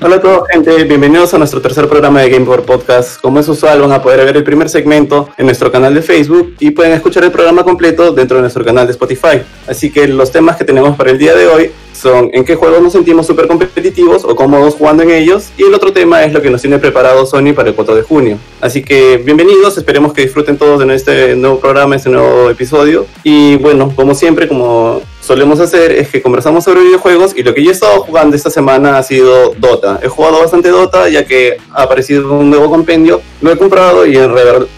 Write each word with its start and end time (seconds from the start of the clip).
Hola 0.00 0.14
a 0.16 0.20
todos, 0.20 0.46
gente. 0.48 0.84
Bienvenidos 0.84 1.34
a 1.34 1.38
nuestro 1.38 1.60
tercer 1.60 1.88
programa 1.88 2.20
de 2.20 2.30
Game 2.30 2.44
Board 2.44 2.62
Podcast. 2.62 3.20
Como 3.20 3.40
es 3.40 3.48
usual, 3.48 3.80
van 3.80 3.90
a 3.90 4.00
poder 4.00 4.24
ver 4.24 4.36
el 4.36 4.44
primer 4.44 4.68
segmento 4.68 5.28
en 5.36 5.46
nuestro 5.46 5.72
canal 5.72 5.92
de 5.92 6.02
Facebook 6.02 6.54
y 6.60 6.70
pueden 6.70 6.92
escuchar 6.92 7.24
el 7.24 7.32
programa 7.32 7.64
completo 7.64 8.12
dentro 8.12 8.36
de 8.36 8.42
nuestro 8.42 8.64
canal 8.64 8.86
de 8.86 8.92
Spotify. 8.92 9.42
Así 9.66 9.90
que 9.90 10.06
los 10.06 10.30
temas 10.30 10.56
que 10.56 10.64
tenemos 10.64 10.96
para 10.96 11.10
el 11.10 11.18
día 11.18 11.34
de 11.34 11.48
hoy 11.48 11.72
son 11.92 12.30
en 12.32 12.44
qué 12.44 12.54
juegos 12.54 12.80
nos 12.80 12.92
sentimos 12.92 13.26
súper 13.26 13.48
competitivos 13.48 14.24
o 14.24 14.36
cómodos 14.36 14.76
jugando 14.76 15.02
en 15.02 15.10
ellos. 15.10 15.48
Y 15.58 15.64
el 15.64 15.74
otro 15.74 15.92
tema 15.92 16.22
es 16.22 16.32
lo 16.32 16.40
que 16.40 16.50
nos 16.50 16.60
tiene 16.60 16.78
preparado 16.78 17.26
Sony 17.26 17.52
para 17.52 17.70
el 17.70 17.74
4 17.74 17.96
de 17.96 18.02
junio. 18.02 18.38
Así 18.60 18.84
que 18.84 19.16
bienvenidos, 19.16 19.78
esperemos 19.78 20.12
que 20.12 20.22
disfruten 20.22 20.58
todos 20.58 20.78
de 20.78 20.94
este 20.94 21.34
nuevo 21.34 21.58
programa, 21.58 21.96
este 21.96 22.10
nuevo 22.10 22.50
episodio. 22.50 23.04
Y 23.24 23.56
bueno, 23.56 23.92
como 23.96 24.14
siempre, 24.14 24.46
como 24.46 25.02
solemos 25.28 25.60
hacer 25.60 25.92
es 25.92 26.08
que 26.08 26.22
conversamos 26.22 26.64
sobre 26.64 26.80
videojuegos 26.80 27.36
y 27.36 27.42
lo 27.42 27.52
que 27.52 27.62
yo 27.62 27.68
he 27.68 27.74
estado 27.74 28.00
jugando 28.00 28.34
esta 28.34 28.48
semana 28.48 28.96
ha 28.96 29.02
sido 29.02 29.52
Dota. 29.58 30.00
He 30.02 30.08
jugado 30.08 30.40
bastante 30.40 30.70
Dota 30.70 31.06
ya 31.10 31.26
que 31.26 31.58
ha 31.70 31.82
aparecido 31.82 32.32
un 32.32 32.48
nuevo 32.48 32.70
compendio, 32.70 33.20
lo 33.42 33.52
he 33.52 33.58
comprado 33.58 34.06
y 34.06 34.16
en, 34.16 34.32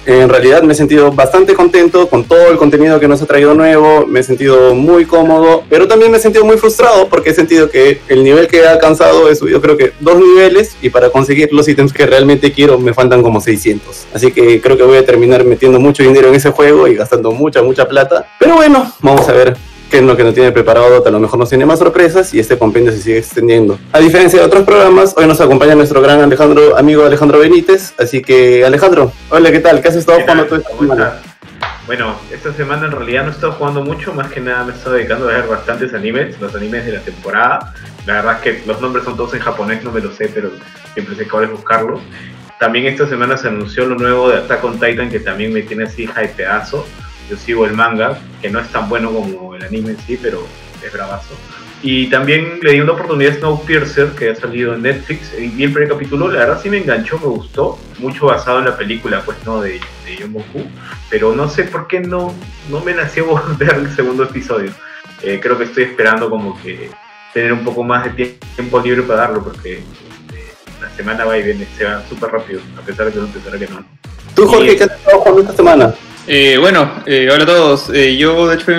en 0.06 0.28
realidad 0.28 0.64
me 0.64 0.73
he 0.73 0.76
sentido 0.76 1.12
bastante 1.12 1.54
contento 1.54 2.09
con 2.09 2.24
todo 2.24 2.48
el 2.50 2.56
contenido 2.56 2.98
que 2.98 3.06
nos 3.06 3.23
ha 3.23 3.26
traído 3.26 3.54
nuevo, 3.54 4.04
me 4.09 4.18
he 4.18 4.23
sentido 4.24 4.74
muy 4.74 5.04
cómodo, 5.06 5.62
pero 5.70 5.86
también 5.86 6.10
me 6.10 6.18
he 6.18 6.20
sentido 6.20 6.45
muy 6.45 6.56
frustrado 6.56 7.06
porque 7.06 7.30
he 7.30 7.34
sentido 7.34 7.70
que 7.70 8.01
el 8.09 8.24
nivel 8.24 8.48
que 8.48 8.56
he 8.56 8.66
alcanzado 8.66 9.30
he 9.30 9.37
subido 9.37 9.60
creo 9.60 9.76
que 9.76 9.92
dos 10.01 10.18
niveles 10.18 10.76
y 10.82 10.90
para 10.90 11.10
conseguir 11.10 11.52
los 11.52 11.68
ítems 11.68 11.92
que 11.92 12.06
realmente 12.06 12.51
quiero 12.51 12.76
me 12.76 12.92
faltan 12.92 13.23
como 13.23 13.40
600. 13.40 14.06
Así 14.12 14.32
que 14.32 14.60
creo 14.60 14.76
que 14.76 14.82
voy 14.82 14.98
a 14.98 15.06
terminar 15.06 15.45
metiendo 15.45 15.78
mucho 15.78 16.02
dinero 16.02 16.26
en 16.26 16.34
ese 16.34 16.51
juego 16.51 16.88
y 16.88 16.96
gastando 16.96 17.30
mucha, 17.30 17.62
mucha 17.62 17.87
plata. 17.87 18.26
Pero 18.40 18.56
bueno, 18.56 18.92
vamos 19.01 19.28
a 19.28 19.32
ver 19.32 19.70
que 19.91 19.99
es 19.99 20.05
lo 20.05 20.17
que 20.17 20.23
no 20.23 20.33
tiene 20.33 20.52
preparado 20.52 20.88
Dota, 20.88 21.09
a 21.09 21.13
lo 21.13 21.19
mejor 21.19 21.38
nos 21.38 21.49
tiene 21.49 21.66
más 21.66 21.80
sorpresas 21.80 22.33
y 22.33 22.38
este 22.38 22.57
compendio 22.57 22.93
se 22.93 23.02
sigue 23.02 23.19
extendiendo. 23.19 23.79
A 23.93 23.99
diferencia 23.99 24.38
de 24.38 24.47
otros 24.47 24.63
programas, 24.63 25.15
hoy 25.16 25.27
nos 25.27 25.41
acompaña 25.41 25.74
nuestro 25.74 26.01
gran 26.01 26.21
Alejandro, 26.21 26.79
amigo 26.79 27.05
Alejandro 27.05 27.41
Benítez, 27.41 27.93
así 27.99 28.23
que 28.23 28.65
Alejandro, 28.65 29.13
hola, 29.30 29.51
¿qué 29.51 29.59
tal? 29.59 29.82
¿Qué 29.82 29.88
has 29.88 29.97
estado 29.97 30.21
jugando 30.21 30.47
toda 30.47 30.60
esta 30.60 30.79
semana? 30.79 31.13
Bueno, 31.87 32.15
esta 32.32 32.52
semana 32.52 32.87
en 32.87 32.93
realidad 32.93 33.24
no 33.24 33.30
he 33.30 33.32
estado 33.32 33.52
jugando 33.52 33.82
mucho, 33.82 34.15
más 34.15 34.30
que 34.30 34.41
nada 34.41 34.63
me 34.63 34.73
he 34.73 34.77
estado 34.77 34.95
dedicando 34.95 35.29
a 35.29 35.32
ver 35.32 35.49
bastantes 35.49 35.93
animes, 35.93 36.41
los 36.41 36.54
animes 36.54 36.87
de 36.87 36.93
la 36.93 37.01
temporada. 37.01 37.75
La 38.07 38.15
verdad 38.15 38.37
es 38.37 38.43
que 38.43 38.66
los 38.66 38.80
nombres 38.80 39.04
son 39.04 39.16
todos 39.16 39.35
en 39.35 39.41
japonés, 39.41 39.82
no 39.82 39.91
me 39.91 40.01
lo 40.01 40.13
sé, 40.13 40.30
pero 40.32 40.52
siempre 40.95 41.16
sé 41.16 41.27
cuál 41.27 41.45
es 41.45 41.51
buscarlo. 41.51 42.01
También 42.60 42.87
esta 42.87 43.09
semana 43.09 43.37
se 43.37 43.49
anunció 43.49 43.87
lo 43.87 43.97
nuevo 43.97 44.29
de 44.29 44.38
Attack 44.38 44.63
on 44.63 44.79
Titan, 44.79 45.10
que 45.10 45.19
también 45.19 45.52
me 45.52 45.63
tiene 45.63 45.85
así 45.85 46.04
hypeazo 46.04 46.87
yo 47.30 47.36
sigo 47.36 47.64
el 47.64 47.74
manga, 47.74 48.18
que 48.42 48.50
no 48.50 48.59
es 48.59 48.68
tan 48.68 48.88
bueno 48.88 49.12
como 49.12 49.54
el 49.54 49.62
anime 49.62 49.90
en 49.90 49.98
sí, 50.00 50.18
pero 50.20 50.45
es 50.84 50.92
bravazo. 50.92 51.34
Y 51.82 52.09
también 52.09 52.59
le 52.60 52.73
di 52.73 52.80
una 52.80 52.92
oportunidad 52.92 53.32
a 53.32 53.36
Snowpiercer, 53.36 54.10
que 54.10 54.30
ha 54.30 54.34
salido 54.34 54.74
en 54.74 54.82
Netflix, 54.82 55.32
y 55.38 55.48
vi 55.48 55.64
el 55.64 55.73
primer 55.73 55.88
capítulo, 55.88 56.28
la 56.28 56.40
verdad 56.40 56.60
sí 56.62 56.68
me 56.68 56.78
enganchó, 56.78 57.18
me 57.18 57.26
gustó, 57.26 57.78
mucho 57.98 58.26
basado 58.26 58.58
en 58.58 58.66
la 58.66 58.76
película, 58.76 59.23
pues, 59.24 59.38
¿no?, 59.46 59.62
de, 59.62 59.80
de 60.04 60.16
Yomoku, 60.18 60.66
pero 61.08 61.34
no 61.34 61.48
sé 61.48 61.64
por 61.64 61.86
qué 61.86 62.01
no, 62.01 62.34
no 62.68 62.80
me 62.80 62.92
nació 62.92 63.40
ver 63.58 63.74
el 63.74 63.95
segundo 63.95 64.25
episodio. 64.25 64.72
Eh, 65.22 65.38
creo 65.41 65.56
que 65.56 65.64
estoy 65.64 65.84
esperando 65.84 66.28
como 66.28 66.60
que 66.62 66.91
tener 67.32 67.53
un 67.53 67.64
poco 67.64 67.82
más 67.82 68.04
de 68.04 68.38
tiempo 68.56 68.81
libre 68.81 69.03
para 69.03 69.20
darlo, 69.20 69.42
porque 69.42 69.78
este, 69.78 70.54
la 70.82 70.91
semana 70.91 71.25
va 71.25 71.38
y 71.38 71.42
viene, 71.44 71.66
se 71.78 71.84
va 71.84 72.03
súper 72.06 72.31
rápido, 72.31 72.60
a 72.76 72.82
pesar 72.82 73.06
de 73.06 73.12
que 73.12 73.19
no 73.20 73.26
pensara 73.26 73.58
que 73.58 73.69
no. 73.69 73.84
¿Tú, 74.34 74.47
Jorge, 74.47 74.76
qué 74.76 74.84
has 74.84 74.91
estado 74.91 75.19
jugando 75.20 75.41
esta 75.42 75.56
semana? 75.56 75.94
Eh, 76.32 76.59
bueno, 76.59 76.88
eh, 77.06 77.28
hola 77.28 77.42
a 77.42 77.47
todos. 77.47 77.91
Eh, 77.92 78.16
yo, 78.16 78.47
de 78.47 78.54
hecho, 78.54 78.70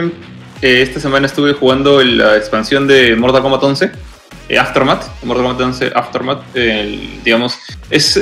esta 0.62 1.02
semana 1.02 1.26
estuve 1.26 1.52
jugando 1.52 2.02
la 2.02 2.38
expansión 2.38 2.88
de 2.88 3.14
Mortal 3.18 3.42
Kombat 3.42 3.62
11, 3.62 3.92
Aftermath, 4.58 5.04
Mortal 5.24 5.44
Kombat 5.44 5.62
11 5.62 5.92
Aftermath, 5.94 6.44
digamos. 7.26 7.60
Es 7.90 8.18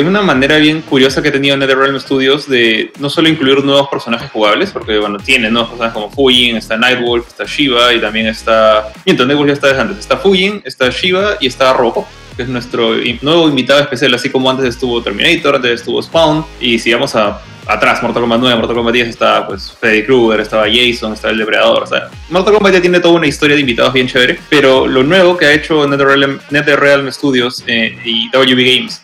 una 0.00 0.22
manera 0.22 0.56
bien 0.56 0.80
curiosa 0.80 1.20
que 1.20 1.28
ha 1.28 1.32
tenido 1.32 1.58
NetherRealm 1.58 2.00
Studios 2.00 2.48
de 2.48 2.90
no 3.00 3.10
solo 3.10 3.28
incluir 3.28 3.62
nuevos 3.62 3.88
personajes 3.88 4.30
jugables, 4.30 4.70
porque, 4.70 4.96
bueno, 4.96 5.18
tiene 5.18 5.50
nuevos 5.50 5.68
personajes 5.68 5.92
como 5.92 6.10
Fujin, 6.10 6.56
está 6.56 6.78
Nightwolf, 6.78 7.28
está 7.28 7.44
Shiva 7.44 7.92
y 7.92 8.00
también 8.00 8.28
está... 8.28 8.90
Miento, 9.04 9.26
Nightwolf 9.26 9.48
ya 9.48 9.52
está 9.52 9.66
desde 9.66 9.82
antes. 9.82 9.98
Está 9.98 10.16
Fujin, 10.16 10.62
está 10.64 10.88
Shiva 10.88 11.36
y 11.38 11.48
está 11.48 11.74
Robocop 11.74 12.06
que 12.34 12.42
es 12.42 12.48
nuestro 12.48 12.96
nuevo 13.22 13.48
invitado 13.48 13.80
especial, 13.80 14.12
así 14.12 14.28
como 14.28 14.50
antes 14.50 14.66
estuvo 14.66 15.00
Terminator, 15.00 15.54
antes 15.54 15.80
estuvo 15.80 16.02
Spawn, 16.02 16.44
y 16.60 16.80
si 16.80 16.92
vamos 16.92 17.14
a 17.14 17.40
atrás, 17.66 18.02
Mortal 18.02 18.22
Kombat 18.22 18.40
9, 18.40 18.56
Mortal 18.56 18.76
Kombat 18.76 18.94
10 18.94 19.08
estaba 19.08 19.46
pues 19.46 19.72
Freddy 19.78 20.04
Krueger, 20.04 20.40
estaba 20.40 20.66
Jason, 20.68 21.12
estaba 21.12 21.32
el 21.32 21.38
Depredador, 21.38 21.82
o 21.82 21.86
sea, 21.86 22.08
Mortal 22.30 22.54
Kombat 22.54 22.74
ya 22.74 22.80
tiene 22.80 23.00
toda 23.00 23.14
una 23.14 23.26
historia 23.26 23.54
de 23.54 23.60
invitados 23.60 23.92
bien 23.92 24.06
chévere, 24.06 24.38
pero 24.48 24.86
lo 24.86 25.02
nuevo 25.02 25.36
que 25.36 25.46
ha 25.46 25.52
hecho 25.52 25.86
NetherRealm, 25.86 26.38
NetherRealm 26.50 27.10
Studios 27.10 27.64
eh, 27.66 27.96
y 28.04 28.28
WB 28.30 28.76
Games 28.76 29.02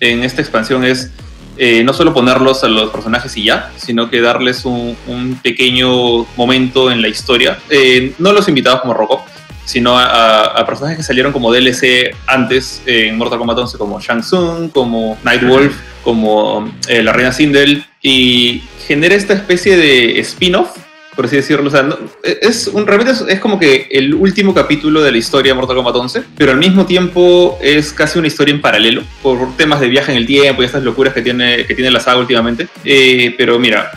en 0.00 0.22
esta 0.24 0.40
expansión 0.40 0.84
es 0.84 1.10
eh, 1.56 1.82
no 1.82 1.92
solo 1.92 2.14
ponerlos 2.14 2.62
a 2.62 2.68
los 2.68 2.90
personajes 2.90 3.36
y 3.36 3.44
ya, 3.44 3.72
sino 3.76 4.08
que 4.08 4.20
darles 4.20 4.64
un, 4.64 4.96
pequeño 5.42 6.24
momento 6.36 6.90
en 6.90 7.02
la 7.02 7.08
historia. 7.08 7.58
Eh, 7.68 8.14
no 8.18 8.32
los 8.32 8.48
invitados 8.48 8.80
como 8.80 8.94
Robocop, 8.94 9.26
sino 9.64 9.98
a, 9.98 10.64
personajes 10.64 10.98
que 10.98 11.02
salieron 11.02 11.32
como 11.32 11.52
DLC 11.52 12.14
antes 12.26 12.80
en 12.86 13.18
Mortal 13.18 13.38
Kombat 13.38 13.58
11, 13.58 13.76
como 13.76 14.00
Shang 14.00 14.20
Tsung, 14.20 14.70
como 14.70 15.18
Nightwolf, 15.24 15.74
como 16.04 16.72
la 16.88 17.12
Reina 17.12 17.32
Sindel, 17.32 17.84
y 18.02 18.62
genera 18.86 19.14
esta 19.14 19.34
especie 19.34 19.76
de 19.76 20.18
spin-off, 20.20 20.76
por 21.16 21.26
así 21.26 21.36
decirlo. 21.36 21.68
O 21.68 21.70
sea, 21.70 21.88
es 22.22 22.68
un, 22.68 22.86
realmente 22.86 23.12
es, 23.28 23.40
como 23.40 23.58
que 23.58 23.88
el 23.90 24.14
último 24.14 24.54
capítulo 24.54 25.02
de 25.02 25.10
la 25.10 25.18
historia 25.18 25.52
de 25.52 25.58
Mortal 25.58 25.76
Kombat 25.76 25.96
11, 25.96 26.22
pero 26.36 26.52
al 26.52 26.58
mismo 26.58 26.86
tiempo 26.86 27.58
es 27.60 27.92
casi 27.92 28.18
una 28.18 28.28
historia 28.28 28.54
en 28.54 28.60
paralelo, 28.60 29.02
por 29.22 29.56
temas 29.56 29.80
de 29.80 29.88
viaje 29.88 30.12
en 30.12 30.18
el 30.18 30.26
tiempo 30.26 30.62
y 30.62 30.66
estas 30.66 30.82
locuras 30.82 31.12
que 31.12 31.22
tiene, 31.22 31.66
que 31.66 31.74
tiene 31.74 31.90
la 31.90 32.00
saga 32.00 32.18
últimamente. 32.18 32.68
Eh, 32.84 33.34
pero 33.36 33.58
mira, 33.58 33.90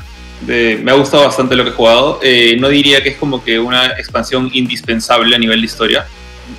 me 0.48 0.92
ha 0.92 0.96
gustado 0.96 1.26
bastante 1.26 1.56
lo 1.56 1.64
que 1.64 1.70
he 1.70 1.74
jugado. 1.74 2.20
Eh, 2.24 2.58
no 2.60 2.70
diría 2.70 3.04
que 3.04 3.10
es 3.10 3.18
como 3.18 3.44
que 3.44 3.60
una 3.60 3.88
expansión 3.92 4.50
indispensable 4.54 5.36
a 5.36 5.40
nivel 5.40 5.62
de 5.62 5.66
historia. 5.66 6.06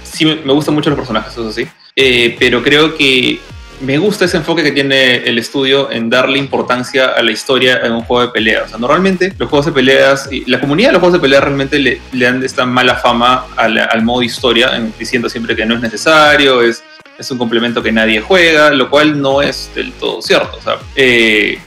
Sí, 0.04 0.24
me 0.24 0.52
gustan 0.52 0.74
mucho 0.74 0.90
los 0.90 0.98
personajes, 0.98 1.32
eso 1.32 1.52
sí. 1.52 1.66
Eh, 1.96 2.36
pero 2.38 2.62
creo 2.62 2.96
que 2.96 3.40
me 3.80 3.98
gusta 3.98 4.26
ese 4.26 4.36
enfoque 4.36 4.62
que 4.62 4.72
tiene 4.72 5.16
el 5.16 5.38
estudio 5.38 5.90
en 5.90 6.08
darle 6.08 6.38
importancia 6.38 7.06
a 7.16 7.22
la 7.22 7.32
historia 7.32 7.80
en 7.82 7.92
un 7.92 8.02
juego 8.02 8.26
de 8.26 8.32
pelea. 8.32 8.62
O 8.64 8.68
sea, 8.68 8.78
normalmente 8.78 9.32
los 9.38 9.48
juegos 9.48 9.66
de 9.66 9.72
peleas, 9.72 10.28
y 10.30 10.48
la 10.50 10.60
comunidad 10.60 10.88
de 10.88 10.92
los 10.92 11.00
juegos 11.00 11.14
de 11.14 11.20
pelea 11.20 11.40
realmente 11.40 11.78
le, 11.78 12.00
dan 12.12 12.42
esta 12.42 12.64
mala 12.64 12.96
fama 12.96 13.46
al, 13.56 14.02
modo 14.02 14.22
historia, 14.22 14.70
diciendo 14.98 15.28
siempre 15.28 15.56
que 15.56 15.66
no 15.66 15.74
es 15.74 15.80
necesario, 15.80 16.62
es 16.62 17.30
un 17.30 17.38
complemento 17.38 17.82
que 17.82 17.92
nadie 17.92 18.20
juega, 18.20 18.70
lo 18.70 18.90
cual 18.90 19.20
no 19.20 19.42
es 19.42 19.70
del 19.74 19.92
todo 19.92 20.20
cierto. 20.22 20.56
O 20.58 20.62
sea, 20.62 20.78
eh, 20.96 21.58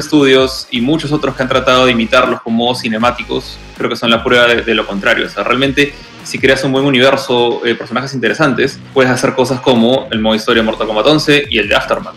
Studios 0.00 0.66
y 0.70 0.80
muchos 0.80 1.12
otros 1.12 1.34
que 1.34 1.42
han 1.42 1.48
tratado 1.48 1.86
de 1.86 1.92
imitarlos 1.92 2.42
con 2.42 2.54
modos 2.54 2.80
cinemáticos, 2.80 3.56
creo 3.76 3.88
que 3.88 3.96
son 3.96 4.10
la 4.10 4.22
prueba 4.22 4.46
de, 4.46 4.74
lo 4.74 4.86
contrario. 4.86 5.26
O 5.26 5.28
sea, 5.28 5.44
realmente, 5.44 5.94
si 6.24 6.38
creas 6.38 6.62
un 6.64 6.72
buen 6.72 6.84
universo, 6.84 7.60
eh, 7.64 7.74
personajes 7.74 8.14
interesantes, 8.14 8.78
puedes 8.92 9.10
hacer 9.10 9.34
cosas 9.34 9.60
como 9.60 10.08
el 10.10 10.20
modo 10.20 10.34
historia 10.34 10.62
de 10.62 10.66
Mortal 10.66 10.86
Kombat 10.86 11.06
11 11.06 11.46
y 11.50 11.58
el 11.58 11.68
de 11.68 11.74
Aftermath. 11.74 12.14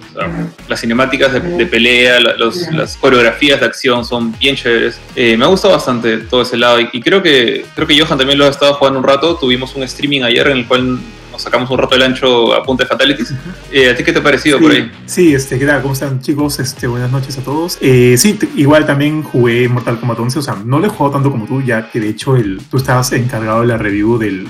las 0.68 0.80
cinemáticas 0.80 1.34
de, 1.34 1.66
pelea, 1.66 2.20
las 2.20 2.98
coreografías 2.98 3.60
de 3.60 3.66
acción 3.66 4.06
son 4.06 4.38
bien 4.38 4.56
chéveres. 4.56 5.00
Eh, 5.16 5.38
me 5.38 5.46
ha 5.46 5.48
gustado 5.48 5.74
bastante 5.74 6.18
todo 6.18 6.42
ese 6.42 6.58
lado 6.58 6.80
y, 6.80 6.90
y, 6.92 7.02
creo 7.02 7.22
que 7.22 7.66
creo 7.76 7.88
que 7.88 8.00
Johan 8.00 8.18
también 8.18 8.38
lo 8.38 8.46
ha 8.46 8.50
estado 8.50 8.74
jugando 8.76 9.00
un 9.00 9.06
rato. 9.06 9.36
Tuvimos 9.36 9.76
un 9.76 9.84
streaming 9.84 10.22
ayer 10.22 10.48
en 10.48 10.58
el 10.58 10.68
cual 10.68 11.00
sacamos 11.38 11.70
un 11.70 11.78
rato 11.78 11.96
del 11.96 12.04
ancho 12.04 12.54
a 12.54 12.64
punta 12.64 12.84
de 12.84 12.88
fatalities. 12.88 13.34
Eh, 13.72 13.90
¿A 13.90 13.96
ti 13.96 14.04
qué 14.04 14.12
te 14.14 14.20
ha 14.20 14.24
parecido 14.24 14.60
por 14.60 14.72
ahí? 14.72 14.92
Sí, 15.06 15.34
este, 15.34 15.60
¿qué 15.60 15.66
tal? 15.66 15.82
¿Cómo 15.82 15.94
están 15.94 16.22
chicos? 16.22 16.60
Este, 16.60 16.88
buenas 16.88 17.12
noches 17.12 17.38
a 17.38 17.42
todos. 17.42 17.78
Eh, 17.82 18.16
sí, 18.18 18.38
igual 18.56 18.86
también 18.86 19.24
jugué 19.24 19.68
Mortal 19.68 20.00
Kombat 20.00 20.20
11, 20.20 20.40
o 20.40 20.42
sea, 20.42 20.56
no 20.64 20.80
lo 20.80 20.88
he 20.88 20.90
jugado 20.90 21.14
tanto 21.14 21.32
como 21.32 21.46
tú, 21.46 21.62
ya 21.62 21.90
que 21.90 22.00
de 22.00 22.10
hecho 22.10 22.36
el, 22.36 22.62
tú 22.70 22.78
estabas 22.78 23.12
encargado 23.14 23.62
de 23.62 23.68
la 23.68 23.78
review 23.78 24.18
del, 24.18 24.48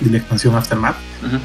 de 0.00 0.10
la 0.10 0.18
expansión 0.18 0.54
Aftermath, 0.54 0.96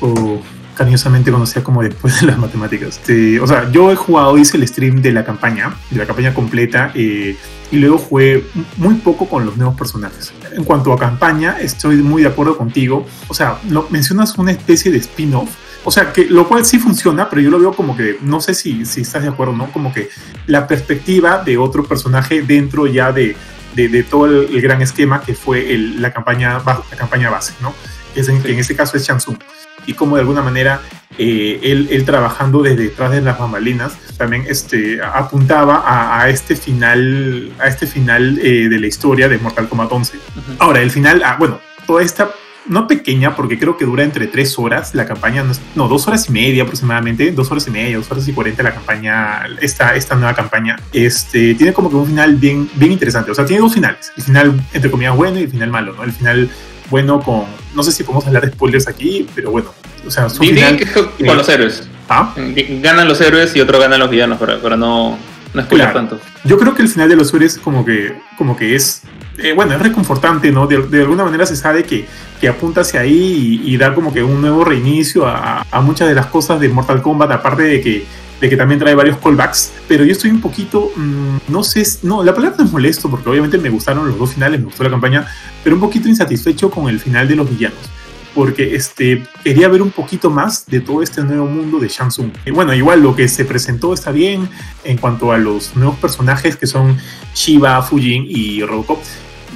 o 0.01 0.41
cariñosamente 0.77 1.31
conocida 1.31 1.63
como 1.63 1.81
después 1.81 2.21
de 2.21 2.27
las 2.27 2.37
matemáticas. 2.37 2.97
Este, 2.97 3.39
o 3.39 3.47
sea, 3.47 3.69
yo 3.71 3.91
he 3.91 3.95
jugado, 3.95 4.37
hice 4.37 4.57
el 4.57 4.67
stream 4.67 5.01
de 5.01 5.11
la 5.11 5.25
campaña, 5.25 5.75
de 5.89 5.97
la 5.97 6.05
campaña 6.05 6.33
completa, 6.33 6.91
eh, 6.93 7.35
y 7.71 7.77
luego 7.77 7.97
jugué 7.97 8.45
muy 8.77 8.95
poco 8.95 9.27
con 9.27 9.45
los 9.45 9.57
nuevos 9.57 9.75
personajes. 9.75 10.31
En 10.53 10.63
cuanto 10.63 10.93
a 10.93 10.97
campaña, 10.97 11.59
estoy 11.59 11.97
muy 11.97 12.21
de 12.21 12.29
acuerdo 12.29 12.57
contigo. 12.57 13.05
O 13.27 13.33
sea, 13.33 13.59
lo, 13.69 13.87
mencionas 13.89 14.37
una 14.37 14.51
especie 14.51 14.91
de 14.91 14.99
spin-off. 14.99 15.49
O 15.83 15.91
sea, 15.91 16.13
que 16.13 16.25
lo 16.25 16.47
cual 16.47 16.65
sí 16.65 16.79
funciona, 16.79 17.29
pero 17.29 17.41
yo 17.41 17.49
lo 17.49 17.59
veo 17.59 17.73
como 17.73 17.95
que, 17.97 18.17
no 18.21 18.39
sé 18.39 18.53
si, 18.53 18.85
si 18.85 19.01
estás 19.01 19.23
de 19.23 19.29
acuerdo, 19.29 19.53
¿no? 19.53 19.71
Como 19.71 19.93
que 19.93 20.09
la 20.45 20.67
perspectiva 20.67 21.43
de 21.43 21.57
otro 21.57 21.85
personaje 21.85 22.41
dentro 22.41 22.87
ya 22.87 23.11
de, 23.11 23.35
de, 23.75 24.03
todo 24.03 24.25
el, 24.25 24.61
gran 24.61 24.81
esquema 24.81 25.21
que 25.21 25.33
fue 25.33 25.77
la, 25.77 26.11
campaña, 26.11 26.61
la 26.65 26.97
campaña 26.97 27.29
base, 27.29 27.53
¿no? 27.61 27.73
Que 28.13 28.21
en, 28.21 28.45
en 28.45 28.59
este 28.59 28.75
caso 28.75 28.97
es 28.97 29.05
Shansung 29.05 29.37
y 29.87 29.93
como 29.93 30.15
de 30.15 30.21
alguna 30.21 30.43
manera 30.43 30.81
eh, 31.17 31.59
él, 31.63 31.87
él, 31.89 32.05
trabajando 32.05 32.61
desde 32.61 32.83
detrás 32.83 33.09
de 33.09 33.21
las 33.21 33.39
bambalinas 33.39 33.97
también 34.17 34.45
este, 34.47 35.01
apuntaba 35.01 35.83
a, 36.19 36.29
este 36.29 36.55
final, 36.55 37.51
a 37.57 37.67
este 37.67 37.87
final 37.87 38.39
eh, 38.43 38.67
de 38.69 38.79
la 38.79 38.85
historia 38.87 39.27
de 39.27 39.39
Mortal 39.39 39.67
Kombat 39.67 39.91
11. 39.91 40.19
Ahora, 40.59 40.81
el 40.81 40.91
final, 40.91 41.23
ah, 41.25 41.37
bueno, 41.39 41.59
toda 41.87 42.03
esta 42.03 42.29
no 42.67 42.85
pequeña, 42.87 43.35
porque 43.35 43.57
creo 43.57 43.77
que 43.77 43.85
dura 43.85 44.03
entre 44.03 44.27
tres 44.27 44.59
horas 44.59 44.93
la 44.93 45.05
campaña, 45.05 45.43
no, 45.75 45.87
dos 45.87 46.07
horas 46.07 46.27
y 46.29 46.33
media 46.33 46.63
aproximadamente, 46.63 47.31
dos 47.31 47.49
horas 47.49 47.65
y 47.67 47.71
media, 47.71 47.97
dos 47.97 48.11
horas 48.11 48.27
y 48.27 48.33
cuarenta 48.33 48.61
la 48.61 48.73
campaña, 48.73 49.45
esta, 49.61 49.95
esta 49.95 50.15
nueva 50.15 50.35
campaña, 50.35 50.75
este, 50.91 51.55
tiene 51.55 51.73
como 51.73 51.89
que 51.89 51.95
un 51.95 52.07
final 52.07 52.35
bien, 52.35 52.69
bien 52.75 52.91
interesante. 52.91 53.31
O 53.31 53.35
sea, 53.35 53.45
tiene 53.45 53.61
dos 53.61 53.73
finales. 53.73 54.11
El 54.17 54.23
final, 54.23 54.61
entre 54.73 54.91
comillas, 54.91 55.15
bueno 55.15 55.39
y 55.39 55.43
el 55.43 55.49
final 55.49 55.71
malo, 55.71 55.93
¿no? 55.93 56.03
El 56.03 56.11
final 56.11 56.49
bueno 56.89 57.21
con, 57.21 57.45
no 57.75 57.83
sé 57.83 57.91
si 57.91 58.03
podemos 58.03 58.25
hablar 58.27 58.45
de 58.45 58.51
spoilers 58.51 58.87
aquí, 58.87 59.27
pero 59.35 59.51
bueno, 59.51 59.69
o 60.05 60.11
sea, 60.11 60.29
su 60.29 60.39
final, 60.39 60.79
con 61.25 61.37
los 61.37 61.49
héroes. 61.49 61.87
¿Ah? 62.09 62.33
Ganan 62.37 63.07
los 63.07 63.19
héroes 63.19 63.53
y 63.55 63.59
otro 63.59 63.79
ganan 63.79 63.99
los 63.99 64.09
villanos 64.09 64.39
para, 64.39 64.61
para 64.61 64.77
no, 64.77 65.17
no 65.53 65.61
spoiler 65.61 65.91
tanto. 65.91 66.19
Yo 66.45 66.57
creo 66.57 66.73
que 66.73 66.81
el 66.81 66.87
final 66.87 67.09
de 67.09 67.17
los 67.17 67.33
héroes 67.33 67.57
como 67.57 67.83
que, 67.83 68.17
como 68.37 68.55
que 68.55 68.75
es 68.75 69.03
eh, 69.37 69.53
bueno, 69.53 69.73
es 69.73 69.81
reconfortante, 69.81 70.51
¿no? 70.51 70.65
De, 70.65 71.01
alguna 71.01 71.23
manera 71.23 71.45
se 71.45 71.55
sabe 71.55 71.83
que, 71.83 72.05
que 72.41 72.47
apunta 72.47 72.81
hacia 72.81 73.01
ahí 73.01 73.61
y, 73.63 73.77
da 73.77 73.93
como 73.93 74.11
que 74.11 74.23
un 74.23 74.41
nuevo 74.41 74.65
reinicio 74.65 75.27
a, 75.27 75.63
muchas 75.83 76.07
de 76.07 76.15
las 76.15 76.25
cosas 76.27 76.59
de 76.59 76.69
Mortal 76.69 77.03
Kombat, 77.03 77.31
aparte 77.31 77.63
de 77.63 77.81
que, 77.81 78.05
de 78.39 78.49
que 78.49 78.57
también 78.57 78.79
trae 78.79 78.95
varios 78.95 79.17
callbacks. 79.17 79.71
Pero 79.87 80.03
yo 80.03 80.11
estoy 80.11 80.31
un 80.31 80.41
poquito, 80.41 80.91
mm, 80.95 81.37
no 81.49 81.63
sé, 81.63 81.85
no, 82.03 82.23
la 82.23 82.33
palabra 82.33 82.57
no 82.59 82.65
es 82.65 82.71
molesto, 82.71 83.09
porque 83.09 83.29
obviamente 83.29 83.57
me 83.57 83.69
gustaron 83.69 84.07
los 84.07 84.17
dos 84.17 84.33
finales, 84.33 84.59
me 84.59 84.65
gustó 84.65 84.83
la 84.83 84.89
campaña, 84.89 85.27
pero 85.63 85.75
un 85.75 85.81
poquito 85.81 86.07
insatisfecho 86.07 86.69
con 86.69 86.89
el 86.89 86.99
final 86.99 87.27
de 87.27 87.35
los 87.35 87.49
villanos 87.49 87.89
porque 88.37 88.75
este, 88.75 89.23
quería 89.43 89.67
ver 89.67 89.81
un 89.81 89.89
poquito 89.89 90.29
más 90.29 90.67
de 90.67 90.79
todo 90.79 91.01
este 91.01 91.23
nuevo 91.23 91.47
mundo 91.47 91.79
de 91.79 91.87
Shang 91.87 92.09
Tsung. 92.09 92.29
Y 92.45 92.51
bueno, 92.51 92.71
igual 92.71 93.01
lo 93.01 93.15
que 93.15 93.27
se 93.27 93.45
presentó 93.45 93.95
está 93.95 94.11
bien 94.11 94.47
en 94.83 94.97
cuanto 94.97 95.31
a 95.31 95.39
los 95.39 95.75
nuevos 95.75 95.97
personajes 95.97 96.55
que 96.55 96.67
son 96.67 96.95
Shiva, 97.33 97.81
Fujin 97.81 98.27
y 98.29 98.61
Robocop. 98.61 98.99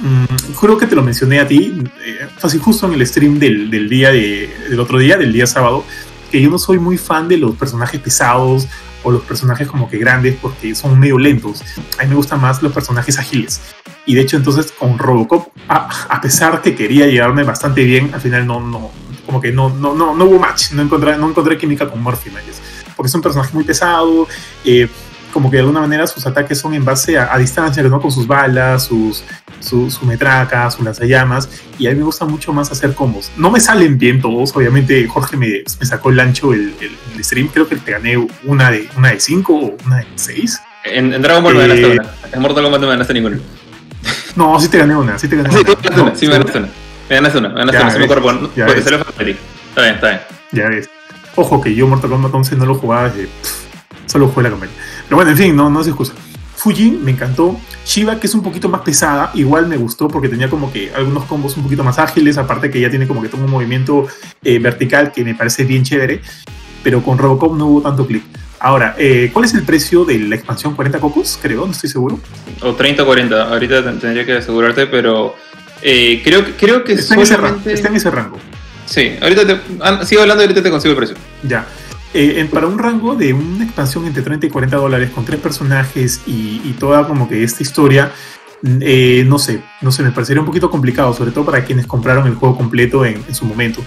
Mm, 0.02 0.54
juro 0.54 0.78
que 0.78 0.88
te 0.88 0.96
lo 0.96 1.02
mencioné 1.04 1.38
a 1.38 1.46
ti, 1.46 1.72
eh, 2.04 2.26
así 2.42 2.58
justo 2.58 2.88
en 2.88 2.94
el 2.94 3.06
stream 3.06 3.38
del, 3.38 3.70
del 3.70 3.88
día 3.88 4.10
de, 4.10 4.52
del 4.68 4.80
otro 4.80 4.98
día, 4.98 5.16
del 5.16 5.32
día 5.32 5.46
sábado, 5.46 5.84
que 6.32 6.40
yo 6.40 6.48
no 6.48 6.58
soy 6.58 6.78
muy 6.78 6.96
fan 6.96 7.28
de 7.28 7.36
los 7.36 7.54
personajes 7.56 8.00
pesados 8.00 8.66
o 9.04 9.10
los 9.10 9.22
personajes 9.22 9.68
como 9.68 9.88
que 9.88 9.98
grandes 9.98 10.34
porque 10.40 10.74
son 10.74 10.98
medio 10.98 11.18
lentos. 11.18 11.62
A 11.98 12.04
mí 12.04 12.08
me 12.08 12.14
gustan 12.14 12.40
más 12.40 12.62
los 12.62 12.72
personajes 12.72 13.18
ágiles. 13.18 13.60
Y 14.06 14.14
de 14.14 14.22
hecho 14.22 14.38
entonces 14.38 14.72
con 14.72 14.98
Robocop, 14.98 15.48
a, 15.68 16.20
pesar 16.22 16.62
que 16.62 16.74
quería 16.74 17.06
llevarme 17.06 17.44
bastante 17.44 17.84
bien, 17.84 18.10
al 18.14 18.20
final 18.22 18.46
no, 18.46 18.60
no, 18.60 18.90
como 19.26 19.42
que 19.42 19.52
no, 19.52 19.68
no, 19.68 19.94
no, 19.94 20.14
no 20.14 20.24
hubo 20.24 20.38
match, 20.38 20.72
no 20.72 20.82
encontré, 20.82 21.18
no 21.18 21.28
encontré 21.28 21.58
química 21.58 21.88
con 21.88 22.02
Murphy, 22.02 22.30
porque 22.96 23.08
es 23.08 23.14
un 23.14 23.22
personaje 23.22 23.50
muy 23.52 23.64
pesado, 23.64 24.26
eh, 24.64 24.88
como 25.32 25.50
que 25.50 25.56
de 25.56 25.60
alguna 25.60 25.80
manera 25.80 26.06
sus 26.06 26.26
ataques 26.26 26.58
son 26.58 26.74
en 26.74 26.84
base 26.84 27.18
a, 27.18 27.36
distancia, 27.38 27.82
¿no? 27.82 28.00
Con 28.00 28.12
sus 28.12 28.26
balas, 28.26 28.84
sus, 28.84 29.24
su, 29.60 29.90
su, 29.90 30.06
metraca, 30.06 30.70
sus 30.70 30.84
lanzallamas, 30.84 31.48
y 31.78 31.86
a 31.86 31.90
mí 31.90 31.96
me 31.96 32.04
gusta 32.04 32.24
mucho 32.24 32.52
más 32.52 32.70
hacer 32.70 32.94
combos. 32.94 33.30
No 33.36 33.50
me 33.50 33.58
salen 33.58 33.98
bien 33.98 34.20
todos, 34.20 34.54
obviamente 34.54 35.06
Jorge 35.08 35.36
me, 35.36 35.64
me 35.80 35.86
sacó 35.86 36.10
el 36.10 36.20
ancho 36.20 36.52
el, 36.52 36.74
el, 36.80 37.24
stream, 37.24 37.48
creo 37.48 37.68
que 37.68 37.76
te 37.76 37.92
gané 37.92 38.16
una 38.44 38.70
de, 38.70 38.88
una 38.96 39.10
de 39.10 39.20
cinco 39.20 39.54
o 39.54 39.76
una 39.86 39.98
de 39.98 40.06
seis. 40.14 40.60
En, 40.84 41.10
Dragon 41.22 41.42
Ball 41.42 41.54
me 41.54 41.60
ganaste 41.62 41.86
eh, 41.86 41.98
una, 41.98 42.10
en 42.32 42.40
Mortal 42.42 42.64
Kombat 42.64 42.80
no 42.80 42.86
me 42.86 42.92
ganaste 42.92 43.14
ninguna. 43.14 43.38
No, 44.34 44.58
sí 44.60 44.68
te 44.68 44.78
gané 44.78 44.96
una, 44.96 45.18
sí 45.18 45.28
te 45.28 45.36
gané 45.36 45.50
sí, 45.50 45.56
una. 45.58 46.02
una. 46.02 46.14
sí, 46.14 46.26
me 46.26 46.32
ganaste 46.32 46.58
una. 46.58 46.68
Me 47.08 47.14
ganaste 47.16 47.38
una, 47.38 47.48
me 47.48 47.54
ganaste 47.54 47.82
una, 47.82 47.90
sí 47.90 47.98
me 47.98 48.04
acuerdo, 48.04 48.50
porque 48.50 48.82
se 48.82 48.94
Está 48.94 49.82
bien, 49.82 49.94
está 49.94 50.08
bien. 50.08 50.20
Ya 50.52 50.68
ves. 50.68 50.90
Ojo 51.34 51.60
que 51.60 51.74
yo 51.74 51.86
Mortal 51.86 52.10
Kombat 52.10 52.34
11 52.34 52.56
no 52.56 52.66
lo 52.66 52.74
jugaba 52.74 53.08
desde... 53.08 53.28
solo 54.06 54.28
jugué 54.28 54.44
la 54.44 54.50
campaña. 54.50 54.72
Pero 55.12 55.18
bueno, 55.18 55.32
en 55.32 55.36
fin, 55.36 55.54
no, 55.54 55.68
no 55.68 55.84
se 55.84 55.90
excusa. 55.90 56.14
Fujin 56.56 57.04
me 57.04 57.10
encantó. 57.10 57.60
Shiva, 57.84 58.18
que 58.18 58.26
es 58.26 58.34
un 58.34 58.42
poquito 58.42 58.70
más 58.70 58.80
pesada, 58.80 59.30
igual 59.34 59.66
me 59.66 59.76
gustó 59.76 60.08
porque 60.08 60.26
tenía 60.26 60.48
como 60.48 60.72
que 60.72 60.90
algunos 60.94 61.24
combos 61.24 61.54
un 61.58 61.64
poquito 61.64 61.84
más 61.84 61.98
ágiles, 61.98 62.38
aparte 62.38 62.70
que 62.70 62.80
ya 62.80 62.88
tiene 62.88 63.06
como 63.06 63.20
que 63.20 63.28
todo 63.28 63.44
un 63.44 63.50
movimiento 63.50 64.06
eh, 64.42 64.58
vertical 64.58 65.12
que 65.12 65.22
me 65.22 65.34
parece 65.34 65.64
bien 65.64 65.82
chévere, 65.82 66.22
pero 66.82 67.02
con 67.02 67.18
Robocop 67.18 67.54
no 67.58 67.66
hubo 67.66 67.82
tanto 67.82 68.06
clic. 68.06 68.22
Ahora, 68.58 68.94
eh, 68.96 69.28
¿cuál 69.34 69.44
es 69.44 69.52
el 69.52 69.64
precio 69.64 70.06
de 70.06 70.18
la 70.18 70.34
expansión 70.34 70.74
40 70.74 70.98
cocos? 70.98 71.38
Creo, 71.42 71.66
no 71.66 71.72
estoy 71.72 71.90
seguro. 71.90 72.18
O 72.62 72.72
30 72.72 73.02
o 73.02 73.04
40, 73.04 73.50
ahorita 73.50 73.84
tendría 73.98 74.24
que 74.24 74.38
asegurarte, 74.38 74.86
pero 74.86 75.34
eh, 75.82 76.22
creo, 76.24 76.42
creo 76.58 76.84
que 76.84 76.94
está, 76.94 77.16
en 77.16 77.20
ese 77.20 77.36
rango, 77.36 77.60
está 77.66 77.88
en 77.88 77.96
ese 77.96 78.10
rango. 78.10 78.38
Sí, 78.86 79.12
ahorita 79.20 79.46
te, 79.46 79.60
ah, 79.80 80.06
sigo 80.06 80.22
hablando 80.22 80.42
y 80.42 80.46
ahorita 80.46 80.62
te 80.62 80.70
consigo 80.70 80.92
el 80.92 80.96
precio. 80.96 81.16
Ya. 81.42 81.66
Eh, 82.14 82.46
para 82.52 82.66
un 82.66 82.78
rango 82.78 83.14
de 83.14 83.32
una 83.32 83.64
expansión 83.64 84.04
entre 84.04 84.22
30 84.22 84.46
y 84.46 84.50
40 84.50 84.76
dólares 84.76 85.10
con 85.10 85.24
tres 85.24 85.40
personajes 85.40 86.20
y, 86.26 86.74
toda 86.78 87.06
como 87.06 87.26
que 87.26 87.42
esta 87.42 87.62
historia, 87.62 88.12
eh, 88.62 89.24
no 89.26 89.38
sé, 89.38 89.62
no 89.80 89.90
sé, 89.90 90.02
me 90.02 90.10
parecería 90.10 90.40
un 90.40 90.46
poquito 90.46 90.70
complicado, 90.70 91.14
sobre 91.14 91.30
todo 91.30 91.46
para 91.46 91.64
quienes 91.64 91.86
compraron 91.86 92.26
el 92.26 92.34
juego 92.34 92.56
completo 92.56 93.06
en, 93.06 93.34
su 93.34 93.46
momento. 93.46 93.82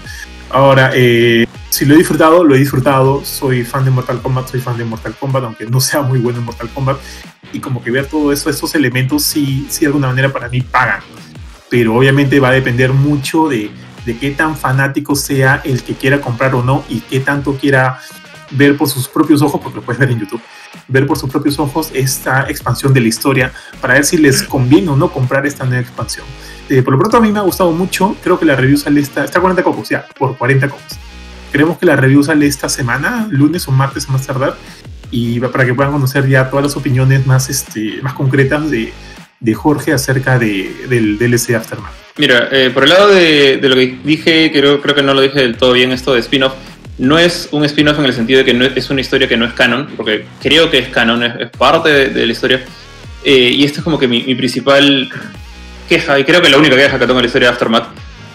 Ahora, 0.50 0.90
eh, 0.94 1.46
si 1.70 1.84
lo 1.84 1.94
he 1.94 1.98
disfrutado, 1.98 2.42
lo 2.42 2.56
he 2.56 2.58
disfrutado, 2.58 3.24
soy 3.24 3.62
fan 3.62 3.84
de 3.84 3.92
Mortal 3.92 4.20
Kombat, 4.20 4.48
soy 4.48 4.60
fan 4.60 4.76
de 4.76 4.84
Mortal 4.84 5.14
Kombat, 5.14 5.44
aunque 5.44 5.66
no 5.66 5.80
sea 5.80 6.02
muy 6.02 6.18
bueno 6.18 6.40
en 6.40 6.46
Mortal 6.46 6.68
Kombat, 6.74 6.98
y 7.52 7.60
como 7.60 7.82
que 7.82 7.92
ver 7.92 8.06
todo 8.06 8.32
eso, 8.32 8.50
estos 8.50 8.74
elementos 8.74 9.22
sí, 9.22 9.66
sí 9.68 9.80
de 9.80 9.86
alguna 9.86 10.08
manera 10.08 10.32
para 10.32 10.48
mí 10.48 10.62
pagan, 10.62 11.00
pero 11.70 11.94
obviamente 11.94 12.40
va 12.40 12.48
a 12.48 12.52
depender 12.52 12.92
mucho 12.92 13.48
de 13.48 13.70
de 14.06 14.16
qué 14.16 14.30
tan 14.30 14.56
fanático 14.56 15.16
sea 15.16 15.60
el 15.64 15.82
que 15.82 15.94
quiera 15.94 16.20
comprar 16.20 16.54
o 16.54 16.62
no 16.62 16.84
y 16.88 17.00
qué 17.00 17.20
tanto 17.20 17.56
quiera 17.56 17.98
ver 18.52 18.76
por 18.76 18.88
sus 18.88 19.08
propios 19.08 19.42
ojos, 19.42 19.60
porque 19.60 19.76
lo 19.76 19.82
puedes 19.82 19.98
ver 19.98 20.10
en 20.12 20.20
YouTube, 20.20 20.40
ver 20.86 21.06
por 21.06 21.18
sus 21.18 21.28
propios 21.28 21.58
ojos 21.58 21.90
esta 21.92 22.48
expansión 22.48 22.94
de 22.94 23.00
la 23.00 23.08
historia 23.08 23.52
para 23.80 23.94
ver 23.94 24.04
si 24.04 24.16
les 24.16 24.44
conviene 24.44 24.88
o 24.88 24.96
no 24.96 25.10
comprar 25.12 25.44
esta 25.44 25.64
nueva 25.64 25.82
expansión. 25.82 26.24
Eh, 26.68 26.82
por 26.82 26.92
lo 26.94 26.98
pronto 27.00 27.16
a 27.16 27.20
mí 27.20 27.32
me 27.32 27.40
ha 27.40 27.42
gustado 27.42 27.72
mucho, 27.72 28.16
creo 28.22 28.38
que 28.38 28.44
la 28.44 28.54
review 28.54 28.76
sale 28.76 29.00
esta, 29.00 29.24
está 29.24 29.40
40 29.40 29.62
cocos, 29.64 29.88
ya, 29.88 30.06
por 30.16 30.36
40 30.36 30.68
cocos. 30.68 30.98
Creemos 31.50 31.78
que 31.78 31.86
la 31.86 31.96
review 31.96 32.22
sale 32.22 32.46
esta 32.46 32.68
semana, 32.68 33.26
lunes 33.30 33.66
o 33.66 33.72
martes 33.72 34.08
a 34.08 34.12
más 34.12 34.26
tardar, 34.26 34.56
y 35.10 35.40
para 35.40 35.64
que 35.64 35.74
puedan 35.74 35.92
conocer 35.92 36.28
ya 36.28 36.48
todas 36.48 36.64
las 36.64 36.76
opiniones 36.76 37.26
más, 37.26 37.48
este, 37.48 38.00
más 38.02 38.14
concretas 38.14 38.70
de, 38.70 38.92
de 39.40 39.54
Jorge 39.54 39.92
acerca 39.92 40.38
de, 40.38 40.86
del 40.88 41.18
DLC 41.18 41.54
Aftermath. 41.54 41.92
Mira, 42.18 42.48
eh, 42.50 42.70
por 42.72 42.84
el 42.84 42.90
lado 42.90 43.08
de, 43.08 43.58
de, 43.58 43.68
lo 43.68 43.74
que 43.74 43.98
dije, 44.02 44.50
creo, 44.50 44.80
creo 44.80 44.94
que 44.94 45.02
no 45.02 45.12
lo 45.12 45.20
dije 45.20 45.40
del 45.40 45.56
todo 45.56 45.72
bien 45.72 45.92
esto 45.92 46.14
de 46.14 46.20
spin-off. 46.20 46.54
No 46.98 47.18
es 47.18 47.48
un 47.52 47.62
spin-off 47.64 47.98
en 47.98 48.06
el 48.06 48.14
sentido 48.14 48.38
de 48.38 48.44
que 48.46 48.54
no 48.54 48.64
es 48.64 48.90
una 48.90 49.02
historia 49.02 49.28
que 49.28 49.36
no 49.36 49.44
es 49.44 49.52
canon, 49.52 49.88
porque 49.96 50.24
creo 50.40 50.70
que 50.70 50.78
es 50.78 50.88
canon, 50.88 51.22
es, 51.22 51.50
parte 51.50 52.08
de, 52.08 52.26
la 52.26 52.32
historia. 52.32 52.64
Eh, 53.22 53.50
y 53.54 53.64
esta 53.64 53.80
es 53.80 53.84
como 53.84 53.98
que 53.98 54.08
mi, 54.08 54.34
principal 54.34 55.10
queja, 55.88 56.18
y 56.18 56.24
creo 56.24 56.40
que 56.40 56.48
la 56.48 56.56
única 56.56 56.74
queja 56.74 56.98
que 56.98 57.06
tengo 57.06 57.18
en 57.18 57.24
la 57.24 57.26
historia 57.26 57.48
de 57.48 57.52
Aftermath, 57.52 57.88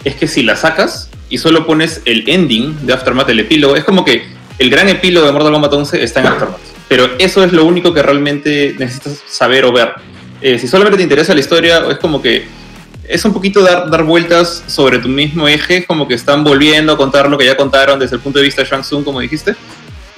es 0.04 0.14
que 0.14 0.28
si 0.28 0.44
la 0.44 0.54
sacas 0.54 1.10
y 1.28 1.38
solo 1.38 1.66
pones 1.66 2.02
el 2.04 2.28
ending 2.28 2.86
de 2.86 2.92
Aftermath, 2.92 3.28
el 3.30 3.40
epílogo, 3.40 3.74
es 3.74 3.82
como 3.82 4.04
que 4.04 4.26
el 4.58 4.70
gran 4.70 4.88
epílogo 4.88 5.26
de 5.26 5.32
Mortal 5.32 5.52
Kombat 5.52 5.72
11 5.72 6.02
está 6.04 6.20
en 6.20 6.26
Aftermath. 6.26 6.60
Pero 6.88 7.10
eso 7.18 7.42
es 7.42 7.52
lo 7.52 7.64
único 7.64 7.92
que 7.92 8.02
realmente 8.02 8.76
necesitas 8.78 9.22
saber 9.26 9.64
o 9.64 9.72
ver. 9.72 9.94
Eh, 10.42 10.58
si 10.58 10.66
solamente 10.66 10.96
te 10.96 11.02
interesa 11.04 11.32
la 11.34 11.40
historia, 11.40 11.84
es 11.88 11.98
como 11.98 12.20
que 12.20 12.46
es 13.08 13.24
un 13.24 13.32
poquito 13.32 13.62
dar, 13.62 13.88
dar 13.90 14.02
vueltas 14.02 14.64
sobre 14.66 14.98
tu 14.98 15.08
mismo 15.08 15.46
eje, 15.46 15.84
como 15.86 16.08
que 16.08 16.14
están 16.14 16.42
volviendo 16.42 16.92
a 16.92 16.96
contar 16.96 17.28
lo 17.28 17.38
que 17.38 17.44
ya 17.44 17.56
contaron 17.56 17.98
desde 17.98 18.16
el 18.16 18.22
punto 18.22 18.38
de 18.38 18.44
vista 18.44 18.62
de 18.62 18.68
Shang 18.68 18.82
Tsung, 18.82 19.04
como 19.04 19.20
dijiste, 19.20 19.54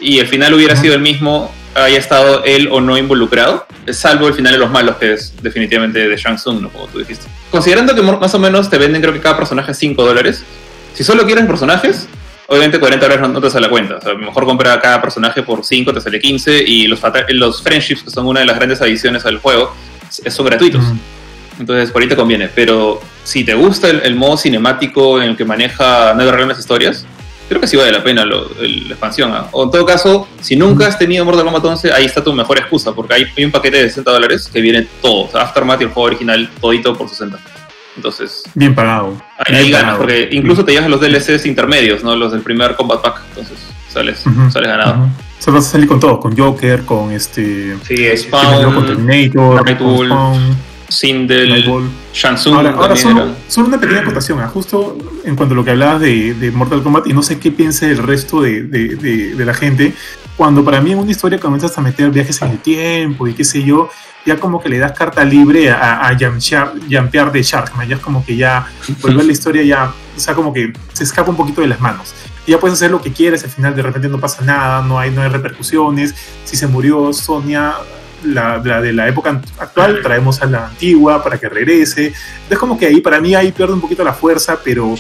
y 0.01 0.19
el 0.19 0.27
final 0.27 0.55
hubiera 0.55 0.77
sido 0.77 0.95
el 0.95 1.01
mismo, 1.01 1.53
haya 1.75 1.99
estado 1.99 2.43
él 2.45 2.69
o 2.71 2.81
no 2.81 2.97
involucrado, 2.97 3.67
salvo 3.93 4.29
el 4.29 4.35
final 4.35 4.53
de 4.53 4.59
los 4.59 4.71
malos, 4.71 4.97
que 4.97 5.13
es 5.13 5.35
definitivamente 5.43 6.09
de 6.09 6.17
Shang 6.17 6.37
Tsung, 6.37 6.63
¿no? 6.63 6.71
como 6.71 6.87
tú 6.87 7.01
dijiste. 7.01 7.27
Considerando 7.51 7.95
que 7.95 8.03
más 8.03 8.35
o 8.35 8.39
menos 8.39 8.71
te 8.71 8.79
venden, 8.79 9.03
creo 9.03 9.13
que 9.13 9.21
cada 9.21 9.37
personaje 9.37 9.75
5 9.75 10.03
dólares, 10.05 10.43
si 10.95 11.05
solo 11.05 11.27
quieres 11.27 11.45
personajes, 11.47 12.09
obviamente 12.47 12.79
40 12.79 13.07
dólares 13.07 13.29
no, 13.29 13.41
te 13.41 13.51
sale 13.51 13.67
la 13.67 13.71
cuenta. 13.71 13.97
O 13.97 14.01
sea, 14.01 14.15
mejor 14.15 14.45
comprar 14.45 14.79
a 14.79 14.81
cada 14.81 15.01
personaje 15.01 15.43
por 15.43 15.65
5, 15.65 15.93
te 15.93 16.01
sale 16.01 16.21
15, 16.21 16.63
y 16.67 16.87
los, 16.87 17.01
los 17.29 17.63
friendships, 17.63 18.03
que 18.03 18.11
son 18.11 18.27
una 18.27 18.41
de 18.41 18.47
las 18.47 18.57
grandes 18.57 18.81
adiciones 18.81 19.25
al 19.27 19.39
juego, 19.39 19.75
son 20.31 20.47
gratuitos. 20.47 20.85
Entonces, 21.59 21.91
por 21.91 22.03
ahí 22.03 22.09
te 22.09 22.17
conviene. 22.17 22.49
Pero 22.55 23.01
si 23.23 23.45
te 23.45 23.55
gusta 23.55 23.89
el, 23.89 24.15
modo 24.17 24.37
cinemático 24.37 25.21
en 25.21 25.31
el 25.31 25.37
que 25.37 25.45
maneja 25.45 26.15
Nueve 26.15 26.47
las 26.47 26.59
historias, 26.59 27.07
creo 27.49 27.61
que 27.61 27.67
sí 27.67 27.77
vale 27.77 27.93
la 27.93 28.03
pena 28.03 28.25
la 28.25 28.37
expansión. 28.89 29.33
¿ah? 29.33 29.49
O 29.53 29.65
en 29.65 29.71
todo 29.71 29.85
caso, 29.87 30.29
si 30.41 30.57
nunca 30.57 30.87
has 30.87 30.99
tenido 30.99 31.25
Mortal 31.25 31.45
Kombat 31.45 31.65
11, 31.65 31.93
ahí 31.93 32.05
está 32.05 32.23
tu 32.23 32.33
mejor 32.33 32.59
excusa, 32.59 32.93
porque 32.93 33.15
hay, 33.15 33.45
un 33.45 33.51
paquete 33.51 33.79
de 33.79 33.89
60 33.89 34.11
dólares 34.11 34.51
que 34.53 34.61
viene 34.61 34.87
todo. 35.01 35.27
O 35.27 35.31
sea, 35.31 35.43
Aftermath 35.43 35.81
y 35.81 35.85
el 35.85 35.91
juego 35.91 36.07
original, 36.09 36.49
todito 36.61 36.97
por 36.97 37.09
60. 37.09 37.39
Entonces. 37.97 38.43
Bien 38.55 38.75
pagado. 38.75 39.17
Ahí, 39.39 39.71
ganas, 39.71 39.97
porque 39.99 40.29
incluso 40.33 40.65
te 40.65 40.73
llevas 40.73 40.91
los 40.91 41.01
DLCs 41.01 41.47
intermedios, 41.47 42.03
¿no? 42.03 42.17
Los 42.17 42.33
del 42.33 42.41
primer 42.41 42.75
Combat 42.75 43.01
Pack. 43.01 43.21
Entonces, 43.31 43.59
sales, 43.89 44.25
sales 44.51 44.69
ganado. 44.69 45.09
Se 45.39 45.51
vas 45.51 45.67
a 45.67 45.71
salir 45.71 45.87
con 45.87 46.01
todo, 46.01 46.19
con 46.21 46.37
Joker, 46.37 46.85
con 46.85 47.13
este. 47.13 47.77
Sí, 47.87 48.17
Spawn, 48.17 48.75
con 48.75 48.87
Terminator, 48.87 49.77
con 49.79 50.07
Spawn. 50.07 50.57
Sindel, 50.89 51.65
Shansung. 52.13 52.55
Ahora, 52.55 52.71
ahora 52.71 52.97
solo, 52.97 53.35
una 53.67 53.81
pequeña 53.81 54.01
acotación, 54.01 54.41
¿ah? 54.41 54.49
justo 54.49 54.97
en 55.25 55.37
cuanto 55.37 55.55
a 55.55 55.57
lo 55.57 55.65
que 55.65 55.73
hablabas 55.73 56.01
de, 56.01 56.53
Mortal 56.55 56.83
Kombat, 56.83 57.07
y 57.07 57.13
no 57.13 57.23
sé 57.23 57.39
qué 57.39 57.51
piense 57.51 57.91
el 57.91 57.99
resto 57.99 58.41
de, 58.41 58.63
de, 58.63 59.45
la 59.45 59.55
gente. 59.55 59.93
cuando 60.37 60.65
para 60.65 60.81
mí 60.81 60.93
en 60.93 60.99
una 60.99 61.11
historia 61.11 61.39
comienzas 61.39 61.77
a 61.79 61.81
meter 61.81 62.11
viajes 62.11 62.41
en 62.43 62.51
el 62.51 62.59
tiempo 62.59 63.27
y 63.27 63.35
qué 63.35 63.45
sé 63.45 63.63
yo, 63.63 63.89
ya 64.25 64.37
como 64.37 64.63
que 64.63 64.69
le 64.69 64.79
das 64.79 64.93
carta 64.93 65.25
libre 65.25 65.71
a, 65.71 66.09
a 66.09 66.17
jampear 66.17 67.33
de 67.33 67.43
Sharkman, 67.43 67.89
ya 67.89 67.97
es 67.97 68.03
como 68.03 68.25
que 68.25 68.37
ya 68.37 68.67
volver 69.03 69.25
la 69.25 69.33
historia 69.39 69.63
ya, 69.63 69.93
o 70.17 70.21
sea, 70.21 70.35
como 70.35 70.53
que 70.53 70.73
se 70.93 71.05
escapa 71.05 71.31
un 71.31 71.37
poquito 71.37 71.61
de 71.61 71.69
las 71.69 71.81
manos. 71.81 72.15
Y 72.47 72.53
ya 72.53 72.61
puedes 72.61 72.75
hacer 72.75 72.91
lo 72.91 73.01
que 73.01 73.13
quieres, 73.13 73.45
al 73.45 73.51
final 73.51 73.75
de 73.75 73.83
repente 73.83 74.09
no 74.09 74.19
pasa 74.19 74.43
nada, 74.45 74.83
no 74.83 74.99
hay, 74.99 75.11
no 75.11 75.23
hay 75.23 75.29
repercusiones. 75.29 76.15
Si 76.45 76.57
se 76.57 76.67
murió 76.67 77.13
Sonia, 77.13 77.75
la, 78.25 78.59
de 78.59 78.93
la 78.93 79.09
época 79.09 79.41
actual, 79.59 80.01
traemos 80.03 80.41
a 80.43 80.47
la 80.47 80.67
antigua 80.67 81.23
para 81.23 81.39
que 81.39 81.49
regrese. 81.49 82.13
Es 82.49 82.59
como 82.59 82.79
que 82.79 82.87
ahí, 82.87 83.01
para 83.01 83.21
mí, 83.21 83.35
ahí 83.35 83.53
pierde 83.53 83.73
un 83.73 83.81
poquito 83.81 84.05
la 84.05 84.13
fuerza, 84.13 84.59
pero 84.63 84.95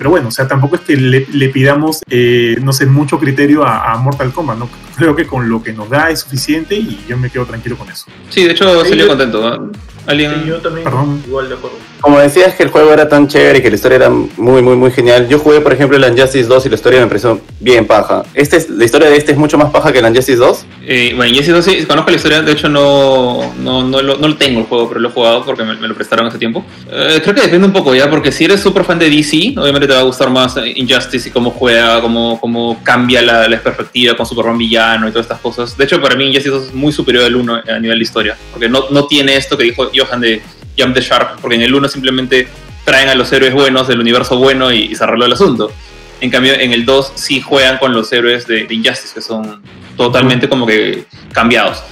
pero 0.00 0.08
bueno, 0.08 0.28
o 0.28 0.30
sea, 0.30 0.48
tampoco 0.48 0.76
es 0.76 0.80
que 0.80 0.96
le, 0.96 1.48
pidamos, 1.50 2.00
eh, 2.08 2.56
no 2.62 2.72
sé, 2.72 2.86
mucho 2.86 3.18
criterio 3.18 3.66
a, 3.66 3.94
Mortal 3.98 4.32
Kombat, 4.32 4.56
¿no? 4.56 4.66
Creo 4.96 5.14
que 5.14 5.26
con 5.26 5.50
lo 5.50 5.62
que 5.62 5.74
nos 5.74 5.90
da 5.90 6.08
es 6.08 6.20
suficiente 6.20 6.74
y 6.74 7.04
yo 7.06 7.18
me 7.18 7.28
quedo 7.28 7.44
tranquilo 7.44 7.76
con 7.76 7.90
eso. 7.90 8.06
Sí, 8.30 8.44
de 8.44 8.52
hecho, 8.52 8.82
salió 8.82 9.06
contento. 9.06 9.70
¿Alguien? 10.10 10.44
yo 10.44 10.58
también, 10.58 10.84
Perdón. 10.84 11.22
igual 11.26 11.48
de 11.48 11.54
acuerdo. 11.54 11.76
Como 12.00 12.18
decías 12.18 12.54
que 12.54 12.62
el 12.62 12.70
juego 12.70 12.92
era 12.92 13.08
tan 13.08 13.28
chévere 13.28 13.58
y 13.58 13.62
que 13.62 13.68
la 13.68 13.76
historia 13.76 13.96
era 13.96 14.08
muy, 14.08 14.62
muy, 14.62 14.74
muy 14.74 14.90
genial. 14.90 15.28
Yo 15.28 15.38
jugué, 15.38 15.60
por 15.60 15.72
ejemplo, 15.72 15.96
el 15.98 16.04
Injustice 16.04 16.48
2 16.48 16.66
y 16.66 16.68
la 16.70 16.74
historia 16.74 17.00
me 17.00 17.06
pareció 17.06 17.40
bien 17.60 17.86
paja. 17.86 18.22
Este 18.32 18.56
es, 18.56 18.70
¿La 18.70 18.84
historia 18.86 19.10
de 19.10 19.16
este 19.16 19.32
es 19.32 19.38
mucho 19.38 19.58
más 19.58 19.70
paja 19.70 19.92
que 19.92 19.98
el 19.98 20.06
Injustice 20.06 20.38
2? 20.38 20.66
Eh, 20.86 21.12
bueno, 21.14 21.30
Injustice 21.30 21.52
2 21.52 21.64
sí, 21.64 21.86
conozco 21.86 22.10
la 22.10 22.16
historia. 22.16 22.42
De 22.42 22.52
hecho, 22.52 22.68
no, 22.70 23.52
no, 23.60 23.84
no, 23.84 24.02
lo, 24.02 24.16
no 24.16 24.28
lo 24.28 24.36
tengo 24.36 24.60
el 24.60 24.66
juego, 24.66 24.88
pero 24.88 25.00
lo 25.00 25.10
he 25.10 25.12
jugado 25.12 25.44
porque 25.44 25.62
me, 25.62 25.74
lo 25.74 25.94
prestaron 25.94 26.26
hace 26.26 26.38
tiempo. 26.38 26.64
Eh, 26.90 27.20
creo 27.22 27.34
que 27.34 27.42
depende 27.42 27.66
un 27.66 27.72
poco 27.72 27.94
ya, 27.94 28.08
porque 28.08 28.32
si 28.32 28.44
eres 28.44 28.60
súper 28.60 28.84
fan 28.84 28.98
de 28.98 29.10
DC, 29.10 29.54
obviamente 29.58 29.86
te 29.86 29.92
va 29.92 30.00
a 30.00 30.04
gustar 30.04 30.30
más 30.30 30.56
Injustice 30.74 31.28
y 31.28 31.32
cómo 31.32 31.50
juega, 31.50 32.00
cómo, 32.00 32.40
cómo 32.40 32.80
cambia 32.82 33.20
la, 33.20 33.46
la 33.46 33.60
perspectiva 33.60 34.16
con 34.16 34.24
Superman 34.24 34.56
villano 34.56 35.06
y 35.06 35.10
todas 35.10 35.26
estas 35.26 35.40
cosas. 35.40 35.76
De 35.76 35.84
hecho, 35.84 36.00
para 36.00 36.16
mí 36.16 36.24
Injustice 36.24 36.48
2 36.50 36.66
es 36.68 36.74
muy 36.74 36.92
superior 36.92 37.24
al 37.24 37.36
1 37.36 37.62
a 37.68 37.78
nivel 37.78 37.98
de 37.98 38.02
historia, 38.02 38.36
porque 38.52 38.70
no, 38.70 38.84
no 38.90 39.06
tiene 39.06 39.36
esto 39.36 39.58
que 39.58 39.64
dijo 39.64 39.90
Johan 40.00 40.20
de 40.20 40.42
Jump 40.78 40.94
the 40.94 41.00
Shark, 41.00 41.40
porque 41.40 41.56
en 41.56 41.62
el 41.62 41.74
1 41.74 41.88
simplemente 41.88 42.48
traen 42.84 43.08
a 43.08 43.14
los 43.14 43.32
héroes 43.32 43.52
buenos 43.52 43.88
del 43.88 44.00
universo 44.00 44.36
bueno 44.36 44.72
y, 44.72 44.94
se 44.94 45.04
arregló 45.04 45.26
el 45.26 45.32
asunto. 45.32 45.72
En 46.20 46.30
cambio, 46.30 46.54
en 46.54 46.72
el 46.72 46.84
2 46.84 47.12
sí 47.14 47.40
juegan 47.40 47.78
con 47.78 47.94
los 47.94 48.12
héroes 48.12 48.46
de, 48.46 48.66
Injustice, 48.68 49.14
que 49.14 49.20
son 49.20 49.62
totalmente 49.96 50.48
como 50.48 50.66
que 50.66 51.04
cambiados. 51.32 51.82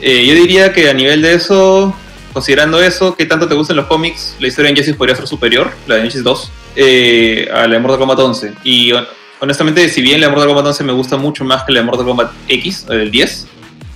Eh, 0.00 0.26
yo 0.26 0.34
diría 0.34 0.72
que 0.72 0.90
a 0.90 0.94
nivel 0.94 1.22
de 1.22 1.34
eso, 1.34 1.94
considerando 2.32 2.80
eso, 2.82 3.14
¿qué 3.16 3.26
tanto 3.26 3.48
te 3.48 3.54
gustan 3.54 3.76
los 3.76 3.86
cómics? 3.86 4.36
La 4.40 4.48
historia 4.48 4.68
de 4.68 4.72
Injustice 4.72 4.96
podría 4.96 5.16
ser 5.16 5.26
superior, 5.26 5.72
la 5.86 5.96
de 5.96 6.00
Injustice 6.02 6.24
2, 6.24 6.52
eh, 6.76 7.48
a 7.52 7.66
la 7.66 7.74
de 7.74 7.78
Mortal 7.78 7.98
Kombat 7.98 8.18
11. 8.18 8.54
Y 8.64 8.92
honestamente, 9.40 9.88
si 9.88 10.02
bien 10.02 10.20
la 10.20 10.26
de 10.26 10.32
Mortal 10.32 10.48
Kombat 10.48 10.66
11 10.66 10.84
me 10.84 10.92
gusta 10.92 11.16
mucho 11.16 11.44
más 11.44 11.64
que 11.64 11.72
la 11.72 11.80
de 11.80 11.86
Mortal 11.86 12.06
Kombat 12.06 12.32
X, 12.48 12.86
el 12.90 13.10
10, 13.10 13.46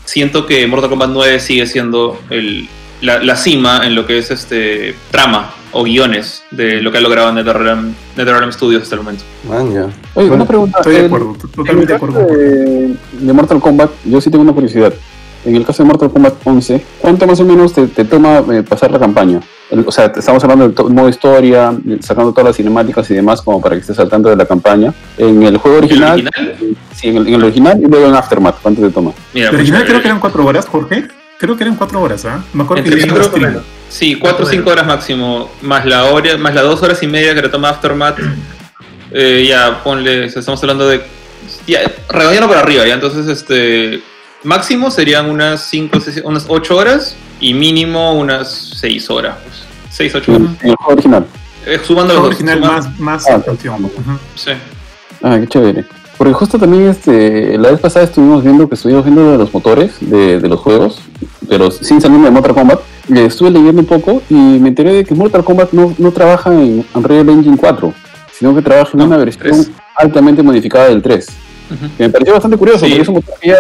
siento 0.05 0.47
que 0.47 0.67
Mortal 0.67 0.91
Kombat 0.91 1.11
9 1.11 1.41
sigue 1.41 1.67
siendo 1.67 2.21
el, 2.31 2.69
la, 3.01 3.37
cima 3.37 3.87
en 3.87 3.95
lo 3.95 4.07
que 4.07 4.19
es 4.19 4.31
este 4.31 4.95
trama 5.11 5.51
o 5.73 5.85
guiones 5.85 6.43
de 6.51 6.81
lo 6.81 6.91
que 6.91 6.99
ha 6.99 7.01
logrado 7.01 7.33
NetherRealm, 7.33 7.95
NetherRealm 8.17 8.53
Studios 8.53 8.83
hasta 8.83 8.95
el 8.95 9.03
momento. 9.03 9.25
Oye, 10.15 10.31
una 10.31 10.47
pregunta. 10.47 10.79
Estoy 10.79 10.95
de 10.97 11.07
acuerdo, 11.07 11.37
totalmente 11.55 11.93
de 11.93 11.97
acuerdo. 11.97 12.27
De, 12.27 13.33
Mortal 13.33 13.61
Kombat, 13.61 13.91
yo 14.05 14.21
sí 14.21 14.31
tengo 14.31 14.43
una 14.43 14.53
curiosidad. 14.53 14.93
En 15.45 15.55
el 15.55 15.65
caso 15.65 15.83
de 15.83 15.89
Mortal 15.89 16.11
Kombat 16.11 16.35
11, 16.45 16.83
¿cuánto 17.01 17.27
más 17.27 17.39
o 17.39 17.45
menos 17.45 17.73
te, 17.73 17.87
toma 18.05 18.43
eh, 18.53 18.63
pasar 18.63 18.91
la 18.91 18.99
campaña? 18.99 19.41
o 19.85 19.93
sea, 19.93 20.07
estamos 20.07 20.43
hablando 20.45 20.69
del 20.69 20.95
modo 20.95 21.09
historia, 21.09 21.77
sacando 22.01 22.31
todas 22.33 22.47
las 22.47 22.57
cinemáticas 22.57 23.11
y 23.11 23.15
demás 23.15 23.43
como 23.43 23.61
para 23.61 23.75
que 23.75 23.81
estés 23.81 23.99
al 23.99 24.09
tanto 24.09 24.29
de 24.29 24.37
la 24.37 24.47
campaña. 24.47 24.95
En 25.19 25.43
el 25.43 25.59
juego 25.59 25.79
original, 25.79 26.21
¿El 26.21 26.29
original? 26.29 26.77
sí, 26.95 27.09
en 27.09 27.17
el, 27.17 27.43
original 27.43 27.81
y 27.81 27.87
luego 27.87 28.07
en 28.07 28.15
Aftermath, 28.15 28.61
¿cuánto 28.63 28.81
te 28.81 28.91
toma? 28.91 29.13
Mira, 29.35 29.51
el 29.51 29.57
original 29.57 29.85
creo 29.85 30.01
que 30.01 30.09
eran 30.09 30.21
cuatro 30.21 30.45
horas, 30.47 30.67
Jorge. 30.67 31.09
Creo 31.39 31.57
que 31.57 31.65
eran 31.65 31.77
cuatro 31.77 32.01
horas, 32.01 32.25
¿ah? 32.25 32.43
Me 32.53 32.63
acuerdo 32.63 32.85
que 32.85 33.61
Sí, 33.89 34.17
cuatro 34.17 34.47
o 34.47 34.49
cinco 34.49 34.71
horas 34.71 34.87
máximo, 34.87 35.51
más 35.63 35.85
la 35.85 36.07
hora, 36.07 36.37
más 36.39 36.55
las 36.55 36.65
dos 36.65 36.83
horas 36.83 37.03
y 37.03 37.07
media 37.07 37.35
que 37.35 37.43
le 37.43 37.49
toma 37.49 37.69
Aftermath. 37.71 38.19
Eh, 39.13 39.47
ya, 39.49 39.83
ponle, 39.85 40.27
estamos 40.27 40.61
hablando 40.63 40.89
de. 40.89 41.01
Ya, 41.67 41.81
redondeando 42.09 42.49
para 42.49 42.61
arriba, 42.61 42.87
ya. 42.87 42.95
Entonces, 42.95 43.27
este. 43.29 44.03
Máximo 44.43 44.91
serían 44.91 45.31
unas 45.31 45.63
cinco, 45.63 45.99
unas 46.25 46.47
ocho 46.49 46.77
horas 46.77 47.17
y 47.41 47.55
mínimo 47.55 48.15
unas 48.15 48.51
seis 48.51 49.11
horas. 49.11 49.37
Pues. 49.43 49.65
Seis, 49.91 50.15
ocho 50.15 50.33
horas. 50.33 50.49
En 50.63 50.71
el 50.71 50.77
juego 50.77 50.93
original. 50.93 51.27
Eh, 51.67 51.81
sumando 51.85 52.15
los 52.15 52.25
original 52.25 52.61
más, 52.61 52.99
más 52.99 53.27
ah, 53.29 53.43
Sí. 54.35 54.53
Ah, 55.23 55.39
qué 55.41 55.47
chévere. 55.49 55.85
Porque 56.19 56.33
justo 56.33 56.59
también 56.59 56.89
este, 56.89 57.59
la 57.59 57.71
vez 57.71 57.81
pasada 57.81 58.07
estuvimos 58.07 58.43
viendo 58.43 58.69
que 58.69 58.75
estuvimos 58.75 59.05
viendo 59.05 59.33
de 59.33 59.39
los 59.39 59.53
motores 59.53 59.97
de, 60.01 60.41
de 60.41 60.49
los 60.49 60.61
juegos, 60.61 61.01
pero 61.49 61.71
sin 61.71 62.01
salir 62.01 62.21
de 62.21 62.31
Mortal 62.31 62.55
Kombat. 62.55 62.81
Y 63.09 63.19
estuve 63.19 63.51
leyendo 63.51 63.83
un 63.83 63.87
poco 63.87 64.23
y 64.31 64.35
me 64.35 64.69
enteré 64.69 64.93
de 64.93 65.05
que 65.05 65.15
Mortal 65.15 65.45
Kombat 65.45 65.73
no, 65.73 65.95
no 65.99 66.11
trabaja 66.13 66.53
en 66.53 66.85
Unreal 66.95 67.29
Engine 67.29 67.57
4, 67.57 67.93
sino 68.33 68.55
que 68.55 68.63
trabaja 68.63 68.91
en 68.95 69.03
una 69.03 69.19
versión 69.19 69.67
altamente 69.95 70.43
modificada 70.43 70.89
del 70.89 71.03
3. 71.03 71.27
me 71.99 72.11
pareció 72.11 72.33
bastante 72.33 72.57
curioso, 72.57 72.81
porque 72.81 73.01
es 73.01 73.09
un 73.09 73.15
motor 73.15 73.35
que 73.41 73.49
ya 73.49 73.59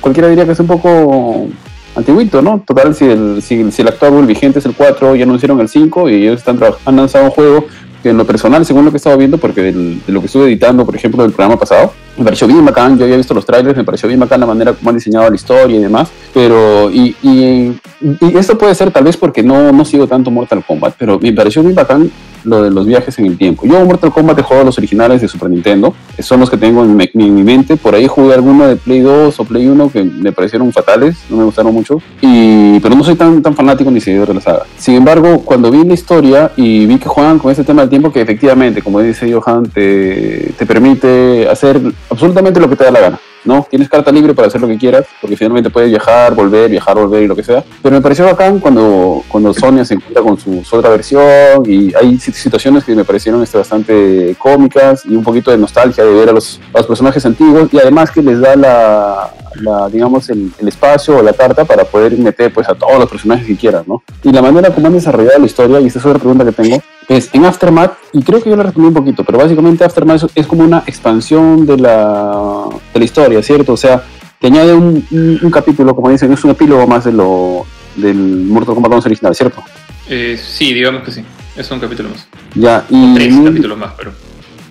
cualquiera 0.00 0.28
diría 0.28 0.44
que 0.44 0.52
es 0.52 0.60
un 0.60 0.66
poco 0.66 1.48
antiguito, 1.96 2.42
¿no? 2.42 2.62
Total, 2.66 2.94
si 2.94 3.06
el, 3.06 3.40
si, 3.42 3.70
si 3.72 3.82
el 3.82 3.88
actual 3.88 4.26
vigente 4.26 4.58
es 4.58 4.66
el 4.66 4.74
4, 4.74 5.16
ya 5.16 5.24
anunciaron 5.24 5.60
el 5.60 5.68
5 5.68 6.08
y 6.10 6.14
ellos 6.14 6.38
están 6.38 6.60
han 6.84 6.96
lanzado 6.96 7.26
un 7.26 7.30
juego 7.30 7.66
en 8.10 8.16
lo 8.16 8.26
personal, 8.26 8.64
según 8.64 8.84
lo 8.84 8.90
que 8.90 8.98
estaba 8.98 9.16
viendo, 9.16 9.38
porque 9.38 9.62
de 9.62 10.00
lo 10.06 10.20
que 10.20 10.26
estuve 10.26 10.46
editando, 10.46 10.84
por 10.84 10.96
ejemplo, 10.96 11.22
del 11.22 11.32
programa 11.32 11.58
pasado, 11.58 11.92
me 12.16 12.24
pareció 12.24 12.46
bien 12.46 12.64
bacán, 12.64 12.98
yo 12.98 13.04
había 13.04 13.16
visto 13.16 13.34
los 13.34 13.44
trailers, 13.44 13.76
me 13.76 13.84
pareció 13.84 14.08
bien 14.08 14.20
bacán 14.20 14.40
la 14.40 14.46
manera 14.46 14.72
como 14.72 14.90
han 14.90 14.96
diseñado 14.96 15.28
la 15.28 15.36
historia 15.36 15.76
y 15.76 15.82
demás, 15.82 16.10
pero, 16.32 16.90
y, 16.90 17.14
esto 18.34 18.58
puede 18.58 18.74
ser 18.74 18.90
tal 18.90 19.04
vez 19.04 19.16
porque 19.16 19.42
no, 19.42 19.72
no 19.72 19.84
sigo 19.84 20.06
tanto 20.06 20.30
Mortal 20.30 20.64
Kombat, 20.66 20.94
pero 20.98 21.18
me 21.18 21.32
pareció 21.32 21.62
bien 21.62 21.74
bacán 21.74 22.10
lo 22.44 22.62
de 22.62 22.70
los 22.70 22.86
viajes 22.86 23.18
en 23.18 23.26
el 23.26 23.38
tiempo. 23.38 23.66
Yo 23.66 23.84
Mortal 23.84 24.12
Kombat 24.12 24.38
he 24.38 24.42
jugado 24.42 24.64
los 24.66 24.78
originales 24.78 25.20
de 25.20 25.28
Super 25.28 25.50
Nintendo, 25.50 25.94
son 26.18 26.40
los 26.40 26.50
que 26.50 26.56
tengo 26.56 26.84
en 26.84 26.96
mi, 26.96 27.10
en 27.12 27.34
mi, 27.34 27.42
mente. 27.42 27.76
Por 27.76 27.94
ahí 27.94 28.06
jugué 28.06 28.34
alguno 28.34 28.66
de 28.66 28.76
Play 28.76 29.00
2 29.00 29.40
o 29.40 29.44
Play 29.44 29.66
1 29.66 29.90
que 29.90 30.04
me 30.04 30.32
parecieron 30.32 30.70
fatales, 30.72 31.16
no 31.28 31.38
me 31.38 31.44
gustaron 31.44 31.72
mucho, 31.72 32.00
y, 32.20 32.78
pero 32.80 32.94
no 32.94 33.02
soy 33.02 33.16
tan, 33.16 33.42
tan 33.42 33.54
fanático 33.54 33.90
ni 33.90 34.00
seguidor 34.00 34.28
de 34.28 34.34
la 34.34 34.40
saga. 34.40 34.62
Sin 34.78 34.94
embargo, 34.94 35.40
cuando 35.44 35.70
vi 35.70 35.84
la 35.84 35.94
historia 35.94 36.52
y 36.56 36.86
vi 36.86 36.98
que 36.98 37.08
juegan 37.08 37.38
con 37.38 37.50
este 37.50 37.64
tema 37.64 37.82
del 37.82 37.90
tiempo, 37.90 38.12
que 38.12 38.20
efectivamente, 38.20 38.82
como 38.82 39.00
dice 39.00 39.32
Johan, 39.32 39.68
te, 39.70 40.52
te 40.56 40.66
permite 40.66 41.48
hacer 41.48 41.80
absolutamente 42.10 42.60
lo 42.60 42.68
que 42.68 42.76
te 42.76 42.84
da 42.84 42.90
la 42.90 43.00
gana. 43.00 43.20
¿no? 43.44 43.66
Tienes 43.68 43.88
carta 43.88 44.10
libre 44.10 44.34
para 44.34 44.48
hacer 44.48 44.60
lo 44.60 44.68
que 44.68 44.78
quieras, 44.78 45.06
porque 45.20 45.36
finalmente 45.36 45.70
puedes 45.70 45.90
viajar, 45.90 46.34
volver, 46.34 46.70
viajar, 46.70 46.96
volver 46.96 47.22
y 47.22 47.26
lo 47.26 47.36
que 47.36 47.44
sea. 47.44 47.62
Pero 47.82 47.94
me 47.94 48.00
pareció 48.00 48.24
bacán 48.24 48.58
cuando, 48.58 49.22
cuando 49.28 49.52
Sonia 49.52 49.84
se 49.84 49.94
encuentra 49.94 50.22
con 50.22 50.38
su, 50.38 50.62
otra 50.76 50.90
versión 50.90 51.62
y 51.66 51.94
hay 51.94 52.18
situaciones 52.18 52.84
que 52.84 52.94
me 52.94 53.04
parecieron 53.04 53.42
este, 53.42 53.58
bastante 53.58 54.34
cómicas 54.38 55.04
y 55.04 55.14
un 55.14 55.22
poquito 55.22 55.50
de 55.50 55.58
nostalgia 55.58 56.04
de 56.04 56.12
ver 56.12 56.30
a 56.30 56.32
los, 56.32 56.60
los 56.72 56.86
personajes 56.86 57.24
antiguos 57.26 57.68
y 57.72 57.78
además 57.78 58.10
que 58.10 58.22
les 58.22 58.40
da 58.40 58.56
la, 58.56 59.30
la 59.56 59.88
digamos, 59.88 60.28
el, 60.30 60.50
el, 60.58 60.68
espacio 60.68 61.18
o 61.18 61.22
la 61.22 61.32
carta 61.32 61.64
para 61.64 61.84
poder 61.84 62.16
meter 62.18 62.52
pues 62.52 62.68
a 62.68 62.74
todos 62.74 62.98
los 62.98 63.08
personajes 63.08 63.46
que 63.46 63.56
quieras, 63.56 63.86
¿no? 63.86 64.02
Y 64.22 64.32
la 64.32 64.42
manera 64.42 64.70
como 64.70 64.86
han 64.86 64.94
desarrollado 64.94 65.38
la 65.38 65.46
historia, 65.46 65.80
y 65.80 65.86
esta 65.86 65.98
es 65.98 66.06
otra 66.06 66.18
pregunta 66.18 66.44
que 66.44 66.52
tengo, 66.52 66.82
es 67.08 67.30
en 67.32 67.44
Aftermath, 67.44 67.92
y 68.12 68.22
creo 68.22 68.42
que 68.42 68.50
yo 68.50 68.56
la 68.56 68.62
respondí 68.62 68.88
un 68.88 68.94
poquito, 68.94 69.24
pero 69.24 69.38
básicamente 69.38 69.84
Aftermath 69.84 70.30
es, 70.34 70.46
como 70.46 70.62
una 70.62 70.84
expansión 70.86 71.66
de 71.66 71.76
la, 71.76 72.68
de 72.92 72.98
la 72.98 73.04
historia, 73.04 73.42
¿cierto? 73.42 73.74
O 73.74 73.76
sea, 73.76 74.02
te 74.40 74.46
añade 74.46 74.74
un, 74.74 75.04
un, 75.42 75.50
capítulo, 75.50 75.94
como 75.94 76.10
dicen, 76.10 76.32
es 76.32 76.44
un 76.44 76.50
epílogo 76.50 76.86
más 76.86 77.04
de 77.04 77.12
lo 77.12 77.64
del 77.96 78.16
Mortal 78.16 78.74
Kombat 78.74 78.92
11 78.92 79.08
original, 79.08 79.34
¿cierto? 79.34 79.62
Eh, 80.08 80.38
sí, 80.42 80.72
digamos 80.72 81.02
que 81.02 81.12
sí, 81.12 81.24
es 81.56 81.70
un 81.70 81.80
capítulo 81.80 82.10
más. 82.10 82.26
Ya, 82.54 82.84
y... 82.88 83.14
tres 83.14 83.34
capítulos 83.44 83.78
más, 83.78 83.92
pero... 83.96 84.12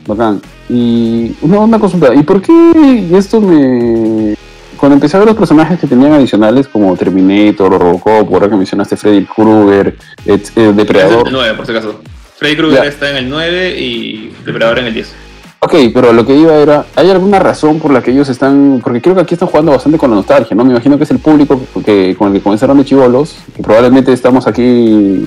Bacán. 0.06 0.42
Y 0.70 1.36
una, 1.42 1.60
una 1.60 1.80
consulta, 1.80 2.14
¿y 2.14 2.24
por 2.24 2.42
qué 2.42 3.10
esto 3.14 3.40
me... 3.42 4.36
Cuando 4.78 4.96
empecé 4.96 5.16
a 5.16 5.20
ver 5.22 5.30
los 5.30 5.38
personajes 5.38 5.80
que 5.80 5.88
tenían 5.88 6.12
adicionales 6.12 6.68
como 6.68 6.96
Terminator 6.98 7.74
o 7.74 7.80
Robocop, 7.80 8.34
ahora 8.34 8.50
que 8.50 8.56
mencionaste 8.56 8.98
Freddy 8.98 9.24
Krueger, 9.26 9.98
eh, 10.26 10.74
Depredador... 10.76 11.28
el 11.28 11.34
9, 11.34 11.54
por 11.56 11.66
si 11.66 11.72
acaso. 11.72 12.02
Freddy 12.44 12.58
Krueger 12.58 12.84
está 12.84 13.10
en 13.10 13.16
el 13.16 13.30
9 13.30 13.80
y 13.80 14.34
Depredador 14.46 14.80
en 14.80 14.88
el 14.88 14.94
10. 14.94 15.14
Ok, 15.60 15.76
pero 15.94 16.12
lo 16.12 16.26
que 16.26 16.36
iba 16.36 16.54
era, 16.56 16.86
¿hay 16.94 17.10
alguna 17.10 17.40
razón 17.40 17.80
por 17.80 17.94
la 17.94 18.04
que 18.04 18.12
ellos 18.12 18.28
están, 18.28 18.82
porque 18.84 19.02
creo 19.02 19.16
que 19.16 19.22
aquí 19.22 19.36
están 19.36 19.48
jugando 19.48 19.72
bastante 19.72 19.98
con 19.98 20.10
la 20.10 20.18
nostalgia, 20.18 20.54
¿no? 20.54 20.66
Me 20.66 20.72
imagino 20.72 20.98
que 20.98 21.06
es 21.06 21.12
el 21.12 21.20
público 21.20 21.62
que, 21.86 22.18
con 22.18 22.28
el 22.28 22.34
que 22.34 22.42
comenzaron 22.42 22.78
de 22.78 22.84
chivolos, 22.84 23.38
que 23.56 23.64
probablemente 23.64 24.12
estamos 24.12 24.46
aquí 24.46 25.26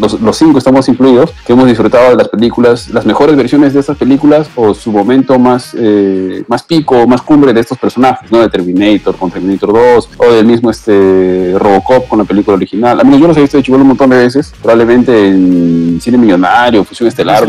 los, 0.00 0.36
cinco 0.36 0.58
estamos 0.58 0.88
incluidos, 0.88 1.32
que 1.46 1.52
hemos 1.52 1.66
disfrutado 1.66 2.10
de 2.10 2.16
las 2.16 2.28
películas, 2.28 2.88
las 2.90 3.06
mejores 3.06 3.36
versiones 3.36 3.74
de 3.74 3.80
estas 3.80 3.96
películas 3.96 4.48
o 4.54 4.74
su 4.74 4.92
momento 4.92 5.38
más, 5.38 5.74
eh, 5.78 6.44
más 6.48 6.62
pico, 6.62 7.06
más 7.06 7.22
cumbre 7.22 7.52
de 7.52 7.60
estos 7.60 7.78
personajes, 7.78 8.30
¿no? 8.30 8.40
De 8.40 8.48
Terminator 8.48 9.16
con 9.16 9.30
Terminator 9.30 9.72
2 9.72 10.10
o 10.18 10.32
del 10.32 10.46
mismo 10.46 10.70
este 10.70 11.54
Robocop 11.58 12.08
con 12.08 12.18
la 12.18 12.24
película 12.24 12.56
original. 12.56 13.00
A 13.00 13.04
mí 13.04 13.18
yo 13.18 13.26
los 13.26 13.36
he 13.36 13.40
visto 13.40 13.56
de 13.56 13.62
chivo 13.62 13.76
un 13.76 13.86
montón 13.86 14.10
de 14.10 14.16
veces, 14.16 14.52
probablemente 14.60 15.28
en 15.28 16.00
Cine 16.00 16.18
Millonario, 16.18 16.84
Fusión 16.84 17.08
Estelar, 17.08 17.46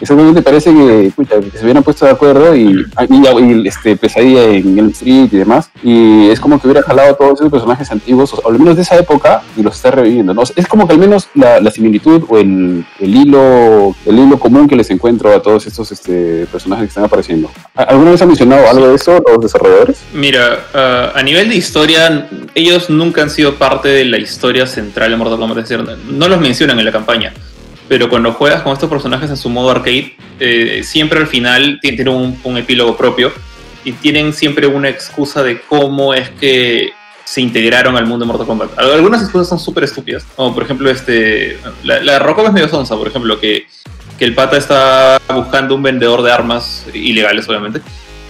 Exactamente, 0.00 0.42
parece 0.42 0.72
que, 0.72 1.06
escucha, 1.06 1.40
que 1.40 1.58
se 1.58 1.64
hubieran 1.64 1.82
puesto 1.82 2.04
de 2.04 2.12
acuerdo 2.12 2.54
y, 2.54 2.86
y, 3.08 3.62
y, 3.64 3.68
este, 3.68 3.96
Pesadilla 3.96 4.44
en 4.44 4.78
el 4.78 4.90
Street 4.90 5.28
y 5.32 5.36
demás. 5.38 5.70
Y 5.82 6.28
es 6.28 6.38
como 6.38 6.60
que 6.60 6.68
hubiera 6.68 6.82
jalado 6.82 7.12
a 7.12 7.16
todos 7.16 7.40
esos 7.40 7.50
personajes 7.50 7.90
antiguos, 7.90 8.32
o 8.32 8.48
al 8.48 8.58
menos 8.58 8.76
de 8.76 8.82
esa 8.82 8.96
época, 8.96 9.42
y 9.56 9.62
los 9.62 9.76
está 9.76 9.90
reviviendo. 9.90 10.27
Es 10.56 10.66
como 10.66 10.86
que 10.86 10.94
al 10.94 10.98
menos 10.98 11.28
la, 11.34 11.70
similitud 11.70 12.24
o 12.28 12.38
el, 12.38 12.84
el, 12.98 13.14
hilo 13.14 13.94
el 14.06 14.18
hilo 14.18 14.38
común 14.38 14.68
que 14.68 14.76
les 14.76 14.90
encuentro 14.90 15.34
a 15.34 15.42
todos 15.42 15.66
estos 15.66 15.92
este, 15.92 16.46
personajes 16.46 16.84
que 16.84 16.88
están 16.88 17.04
apareciendo. 17.04 17.50
¿Alguna 17.74 18.12
vez 18.12 18.22
han 18.22 18.28
mencionado 18.28 18.68
algo 18.68 18.88
de 18.88 18.94
eso 18.94 19.22
los 19.26 19.40
desarrolladores? 19.40 20.02
Mira, 20.12 20.66
uh, 20.74 21.18
a 21.18 21.22
nivel 21.22 21.48
de 21.48 21.56
historia, 21.56 22.28
ellos 22.54 22.90
nunca 22.90 23.22
han 23.22 23.30
sido 23.30 23.56
parte 23.56 23.88
de 23.88 24.04
la 24.04 24.18
historia 24.18 24.66
central 24.66 25.10
de 25.10 25.16
Mortal 25.16 25.38
Kombat. 25.38 25.58
Es 25.58 25.68
decir, 25.68 25.84
no 26.10 26.28
los 26.28 26.40
mencionan 26.40 26.78
en 26.78 26.84
la 26.84 26.92
campaña 26.92 27.32
pero 27.88 28.10
cuando 28.10 28.32
juegas 28.32 28.62
con 28.62 28.74
estos 28.74 28.90
personajes 28.90 29.30
en 29.30 29.36
su 29.36 29.48
modo 29.48 29.70
arcade, 29.70 30.14
eh, 30.38 30.82
siempre 30.84 31.18
al 31.18 31.26
final 31.26 31.78
tienen 31.80 32.08
un, 32.08 32.38
un, 32.44 32.58
epílogo 32.58 32.96
propio 32.96 33.32
y 33.82 33.92
tienen 33.92 34.34
siempre 34.34 34.66
una 34.66 34.90
excusa 34.90 35.42
de 35.42 35.60
cómo 35.62 36.12
es 36.12 36.28
que 36.30 36.90
se 37.28 37.42
integraron 37.42 37.94
al 37.94 38.06
mundo 38.06 38.24
de 38.24 38.28
Mortal 38.28 38.46
Kombat. 38.46 38.78
Algunas 38.78 39.20
excusas 39.20 39.48
son 39.50 39.58
súper 39.58 39.84
estúpidas, 39.84 40.24
como 40.34 40.54
por 40.54 40.62
ejemplo, 40.62 40.88
este, 40.88 41.58
la, 41.84 42.00
la 42.00 42.18
Robocop 42.18 42.46
es 42.46 42.52
medio 42.54 42.68
sonsa, 42.68 42.96
por 42.96 43.06
ejemplo, 43.06 43.38
que, 43.38 43.66
que 44.18 44.24
el 44.24 44.34
pata 44.34 44.56
está 44.56 45.20
buscando 45.34 45.74
un 45.74 45.82
vendedor 45.82 46.22
de 46.22 46.32
armas 46.32 46.86
ilegales, 46.94 47.46
obviamente, 47.46 47.82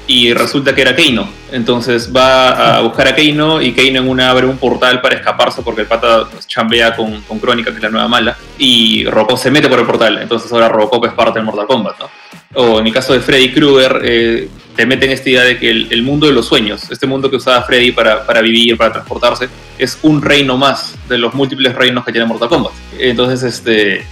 y 0.08 0.34
resulta 0.34 0.74
que 0.74 0.82
era 0.82 0.96
Keino. 0.96 1.28
Entonces 1.52 2.10
va 2.14 2.78
a 2.78 2.80
buscar 2.80 3.06
a 3.06 3.14
Keino 3.14 3.62
y 3.62 3.72
Keino 3.72 4.00
en 4.00 4.08
una 4.08 4.30
abre 4.30 4.46
un 4.46 4.58
portal 4.58 5.00
para 5.00 5.14
escaparse 5.14 5.62
porque 5.62 5.82
el 5.82 5.86
pata 5.86 6.28
chambea 6.48 6.96
con, 6.96 7.20
con 7.22 7.38
Crónica, 7.38 7.70
que 7.70 7.76
es 7.76 7.82
la 7.84 7.90
nueva 7.90 8.08
mala, 8.08 8.36
y 8.58 9.04
Robocop 9.04 9.38
se 9.38 9.52
mete 9.52 9.68
por 9.68 9.78
el 9.78 9.86
portal. 9.86 10.18
Entonces 10.20 10.52
ahora 10.52 10.68
Robocop 10.68 11.06
es 11.06 11.12
parte 11.12 11.38
del 11.38 11.44
Mortal 11.44 11.68
Kombat, 11.68 12.00
¿no? 12.00 12.10
O 12.54 12.80
en 12.80 12.86
el 12.88 12.92
caso 12.92 13.12
de 13.12 13.20
Freddy 13.20 13.52
Krueger, 13.52 14.00
eh, 14.02 14.48
te 14.78 14.86
meten 14.86 15.10
esta 15.10 15.28
idea 15.28 15.42
de 15.42 15.58
que 15.58 15.68
el, 15.68 15.88
el, 15.90 16.04
mundo 16.04 16.28
de 16.28 16.32
los 16.32 16.46
sueños, 16.46 16.88
este 16.88 17.04
mundo 17.04 17.28
que 17.28 17.34
usaba 17.34 17.64
Freddy 17.64 17.90
para, 17.90 18.24
para 18.24 18.40
vivir, 18.40 18.76
para 18.76 18.92
transportarse, 18.92 19.48
es 19.76 19.98
un 20.02 20.22
reino 20.22 20.56
más 20.56 20.94
de 21.08 21.18
los 21.18 21.34
múltiples 21.34 21.74
reinos 21.74 22.04
que 22.04 22.12
tiene 22.12 22.28
Mortal 22.28 22.48
Kombat. 22.48 22.70
Entonces, 22.96 23.42
este 23.42 24.06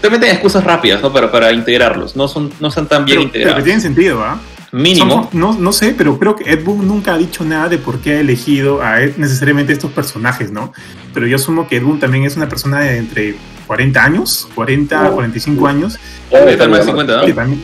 te 0.00 0.10
meten 0.10 0.30
excusas 0.30 0.64
rápidas 0.64 1.00
¿no? 1.00 1.12
para, 1.12 1.30
para 1.30 1.52
integrarlos, 1.52 2.16
no 2.16 2.26
son, 2.26 2.52
no 2.58 2.68
están 2.70 2.88
tan 2.88 3.04
bien 3.04 3.18
pero, 3.18 3.22
integrados. 3.22 3.54
Pero 3.54 3.62
que 3.62 3.64
tienen 3.66 3.80
sentido, 3.80 4.20
¿ah? 4.24 4.40
¿eh? 4.42 4.66
Mínimo. 4.72 5.28
No, 5.32 5.52
no 5.52 5.72
sé, 5.72 5.94
pero 5.96 6.18
creo 6.18 6.34
que 6.34 6.50
Ed 6.50 6.64
Boon 6.64 6.88
nunca 6.88 7.14
ha 7.14 7.18
dicho 7.18 7.44
nada 7.44 7.68
de 7.68 7.78
por 7.78 8.00
qué 8.00 8.14
ha 8.14 8.20
elegido 8.20 8.82
a 8.82 9.02
Ed, 9.02 9.12
necesariamente 9.16 9.72
estos 9.72 9.92
personajes, 9.92 10.50
¿no? 10.50 10.72
Pero 11.14 11.28
yo 11.28 11.36
asumo 11.36 11.68
que 11.68 11.76
Ed 11.76 11.84
Boon 11.84 12.00
también 12.00 12.24
es 12.24 12.36
una 12.36 12.48
persona 12.48 12.80
de 12.80 12.96
entre 12.96 13.36
40 13.68 14.04
años, 14.04 14.48
40, 14.56 15.10
oh, 15.10 15.14
45 15.14 15.66
años. 15.68 16.00
Debe 16.32 16.50
estar 16.50 16.68
más 16.68 16.80
de 16.80 16.86
50, 16.86 17.16
¿no? 17.16 17.26
Que 17.26 17.32
también, 17.32 17.62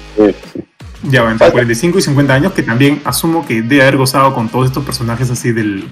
ya, 1.09 1.31
entre 1.31 1.51
45 1.51 1.99
y 1.99 2.03
50 2.03 2.35
años, 2.35 2.53
que 2.53 2.63
también 2.63 3.01
asumo 3.05 3.47
que 3.47 3.63
debe 3.63 3.83
haber 3.83 3.97
gozado 3.97 4.35
con 4.35 4.49
todos 4.49 4.67
estos 4.67 4.85
personajes 4.85 5.31
así 5.31 5.53
del, 5.53 5.89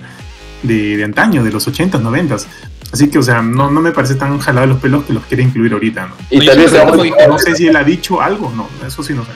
de, 0.63 0.97
de 0.97 1.05
antaño, 1.05 1.45
de 1.45 1.53
los 1.53 1.67
80s, 1.67 2.01
90s. 2.01 2.47
Así 2.93 3.11
que, 3.11 3.19
o 3.19 3.23
sea, 3.23 3.43
no, 3.43 3.71
no 3.73 3.81
me 3.81 3.91
parece 3.91 4.15
tan 4.15 4.39
jalado 4.39 4.69
los 4.69 4.79
pelos 4.79 5.05
que 5.05 5.13
los 5.13 5.25
quiere 5.25 5.43
incluir 5.43 5.73
ahorita, 5.73 6.07
¿no? 6.07 6.15
Y 6.31 6.47
tal 6.47 6.59
vez 6.59 6.73
no, 6.73 7.29
no 7.29 7.39
sé 7.41 7.57
si 7.57 7.67
él 7.67 7.75
ha 7.75 7.83
dicho 7.83 8.21
algo, 8.21 8.53
no, 8.55 8.69
eso 8.87 9.03
sí 9.03 9.15
no 9.15 9.25
sé. 9.25 9.31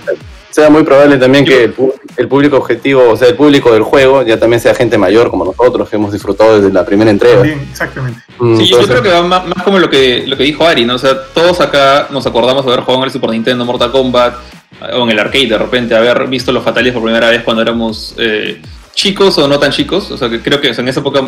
Sea 0.50 0.70
muy 0.70 0.84
probable 0.84 1.18
también 1.18 1.44
que 1.44 1.64
el, 1.64 1.74
el, 2.16 2.28
público 2.28 2.56
objetivo, 2.56 3.10
o 3.10 3.16
sea, 3.16 3.28
el 3.28 3.34
público 3.34 3.72
del 3.72 3.82
juego, 3.82 4.22
ya 4.22 4.38
también 4.38 4.60
sea 4.60 4.76
gente 4.76 4.96
mayor 4.96 5.28
como 5.28 5.44
nosotros, 5.44 5.88
que 5.88 5.96
hemos 5.96 6.12
disfrutado 6.12 6.60
desde 6.60 6.72
la 6.72 6.86
primera 6.86 7.10
entrega. 7.10 7.34
También, 7.34 7.66
exactamente. 7.68 8.20
Mm, 8.38 8.56
sí, 8.56 8.62
entonces, 8.62 8.70
yo 8.70 8.86
creo 8.86 9.02
que 9.02 9.10
va 9.10 9.22
más, 9.22 9.46
más, 9.48 9.64
como 9.64 9.80
lo 9.80 9.90
que, 9.90 10.24
lo 10.26 10.36
que 10.36 10.44
dijo 10.44 10.64
Ari, 10.64 10.84
¿no? 10.84 10.94
O 10.94 10.98
sea, 10.98 11.20
todos 11.34 11.60
acá 11.60 12.06
nos 12.10 12.26
acordamos 12.26 12.64
de 12.64 12.72
haber 12.72 12.84
jugado 12.84 13.02
en 13.02 13.06
el 13.08 13.12
Super 13.12 13.30
Nintendo, 13.30 13.64
Mortal 13.64 13.90
Kombat, 13.90 14.34
o 14.80 15.04
en 15.04 15.10
el 15.10 15.18
arcade 15.18 15.46
de 15.46 15.58
repente, 15.58 15.94
haber 15.94 16.26
visto 16.28 16.52
los 16.52 16.64
Fatales 16.64 16.92
por 16.92 17.02
primera 17.02 17.30
vez 17.30 17.42
cuando 17.42 17.62
éramos 17.62 18.14
eh, 18.18 18.60
chicos 18.94 19.38
o 19.38 19.48
no 19.48 19.58
tan 19.58 19.70
chicos. 19.70 20.10
O 20.10 20.16
sea, 20.16 20.28
que 20.28 20.40
creo 20.40 20.60
que 20.60 20.68
en 20.68 20.88
esa 20.88 21.00
época 21.00 21.22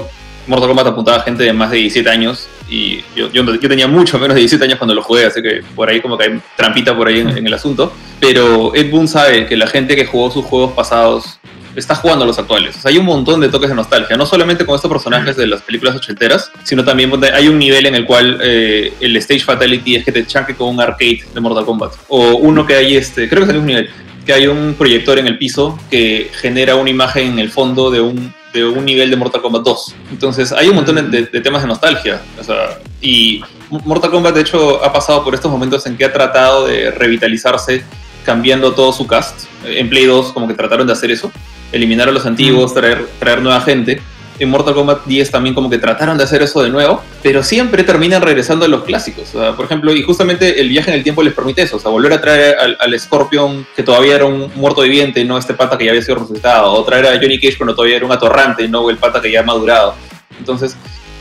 Mortal 0.47 0.69
Kombat 0.69 0.87
apuntaba 0.89 1.19
a 1.19 1.23
gente 1.23 1.45
de 1.45 1.53
más 1.53 1.71
de 1.71 1.79
17 1.79 2.09
años 2.09 2.49
y 2.69 3.03
yo, 3.15 3.31
yo, 3.33 3.59
tenía 3.61 3.87
mucho 3.87 4.19
menos 4.19 4.35
de 4.35 4.41
17 4.41 4.65
años 4.65 4.79
cuando 4.79 4.95
lo 4.95 5.03
jugué, 5.03 5.27
así 5.27 5.43
que 5.43 5.63
por 5.75 5.89
ahí 5.89 6.01
como 6.01 6.17
que 6.17 6.25
hay 6.25 6.41
trampita 6.57 6.97
por 6.97 7.09
ahí 7.09 7.21
en, 7.21 7.47
el 7.47 7.55
asunto. 7.55 7.93
Pero 8.19 8.75
Ed 8.75 8.91
Boon 8.91 9.07
sabe 9.07 9.47
que 9.47 9.57
la 9.57 9.67
gente 9.67 9.97
que 9.97 10.07
jugó 10.07 10.31
sus 10.31 10.45
juegos 10.45 10.73
pasados 10.73 11.39
está 11.77 11.95
jugando 11.95 12.25
a 12.25 12.27
los 12.27 12.39
actuales. 12.39 12.77
O 12.77 12.81
sea, 12.81 12.91
hay 12.91 12.99
un 12.99 13.07
montón 13.07 13.41
de 13.41 13.49
toques 13.49 13.69
de 13.69 13.75
nostalgia, 13.75 14.17
no 14.17 14.27
solamente 14.27 14.67
con 14.67 14.75
estos 14.75 14.91
personajes 14.91 15.37
de 15.37 15.47
las 15.47 15.63
películas 15.63 15.97
ochenteras, 15.97 16.51
sino 16.65 16.85
también 16.85 17.13
hay 17.33 17.49
un 17.49 17.59
nivel 17.59 17.87
en 17.87 17.95
el 17.95 18.07
cual 18.07 18.39
eh, 18.43 18.93
el 19.01 19.17
Stage 19.17 19.41
Fatality 19.41 19.97
es 19.97 20.05
que 20.05 20.13
te 20.13 20.27
chanque 20.27 20.55
con 20.55 20.69
un 20.69 20.81
arcade 20.81 21.25
de 21.33 21.41
Mortal 21.41 21.65
Kombat. 21.65 21.93
O 22.09 22.37
uno 22.37 22.67
que 22.67 22.75
hay, 22.75 22.97
este, 22.97 23.29
creo 23.29 23.43
que 23.43 23.47
salió 23.47 23.61
un 23.61 23.67
nivel, 23.67 23.91
que 24.27 24.33
hay 24.33 24.47
un 24.47 24.75
proyector 24.77 25.19
en 25.19 25.27
el 25.27 25.39
piso 25.39 25.79
que 25.91 26.31
genera 26.33 26.77
una 26.77 26.91
imagen 26.91 27.33
en 27.33 27.39
el 27.39 27.51
fondo 27.51 27.91
de 27.91 28.01
un 28.01 28.33
de 28.53 28.65
un 28.65 28.85
nivel 28.85 29.11
de 29.11 29.17
Mortal 29.17 29.43
Kombat 29.43 29.63
2. 29.63 29.95
Entonces 30.11 30.51
hay 30.51 30.69
un 30.69 30.75
montón 30.75 31.11
de, 31.11 31.23
de, 31.27 31.41
temas 31.41 31.63
de 31.63 31.69
nostalgia. 31.69 32.21
O 32.39 32.43
sea, 32.43 32.81
y 33.01 33.41
Mortal 33.71 34.11
Kombat 34.11 34.35
de 34.35 34.41
hecho 34.41 34.85
ha 34.85 34.93
pasado 34.93 35.23
por 35.23 35.35
estos 35.35 35.51
momentos 35.51 35.87
en 35.87 35.97
que 35.97 36.05
ha 36.05 36.13
tratado 36.13 36.67
de 36.67 36.91
revitalizarse 36.91 37.85
cambiando 38.25 38.73
todo 38.73 38.93
su 38.93 39.07
cast. 39.07 39.47
En 39.65 39.89
Play 39.89 40.07
2 40.07 40.33
como 40.33 40.49
que 40.49 40.55
trataron 40.55 40.87
de 40.87 40.93
hacer 40.93 41.11
eso. 41.11 41.31
Eliminar 41.73 42.09
a 42.09 42.13
los 42.13 42.27
antiguos, 42.27 42.75
traer, 42.75 43.07
traer 43.19 43.43
nueva 43.43 43.61
gente. 43.61 44.01
En 44.39 44.49
Mortal 44.49 44.73
Kombat 44.73 45.05
10 45.05 45.31
también 45.31 45.55
como 45.55 45.69
que 45.69 45.77
trataron 45.77 46.17
de 46.17 46.25
hacer 46.25 46.41
eso 46.41 46.63
de 46.63 46.71
nuevo, 46.71 47.03
pero 47.23 47.43
siempre 47.43 47.85
terminan 47.85 48.23
regresando 48.23 48.65
a 48.65 48.69
los 48.69 48.85
clásicos. 48.85 49.35
O 49.35 49.39
sea, 49.39 49.53
por 49.53 49.67
ejemplo, 49.67 49.95
y 49.95 50.03
justamente 50.03 50.63
el 50.63 50.71
viaje 50.71 50.91
en 50.91 50.97
el 50.97 51.03
tiempo 51.03 51.23
les 51.23 51.35
permite 51.35 51.61
eso, 51.61 51.77
o 51.77 51.79
sea, 51.79 51.91
volver 51.91 52.15
a 52.15 52.23
traer 52.23 52.57
al, 52.59 52.77
al 52.81 52.99
Scorpion 52.99 53.67
que 53.77 53.83
todavía 53.83 54.15
era 54.15 54.25
un 54.25 54.51
muerto 54.55 54.81
viviente, 54.81 55.23
no 55.27 55.37
este 55.37 55.53
pata 55.53 55.77
que 55.77 55.85
ya 55.85 55.91
había 55.91 56.01
sido 56.01 56.21
resucitado, 56.21 56.73
o 56.73 56.83
traer 56.85 57.07
a 57.07 57.21
Johnny 57.21 57.39
Cage 57.39 57.59
cuando 57.59 57.75
todavía 57.75 57.97
era 57.97 58.07
un 58.07 58.13
atorrante, 58.13 58.67
no 58.67 58.89
el 58.89 58.97
pata 58.97 59.21
que 59.21 59.31
ya 59.31 59.41
ha 59.41 59.43
madurado. 59.43 59.95
Entonces, 60.39 60.75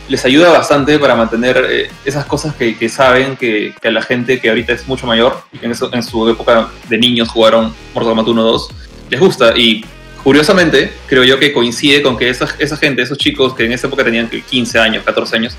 les 0.10 0.26
ayuda 0.26 0.50
bastante 0.50 0.98
para 0.98 1.16
mantener 1.16 1.66
eh, 1.70 1.90
esas 2.04 2.26
cosas 2.26 2.56
que, 2.56 2.90
saben 2.90 3.38
que, 3.38 3.74
a 3.84 3.90
la 3.92 4.02
gente 4.02 4.40
que 4.40 4.50
ahorita 4.50 4.74
es 4.74 4.88
mucho 4.88 5.06
mayor 5.06 5.42
y 5.54 5.60
que 5.60 5.68
en 5.68 6.04
su 6.04 6.30
época 6.30 6.68
de 6.90 6.98
niños 6.98 7.30
jugaron 7.30 7.74
Mortal 7.94 8.10
Kombat 8.12 8.28
1 8.28 8.42
2, 8.42 8.70
les 9.12 9.20
gusta. 9.20 9.56
Y 9.56 9.86
curiosamente, 10.24 10.92
creo 11.08 11.24
yo 11.24 11.40
que 11.40 11.54
coincide 11.54 12.02
con 12.02 12.18
que 12.18 12.30
esa, 12.30 12.48
esa 12.58 12.76
gente, 12.76 13.04
esos 13.04 13.18
chicos 13.18 13.54
que 13.54 13.66
en 13.66 13.72
esa 13.72 13.88
época 13.88 14.04
tenían 14.04 14.28
15 14.28 14.80
años, 14.80 15.04
14 15.04 15.36
años, 15.36 15.56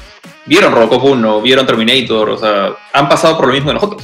vieron 0.50 0.72
Robocop 0.72 1.04
1, 1.04 1.42
vieron 1.42 1.64
Terminator, 1.64 2.30
o 2.30 2.36
sea, 2.36 2.72
han 2.92 3.08
pasado 3.08 3.36
por 3.36 3.46
lo 3.46 3.52
mismo 3.52 3.68
que 3.68 3.74
nosotros. 3.74 4.02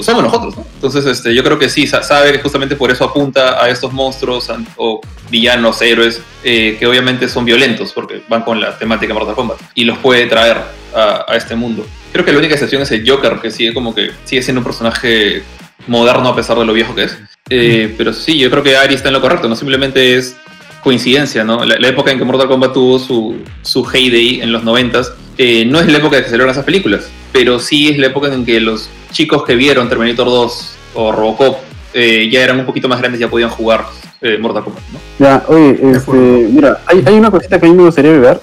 Somos 0.00 0.22
nosotros, 0.22 0.56
¿no? 0.56 0.64
Entonces, 0.74 1.04
este, 1.04 1.34
yo 1.34 1.44
creo 1.44 1.58
que 1.58 1.68
sí, 1.68 1.86
sabe 1.86 2.32
que 2.32 2.38
justamente 2.38 2.76
por 2.76 2.90
eso 2.90 3.04
apunta 3.04 3.62
a 3.62 3.68
estos 3.68 3.92
monstruos 3.92 4.50
o 4.76 5.02
villanos, 5.30 5.82
héroes, 5.82 6.22
eh, 6.44 6.78
que 6.78 6.86
obviamente 6.86 7.28
son 7.28 7.44
violentos, 7.44 7.92
porque 7.92 8.22
van 8.26 8.40
con 8.40 8.58
la 8.58 8.78
temática 8.78 9.12
Mortal 9.12 9.34
Kombat, 9.34 9.58
y 9.74 9.84
los 9.84 9.98
puede 9.98 10.24
traer 10.26 10.62
a, 10.94 11.26
a, 11.28 11.36
este 11.36 11.54
mundo. 11.56 11.86
Creo 12.10 12.24
que 12.24 12.32
la 12.32 12.38
única 12.38 12.54
excepción 12.54 12.80
es 12.80 12.90
el 12.90 13.06
Joker, 13.06 13.38
que 13.42 13.50
sigue 13.50 13.74
como 13.74 13.94
que 13.94 14.12
sigue 14.24 14.40
siendo 14.40 14.60
un 14.60 14.64
personaje 14.64 15.42
moderno 15.88 16.30
a 16.30 16.34
pesar 16.34 16.58
de 16.58 16.64
lo 16.64 16.72
viejo 16.72 16.94
que 16.94 17.04
es. 17.04 17.18
Eh, 17.50 17.94
pero 17.98 18.14
sí, 18.14 18.38
yo 18.38 18.50
creo 18.50 18.62
que 18.62 18.78
Ari 18.78 18.94
está 18.94 19.08
en 19.08 19.14
lo 19.14 19.20
correcto, 19.20 19.46
no 19.46 19.56
simplemente 19.56 20.16
es 20.16 20.38
coincidencia, 20.82 21.44
¿no? 21.44 21.66
La, 21.66 21.76
la 21.78 21.88
época 21.88 22.10
en 22.10 22.18
que 22.18 22.24
Mortal 22.24 22.48
Kombat 22.48 22.72
tuvo 22.72 22.98
su, 22.98 23.36
su 23.60 23.86
heyday 23.92 24.40
en 24.40 24.52
los 24.52 24.64
90s 24.64 25.12
eh, 25.38 25.64
no 25.64 25.80
es 25.80 25.86
la 25.86 25.98
época 25.98 26.16
de 26.16 26.22
que 26.22 26.26
se 26.26 26.32
celebran 26.32 26.52
esas 26.52 26.64
películas, 26.64 27.08
pero 27.32 27.58
sí 27.58 27.88
es 27.88 27.98
la 27.98 28.06
época 28.06 28.32
en 28.32 28.44
que 28.44 28.60
los 28.60 28.90
chicos 29.10 29.44
que 29.44 29.54
vieron 29.54 29.88
Terminator 29.88 30.26
2 30.26 30.74
o 30.94 31.12
Robocop 31.12 31.58
eh, 31.94 32.28
ya 32.30 32.42
eran 32.42 32.60
un 32.60 32.66
poquito 32.66 32.88
más 32.88 33.00
grandes, 33.00 33.20
ya 33.20 33.28
podían 33.28 33.50
jugar 33.50 33.84
eh, 34.20 34.38
Mortal 34.38 34.64
Kombat, 34.64 34.82
¿no? 34.92 34.98
Ya, 35.18 35.44
oye, 35.48 35.78
este, 35.94 36.12
mira, 36.12 36.80
hay, 36.86 37.02
hay, 37.06 37.14
una 37.14 37.30
cosita 37.30 37.58
que 37.58 37.66
a 37.66 37.68
mí 37.68 37.74
me 37.74 37.84
gustaría 37.84 38.12
ver. 38.12 38.40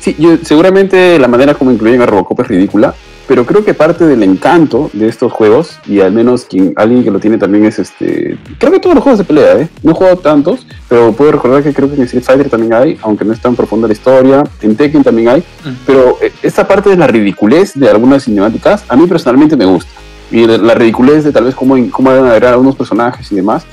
sí, 0.00 0.16
yo, 0.18 0.36
seguramente 0.42 1.18
la 1.18 1.28
manera 1.28 1.54
como 1.54 1.70
incluyen 1.70 2.02
a 2.02 2.06
Robocop 2.06 2.40
es 2.40 2.48
ridícula, 2.48 2.94
pero 3.28 3.44
creo 3.44 3.62
que 3.62 3.74
parte 3.74 4.06
del 4.06 4.22
encanto 4.22 4.90
de 4.94 5.06
estos 5.06 5.30
juegos, 5.30 5.78
y 5.86 6.00
al 6.00 6.12
menos 6.12 6.46
quien, 6.46 6.72
alguien 6.76 7.04
que 7.04 7.10
lo 7.10 7.20
tiene 7.20 7.36
también 7.36 7.66
es 7.66 7.78
este. 7.78 8.38
Creo 8.58 8.72
que 8.72 8.80
todos 8.80 8.94
los 8.94 9.04
juegos 9.04 9.18
de 9.18 9.24
pelea, 9.24 9.58
¿eh? 9.58 9.68
No 9.82 9.90
he 9.90 9.94
jugado 9.94 10.16
tantos, 10.16 10.66
pero 10.88 11.12
puedo 11.12 11.32
recordar 11.32 11.62
que 11.62 11.74
creo 11.74 11.90
que 11.90 11.96
en 11.96 12.02
Street 12.02 12.24
Fighter 12.24 12.48
también 12.48 12.72
hay, 12.72 12.98
aunque 13.02 13.26
no 13.26 13.34
es 13.34 13.40
tan 13.40 13.54
profunda 13.54 13.86
la 13.86 13.92
historia. 13.92 14.42
En 14.62 14.74
Tekken 14.74 15.04
también 15.04 15.28
hay, 15.28 15.40
uh 15.40 15.68
-huh. 15.68 15.74
pero 15.86 16.18
esta 16.42 16.66
parte 16.66 16.88
de 16.88 16.96
la 16.96 17.06
ridiculez 17.06 17.74
de 17.74 17.90
algunas 17.90 18.24
cinemáticas, 18.24 18.84
a 18.88 18.96
mí 18.96 19.06
personalmente 19.06 19.56
me 19.56 19.66
gusta. 19.66 19.90
Y 20.30 20.46
la 20.46 20.74
ridiculez 20.74 21.24
de 21.24 21.32
tal 21.32 21.44
vez 21.44 21.54
cómo, 21.54 21.76
cómo 21.90 22.10
van 22.10 22.24
a 22.24 22.28
agregar 22.28 22.54
algunos 22.54 22.76
personajes 22.76 23.30
y 23.30 23.34
demás. 23.34 23.66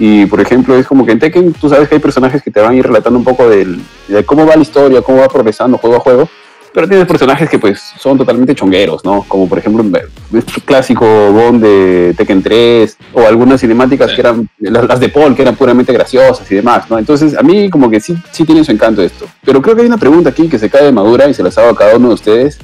Y 0.00 0.26
por 0.26 0.40
ejemplo, 0.40 0.76
es 0.76 0.86
como 0.86 1.06
que 1.06 1.12
en 1.12 1.20
Tekken 1.20 1.52
tú 1.52 1.68
sabes 1.68 1.88
que 1.88 1.94
hay 1.94 2.00
personajes 2.00 2.42
que 2.42 2.50
te 2.50 2.60
van 2.60 2.72
a 2.72 2.74
ir 2.74 2.84
relatando 2.84 3.18
un 3.18 3.24
poco 3.24 3.48
del, 3.48 3.80
de 4.08 4.24
cómo 4.24 4.44
va 4.46 4.56
la 4.56 4.62
historia, 4.62 5.00
cómo 5.00 5.18
va 5.18 5.28
progresando 5.28 5.78
juego 5.78 5.96
a 5.96 6.00
juego 6.00 6.28
pero 6.72 6.88
tienes 6.88 7.06
personajes 7.06 7.48
que 7.48 7.58
pues 7.58 7.80
son 7.98 8.18
totalmente 8.18 8.54
chongueros, 8.54 9.04
¿no? 9.04 9.24
Como 9.26 9.48
por 9.48 9.58
ejemplo 9.58 9.82
el 9.82 10.44
clásico 10.64 11.06
Bond 11.32 11.62
de 11.62 12.14
Tekken 12.16 12.42
3 12.42 12.96
o 13.14 13.26
algunas 13.26 13.60
cinemáticas 13.60 14.10
sí. 14.10 14.16
que 14.16 14.20
eran 14.20 14.48
las, 14.58 14.86
las, 14.86 15.00
de 15.00 15.08
Paul 15.08 15.34
que 15.34 15.42
eran 15.42 15.56
puramente 15.56 15.92
graciosas 15.92 16.50
y 16.50 16.54
demás, 16.54 16.90
¿no? 16.90 16.98
Entonces 16.98 17.36
a 17.36 17.42
mí 17.42 17.70
como 17.70 17.90
que 17.90 18.00
sí, 18.00 18.16
sí 18.30 18.44
tiene 18.44 18.64
su 18.64 18.72
encanto 18.72 19.02
esto. 19.02 19.26
Pero 19.44 19.62
creo 19.62 19.74
que 19.74 19.82
hay 19.82 19.88
una 19.88 19.98
pregunta 19.98 20.30
aquí 20.30 20.48
que 20.48 20.58
se 20.58 20.70
cae 20.70 20.84
de 20.84 20.92
madura 20.92 21.28
y 21.28 21.34
se 21.34 21.42
las 21.42 21.56
hago 21.58 21.70
a 21.70 21.76
cada 21.76 21.96
uno 21.96 22.08
de 22.08 22.14
ustedes. 22.14 22.58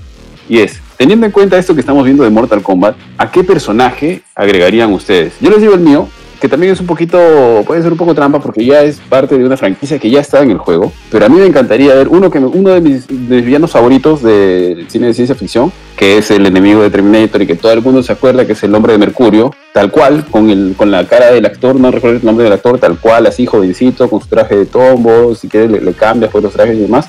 Y 0.49 0.59
es, 0.59 0.81
teniendo 0.97 1.25
en 1.25 1.33
cuenta 1.33 1.57
esto 1.57 1.75
que 1.75 1.81
estamos 1.81 2.05
viendo 2.05 2.25
de 2.25 2.31
Mortal 2.31 2.63
Kombat, 2.63 2.97
¿a 3.17 3.31
qué 3.31 3.45
personaje 3.45 4.23
agregarían 4.35 4.93
ustedes? 4.93 5.35
Yo 5.41 5.51
les 5.51 5.61
digo 5.61 5.75
el 5.75 5.81
mío, 5.81 6.09
que 6.43 6.49
también 6.49 6.73
es 6.73 6.81
un 6.81 6.89
poquito, 6.89 7.63
puede 7.65 7.83
ser 7.83 7.93
un 7.93 7.99
poco 7.99 8.17
trampa 8.17 8.41
porque 8.41 8.65
ya 8.65 8.83
es 8.83 8.97
parte 8.99 9.39
de 9.39 9.45
una 9.45 9.57
franquicia 9.57 10.01
que 10.01 10.11
ya 10.11 10.19
está 10.19 10.43
en 10.43 10.51
el 10.51 10.59
juego, 10.59 10.93
pero 11.09 11.25
a 11.25 11.29
mí 11.29 11.37
me 11.37 11.47
encantaría 11.47 11.95
ver 11.95 12.09
uno, 12.09 12.33
que 12.33 12.41
uno 12.41 12.71
de, 12.71 12.81
mis, 12.81 13.07
de 13.07 13.37
mis 13.37 13.45
villanos 13.45 13.71
favoritos 13.71 14.25
del 14.25 14.91
cine 14.91 15.07
de 15.07 15.15
ciencia 15.15 15.37
ficción, 15.37 15.71
que 15.97 16.19
es 16.19 16.31
el 16.31 16.47
enemigo 16.47 16.83
de 16.83 16.91
Terminator 16.91 17.43
y 17.43 17.47
que 17.47 17.55
todo 17.55 17.73
el 17.73 17.83
mundo 17.83 18.03
se 18.03 18.13
acuerda 18.13 18.47
que 18.47 18.53
es 18.53 18.63
el 18.63 18.75
hombre 18.75 18.93
de 18.93 18.99
Mercurio, 18.99 19.55
tal 19.73 19.91
cual, 19.91 20.25
con, 20.31 20.51
el, 20.51 20.75
con 20.77 20.91
la 20.91 21.07
cara 21.07 21.31
del 21.31 21.47
actor, 21.47 21.77
no 21.79 21.91
recuerdo 21.91 22.17
el 22.19 22.25
nombre 22.25 22.45
del 22.45 22.53
actor, 22.55 22.79
tal 22.79 22.99
cual, 22.99 23.27
así 23.27 23.47
jovencito, 23.47 24.09
con 24.11 24.21
su 24.21 24.27
traje 24.29 24.57
de 24.57 24.67
tombo, 24.67 25.35
si 25.35 25.49
quieres 25.49 25.71
le, 25.71 25.81
le 25.81 25.93
cambias 25.93 26.31
por 26.31 26.43
los 26.43 26.53
trajes 26.53 26.77
y 26.77 26.81
demás. 26.83 27.07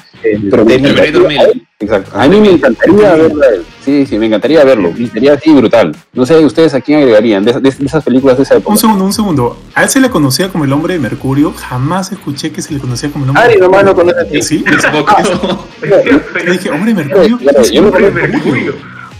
Pero 0.49 0.63
me 0.63 0.77
Terminator. 0.79 1.53
Exacto. 1.79 2.11
A 2.17 2.27
mí 2.29 2.39
me 2.39 2.51
encantaría 2.51 3.13
verlo. 3.15 3.41
a 3.43 3.47
él. 3.47 3.65
Sí, 3.83 4.05
sí, 4.05 4.17
me 4.17 4.27
encantaría 4.27 4.63
verlo. 4.63 4.93
Sería 5.11 5.33
así 5.33 5.51
brutal. 5.53 5.93
No 6.13 6.25
sé, 6.25 6.37
¿ustedes 6.45 6.73
a 6.73 6.79
quién 6.79 6.99
agregarían? 6.99 7.43
De, 7.43 7.51
de- 7.51 7.59
de 7.71 7.85
esas 7.85 8.01
películas 8.05 8.37
de 8.37 8.43
esa 8.43 8.55
época. 8.55 8.71
Un 8.71 8.77
segundo, 8.77 9.03
un 9.03 9.11
segundo. 9.11 9.57
A 9.75 9.83
él 9.83 9.89
se 9.89 9.99
le 9.99 10.09
conocía 10.09 10.47
como 10.47 10.63
el 10.63 10.71
hombre 10.71 10.93
de 10.93 11.01
Mercurio. 11.01 11.51
Jamás 11.53 12.13
escuché 12.13 12.51
que 12.53 12.61
se 12.61 12.73
le 12.73 12.79
conocía 12.79 13.09
como 13.11 13.25
el 13.25 13.31
hombre 13.31 13.43
Ari 13.43 13.55
de 13.55 13.59
nomás 13.59 13.83
lo 13.83 13.93
Mercurio. 13.95 14.13
conoce 14.15 14.39
así. 14.39 14.59
Sí, 14.59 14.63
Tampoco. 14.81 15.67
yo 16.45 16.51
dije, 16.53 16.69
hombre 16.69 16.93
de 16.93 17.03
Mercurio. 17.03 17.37
Claro, 17.39 17.61
¿quién 17.63 17.85
es 17.85 17.91
yo 17.91 17.91
de 17.91 18.11
de 18.11 18.27
Mercurio. 18.27 18.72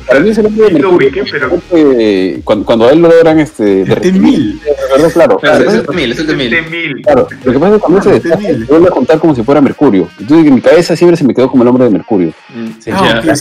Para 0.07 0.19
mí 0.19 0.29
es 0.29 0.37
el 0.37 0.45
hombre 0.47 0.65
de 0.65 0.71
Mercurio. 0.73 0.97
ubiqué, 0.97 1.23
pero- 1.31 1.61
Eh, 1.71 2.41
cuando, 2.43 2.65
cuando 2.65 2.85
a 2.87 2.91
él 2.91 3.01
lo 3.01 3.09
logran 3.09 3.39
este, 3.39 3.81
El 3.81 3.87
derretir, 3.87 4.13
T-1000. 4.13 4.59
de 4.61 4.71
verdad, 4.91 5.11
claro. 5.13 5.37
Claro, 5.39 5.69
es 5.71 5.89
mil, 5.89 6.11
es 6.11 6.19
el 6.19 6.27
de 6.27 6.35
mil. 6.35 6.49
T-1000. 6.49 7.01
Claro, 7.03 7.27
lo 7.43 7.51
que 7.51 7.59
pasa 7.59 7.75
es 7.75 7.75
que 7.75 7.79
cuando 7.79 8.01
se 8.01 8.09
Ah, 8.09 8.19
T-1000. 8.37 8.67
vuelve 8.67 8.87
a 8.87 8.91
contar 8.91 9.19
como 9.19 9.35
si 9.35 9.43
fuera 9.43 9.61
Mercurio. 9.61 10.07
Entonces 10.19 10.47
en 10.47 10.55
mi 10.55 10.61
cabeza 10.61 10.95
siempre 10.95 11.17
se 11.17 11.23
me 11.23 11.33
quedó 11.33 11.49
como 11.49 11.63
el 11.63 11.69
hombre 11.69 11.85
de 11.85 11.89
Mercurio. 11.91 12.33
Mm, 12.53 12.67
Sí, 12.79 12.91
Ah, 12.91 13.21
ya. 13.23 13.31
ah, 13.31 13.35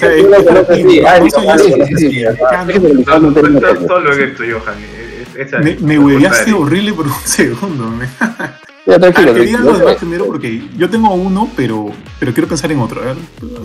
solo 3.86 4.12
en 4.12 4.20
esto, 4.22 4.42
Johan. 4.50 4.74
Me, 5.64 5.76
me 5.80 5.98
horrible 6.52 6.92
por 6.92 7.06
un 7.06 7.12
segundo. 7.24 7.90
Ya, 8.84 8.96
Ah, 8.96 8.98
tranquilo. 8.98 9.32
que 9.34 9.40
digan 9.40 9.60
los 9.64 9.74
tranquilo. 9.74 9.78
demás 9.86 9.96
primero 9.96 10.26
porque 10.26 10.62
yo 10.76 10.90
tengo 10.90 11.14
uno, 11.14 11.48
pero, 11.56 11.90
pero 12.18 12.32
quiero 12.32 12.48
pensar 12.48 12.72
en 12.72 12.80
otro. 12.80 13.00
A 13.00 13.04
ver, 13.06 13.16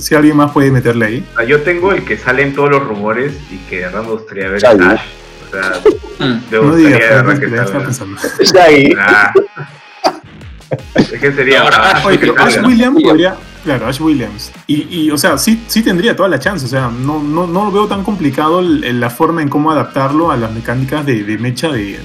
si 0.01 0.13
alguien 0.13 0.37
más 0.37 0.51
puede 0.51 0.69
meterle 0.71 1.05
ahí. 1.05 1.25
Sea, 1.35 1.43
yo 1.45 1.61
tengo 1.63 1.91
el 1.91 2.03
que 2.05 2.17
sale 2.17 2.43
en 2.43 2.53
todos 2.53 2.69
los 2.69 2.83
rumores 2.87 3.33
y 3.51 3.57
que 3.69 3.77
de 3.77 3.81
verdad 3.85 4.03
me 4.03 4.11
gustaría 4.11 4.47
ver 4.49 4.61
Shaggy. 4.61 4.83
a 4.83 4.89
Ash. 4.91 5.01
O 5.47 5.51
sea, 5.51 5.81
me 6.19 6.57
No 6.67 6.75
digas, 6.75 6.91
de 7.39 7.39
que 7.39 7.55
salga. 7.57 7.79
pensando. 7.83 8.21
Shaggy. 8.41 8.93
Ah. 8.99 9.33
Es 10.95 11.07
que 11.19 11.31
sería. 11.31 11.61
Ahora, 11.61 11.77
ah, 11.81 11.91
Ash, 11.97 12.05
Oye, 12.05 12.17
pero 12.19 12.35
Ash. 12.37 12.57
Williams 12.63 13.01
podría. 13.01 13.35
Claro, 13.63 13.87
Ash 13.87 13.99
Williams. 14.01 14.51
Y, 14.67 14.87
y, 15.05 15.11
o 15.11 15.17
sea, 15.17 15.37
sí, 15.37 15.63
sí 15.67 15.81
tendría 15.81 16.15
toda 16.15 16.29
la 16.29 16.39
chance. 16.39 16.65
O 16.65 16.69
sea, 16.69 16.89
no, 16.89 17.21
no, 17.23 17.47
no 17.47 17.65
lo 17.65 17.71
veo 17.71 17.87
tan 17.87 18.03
complicado 18.03 18.59
el- 18.59 18.83
el- 18.83 18.99
la 18.99 19.09
forma 19.09 19.41
en 19.41 19.49
cómo 19.49 19.71
adaptarlo 19.71 20.31
a 20.31 20.37
las 20.37 20.51
mecánicas 20.53 21.05
de, 21.05 21.23
de 21.23 21.37
mecha 21.37 21.69
de, 21.69 21.99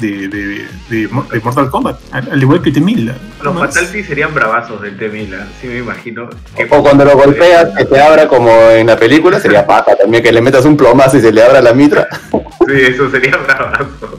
de, 0.00 0.28
de, 0.28 0.66
de, 0.90 1.08
Mo- 1.08 1.24
de 1.24 1.40
Mortal 1.40 1.70
Kombat. 1.70 1.98
Al, 2.12 2.28
al 2.32 2.42
igual 2.42 2.62
que 2.62 2.70
T-1000. 2.72 3.12
Los. 3.42 3.58
Fatality 3.58 4.02
serían 4.04 4.34
bravazos 4.34 4.80
del 4.82 4.96
T-1000, 4.98 5.34
¿ah? 5.40 5.46
sí 5.60 5.66
me 5.68 5.78
imagino. 5.78 6.28
que- 6.56 6.66
O 6.70 6.82
cuando 6.82 7.04
lo 7.04 7.16
golpeas, 7.16 7.68
que 7.76 7.84
te 7.84 8.00
abra 8.00 8.26
como 8.28 8.50
en 8.70 8.86
la 8.86 8.96
película, 8.98 9.38
sería 9.40 9.66
paja 9.66 9.94
también, 9.96 10.22
que 10.22 10.32
le 10.32 10.40
metas 10.40 10.64
un 10.64 10.76
plomazo 10.76 11.16
y 11.18 11.20
se 11.20 11.32
le 11.32 11.42
abra 11.42 11.60
la 11.60 11.72
mitra. 11.72 12.08
Sí, 12.30 12.74
eso 12.80 13.10
sería 13.10 13.36
bravazo. 13.46 14.18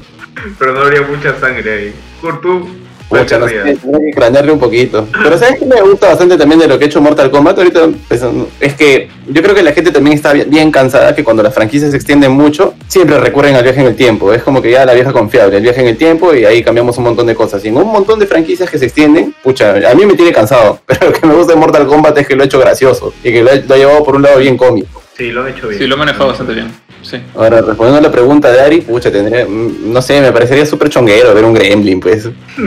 Pero 0.60 0.74
no 0.74 0.82
habría 0.82 1.02
mucha 1.02 1.40
sangre 1.40 1.74
ahí. 1.74 1.96
Kurt, 2.22 2.42
tú. 2.42 2.70
Pucha, 3.10 3.38
no 3.38 3.48
sé, 3.48 3.56
¿cuál 3.56 3.78
tendría 3.78 4.00
que 4.00 4.08
extrañarle 4.08 4.52
un 4.52 4.60
poquito. 4.60 5.08
Pero 5.24 5.38
¿sabes 5.38 5.60
qué 5.60 5.66
me 5.66 5.82
gusta 5.82 6.08
bastante 6.08 6.38
también 6.38 6.60
de 6.60 6.68
lo 6.68 6.78
que 6.78 6.86
ha 6.86 6.88
hecho 6.88 7.02
Mortal 7.02 7.30
Kombat? 7.30 7.58
Ahorita 7.58 7.88
pensando, 8.08 8.50
es 8.60 8.74
que 8.74 9.10
yo 9.28 9.42
creo 9.42 9.54
que 9.54 9.64
la 9.64 9.74
gente 9.74 9.92
también 9.92 10.16
está 10.16 10.34
bien, 10.34 10.50
bien 10.50 10.72
cansada 10.72 11.14
que 11.14 11.24
cuando 11.24 11.44
las 11.44 11.54
franquicias 11.54 11.92
se 11.92 11.98
extienden 11.98 12.32
mucho, 12.32 12.74
siempre 12.88 13.20
recurren 13.20 13.56
al 13.56 13.64
viaje 13.64 13.82
en 13.82 13.88
el 13.88 13.96
tiempo. 13.96 14.34
Es 14.34 14.42
como 14.42 14.62
que 14.62 14.72
ya 14.72 14.86
la 14.86 14.94
vieja 14.94 15.14
confiable, 15.14 15.58
el 15.58 15.64
viaje 15.64 15.82
en 15.82 15.88
el 15.88 15.98
tiempo 15.98 16.34
y 16.34 16.46
ahí 16.46 16.64
cambiamos 16.64 16.98
un 16.98 17.04
montón 17.04 17.28
de 17.28 17.36
cosas. 17.36 17.64
Y 17.64 17.68
en 17.68 17.78
un 17.78 17.92
montón 17.92 18.20
de 18.20 18.26
franquicias 18.26 18.70
que 18.70 18.80
se 18.80 18.86
extienden, 18.86 19.36
pucha, 19.44 19.76
a 19.90 19.94
mí 19.94 20.06
me 20.06 20.16
tiene 20.16 20.32
cansado. 20.32 20.80
Pero 20.86 21.08
lo 21.08 21.14
que 21.14 21.28
me 21.28 21.36
gusta 21.36 21.54
de 21.54 21.60
Mortal 21.60 21.86
Kombat 21.86 22.18
es 22.18 22.28
que 22.28 22.36
lo 22.36 22.44
ha 22.44 22.46
hecho 22.46 22.60
gracioso 22.60 23.14
y 23.24 23.32
que 23.32 23.44
lo 23.44 23.52
ha, 23.52 23.56
lo 23.56 23.76
ha 23.76 23.78
llevado 23.78 24.04
por 24.04 24.16
un 24.16 24.24
lado 24.24 24.40
bien 24.40 24.58
cómico. 24.58 25.02
Sí, 25.16 25.32
lo 25.32 25.44
han 25.44 25.50
hecho 25.50 25.68
bien. 25.68 25.80
Sí, 25.80 25.88
lo 25.88 25.96
he 25.96 25.98
manejado 25.98 26.28
bastante 26.28 26.54
bien. 26.54 26.85
Sí. 27.10 27.22
Ahora, 27.36 27.62
respondiendo 27.62 28.00
a 28.00 28.02
la 28.02 28.12
pregunta 28.12 28.52
de 28.52 28.60
Ari, 28.62 28.82
pucha, 28.82 29.12
tendría, 29.12 29.46
no 29.48 30.02
sé, 30.02 30.20
me 30.22 30.32
parecería 30.32 30.66
súper 30.66 30.90
chonguero 30.90 31.34
ver 31.36 31.44
un 31.46 31.54
gremlin, 31.54 32.00
pues. 32.00 32.24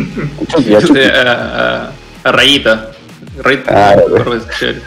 Chucky, 0.48 0.70
ya, 0.70 0.80
Chucky. 0.80 1.00
A, 1.00 1.32
a- 1.32 1.92
a 2.24 2.32
Rayita. 2.32 2.90
Rayita. 3.42 3.96
Chévere. 4.58 4.80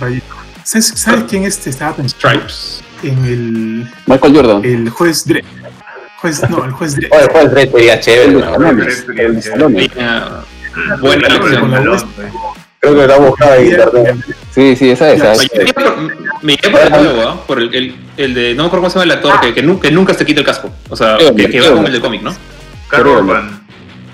Rayito. 0.00 0.26
¿Sabes, 0.64 0.92
sabes 0.96 1.24
quién 1.28 1.44
este 1.44 1.70
estaba 1.70 1.96
pensando? 1.96 2.18
Stripes. 2.28 2.82
En 3.02 3.24
el, 3.24 3.88
Michael 4.06 4.34
Jordan. 4.36 4.64
el 4.64 4.90
juez 4.90 5.24
Dredd. 5.24 5.44
Juez, 6.20 6.42
no, 6.50 6.64
el 6.64 6.72
juez 6.72 6.96
Dredd. 6.96 7.10
Oye, 7.12 7.22
el 7.22 7.28
juez 7.30 7.50
Dredd 7.50 7.70
sería 7.72 8.00
chévere, 8.00 8.24
El 8.32 8.40
el 9.16 11.00
buena 11.00 11.28
Creo 12.80 12.94
que 12.94 13.06
lo 13.06 13.14
ha 13.14 13.18
buscado 13.18 13.54
en 13.54 13.66
internet. 13.66 14.16
Sí, 14.52 14.76
sí, 14.76 14.90
esa 14.90 15.10
es. 15.12 15.20
Ya, 15.20 15.32
esa 15.32 15.44
Me 15.54 15.72
por, 15.72 15.96
me 16.42 16.56
por 16.70 16.80
el 16.80 16.90
nuevo, 16.90 17.22
¿ah? 17.28 17.44
Por 17.46 17.58
el, 17.60 17.74
el, 17.74 17.96
el 18.16 18.34
de. 18.34 18.54
No 18.54 18.62
me 18.62 18.66
acuerdo 18.68 18.82
cómo 18.82 18.90
se 18.90 18.98
llama 18.98 19.04
el 19.12 19.18
actor, 19.18 19.40
que, 19.40 19.54
que, 19.54 19.62
nunca, 19.62 19.88
que 19.88 19.94
nunca 19.94 20.14
se 20.14 20.24
quita 20.24 20.40
el 20.40 20.46
casco. 20.46 20.70
O 20.88 20.96
sea, 20.96 21.18
Sí, 21.18 21.34
que, 21.34 21.50
que 21.50 21.58
va 21.60 21.64
sí, 21.66 21.70
como 21.70 21.82
sí. 21.82 21.86
el 21.86 21.92
del 21.92 22.00
cómic, 22.00 22.22
¿no? 22.22 22.30
Carl 22.88 23.02
Pero- 23.02 23.18
Urban. 23.18 23.60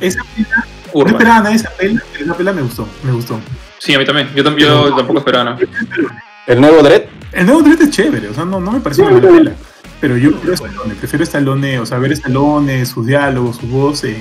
Esa 0.00 0.20
pela, 0.34 0.48
no 0.56 0.64
Urban. 0.92 1.14
esperaba 1.14 1.38
nada 1.38 1.50
de 1.50 1.56
esa 1.56 1.70
pela, 1.70 2.02
pero 2.12 2.24
esa 2.24 2.34
pela 2.36 2.52
me 2.52 2.62
gustó. 2.62 2.88
Me 3.02 3.12
gustó. 3.12 3.38
Sí, 3.78 3.94
a 3.94 3.98
mí 3.98 4.04
también. 4.06 4.30
Yo, 4.34 4.42
tam- 4.42 4.56
yo 4.56 4.94
tampoco 4.96 5.18
esperaba 5.18 5.44
nada. 5.44 5.58
El 6.46 6.60
nuevo 6.60 6.82
Dredd, 6.82 7.02
El 7.32 7.46
nuevo 7.46 7.62
Dredd 7.62 7.82
es 7.82 7.90
chévere, 7.90 8.28
o 8.28 8.34
sea, 8.34 8.44
no, 8.44 8.60
no 8.60 8.72
me 8.72 8.80
pareció 8.80 9.04
una 9.04 9.14
mala 9.18 9.28
pela. 9.30 9.52
Pero 10.00 10.16
yo 10.18 10.30
prefiero 10.32 10.54
Stallone, 10.54 10.94
prefiero 10.94 11.24
Stallone, 11.24 11.78
o 11.78 11.86
sea, 11.86 11.98
ver 11.98 12.12
Stallone, 12.12 12.84
sus 12.86 13.06
diálogos, 13.06 13.56
su 13.56 13.66
voz. 13.66 14.04
Eh, 14.04 14.16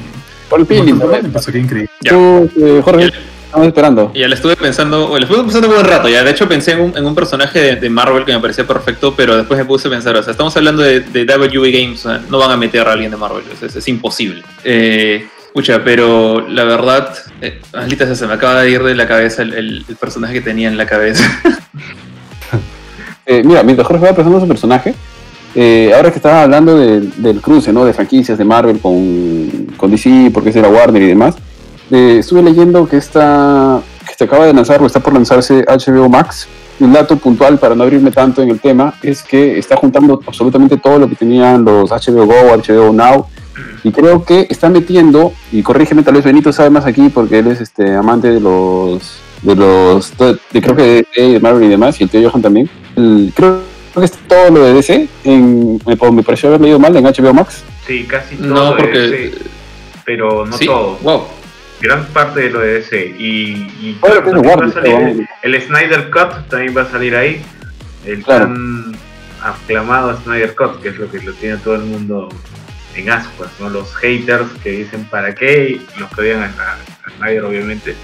Paul 0.49 0.65
Pilling, 0.65 0.97
me 0.97 1.21
¿no? 1.21 1.29
pasaría 1.29 1.61
increíble. 1.61 1.89
Ya. 2.01 2.11
Tú, 2.11 2.49
eh, 2.61 2.81
Jorge, 2.83 3.11
estamos 3.53 3.67
esperando. 3.67 4.11
Ya 4.15 4.27
le 4.27 4.35
estuve 4.35 4.55
pensando, 4.55 5.09
o 5.11 5.17
le 5.17 5.25
estuve 5.25 5.43
pensando 5.43 5.67
un 5.67 5.75
buen 5.75 5.85
rato, 5.85 6.09
ya 6.09 6.23
de 6.23 6.31
hecho 6.31 6.47
pensé 6.47 6.71
en 6.71 6.81
un, 6.81 6.97
en 6.97 7.05
un 7.05 7.13
personaje 7.13 7.59
de, 7.59 7.75
de 7.75 7.89
Marvel 7.89 8.25
que 8.25 8.33
me 8.33 8.39
parecía 8.39 8.65
perfecto, 8.65 9.13
pero 9.15 9.37
después 9.37 9.59
me 9.59 9.65
puse 9.65 9.87
a 9.87 9.91
pensar, 9.91 10.15
o 10.15 10.23
sea, 10.23 10.31
estamos 10.31 10.55
hablando 10.57 10.81
de, 10.81 11.01
de 11.01 11.25
WB 11.25 11.71
Games, 11.71 12.05
o 12.05 12.09
sea, 12.09 12.21
no 12.29 12.39
van 12.39 12.51
a 12.51 12.57
meter 12.57 12.87
a 12.87 12.93
alguien 12.93 13.11
de 13.11 13.17
Marvel, 13.17 13.43
es, 13.53 13.61
es- 13.61 13.75
es 13.75 13.87
imposible. 13.87 14.41
Eh, 14.63 15.27
Pucha, 15.53 15.83
pero 15.83 16.47
la 16.49 16.63
verdad, 16.63 17.13
eh, 17.39 17.61
maldita 17.73 18.05
sea, 18.07 18.15
se 18.15 18.25
me 18.25 18.33
acaba 18.33 18.61
de 18.61 18.71
ir 18.71 18.81
de 18.81 18.95
la 18.95 19.07
cabeza 19.07 19.43
el, 19.43 19.53
el- 19.53 19.85
el 19.87 19.95
personaje 19.97 20.33
que 20.33 20.41
tenía 20.41 20.67
en 20.67 20.77
la 20.77 20.87
cabeza. 20.87 21.23
Eh, 23.25 23.41
mira, 23.45 23.63
mientras 23.63 23.87
Jorge 23.87 24.03
va 24.05 24.13
pensando 24.13 24.37
en 24.37 24.41
su 24.43 24.47
personaje, 24.49 24.93
eh, 25.55 25.93
ahora 25.95 26.11
que 26.11 26.17
estaba 26.17 26.43
hablando 26.43 26.77
de- 26.77 26.99
del 27.17 27.39
cruce, 27.39 27.71
¿no? 27.71 27.85
De 27.85 27.93
franquicias 27.93 28.37
de 28.37 28.43
Marvel 28.43 28.79
con, 28.79 29.67
con 29.77 29.91
DC, 29.91 30.29
porque 30.33 30.49
es 30.49 30.55
de 30.55 30.61
la 30.61 30.67
Warner 30.67 31.01
y 31.01 31.07
demás, 31.07 31.35
eh, 31.93 32.17
estuve 32.19 32.41
leyendo 32.41 32.87
que 32.87 32.97
está 32.97 33.79
que 34.07 34.13
se 34.15 34.23
acaba 34.25 34.45
de 34.45 34.53
lanzar 34.53 34.81
o 34.81 34.85
está 34.85 34.99
por 34.99 35.13
lanzarse 35.13 35.63
HBO 35.65 36.09
Max. 36.09 36.47
Un 36.79 36.91
dato 36.91 37.15
puntual 37.17 37.59
para 37.59 37.75
no 37.75 37.83
abrirme 37.83 38.09
tanto 38.11 38.41
en 38.41 38.49
el 38.49 38.59
tema 38.59 38.95
es 39.03 39.21
que 39.21 39.57
está 39.59 39.77
juntando 39.77 40.19
absolutamente 40.25 40.77
todo 40.77 40.97
lo 40.99 41.07
que 41.07 41.15
tenían 41.15 41.63
los 41.63 41.91
HBO 41.91 42.25
Go, 42.25 42.33
HBO 42.57 42.91
Now, 42.91 43.27
y 43.83 43.91
creo 43.91 44.25
que 44.25 44.47
está 44.49 44.69
metiendo, 44.69 45.31
y 45.51 45.61
corrígeme, 45.61 46.01
tal 46.01 46.15
vez 46.15 46.25
Benito 46.25 46.51
sabe 46.51 46.71
más 46.71 46.85
aquí 46.85 47.09
porque 47.09 47.39
él 47.39 47.47
es 47.47 47.61
este 47.61 47.95
amante 47.95 48.29
de 48.31 48.39
los, 48.39 49.19
de 49.43 49.55
los, 49.55 50.17
de, 50.17 50.37
de- 50.51 50.61
creo 50.61 50.75
que 50.75 51.05
de, 51.15 51.29
de 51.33 51.39
Marvel 51.39 51.63
y 51.65 51.67
demás, 51.69 51.99
y 52.01 52.03
el 52.05 52.09
tío 52.09 52.27
Johan 52.27 52.41
también. 52.41 52.67
El- 52.95 53.31
creo 53.35 53.59
que 53.93 54.03
está 54.05 54.17
todo 54.27 54.49
lo 54.49 54.63
de 54.65 54.73
DC, 54.73 55.07
en, 55.25 55.79
me, 55.85 56.11
me 56.11 56.23
pareció 56.23 56.49
haber 56.49 56.61
leído 56.61 56.79
mal 56.79 56.95
en 56.97 57.03
HBO 57.05 57.33
Max. 57.35 57.61
Sí, 57.85 58.05
casi 58.05 58.35
todo 58.35 58.47
no, 58.47 58.69
de 58.71 58.81
porque... 58.81 58.99
DC, 58.99 59.31
pero 60.05 60.45
no 60.45 60.57
sí, 60.57 60.65
todo. 60.65 60.97
wow. 61.03 61.21
Gran 61.83 62.05
parte 62.07 62.39
de 62.39 62.49
lo 62.49 62.59
de 62.61 62.75
DC. 62.75 63.05
Y, 63.19 63.67
y 63.81 63.99
también 64.01 64.59
va 64.61 64.65
a 64.65 64.71
salir 64.71 65.27
el, 65.43 65.53
el 65.53 65.61
Snyder 65.61 66.09
Cut 66.09 66.47
también 66.47 66.75
va 66.75 66.83
a 66.83 66.89
salir 66.89 67.13
ahí. 67.13 67.41
El 68.05 68.23
Claro. 68.23 68.45
tan 68.45 68.95
aclamado 69.43 70.17
Snyder 70.23 70.55
Cut, 70.55 70.81
que 70.81 70.89
es 70.89 70.97
lo 70.97 71.11
que 71.11 71.19
lo 71.19 71.33
tiene 71.33 71.57
todo 71.57 71.75
el 71.75 71.81
mundo 71.81 72.29
en 72.95 73.09
ascuas, 73.09 73.51
¿no? 73.59 73.69
Los 73.69 73.93
haters 73.97 74.49
que 74.63 74.71
dicen 74.71 75.03
para 75.09 75.35
qué, 75.35 75.71
y 75.71 75.99
los 75.99 76.09
que 76.13 76.21
odian 76.21 76.43
a, 76.43 76.47
a 76.47 77.09
Snyder 77.17 77.43
obviamente, 77.43 77.95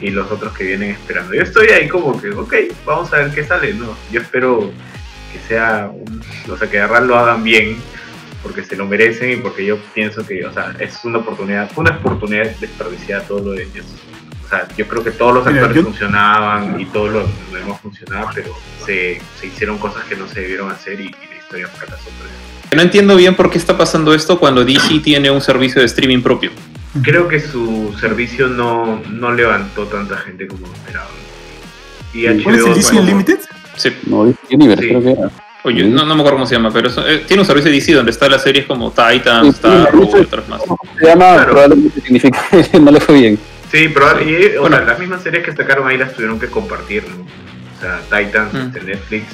y 0.00 0.10
los 0.10 0.30
otros 0.30 0.52
que 0.54 0.64
vienen 0.64 0.90
esperando. 0.90 1.32
Yo 1.32 1.42
estoy 1.42 1.68
ahí 1.68 1.88
como 1.88 2.20
que, 2.20 2.30
ok, 2.30 2.54
vamos 2.84 3.12
a 3.14 3.18
ver 3.18 3.30
qué 3.30 3.44
sale, 3.44 3.72
¿no? 3.74 3.96
Yo 4.12 4.20
espero 4.20 4.70
que 5.32 5.38
sea, 5.48 5.90
un, 5.90 6.22
o 6.50 6.56
sea, 6.56 6.68
que 6.68 6.76
de 6.76 6.82
verdad 6.82 7.04
lo 7.06 7.16
hagan 7.16 7.42
bien, 7.42 7.78
porque 8.46 8.62
se 8.64 8.76
lo 8.76 8.86
merecen 8.86 9.32
y 9.32 9.36
porque 9.36 9.66
yo 9.66 9.76
pienso 9.92 10.24
que, 10.24 10.44
o 10.46 10.52
sea, 10.52 10.72
es 10.78 11.04
una 11.04 11.18
oportunidad, 11.18 11.68
fue 11.72 11.82
una 11.82 11.96
oportunidad 11.96 12.44
desperdiciada 12.60 13.22
todo 13.24 13.40
lo 13.40 13.50
de 13.52 13.64
ellos. 13.64 13.84
O 14.44 14.48
sea, 14.48 14.68
yo 14.76 14.86
creo 14.86 15.02
que 15.02 15.10
todos 15.10 15.34
los 15.34 15.46
Mira, 15.46 15.62
actores 15.62 15.76
yo- 15.82 15.82
funcionaban 15.90 16.80
y 16.80 16.84
todo 16.86 17.08
lo, 17.08 17.20
lo 17.22 17.58
demás 17.58 17.80
funcionaba, 17.80 18.30
pero 18.32 18.54
se, 18.84 19.20
se 19.40 19.46
hicieron 19.48 19.78
cosas 19.78 20.04
que 20.04 20.14
no 20.14 20.28
se 20.28 20.42
debieron 20.42 20.70
hacer 20.70 21.00
y, 21.00 21.06
y 21.06 21.10
la 21.10 21.36
historia 21.42 21.66
fracasó. 21.66 22.08
No 22.74 22.82
entiendo 22.82 23.16
bien 23.16 23.34
por 23.34 23.50
qué 23.50 23.58
está 23.58 23.76
pasando 23.76 24.14
esto 24.14 24.38
cuando 24.38 24.64
DC 24.64 25.00
tiene 25.00 25.30
un 25.30 25.40
servicio 25.40 25.80
de 25.80 25.86
streaming 25.86 26.22
propio. 26.22 26.50
Creo 27.02 27.26
que 27.26 27.40
su 27.40 27.94
servicio 28.00 28.46
no, 28.48 29.02
no 29.10 29.32
levantó 29.32 29.84
tanta 29.86 30.16
gente 30.18 30.46
como 30.46 30.66
esperaban. 30.72 31.10
Y 32.14 32.42
¿Cuál 32.42 32.54
es 32.56 32.62
el 32.64 32.70
HBO, 32.70 32.74
DC 32.76 32.96
Unlimited? 33.00 33.38
Sí. 33.76 33.92
No, 34.06 34.20
Universe 34.50 34.82
Sí. 34.82 34.88
creo 34.88 35.02
que 35.02 35.10
era. 35.10 35.30
Oye, 35.66 35.82
Sí. 35.82 35.88
no, 35.90 36.04
no 36.06 36.14
me 36.14 36.20
acuerdo 36.20 36.36
cómo 36.36 36.46
se 36.46 36.54
llama, 36.54 36.70
pero 36.72 36.88
eso- 36.88 37.04
eh, 37.08 37.24
tiene 37.26 37.40
un 37.40 37.46
servicio 37.46 37.70
de 37.72 37.76
DC 37.76 37.92
donde 37.92 38.12
está 38.12 38.28
las 38.28 38.42
series 38.44 38.66
como 38.66 38.90
Titans, 38.90 39.42
Sí, 39.48 39.50
Star 39.50 39.90
sí, 39.90 39.96
Wars 39.96 40.10
sí. 40.12 40.18
y 40.18 40.20
otras 40.22 40.48
más. 40.48 40.62
Se 40.62 41.04
llama, 41.06 41.34
Claro. 41.34 41.50
probablemente 41.50 42.00
significa 42.02 42.40
que 42.50 42.78
no 42.80 42.90
le 42.92 43.00
fue 43.00 43.14
bien. 43.16 43.38
Sí, 43.72 43.88
pero 43.92 44.22
y, 44.22 44.56
o 44.56 44.60
Bueno. 44.60 44.76
sea, 44.76 44.86
las 44.86 44.98
mismas 45.00 45.22
series 45.24 45.44
que 45.44 45.52
sacaron 45.52 45.88
ahí 45.88 45.98
las 45.98 46.12
tuvieron 46.14 46.38
que 46.38 46.46
compartir, 46.46 47.02
¿no? 47.08 47.24
O 47.24 47.80
sea, 47.80 48.00
Titans, 48.02 48.54
Mm. 48.54 48.56
este, 48.58 48.80
Netflix, 48.82 49.24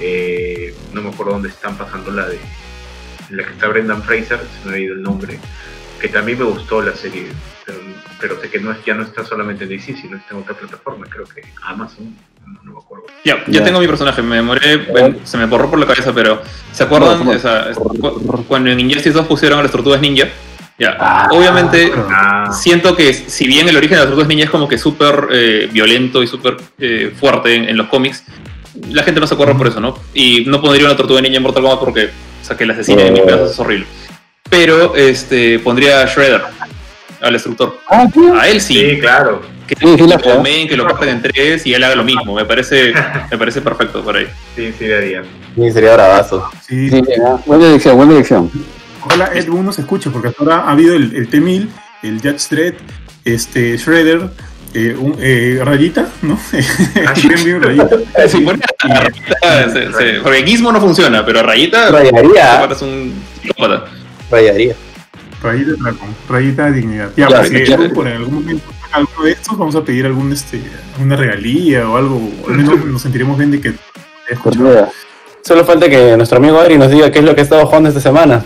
eh, 0.00 0.74
no 0.92 1.00
me 1.02 1.10
acuerdo 1.10 1.34
dónde 1.34 1.48
están 1.48 1.76
pasando 1.78 2.10
la 2.10 2.26
de 2.28 2.38
la 3.30 3.44
que 3.44 3.50
está 3.52 3.68
Brendan 3.68 4.02
Fraser, 4.02 4.40
se 4.62 4.68
me 4.68 4.74
ha 4.76 4.78
ido 4.80 4.94
el 4.94 5.02
nombre, 5.02 5.38
que 6.00 6.08
también 6.08 6.38
me 6.38 6.44
gustó 6.44 6.82
la 6.82 6.94
serie, 6.96 7.26
pero, 8.20 8.40
sé 8.40 8.48
que 8.50 8.58
no 8.60 8.72
es, 8.72 8.78
ya 8.84 8.94
no 8.94 9.02
está 9.02 9.24
solamente 9.24 9.64
en 9.64 9.70
DC, 9.70 9.96
sino 10.00 10.16
está 10.16 10.34
en 10.34 10.40
otra 10.42 10.54
plataforma, 10.54 11.06
creo 11.08 11.24
que 11.26 11.42
Amazon, 11.64 12.14
no, 12.46 12.60
no 12.64 12.72
me 12.72 12.78
acuerdo. 12.78 13.04
Ya, 13.24 13.36
ya 13.46 13.60
Ya. 13.60 13.64
tengo 13.64 13.80
mi 13.80 13.86
personaje, 13.86 14.22
me 14.22 14.36
demoré, 14.36 14.76
ven, 14.76 15.20
se 15.24 15.36
me 15.36 15.46
borró 15.46 15.68
por 15.70 15.78
la 15.78 15.86
cabeza, 15.86 16.12
pero 16.14 16.42
¿se 16.72 16.82
acuerdan? 16.84 17.12
No, 17.12 17.18
¿cómo? 17.18 17.30
O 17.32 17.38
sea, 17.38 17.70
cu- 17.74 18.44
cuando 18.48 18.70
en 18.70 18.80
Injustice 18.80 19.12
2 19.12 19.26
pusieron 19.26 19.58
a 19.58 19.62
las 19.62 19.70
tortugas 19.72 20.00
ninja, 20.00 20.26
ya, 20.78 20.96
Ah, 21.00 21.28
obviamente. 21.32 21.92
Ah, 22.08 22.52
siento 22.52 22.94
que 22.94 23.12
si 23.12 23.48
bien 23.48 23.68
el 23.68 23.76
origen 23.76 23.96
de 23.96 24.00
las 24.02 24.06
tortugas 24.06 24.28
ninja 24.28 24.44
es 24.44 24.50
como 24.50 24.68
que 24.68 24.78
súper 24.78 25.26
eh, 25.32 25.68
violento 25.72 26.22
y 26.22 26.28
súper 26.28 26.56
eh, 26.78 27.12
fuerte 27.18 27.52
en, 27.56 27.68
en 27.68 27.76
los 27.76 27.88
cómics, 27.88 28.22
la 28.90 29.02
gente 29.02 29.20
no 29.20 29.26
se 29.26 29.34
acuerda 29.34 29.56
por 29.58 29.66
eso, 29.66 29.80
¿no? 29.80 29.98
Y 30.14 30.44
no 30.46 30.60
pondría 30.60 30.86
una 30.86 30.96
tortuga 30.96 31.20
ninja 31.20 31.36
en 31.38 31.42
Mortal 31.42 31.62
Kombat 31.64 31.80
porque, 31.80 32.04
o 32.42 32.44
sea, 32.44 32.56
que 32.56 32.64
la 32.64 32.74
asesine 32.74 33.08
en 33.08 33.18
Oh. 33.18 33.24
pedazos 33.26 33.50
es 33.50 33.58
horrible. 33.58 33.86
Pero 34.48 34.94
este 34.94 35.58
pondría 35.58 36.02
a 36.02 36.06
Shredder, 36.06 36.42
al 37.20 37.32
destructor. 37.32 37.78
Ah, 37.88 38.06
sí. 38.12 38.20
A 38.38 38.48
él 38.48 38.60
sí, 38.60 38.74
sí, 38.90 38.98
claro. 39.00 39.42
que, 39.66 39.74
Sí, 39.76 39.86
sí, 39.98 40.08
fea. 40.22 40.38
main, 40.40 40.68
que 40.68 40.76
lo 40.76 40.84
parten 40.86 41.08
en 41.10 41.22
tres 41.22 41.66
y 41.66 41.74
él 41.74 41.82
haga 41.84 41.94
lo 41.96 42.04
mismo. 42.12 42.34
Me 42.34 42.44
parece, 42.44 42.92
me 43.30 43.38
parece 43.38 43.60
perfecto 43.60 44.02
por 44.02 44.16
ahí. 44.16 44.26
Sí, 44.56 44.72
sí, 44.78 44.86
daría. 44.88 45.22
Sí, 45.54 45.70
sería 45.72 45.94
bravazo. 45.94 46.48
Sí, 46.66 46.90
Sí, 46.90 47.02
buena 47.46 47.66
elección, 47.66 47.96
buena 47.96 48.12
elección. 48.14 48.50
Ojalá 49.04 49.30
Ed 49.34 49.48
Boon 49.48 49.64
nos 49.66 49.78
escuche, 49.78 50.10
porque 50.10 50.28
hasta 50.28 50.42
ahora 50.42 50.56
ha 50.60 50.72
habido 50.72 50.94
el, 50.94 51.14
el 51.16 51.28
T-1000, 51.28 51.68
el 52.02 52.20
Judge 52.20 52.48
Dredd, 52.50 52.74
este, 53.24 53.76
Shredder, 53.76 54.28
eh, 54.74 54.94
un, 54.98 55.16
eh, 55.20 55.60
Rayita, 55.64 56.06
¿no? 56.22 56.38
se- 56.50 56.62
se- 59.92 60.20
porque 60.22 60.42
Gizmo 60.44 60.72
no 60.72 60.80
funciona, 60.80 61.24
pero 61.24 61.42
Rayita 61.42 61.90
Rayaría, 61.90 62.64
es 62.70 62.82
un 62.82 63.14
psicópata. 63.42 63.84
rayaría. 64.30 64.74
Rayita 65.42 65.72
Dracon, 65.78 66.08
Rayita 66.28 66.70
Dignidad. 66.70 67.10
Ya, 67.16 67.28
Ya, 67.28 67.76
pues, 67.76 67.92
por 67.92 68.08
algún 68.08 68.34
momento 68.34 68.64
alguno 68.92 69.24
de 69.24 69.32
estos, 69.32 69.58
vamos 69.58 69.74
a 69.74 69.84
pedir 69.84 70.06
algún, 70.06 70.32
este, 70.32 70.60
una 71.00 71.16
regalía 71.16 71.88
o 71.88 71.96
algo, 71.96 72.20
al 72.48 72.54
menos 72.54 72.84
nos 72.84 73.02
sentiremos 73.02 73.36
bien 73.38 73.50
de 73.50 73.60
que 73.60 73.74
escuchado. 74.28 74.64
Correa. 74.64 74.88
Solo 75.42 75.64
falta 75.64 75.88
que 75.88 76.16
nuestro 76.16 76.38
amigo 76.38 76.58
Ari 76.58 76.78
nos 76.78 76.90
diga 76.90 77.10
qué 77.10 77.20
es 77.20 77.24
lo 77.24 77.34
que 77.34 77.40
ha 77.40 77.44
estado 77.44 77.66
jugando 77.66 77.88
esta 77.88 78.00
semana. 78.00 78.42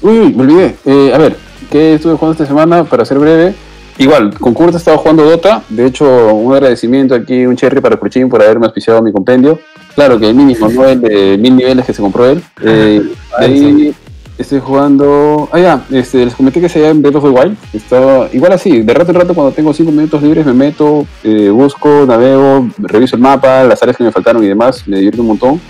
Uy, 0.00 0.32
me 0.32 0.42
olvidé. 0.42 0.76
Eh, 0.84 1.12
a 1.14 1.18
ver, 1.18 1.36
¿qué 1.70 1.94
estuve 1.94 2.14
jugando 2.14 2.32
esta 2.32 2.46
semana? 2.46 2.84
Para 2.84 3.04
ser 3.04 3.18
breve. 3.18 3.54
Igual, 3.98 4.38
con 4.38 4.54
Kurt 4.54 4.74
he 4.74 4.76
estado 4.76 4.96
jugando 4.98 5.24
Dota. 5.24 5.62
De 5.68 5.84
hecho, 5.84 6.32
un 6.32 6.54
agradecimiento 6.54 7.14
aquí, 7.14 7.44
un 7.44 7.56
cherry 7.56 7.80
para 7.80 7.96
Cruchín 7.96 8.28
por 8.28 8.40
haberme 8.40 8.66
auspiciado 8.66 9.02
mi 9.02 9.12
compendio. 9.12 9.58
Claro 9.94 10.18
que 10.18 10.28
el 10.28 10.36
mínimo, 10.36 10.68
no 10.68 10.84
el 10.84 11.00
de 11.00 11.36
mil 11.36 11.56
niveles 11.56 11.84
que 11.84 11.92
se 11.92 12.00
compró 12.00 12.26
él. 12.26 12.42
Eh, 12.62 13.02
de 13.40 13.44
ahí 13.44 13.94
estoy 14.38 14.60
jugando. 14.60 15.48
Ah, 15.52 15.58
ya, 15.58 15.84
este, 15.90 16.24
les 16.24 16.34
comenté 16.34 16.60
que 16.60 16.68
se 16.68 16.80
llama 16.80 17.00
Breath 17.00 17.16
of 17.16 17.24
the 17.24 17.30
Wild. 17.30 17.56
Estaba 17.72 18.28
igual 18.32 18.52
así, 18.52 18.82
de 18.82 18.94
rato 18.94 19.10
en 19.10 19.16
rato, 19.16 19.34
cuando 19.34 19.52
tengo 19.52 19.74
cinco 19.74 19.90
minutos 19.90 20.22
libres, 20.22 20.46
me 20.46 20.54
meto, 20.54 21.06
eh, 21.24 21.50
busco, 21.50 22.06
navego, 22.06 22.68
reviso 22.78 23.16
el 23.16 23.22
mapa, 23.22 23.64
las 23.64 23.82
áreas 23.82 23.96
que 23.96 24.04
me 24.04 24.12
faltaron 24.12 24.42
y 24.42 24.46
demás. 24.46 24.86
Me 24.86 24.96
divierto 24.96 25.22
un 25.22 25.28
montón. 25.28 25.60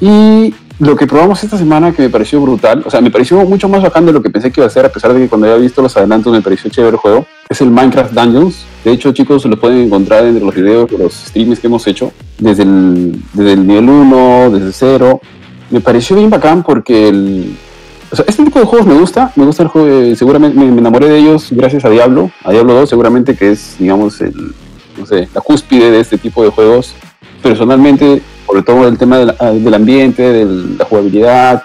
Y 0.00 0.54
lo 0.78 0.94
que 0.94 1.06
probamos 1.06 1.42
esta 1.42 1.58
semana 1.58 1.92
que 1.92 2.02
me 2.02 2.08
pareció 2.08 2.40
brutal, 2.40 2.84
o 2.86 2.90
sea, 2.90 3.00
me 3.00 3.10
pareció 3.10 3.44
mucho 3.44 3.68
más 3.68 3.82
bacán 3.82 4.06
de 4.06 4.12
lo 4.12 4.22
que 4.22 4.30
pensé 4.30 4.52
que 4.52 4.60
iba 4.60 4.66
a 4.66 4.70
ser, 4.70 4.86
a 4.86 4.92
pesar 4.92 5.12
de 5.12 5.20
que 5.20 5.28
cuando 5.28 5.48
había 5.48 5.58
visto 5.58 5.82
los 5.82 5.96
adelantos 5.96 6.32
me 6.32 6.40
pareció 6.40 6.70
chévere 6.70 6.92
el 6.92 6.98
juego, 6.98 7.26
es 7.48 7.60
el 7.60 7.70
Minecraft 7.70 8.12
Dungeons. 8.12 8.64
De 8.84 8.92
hecho, 8.92 9.12
chicos, 9.12 9.44
lo 9.44 9.58
pueden 9.58 9.80
encontrar 9.80 10.24
entre 10.24 10.44
los 10.44 10.54
videos 10.54 10.88
de 10.88 10.98
los 10.98 11.12
streams 11.12 11.58
que 11.58 11.66
hemos 11.66 11.84
hecho, 11.88 12.12
desde 12.38 12.62
el, 12.62 13.20
desde 13.32 13.52
el 13.54 13.66
nivel 13.66 13.88
1, 13.88 14.50
desde 14.50 14.72
0. 14.72 15.20
Me 15.70 15.80
pareció 15.80 16.16
bien 16.16 16.30
bacán 16.30 16.62
porque 16.62 17.08
el, 17.08 17.56
o 18.10 18.16
sea, 18.16 18.24
este 18.26 18.44
tipo 18.44 18.58
de 18.58 18.64
juegos 18.64 18.86
me 18.86 18.94
gusta, 18.94 19.32
me 19.36 19.44
gusta 19.44 19.62
el 19.62 19.68
juego, 19.68 19.88
eh, 19.88 20.16
seguramente 20.16 20.58
me, 20.58 20.66
enamoré 20.66 21.08
de 21.08 21.18
ellos 21.18 21.48
gracias 21.50 21.84
a 21.84 21.90
Diablo, 21.90 22.30
a 22.44 22.52
Diablo 22.52 22.74
2 22.74 22.88
seguramente 22.88 23.36
que 23.36 23.52
es, 23.52 23.76
digamos, 23.78 24.20
el, 24.20 24.54
no 24.98 25.06
sé, 25.06 25.28
la 25.34 25.40
cúspide 25.40 25.90
de 25.90 26.00
este 26.00 26.18
tipo 26.18 26.42
de 26.42 26.50
juegos. 26.50 26.94
Personalmente, 27.42 28.20
sobre 28.46 28.62
todo 28.62 28.88
el 28.88 28.98
tema 28.98 29.18
del, 29.18 29.30
ah, 29.30 29.76
ambiente, 29.76 30.22
de 30.22 30.44
la 30.78 30.84
jugabilidad, 30.84 31.62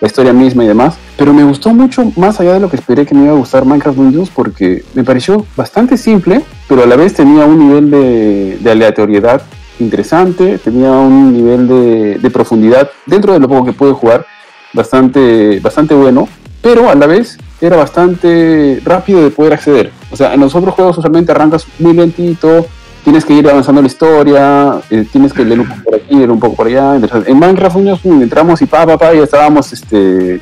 la 0.00 0.06
historia 0.06 0.32
misma 0.32 0.64
y 0.64 0.68
demás, 0.68 0.96
pero 1.18 1.34
me 1.34 1.44
gustó 1.44 1.74
mucho 1.74 2.10
más 2.16 2.40
allá 2.40 2.54
de 2.54 2.60
lo 2.60 2.70
que 2.70 2.76
esperé 2.76 3.04
que 3.04 3.14
me 3.14 3.24
iba 3.24 3.32
a 3.32 3.36
gustar 3.36 3.66
Minecraft 3.66 3.98
Dungeons 3.98 4.30
porque 4.30 4.82
me 4.94 5.04
pareció 5.04 5.44
bastante 5.56 5.98
simple, 5.98 6.42
pero 6.68 6.84
a 6.84 6.86
la 6.86 6.96
vez 6.96 7.12
tenía 7.12 7.44
un 7.44 7.58
nivel 7.58 7.90
de, 7.90 8.58
de 8.60 8.70
aleatoriedad 8.70 9.42
interesante, 9.78 10.58
tenía 10.58 10.92
un 10.92 11.34
nivel 11.34 11.68
de, 11.68 12.18
de 12.18 12.30
profundidad 12.30 12.90
dentro 13.04 13.34
de 13.34 13.40
lo 13.40 13.48
poco 13.48 13.66
que 13.66 13.72
pude 13.72 13.92
jugar 13.92 14.24
bastante, 14.72 15.60
bastante 15.60 15.94
bueno, 15.94 16.28
pero 16.62 16.90
a 16.90 16.94
la 16.94 17.06
vez 17.06 17.38
era 17.60 17.76
bastante 17.76 18.80
rápido 18.84 19.22
de 19.22 19.30
poder 19.30 19.52
acceder. 19.52 19.92
O 20.10 20.16
sea, 20.16 20.34
en 20.34 20.40
los 20.40 20.54
otros 20.54 20.74
juegos 20.74 20.98
usualmente 20.98 21.32
arrancas 21.32 21.66
muy 21.78 21.92
lentito, 21.92 22.66
tienes 23.04 23.24
que 23.24 23.34
ir 23.34 23.48
avanzando 23.48 23.80
la 23.80 23.86
historia, 23.86 24.80
eh, 24.90 25.06
tienes 25.10 25.32
que 25.32 25.44
leer 25.44 25.60
un 25.60 25.68
poco 25.68 25.82
por 25.84 25.94
aquí, 25.94 26.14
leer 26.14 26.30
un 26.30 26.40
poco 26.40 26.56
por 26.56 26.66
allá. 26.66 26.96
En 27.26 27.38
Minecraft 27.38 27.76
unos, 27.76 28.04
entramos 28.04 28.60
y 28.62 28.66
pa, 28.66 28.86
pa, 28.86 28.98
pa, 28.98 29.14
y 29.14 29.18
estábamos 29.18 29.72
este, 29.72 30.40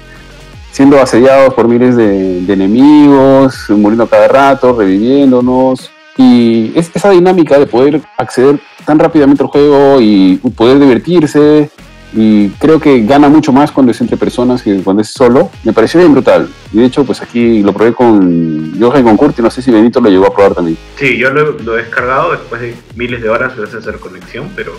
siendo 0.72 1.00
asediados 1.00 1.54
por 1.54 1.68
miles 1.68 1.96
de, 1.96 2.42
de 2.42 2.52
enemigos, 2.52 3.64
muriendo 3.70 4.06
cada 4.06 4.28
rato, 4.28 4.76
reviviéndonos. 4.76 5.90
Y 6.16 6.72
es 6.74 6.90
esa 6.92 7.10
dinámica 7.10 7.58
de 7.58 7.66
poder 7.66 8.02
acceder 8.16 8.58
tan 8.84 8.98
rápidamente 8.98 9.42
al 9.42 9.48
juego 9.48 10.00
y 10.00 10.36
poder 10.56 10.80
divertirse, 10.80 11.70
y 12.14 12.49
creo 12.51 12.81
que 12.81 13.03
gana 13.03 13.29
mucho 13.29 13.53
más 13.53 13.71
cuando 13.71 13.92
es 13.92 14.01
entre 14.01 14.16
personas 14.16 14.62
que 14.62 14.77
cuando 14.83 15.03
es 15.03 15.09
solo. 15.11 15.51
Me 15.64 15.73
pareció 15.73 16.01
bien 16.01 16.12
brutal. 16.12 16.49
Y 16.73 16.79
de 16.79 16.85
hecho, 16.87 17.05
pues 17.05 17.21
aquí 17.21 17.62
lo 17.62 17.73
probé 17.73 17.92
con 17.92 18.79
Johan 18.81 19.07
y 19.07 19.16
con 19.16 19.35
y 19.37 19.42
no 19.42 19.51
sé 19.51 19.61
si 19.62 19.71
Benito 19.71 20.01
lo 20.01 20.09
llegó 20.09 20.27
a 20.27 20.35
probar 20.35 20.55
también. 20.55 20.79
Sí, 20.97 21.18
yo 21.18 21.31
lo, 21.31 21.53
lo 21.59 21.79
he 21.79 21.83
descargado 21.83 22.33
después 22.33 22.61
de 22.62 22.75
miles 22.97 23.21
de 23.23 23.29
horas 23.29 23.55
gracias 23.57 23.77
a 23.77 23.79
hacer 23.88 24.01
conexión, 24.01 24.49
pero 24.57 24.73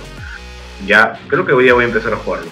ya 0.87 1.19
creo 1.27 1.45
que 1.45 1.53
hoy 1.53 1.65
día 1.65 1.73
voy 1.73 1.83
a 1.85 1.87
empezar 1.87 2.13
a 2.13 2.17
jugarlo. 2.17 2.49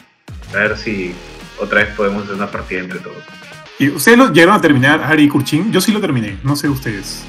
A 0.53 0.57
ver 0.57 0.77
si 0.77 1.13
otra 1.59 1.79
vez 1.83 1.89
podemos 1.95 2.23
hacer 2.23 2.35
una 2.35 2.51
partida 2.51 2.79
entre 2.81 2.99
todos. 2.99 3.17
¿Y 3.79 3.89
ustedes 3.89 4.17
lo 4.17 4.31
llegaron 4.31 4.55
a 4.55 4.61
terminar, 4.61 5.01
Ari 5.03 5.23
y 5.23 5.27
Kurchin? 5.29 5.71
Yo 5.71 5.81
sí 5.81 5.91
lo 5.91 5.99
terminé, 5.99 6.37
no 6.43 6.55
sé 6.55 6.67
ustedes. 6.69 7.23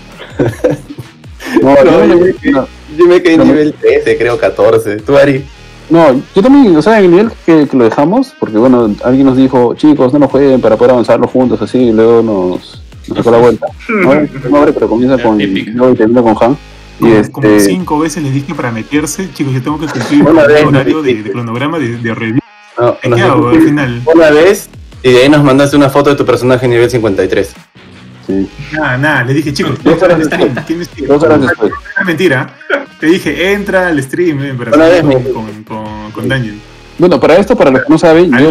No, 1.63 1.75
No, 1.75 1.85
yo, 1.85 2.07
no- 2.07 2.17
me 2.19 2.35
quedé, 2.35 2.53
yo 2.97 3.07
me 3.07 3.23
quedé 3.23 3.33
en 3.35 3.39
No. 3.41 3.45
nivel 3.47 3.75
13, 3.75 4.17
creo 4.19 4.39
14. 4.39 4.97
¿Tú, 4.99 5.17
Ari? 5.17 5.45
No, 5.91 6.23
yo 6.35 6.43
también, 6.43 6.77
o 6.77 6.83
sea, 6.83 6.99
en 6.99 7.05
el 7.07 7.11
nivel 7.11 7.31
que, 7.45 7.67
que 7.69 7.77
lo 7.77 7.85
dejamos, 7.85 8.35
porque 8.39 8.59
bueno, 8.59 8.95
alguien 9.05 9.27
nos 9.27 9.37
dijo, 9.37 9.75
chicos, 9.75 10.13
no 10.13 10.19
nos 10.19 10.31
jueguen 10.31 10.61
para 10.61 10.77
poder 10.77 10.93
avanzarlo 10.93 11.27
juntos 11.29 11.61
así, 11.63 11.79
y 11.79 11.93
luego 11.93 12.23
nos, 12.23 12.83
nos 13.09 13.19
sacó 13.19 13.31
la 13.31 13.39
vuelta. 13.39 13.67
No, 13.89 14.51
no 14.51 14.57
abre, 14.59 14.73
pero 14.73 14.89
comienza 14.89 15.23
con 15.23 15.39
yo 15.39 15.91
y 15.91 15.95
termina 15.95 16.23
con 16.23 16.37
Han. 16.41 16.57
Y 17.01 17.03
Como, 17.03 17.33
como 17.33 17.47
este, 17.49 17.61
cinco 17.61 17.99
veces 18.01 18.23
les 18.23 18.35
dije 18.35 18.55
para 18.55 18.73
meterse, 18.73 19.29
chicos, 19.33 19.55
yo 19.55 19.63
tengo 19.63 19.79
que 19.79 19.87
cumplir 19.87 20.25
nos 20.25 20.75
horario 20.75 21.03
de, 21.03 21.23
de 21.23 21.31
cronograma 21.31 21.79
de, 21.79 21.97
de 21.97 22.15
review. 22.15 22.41
No, 22.79 22.97
¿Qué 23.01 23.23
hago 23.23 23.49
al 23.49 23.61
final? 23.61 24.03
Una 24.13 24.31
vez 24.31 24.69
y 25.03 25.13
de 25.13 25.23
ahí 25.23 25.29
nos 25.29 25.45
mandaste 25.45 25.77
una 25.77 25.91
foto 25.91 26.11
de 26.11 26.17
tu 26.17 26.25
personaje 26.25 26.67
nivel 26.67 26.91
53. 26.91 27.55
sí, 28.27 28.51
Nada, 28.73 28.99
nada, 28.99 29.25
les 29.25 29.37
dije, 29.37 29.53
chicos, 29.53 29.83
Dos 29.83 30.03
horas 30.03 30.19
horas 31.23 31.41
después. 31.41 31.73
Es 31.99 32.07
mentira. 32.07 32.55
Te 33.01 33.07
dije, 33.07 33.53
entra 33.53 33.89
al 33.89 34.03
stream 34.03 34.43
eh, 34.43 34.55
para 34.55 34.77
vez 34.89 35.03
con, 35.03 35.23
con, 35.33 35.65
con, 35.65 36.13
con 36.13 36.29
Dungeon. 36.29 36.61
Bueno, 36.99 37.21
para 37.21 37.37
esto, 37.37 37.55
para 37.57 37.71
los 37.71 37.83
que 37.83 37.89
no 37.91 37.97
saben, 37.99 38.33
yo 38.37 38.51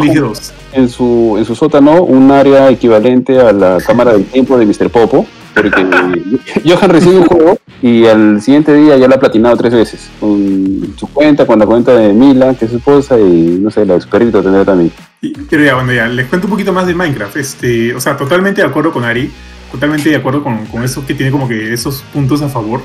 en 0.72 0.88
su, 0.88 1.36
en 1.38 1.44
su 1.44 1.54
sótano 1.54 2.02
un 2.04 2.32
área 2.32 2.70
equivalente 2.70 3.40
a 3.42 3.52
la 3.52 3.78
cámara 3.86 4.14
del 4.14 4.24
tiempo 4.26 4.58
de 4.58 4.66
Mr. 4.66 4.90
Popo, 4.90 5.26
porque 5.54 5.86
Johan 6.66 6.90
recibe 6.90 7.18
un 7.18 7.26
juego 7.26 7.58
y 7.82 8.06
al 8.06 8.42
siguiente 8.42 8.74
día 8.74 8.96
ya 8.98 9.10
lo 9.10 9.16
ha 9.16 9.20
platinado 9.20 9.58
tres 9.58 9.74
veces, 9.74 10.10
con 10.22 10.94
su 10.96 11.08
cuenta, 11.08 11.46
con 11.46 11.60
la 11.60 11.66
cuenta 11.66 11.94
de 11.94 12.14
Mila, 12.14 12.54
que 12.54 12.66
es 12.66 12.72
su 12.72 12.78
esposa, 12.78 13.20
y 13.20 13.60
no 13.62 13.70
sé, 13.70 13.86
la 13.86 13.96
experito 13.96 14.42
tendrá 14.42 14.64
también. 14.64 14.94
Y- 15.22 15.34
Pero 15.34 15.66
ya, 15.66 15.76
bueno, 15.76 15.92
ya, 15.92 16.08
les 16.08 16.28
cuento 16.28 16.48
un 16.48 16.52
poquito 16.52 16.72
más 16.72 16.88
de 16.88 16.96
Minecraft. 16.96 17.36
Este, 17.36 17.94
o 17.94 18.00
sea, 18.00 18.16
totalmente 18.16 18.62
de 18.62 18.68
acuerdo 18.68 18.94
con 18.94 19.04
Ari, 19.04 19.30
totalmente 19.74 20.10
de 20.10 20.16
acuerdo 20.16 20.42
con, 20.42 20.66
con 20.68 20.84
eso 20.86 21.06
que 21.06 21.14
tiene 21.14 21.34
como 21.34 21.50
que 21.50 21.74
esos 21.74 22.02
puntos 22.14 22.42
a 22.42 22.48
favor. 22.48 22.80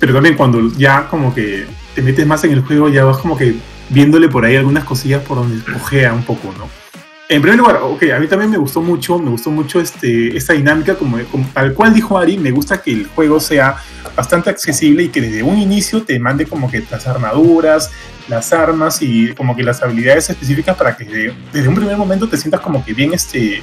Pero 0.00 0.14
también 0.14 0.34
cuando 0.34 0.72
ya 0.72 1.06
como 1.08 1.32
que 1.32 1.66
te 1.94 2.02
metes 2.02 2.26
más 2.26 2.42
en 2.42 2.52
el 2.52 2.62
juego, 2.62 2.88
ya 2.88 3.04
vas 3.04 3.18
como 3.18 3.36
que 3.36 3.54
viéndole 3.90 4.28
por 4.28 4.44
ahí 4.44 4.56
algunas 4.56 4.84
cosillas 4.84 5.22
por 5.22 5.38
donde 5.38 5.62
cojea 5.62 6.12
un 6.12 6.24
poco, 6.24 6.52
¿no? 6.58 6.68
En 7.28 7.40
primer 7.42 7.60
lugar, 7.60 7.76
ok, 7.80 8.02
a 8.16 8.18
mí 8.18 8.26
también 8.26 8.50
me 8.50 8.56
gustó 8.56 8.80
mucho, 8.80 9.16
me 9.16 9.30
gustó 9.30 9.52
mucho 9.52 9.80
este, 9.80 10.36
esta 10.36 10.52
dinámica, 10.52 10.96
como, 10.96 11.16
como 11.30 11.46
tal 11.54 11.74
cual 11.74 11.94
dijo 11.94 12.18
Ari, 12.18 12.36
me 12.36 12.50
gusta 12.50 12.82
que 12.82 12.90
el 12.90 13.06
juego 13.06 13.38
sea 13.38 13.76
bastante 14.16 14.50
accesible 14.50 15.04
y 15.04 15.08
que 15.10 15.20
desde 15.20 15.44
un 15.44 15.56
inicio 15.56 16.02
te 16.02 16.18
mande 16.18 16.44
como 16.44 16.68
que 16.68 16.82
las 16.90 17.06
armaduras, 17.06 17.92
las 18.26 18.52
armas 18.52 19.00
y 19.00 19.32
como 19.34 19.54
que 19.54 19.62
las 19.62 19.80
habilidades 19.80 20.28
específicas 20.28 20.76
para 20.76 20.96
que 20.96 21.04
desde, 21.04 21.34
desde 21.52 21.68
un 21.68 21.76
primer 21.76 21.96
momento 21.96 22.28
te 22.28 22.36
sientas 22.36 22.60
como 22.60 22.84
que 22.84 22.94
bien, 22.94 23.12
este, 23.14 23.62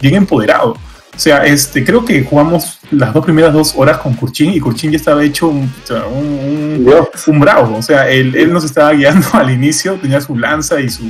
bien 0.00 0.14
empoderado. 0.14 0.76
O 1.16 1.18
sea, 1.18 1.46
este, 1.46 1.82
creo 1.82 2.04
que 2.04 2.22
jugamos 2.22 2.78
las 2.90 3.14
dos 3.14 3.24
primeras 3.24 3.54
dos 3.54 3.72
horas 3.74 3.96
con 3.98 4.12
Kurchin 4.12 4.52
y 4.52 4.60
Kurchin 4.60 4.90
ya 4.90 4.98
estaba 4.98 5.24
hecho 5.24 5.48
un, 5.48 5.72
un, 6.12 6.86
un, 6.86 7.08
un 7.26 7.40
bravo. 7.40 7.78
O 7.78 7.82
sea, 7.82 8.08
él, 8.10 8.34
él, 8.36 8.52
nos 8.52 8.64
estaba 8.64 8.92
guiando 8.92 9.26
al 9.32 9.50
inicio, 9.50 9.94
tenía 9.94 10.20
su 10.20 10.36
lanza 10.36 10.78
y 10.78 10.90
su, 10.90 11.04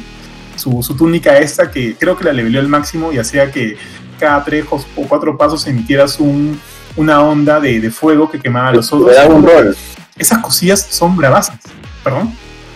su, 0.55 0.81
su 0.81 0.97
túnica 0.97 1.37
esta 1.38 1.73
que 1.73 1.97
creo 1.99 2.16
que 2.16 2.23
la 2.23 2.33
leveleó 2.33 2.61
al 2.61 2.69
máximo 2.69 3.12
y 3.12 3.19
hacía 3.19 3.51
que 3.51 3.77
cada 4.21 4.45
tres 4.45 4.64
o 4.71 4.81
cuatro 5.09 5.37
pasos 5.37 5.66
emitieras 5.66 6.21
un, 6.21 6.59
una 6.97 7.23
onda 7.23 7.59
de, 7.59 7.81
de, 7.81 7.90
fuego 7.90 8.31
que 8.31 8.38
quemaba 8.38 8.69
a 8.69 8.73
los 8.73 8.92
otros. 8.92 9.11
Me 9.11 9.14
daba 9.14 9.35
un 9.35 9.45
rol. 9.45 9.77
Esas 10.16 10.38
cosillas 10.38 10.87
son 10.88 11.16
bravasas. 11.16 11.59
¿Perdón? 12.05 12.33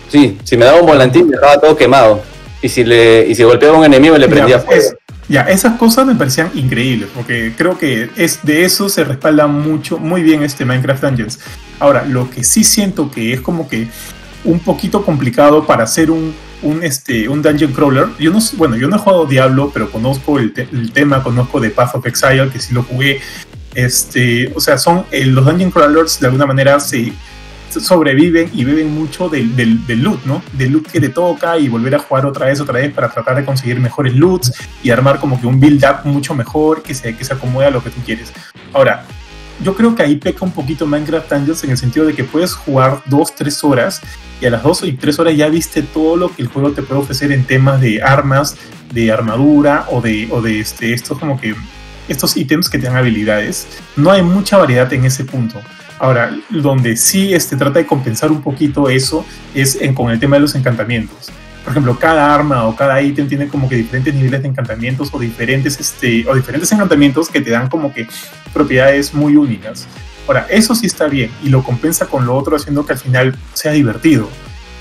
Sí, 0.09 0.37
si 0.43 0.57
me 0.57 0.65
daba 0.65 0.81
un 0.81 0.85
volantín 0.85 1.29
me 1.29 1.37
dejaba 1.37 1.59
todo 1.61 1.77
quemado. 1.77 2.21
Y 2.61 2.67
si, 2.69 2.83
le, 2.83 3.25
y 3.27 3.33
si 3.33 3.43
golpeaba 3.43 3.75
a 3.75 3.79
un 3.79 3.85
enemigo 3.85 4.17
le 4.17 4.27
prendía 4.27 4.59
fuego. 4.59 4.81
Es, 4.81 4.93
ya, 5.31 5.43
esas 5.43 5.77
cosas 5.77 6.05
me 6.05 6.15
parecían 6.15 6.51
increíbles, 6.53 7.07
porque 7.15 7.53
creo 7.57 7.77
que 7.77 8.09
es 8.17 8.43
de 8.43 8.65
eso 8.65 8.89
se 8.89 9.05
respalda 9.05 9.47
mucho, 9.47 9.97
muy 9.97 10.23
bien 10.23 10.43
este 10.43 10.65
Minecraft 10.65 11.03
Dungeons. 11.03 11.39
Ahora, 11.79 12.03
lo 12.03 12.29
que 12.29 12.43
sí 12.43 12.65
siento 12.65 13.09
que 13.09 13.31
es 13.31 13.39
como 13.39 13.69
que 13.69 13.87
un 14.43 14.59
poquito 14.59 15.05
complicado 15.05 15.65
para 15.65 15.85
hacer 15.85 16.11
un, 16.11 16.33
un, 16.61 16.83
este, 16.83 17.29
un 17.29 17.41
dungeon 17.41 17.71
crawler. 17.71 18.07
Yo 18.19 18.31
no, 18.31 18.39
bueno, 18.57 18.75
yo 18.75 18.89
no 18.89 18.97
he 18.97 18.99
jugado 18.99 19.25
Diablo, 19.25 19.71
pero 19.73 19.89
conozco 19.89 20.37
el, 20.37 20.51
te 20.51 20.67
el, 20.69 20.91
tema, 20.91 21.23
conozco 21.23 21.61
de 21.61 21.69
Path 21.69 21.95
of 21.95 22.05
Exile, 22.05 22.49
que 22.51 22.59
sí 22.59 22.73
lo 22.73 22.83
jugué. 22.83 23.21
Este, 23.73 24.51
o 24.53 24.59
sea, 24.59 24.77
son 24.77 25.05
eh, 25.11 25.25
los 25.25 25.45
dungeon 25.45 25.71
crawlers 25.71 26.19
de 26.19 26.27
alguna 26.27 26.45
manera 26.45 26.77
se 26.81 27.13
sobreviven 27.79 28.49
y 28.53 28.63
beben 28.63 28.93
mucho 28.93 29.29
del, 29.29 29.55
del, 29.55 29.85
del, 29.87 30.01
loot, 30.01 30.25
¿no? 30.25 30.41
Del 30.53 30.71
loot 30.71 30.87
que 30.87 30.99
te 30.99 31.09
toca 31.09 31.57
y 31.57 31.69
volver 31.69 31.95
a 31.95 31.99
jugar 31.99 32.25
otra 32.25 32.47
vez, 32.47 32.59
otra 32.59 32.79
vez 32.79 32.93
para 32.93 33.09
tratar 33.09 33.35
de 33.35 33.45
conseguir 33.45 33.79
mejores 33.79 34.15
loots 34.15 34.53
y 34.83 34.89
armar 34.89 35.19
como 35.19 35.39
que 35.39 35.47
un 35.47 35.59
build 35.59 35.83
up 35.85 36.05
mucho 36.05 36.33
mejor 36.33 36.83
que 36.83 36.93
se, 36.93 37.15
que 37.15 37.23
se 37.23 37.33
acomode 37.33 37.67
a 37.67 37.71
lo 37.71 37.83
que 37.83 37.89
tú 37.89 38.01
quieres. 38.05 38.33
Ahora, 38.73 39.05
yo 39.63 39.75
creo 39.75 39.95
que 39.95 40.03
ahí 40.03 40.15
peca 40.15 40.43
un 40.43 40.51
poquito 40.51 40.87
Minecraft 40.87 41.31
Dungeons 41.31 41.63
en 41.63 41.71
el 41.71 41.77
sentido 41.77 42.05
de 42.05 42.13
que 42.13 42.23
puedes 42.23 42.53
jugar 42.53 43.01
dos, 43.05 43.35
tres 43.35 43.63
horas 43.63 44.01
y 44.39 44.47
a 44.47 44.49
las 44.49 44.63
dos 44.63 44.83
y 44.83 44.93
tres 44.93 45.19
horas 45.19 45.35
ya 45.35 45.49
viste 45.49 45.83
todo 45.83 46.17
lo 46.17 46.35
que 46.35 46.41
el 46.41 46.47
juego 46.47 46.71
te 46.71 46.81
puede 46.81 47.01
ofrecer 47.01 47.31
en 47.31 47.45
temas 47.45 47.79
de 47.79 48.01
armas, 48.01 48.57
de 48.91 49.11
armadura 49.11 49.85
o 49.91 50.01
de, 50.01 50.27
o 50.31 50.41
de 50.41 50.59
este, 50.59 50.93
estos 50.93 51.19
como 51.19 51.39
que 51.39 51.55
estos 52.07 52.35
ítems 52.35 52.69
que 52.69 52.79
te 52.79 52.87
dan 52.87 52.95
habilidades. 52.95 53.67
No 53.95 54.11
hay 54.11 54.23
mucha 54.23 54.57
variedad 54.57 54.91
en 54.93 55.05
ese 55.05 55.25
punto. 55.25 55.61
Ahora, 56.01 56.35
donde 56.49 56.97
sí 56.97 57.31
este, 57.31 57.55
trata 57.55 57.77
de 57.77 57.85
compensar 57.85 58.31
un 58.31 58.41
poquito 58.41 58.89
eso 58.89 59.23
es 59.53 59.79
en, 59.79 59.93
con 59.93 60.09
el 60.09 60.19
tema 60.19 60.37
de 60.37 60.39
los 60.39 60.55
encantamientos. 60.55 61.31
Por 61.63 61.73
ejemplo, 61.73 61.99
cada 61.99 62.33
arma 62.33 62.65
o 62.65 62.75
cada 62.75 62.99
ítem 63.03 63.27
tiene 63.27 63.47
como 63.47 63.69
que 63.69 63.75
diferentes 63.75 64.11
niveles 64.11 64.41
de 64.41 64.47
encantamientos 64.47 65.09
o 65.11 65.19
diferentes, 65.19 65.79
este, 65.79 66.27
o 66.27 66.33
diferentes 66.33 66.71
encantamientos 66.71 67.29
que 67.29 67.39
te 67.39 67.51
dan 67.51 67.69
como 67.69 67.93
que 67.93 68.07
propiedades 68.51 69.13
muy 69.13 69.35
únicas. 69.35 69.85
Ahora, 70.27 70.47
eso 70.49 70.73
sí 70.73 70.87
está 70.87 71.05
bien 71.05 71.29
y 71.43 71.49
lo 71.49 71.61
compensa 71.63 72.07
con 72.07 72.25
lo 72.25 72.35
otro 72.35 72.55
haciendo 72.55 72.83
que 72.83 72.93
al 72.93 72.99
final 72.99 73.37
sea 73.53 73.71
divertido. 73.71 74.27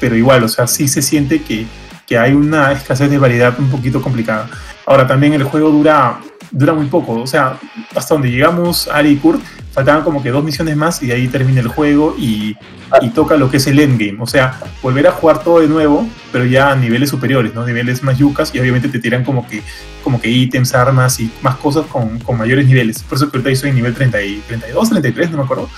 Pero 0.00 0.16
igual, 0.16 0.42
o 0.42 0.48
sea, 0.48 0.66
sí 0.66 0.88
se 0.88 1.02
siente 1.02 1.42
que, 1.42 1.66
que 2.06 2.16
hay 2.16 2.32
una 2.32 2.72
escasez 2.72 3.10
de 3.10 3.18
variedad 3.18 3.54
un 3.58 3.68
poquito 3.68 4.00
complicada. 4.00 4.48
Ahora, 4.86 5.06
también 5.06 5.34
el 5.34 5.44
juego 5.44 5.68
dura, 5.68 6.18
dura 6.50 6.72
muy 6.72 6.86
poco. 6.86 7.14
O 7.20 7.26
sea, 7.26 7.58
hasta 7.94 8.14
donde 8.14 8.30
llegamos, 8.30 8.88
Ari 8.88 9.10
y 9.10 9.16
Kurt, 9.16 9.40
faltaban 9.72 10.02
como 10.02 10.22
que 10.22 10.30
dos 10.30 10.42
misiones 10.42 10.76
más 10.76 11.02
y 11.02 11.12
ahí 11.12 11.28
termina 11.28 11.60
el 11.60 11.68
juego 11.68 12.14
y, 12.18 12.56
y, 13.00 13.08
toca 13.10 13.36
lo 13.36 13.50
que 13.50 13.58
es 13.58 13.66
el 13.66 13.78
endgame. 13.78 14.16
O 14.20 14.26
sea, 14.26 14.58
volver 14.82 15.06
a 15.06 15.12
jugar 15.12 15.42
todo 15.42 15.60
de 15.60 15.68
nuevo, 15.68 16.06
pero 16.32 16.44
ya 16.44 16.72
a 16.72 16.76
niveles 16.76 17.10
superiores, 17.10 17.54
¿no? 17.54 17.64
Niveles 17.64 18.02
más 18.02 18.18
yucas 18.18 18.54
y 18.54 18.58
obviamente 18.58 18.88
te 18.88 18.98
tiran 18.98 19.24
como 19.24 19.46
que, 19.46 19.62
como 20.02 20.20
que 20.20 20.28
ítems, 20.28 20.74
armas 20.74 21.20
y 21.20 21.30
más 21.42 21.56
cosas 21.56 21.86
con, 21.86 22.18
con 22.20 22.36
mayores 22.36 22.66
niveles. 22.66 23.02
Por 23.02 23.16
eso 23.16 23.30
que 23.30 23.36
ahorita 23.36 23.50
estoy 23.50 23.70
en 23.70 23.76
nivel 23.76 23.94
30 23.94 24.22
y 24.22 24.42
32, 24.46 24.90
33, 24.90 25.30
no 25.30 25.38
me 25.38 25.44
acuerdo. 25.44 25.68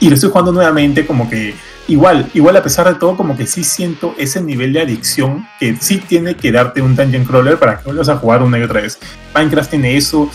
Y 0.00 0.08
lo 0.08 0.14
estoy 0.14 0.30
jugando 0.30 0.52
nuevamente 0.52 1.06
como 1.06 1.28
que 1.28 1.54
igual, 1.88 2.30
igual 2.34 2.56
a 2.56 2.62
pesar 2.62 2.86
de 2.86 2.94
todo, 2.94 3.16
como 3.16 3.36
que 3.36 3.46
sí 3.46 3.64
siento 3.64 4.14
ese 4.18 4.40
nivel 4.40 4.72
de 4.72 4.82
adicción 4.82 5.46
que 5.58 5.76
sí 5.80 5.98
tiene 5.98 6.36
que 6.36 6.52
darte 6.52 6.80
un 6.82 6.94
dungeon 6.94 7.24
crawler 7.24 7.58
para 7.58 7.78
que 7.78 7.84
vuelvas 7.84 8.08
a 8.08 8.16
jugar 8.16 8.42
una 8.42 8.58
y 8.58 8.62
otra 8.62 8.82
vez. 8.82 8.98
Minecraft 9.34 9.70
tiene 9.70 9.96
eso, 9.96 10.30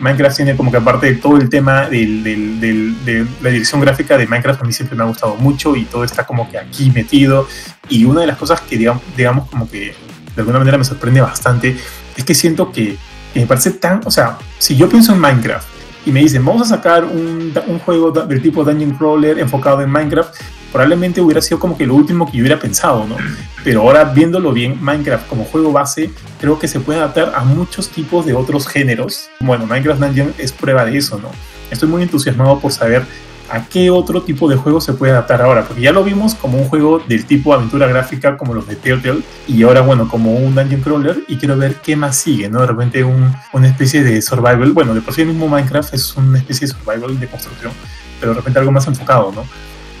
Minecraft 0.00 0.36
tiene 0.36 0.56
como 0.56 0.70
que 0.70 0.76
aparte 0.76 1.06
de 1.06 1.14
todo 1.14 1.38
el 1.38 1.48
tema 1.48 1.88
del, 1.88 2.22
del, 2.22 2.60
del, 2.60 3.04
de 3.04 3.26
la 3.42 3.50
dirección 3.50 3.80
gráfica 3.80 4.16
de 4.16 4.26
Minecraft 4.26 4.62
a 4.62 4.64
mí 4.64 4.72
siempre 4.72 4.96
me 4.96 5.02
ha 5.02 5.06
gustado 5.06 5.36
mucho 5.36 5.74
y 5.74 5.84
todo 5.84 6.04
está 6.04 6.24
como 6.24 6.48
que 6.50 6.58
aquí 6.58 6.90
metido 6.90 7.48
y 7.88 8.04
una 8.04 8.20
de 8.20 8.26
las 8.26 8.36
cosas 8.36 8.60
que 8.60 8.76
digamos, 8.76 9.02
digamos 9.16 9.48
como 9.48 9.68
que 9.68 9.94
de 10.36 10.42
alguna 10.42 10.58
manera 10.58 10.78
me 10.78 10.84
sorprende 10.84 11.20
bastante 11.20 11.76
es 12.16 12.24
que 12.24 12.34
siento 12.34 12.70
que, 12.70 12.96
que 13.32 13.40
me 13.40 13.46
parece 13.46 13.72
tan, 13.72 14.02
o 14.04 14.10
sea, 14.10 14.38
si 14.58 14.76
yo 14.76 14.88
pienso 14.88 15.12
en 15.12 15.20
Minecraft 15.20 15.77
y 16.06 16.12
me 16.12 16.20
dicen 16.20 16.44
vamos 16.44 16.62
a 16.62 16.76
sacar 16.76 17.04
un, 17.04 17.52
un 17.66 17.78
juego 17.80 18.10
del 18.10 18.42
tipo 18.42 18.64
Dungeon 18.64 18.92
Crawler 18.92 19.38
enfocado 19.38 19.82
en 19.82 19.90
Minecraft, 19.90 20.34
probablemente 20.72 21.20
hubiera 21.20 21.40
sido 21.40 21.58
como 21.58 21.76
que 21.76 21.86
lo 21.86 21.94
último 21.94 22.26
que 22.26 22.36
yo 22.36 22.42
hubiera 22.42 22.58
pensado, 22.58 23.06
¿no? 23.06 23.16
Pero 23.64 23.82
ahora 23.82 24.04
viéndolo 24.04 24.52
bien, 24.52 24.78
Minecraft 24.80 25.28
como 25.28 25.44
juego 25.44 25.72
base, 25.72 26.10
creo 26.40 26.58
que 26.58 26.68
se 26.68 26.80
puede 26.80 26.98
adaptar 26.98 27.32
a 27.34 27.44
muchos 27.44 27.88
tipos 27.88 28.24
de 28.26 28.34
otros 28.34 28.66
géneros. 28.66 29.28
Bueno, 29.40 29.66
Minecraft 29.66 30.00
Dungeon 30.00 30.34
es 30.38 30.52
prueba 30.52 30.84
de 30.84 30.96
eso, 30.96 31.18
¿no? 31.18 31.30
Estoy 31.70 31.88
muy 31.88 32.02
entusiasmado 32.02 32.58
por 32.60 32.72
saber 32.72 33.04
a 33.50 33.64
qué 33.66 33.90
otro 33.90 34.22
tipo 34.22 34.48
de 34.48 34.56
juego 34.56 34.80
se 34.80 34.92
puede 34.92 35.12
adaptar 35.12 35.42
ahora, 35.42 35.64
porque 35.64 35.82
ya 35.82 35.92
lo 35.92 36.04
vimos 36.04 36.34
como 36.34 36.58
un 36.58 36.68
juego 36.68 37.02
del 37.06 37.24
tipo 37.24 37.52
aventura 37.54 37.86
gráfica 37.86 38.36
como 38.36 38.54
los 38.54 38.66
de 38.66 38.76
Telltale, 38.76 39.20
y 39.46 39.62
ahora, 39.62 39.80
bueno, 39.80 40.08
como 40.08 40.34
un 40.34 40.54
Dungeon 40.54 40.80
Crawler, 40.80 41.24
y 41.28 41.36
quiero 41.36 41.56
ver 41.56 41.76
qué 41.76 41.96
más 41.96 42.16
sigue, 42.16 42.48
¿no? 42.48 42.60
De 42.60 42.66
repente 42.66 43.04
un, 43.04 43.34
una 43.52 43.68
especie 43.68 44.02
de 44.02 44.20
survival, 44.22 44.72
bueno, 44.72 44.94
de 44.94 45.00
por 45.00 45.14
sí 45.14 45.24
mismo 45.24 45.48
Minecraft 45.48 45.94
es 45.94 46.16
una 46.16 46.38
especie 46.38 46.66
de 46.66 46.74
survival 46.74 47.18
de 47.18 47.26
construcción, 47.26 47.72
pero 48.20 48.32
de 48.32 48.38
repente 48.38 48.58
algo 48.58 48.72
más 48.72 48.86
enfocado, 48.86 49.32
¿no? 49.32 49.44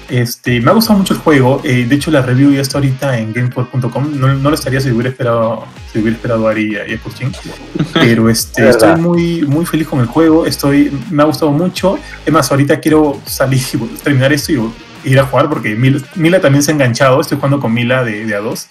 Este, 0.08 0.60
me 0.60 0.70
ha 0.70 0.74
gustado 0.74 0.98
mucho 0.98 1.14
el 1.14 1.20
juego. 1.20 1.60
Eh, 1.64 1.86
de 1.86 1.94
hecho, 1.94 2.10
la 2.10 2.22
review 2.22 2.52
ya 2.52 2.62
está 2.62 2.78
ahorita 2.78 3.18
en 3.18 3.32
gamepod.com. 3.32 4.18
No, 4.18 4.34
no, 4.34 4.48
lo 4.48 4.54
estaría 4.54 4.80
si 4.80 4.90
hubiera 4.90 5.10
esperado, 5.10 5.64
si 5.92 5.98
hubiera 5.98 6.16
esperado 6.16 6.48
a 6.48 6.50
Ari 6.50 6.76
y 6.88 6.94
a, 6.94 7.00
Kurchin. 7.00 7.30
Pero 7.92 8.28
este, 8.28 8.68
estoy 8.68 9.00
muy, 9.00 9.42
muy 9.42 9.66
feliz 9.66 9.86
con 9.86 10.00
el 10.00 10.06
juego. 10.06 10.46
Estoy, 10.46 10.90
me 11.10 11.22
ha 11.22 11.26
gustado 11.26 11.52
mucho. 11.52 11.98
Es 12.24 12.32
más, 12.32 12.50
ahorita 12.50 12.80
quiero 12.80 13.20
salir, 13.26 13.60
terminar 14.02 14.32
esto 14.32 14.52
y 14.52 15.10
ir 15.10 15.20
a 15.20 15.26
jugar 15.26 15.48
porque 15.48 15.74
Mila, 15.74 16.00
Mila 16.14 16.40
también 16.40 16.62
se 16.62 16.70
ha 16.70 16.74
enganchado. 16.74 17.20
Estoy 17.20 17.36
jugando 17.36 17.60
con 17.60 17.72
Mila 17.72 18.02
de, 18.02 18.24
de 18.24 18.40
A2. 18.40 18.66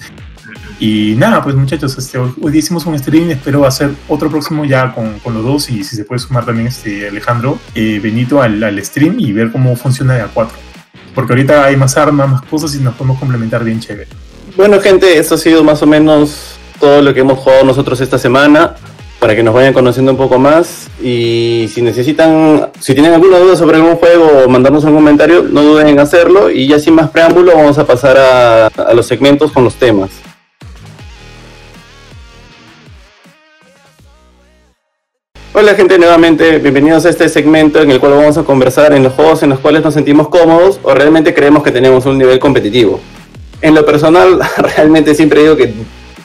Y 0.79 1.15
nada, 1.17 1.43
pues 1.43 1.55
muchachos, 1.55 1.97
este, 1.97 2.19
hoy 2.19 2.55
hicimos 2.55 2.85
un 2.85 2.97
stream, 2.97 3.31
espero 3.31 3.65
hacer 3.65 3.91
otro 4.07 4.29
próximo 4.29 4.63
ya 4.63 4.93
con, 4.93 5.17
con 5.19 5.33
los 5.33 5.43
dos 5.43 5.69
y 5.71 5.83
si 5.83 5.95
se 5.95 6.03
puede 6.03 6.19
sumar 6.19 6.45
también 6.45 6.67
este 6.67 7.07
Alejandro 7.07 7.57
eh, 7.73 7.99
Benito 8.01 8.43
al, 8.43 8.63
al, 8.63 8.83
stream 8.85 9.15
y 9.17 9.31
ver 9.31 9.51
cómo 9.51 9.75
funciona 9.75 10.13
de 10.13 10.25
A4 10.25 10.49
porque 11.17 11.33
ahorita 11.33 11.65
hay 11.65 11.75
más 11.75 11.97
armas, 11.97 12.29
más 12.29 12.41
cosas 12.43 12.75
y 12.75 12.77
nos 12.77 12.93
podemos 12.93 13.17
complementar 13.17 13.63
bien 13.63 13.79
chévere. 13.79 14.07
Bueno, 14.55 14.79
gente, 14.79 15.17
esto 15.17 15.33
ha 15.33 15.39
sido 15.39 15.63
más 15.63 15.81
o 15.81 15.87
menos 15.87 16.59
todo 16.79 17.01
lo 17.01 17.11
que 17.11 17.21
hemos 17.21 17.39
jugado 17.39 17.63
nosotros 17.63 17.99
esta 18.01 18.19
semana 18.19 18.75
para 19.19 19.35
que 19.35 19.41
nos 19.41 19.55
vayan 19.55 19.73
conociendo 19.73 20.11
un 20.11 20.17
poco 20.19 20.37
más 20.37 20.91
y 21.01 21.67
si 21.73 21.81
necesitan, 21.81 22.69
si 22.79 22.93
tienen 22.93 23.13
alguna 23.13 23.39
duda 23.39 23.55
sobre 23.55 23.77
algún 23.77 23.95
juego 23.95 24.43
o 24.45 24.47
mandarnos 24.47 24.83
un 24.83 24.93
comentario, 24.93 25.41
no 25.41 25.63
duden 25.63 25.87
en 25.87 25.99
hacerlo 25.99 26.51
y 26.51 26.67
ya 26.67 26.77
sin 26.77 26.93
más 26.93 27.09
preámbulo 27.09 27.55
vamos 27.55 27.79
a 27.79 27.87
pasar 27.87 28.15
a 28.15 28.93
los 28.93 29.07
segmentos 29.07 29.51
con 29.51 29.63
los 29.63 29.73
temas. 29.73 30.11
Hola 35.59 35.73
gente, 35.73 35.97
nuevamente 35.97 36.59
bienvenidos 36.59 37.07
a 37.07 37.09
este 37.09 37.27
segmento 37.29 37.81
en 37.81 37.89
el 37.89 37.99
cual 37.99 38.11
vamos 38.11 38.37
a 38.37 38.43
conversar 38.43 38.93
en 38.93 39.01
los 39.01 39.13
juegos 39.13 39.41
en 39.41 39.49
los 39.49 39.59
cuales 39.59 39.83
nos 39.83 39.95
sentimos 39.95 40.27
cómodos 40.27 40.79
o 40.83 40.93
realmente 40.93 41.33
creemos 41.33 41.63
que 41.63 41.71
tenemos 41.71 42.05
un 42.05 42.19
nivel 42.19 42.37
competitivo. 42.37 42.99
En 43.59 43.73
lo 43.73 43.83
personal, 43.83 44.39
realmente 44.57 45.15
siempre 45.15 45.41
digo 45.41 45.57
que 45.57 45.73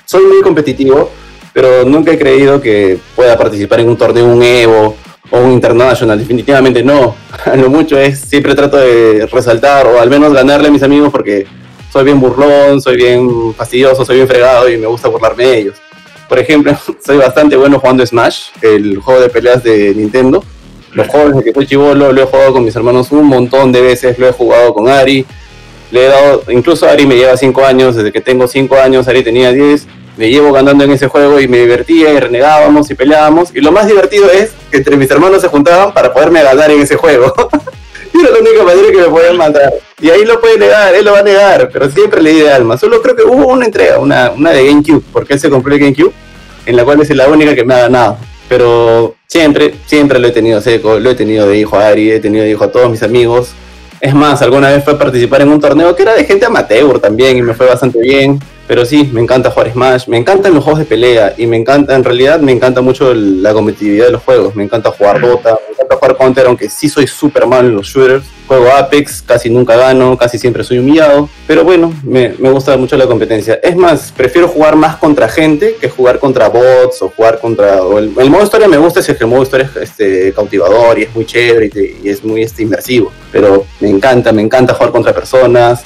soy 0.04 0.26
muy 0.26 0.42
competitivo, 0.42 1.08
pero 1.54 1.86
nunca 1.86 2.12
he 2.12 2.18
creído 2.18 2.60
que 2.60 2.98
pueda 3.16 3.38
participar 3.38 3.80
en 3.80 3.88
un 3.88 3.96
torneo, 3.96 4.26
un 4.26 4.42
Evo 4.42 4.96
o 5.30 5.38
un 5.38 5.52
International, 5.52 6.18
definitivamente 6.18 6.82
no. 6.82 7.14
A 7.46 7.56
lo 7.56 7.70
mucho 7.70 7.98
es, 7.98 8.18
siempre 8.18 8.54
trato 8.54 8.76
de 8.76 9.26
resaltar 9.32 9.86
o 9.86 9.98
al 9.98 10.10
menos 10.10 10.34
ganarle 10.34 10.68
a 10.68 10.70
mis 10.70 10.82
amigos 10.82 11.10
porque 11.10 11.46
soy 11.90 12.04
bien 12.04 12.20
burlón, 12.20 12.82
soy 12.82 12.96
bien 12.96 13.54
fastidioso, 13.54 14.04
soy 14.04 14.16
bien 14.16 14.28
fregado 14.28 14.68
y 14.68 14.76
me 14.76 14.88
gusta 14.88 15.08
burlarme 15.08 15.46
de 15.46 15.58
ellos. 15.58 15.76
Por 16.32 16.38
ejemplo, 16.38 16.74
soy 17.04 17.18
bastante 17.18 17.56
bueno 17.56 17.78
jugando 17.78 18.06
Smash, 18.06 18.44
el 18.62 18.96
juego 19.00 19.20
de 19.20 19.28
peleas 19.28 19.62
de 19.62 19.94
Nintendo. 19.94 20.42
Los 20.94 21.06
juegos 21.08 21.32
desde 21.32 21.44
que 21.44 21.52
soy 21.52 21.66
chivolo 21.66 22.10
lo 22.10 22.22
he 22.22 22.24
jugado 22.24 22.54
con 22.54 22.64
mis 22.64 22.74
hermanos 22.74 23.12
un 23.12 23.26
montón 23.26 23.70
de 23.70 23.82
veces, 23.82 24.18
lo 24.18 24.26
he 24.26 24.32
jugado 24.32 24.72
con 24.72 24.88
Ari. 24.88 25.26
Le 25.90 26.06
he 26.06 26.08
dado, 26.08 26.42
incluso 26.48 26.88
Ari 26.88 27.04
me 27.04 27.16
lleva 27.16 27.36
5 27.36 27.66
años, 27.66 27.96
desde 27.96 28.10
que 28.10 28.22
tengo 28.22 28.48
5 28.48 28.76
años, 28.76 29.08
Ari 29.08 29.22
tenía 29.22 29.52
10. 29.52 29.86
me 30.16 30.30
llevo 30.30 30.52
ganando 30.52 30.84
en 30.84 30.92
ese 30.92 31.06
juego 31.06 31.38
y 31.38 31.48
me 31.48 31.58
divertía 31.58 32.14
y 32.14 32.18
renegábamos 32.18 32.90
y 32.90 32.94
peleábamos. 32.94 33.54
Y 33.54 33.60
lo 33.60 33.70
más 33.70 33.86
divertido 33.86 34.30
es 34.30 34.52
que 34.70 34.78
entre 34.78 34.96
mis 34.96 35.10
hermanos 35.10 35.42
se 35.42 35.48
juntaban 35.48 35.92
para 35.92 36.14
poderme 36.14 36.42
ganar 36.42 36.70
en 36.70 36.80
ese 36.80 36.96
juego. 36.96 37.34
era 38.20 38.30
la 38.30 38.38
única 38.40 38.62
manera 38.62 38.90
que 38.90 38.98
me 38.98 39.08
podían 39.08 39.36
mandar. 39.36 39.72
Y 40.00 40.10
ahí 40.10 40.24
lo 40.24 40.40
puede 40.40 40.58
negar, 40.58 40.94
él 40.94 41.04
lo 41.04 41.12
va 41.12 41.20
a 41.20 41.22
negar, 41.22 41.70
pero 41.72 41.90
siempre 41.90 42.22
le 42.22 42.32
di 42.32 42.40
de 42.40 42.52
alma. 42.52 42.76
Solo 42.76 43.00
creo 43.00 43.16
que 43.16 43.22
hubo 43.22 43.46
una 43.46 43.66
entrega, 43.66 43.98
una, 43.98 44.30
una 44.30 44.50
de 44.50 44.66
GameCube, 44.66 45.02
porque 45.12 45.34
él 45.34 45.40
se 45.40 45.50
compró 45.50 45.72
el 45.72 45.80
GameCube, 45.80 46.12
en 46.66 46.76
la 46.76 46.84
cual 46.84 47.00
es 47.00 47.10
la 47.10 47.28
única 47.28 47.54
que 47.54 47.64
me 47.64 47.74
ha 47.74 47.80
ganado. 47.82 48.18
Pero 48.48 49.14
siempre, 49.26 49.74
siempre 49.86 50.18
lo 50.18 50.28
he 50.28 50.32
tenido 50.32 50.60
seco, 50.60 50.98
lo 50.98 51.10
he 51.10 51.14
tenido 51.14 51.48
de 51.48 51.58
hijo 51.58 51.76
a 51.76 51.88
Ari, 51.88 52.10
he 52.10 52.20
tenido 52.20 52.44
de 52.44 52.50
hijo 52.50 52.64
a 52.64 52.72
todos 52.72 52.90
mis 52.90 53.02
amigos. 53.02 53.50
Es 54.00 54.14
más, 54.14 54.42
alguna 54.42 54.68
vez 54.68 54.84
fue 54.84 54.94
a 54.94 54.98
participar 54.98 55.42
en 55.42 55.48
un 55.48 55.60
torneo 55.60 55.94
que 55.94 56.02
era 56.02 56.14
de 56.14 56.24
gente 56.24 56.44
amateur 56.44 56.98
también 56.98 57.38
y 57.38 57.42
me 57.42 57.54
fue 57.54 57.66
bastante 57.66 58.00
bien. 58.00 58.40
Pero 58.68 58.84
sí, 58.86 59.10
me 59.12 59.20
encanta 59.20 59.50
jugar 59.50 59.72
Smash, 59.72 60.06
me 60.08 60.16
encantan 60.16 60.54
los 60.54 60.62
juegos 60.64 60.78
de 60.80 60.86
pelea 60.86 61.34
y 61.36 61.46
me 61.46 61.56
encanta, 61.56 61.94
en 61.94 62.04
realidad 62.04 62.40
me 62.40 62.52
encanta 62.52 62.80
mucho 62.80 63.10
el- 63.10 63.42
la 63.42 63.52
competitividad 63.52 64.06
de 64.06 64.12
los 64.12 64.22
juegos. 64.22 64.54
Me 64.54 64.62
encanta 64.64 64.90
jugar 64.90 65.20
Dota, 65.20 65.58
me 65.68 65.74
encanta 65.74 65.96
jugar 65.96 66.16
Counter, 66.16 66.46
aunque 66.46 66.70
sí 66.70 66.88
soy 66.88 67.06
súper 67.06 67.46
malo 67.46 67.68
en 67.68 67.74
los 67.76 67.86
shooters. 67.88 68.24
Juego 68.46 68.70
Apex, 68.70 69.22
casi 69.22 69.48
nunca 69.50 69.76
gano, 69.76 70.16
casi 70.16 70.38
siempre 70.38 70.62
soy 70.62 70.78
humillado. 70.78 71.28
Pero 71.46 71.64
bueno, 71.64 71.92
me, 72.04 72.34
me 72.38 72.50
gusta 72.50 72.76
mucho 72.76 72.96
la 72.96 73.06
competencia. 73.06 73.58
Es 73.62 73.74
más, 73.76 74.12
prefiero 74.16 74.46
jugar 74.48 74.76
más 74.76 74.96
contra 74.96 75.28
gente 75.28 75.76
que 75.80 75.88
jugar 75.88 76.18
contra 76.18 76.48
bots 76.48 77.02
o 77.02 77.08
jugar 77.08 77.40
contra... 77.40 77.82
o 77.82 77.98
el, 77.98 78.12
el 78.16 78.30
modo 78.30 78.44
historia 78.44 78.68
me 78.68 78.76
gusta, 78.78 79.00
es 79.00 79.06
que 79.06 79.12
el 79.24 79.26
modo 79.26 79.42
historia 79.42 79.70
es 79.74 79.82
este, 79.90 80.32
cautivador 80.34 80.98
y 80.98 81.02
es 81.04 81.14
muy 81.14 81.24
chévere 81.24 81.66
y, 81.66 81.70
te- 81.70 81.96
y 82.04 82.08
es 82.10 82.22
muy 82.24 82.42
este, 82.42 82.62
inmersivo. 82.62 83.10
Pero 83.32 83.64
me 83.80 83.88
encanta, 83.88 84.32
me 84.32 84.42
encanta 84.42 84.74
jugar 84.74 84.92
contra 84.92 85.12
personas 85.12 85.82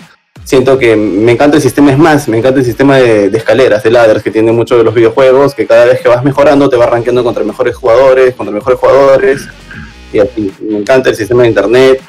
siento 0.46 0.78
que 0.78 0.94
me 0.94 1.32
encanta 1.32 1.56
el 1.56 1.62
sistema, 1.62 1.90
es 1.90 1.98
más, 1.98 2.28
me 2.28 2.38
encanta 2.38 2.60
el 2.60 2.64
sistema 2.64 2.96
de, 2.98 3.26
escaleras, 3.26 3.82
de 3.82 3.90
ladders 3.90 4.22
que 4.22 4.30
tiene 4.30 4.52
muchos 4.52 4.78
de 4.78 4.84
los 4.84 4.94
videojuegos, 4.94 5.54
que 5.54 5.66
cada 5.66 5.84
vez 5.84 6.00
que 6.00 6.08
vas 6.08 6.24
mejorando 6.24 6.68
te 6.68 6.76
vas 6.76 6.88
rankeando 6.88 7.24
contra 7.24 7.42
mejores 7.42 7.74
jugadores, 7.74 8.34
contra 8.34 8.54
mejores 8.54 8.78
jugadores, 8.78 9.48
y 10.12 10.18
me 10.62 10.78
encanta 10.78 11.10
el 11.10 11.16
sistema 11.16 11.42
de 11.42 11.48
internet, 11.48 12.00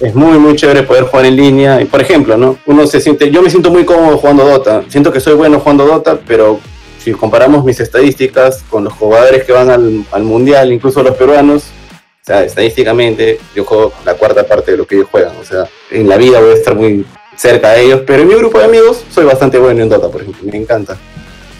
es 0.00 0.12
muy 0.12 0.38
muy 0.38 0.56
chévere 0.56 0.82
poder 0.82 1.04
jugar 1.04 1.26
en 1.26 1.36
línea, 1.36 1.80
y 1.80 1.84
por 1.84 2.00
ejemplo, 2.00 2.36
¿no? 2.36 2.58
Uno 2.66 2.84
se 2.88 3.00
siente, 3.00 3.30
yo 3.30 3.40
me 3.42 3.48
siento 3.48 3.70
muy 3.70 3.84
cómodo 3.84 4.18
jugando 4.18 4.44
Dota, 4.44 4.82
siento 4.88 5.12
que 5.12 5.20
soy 5.20 5.34
bueno 5.34 5.60
jugando 5.60 5.86
Dota, 5.86 6.18
pero 6.26 6.58
si 6.98 7.12
comparamos 7.12 7.64
mis 7.64 7.78
estadísticas 7.78 8.64
con 8.68 8.82
los 8.82 8.92
jugadores 8.92 9.44
que 9.44 9.52
van 9.52 9.70
al, 9.70 10.04
al 10.10 10.22
mundial, 10.24 10.72
incluso 10.72 11.00
los 11.00 11.14
peruanos, 11.14 11.66
o 12.22 12.26
sea, 12.26 12.42
estadísticamente 12.42 13.38
yo 13.54 13.64
juego 13.64 13.92
la 14.04 14.14
cuarta 14.14 14.42
parte 14.42 14.72
de 14.72 14.78
lo 14.78 14.84
que 14.84 14.96
ellos 14.96 15.08
juegan, 15.12 15.36
o 15.40 15.44
sea, 15.44 15.68
en 15.92 16.08
la 16.08 16.16
vida 16.16 16.40
voy 16.40 16.50
a 16.50 16.54
estar 16.54 16.74
muy 16.74 17.06
cerca 17.36 17.72
de 17.72 17.84
ellos, 17.84 18.02
pero 18.06 18.22
en 18.22 18.28
mi 18.28 18.34
grupo 18.34 18.58
de 18.58 18.64
amigos 18.64 19.04
soy 19.10 19.24
bastante 19.24 19.58
bueno 19.58 19.82
en 19.82 19.88
Dota, 19.88 20.08
por 20.08 20.22
ejemplo, 20.22 20.42
me 20.50 20.56
encanta. 20.56 20.96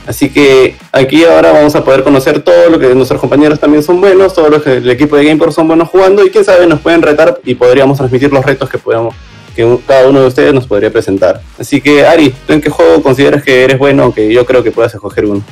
Así 0.06 0.28
que 0.28 0.76
aquí 0.92 1.24
ahora 1.24 1.52
vamos 1.52 1.74
a 1.76 1.82
poder 1.82 2.02
conocer 2.02 2.42
todo 2.42 2.68
lo 2.68 2.78
que 2.78 2.94
nuestros 2.94 3.20
compañeros 3.20 3.58
también 3.58 3.82
son 3.82 4.00
buenos, 4.00 4.34
todo 4.34 4.50
lo 4.50 4.62
que 4.62 4.74
el 4.74 4.90
equipo 4.90 5.16
de 5.16 5.24
GamePort 5.24 5.52
son 5.52 5.66
buenos 5.66 5.88
jugando 5.88 6.24
y 6.24 6.30
quién 6.30 6.44
sabe 6.44 6.66
nos 6.66 6.80
pueden 6.80 7.00
retar 7.00 7.40
y 7.44 7.54
podríamos 7.54 7.96
transmitir 7.96 8.30
los 8.30 8.44
retos 8.44 8.68
que 8.68 8.78
podamos 8.78 9.14
que 9.54 9.78
cada 9.86 10.08
uno 10.08 10.20
de 10.20 10.26
ustedes 10.26 10.52
nos 10.52 10.66
podría 10.66 10.90
presentar. 10.90 11.40
Así 11.58 11.80
que 11.80 12.04
Ari, 12.04 12.34
¿tú 12.46 12.52
en 12.52 12.60
qué 12.60 12.70
juego 12.70 13.02
consideras 13.02 13.42
que 13.42 13.64
eres 13.64 13.78
bueno? 13.78 14.02
Aunque 14.02 14.32
yo 14.32 14.44
creo 14.44 14.62
que 14.62 14.72
puedas 14.72 14.92
escoger 14.92 15.26
uno. 15.26 15.42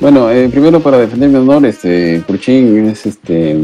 Bueno, 0.00 0.30
eh, 0.30 0.48
primero 0.48 0.80
para 0.80 0.98
defender 0.98 1.28
mi 1.28 1.36
honor, 1.36 1.66
este, 1.66 2.22
Kurchin 2.26 2.88
es 2.88 3.06
este, 3.06 3.58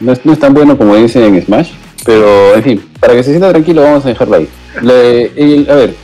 no 0.00 0.12
es, 0.12 0.24
no 0.24 0.32
es 0.32 0.38
tan 0.38 0.52
bueno 0.52 0.76
como 0.76 0.96
dice 0.96 1.24
en 1.24 1.40
Smash, 1.42 1.70
pero 2.04 2.54
en 2.54 2.62
fin, 2.62 2.90
para 3.00 3.14
que 3.14 3.22
se 3.22 3.30
sienta 3.30 3.50
tranquilo 3.50 3.82
vamos 3.82 4.04
a 4.04 4.08
dejarlo 4.08 4.36
ahí. 4.36 4.48
Le- 4.82 5.66
a 5.68 5.74
ver, 5.74 5.94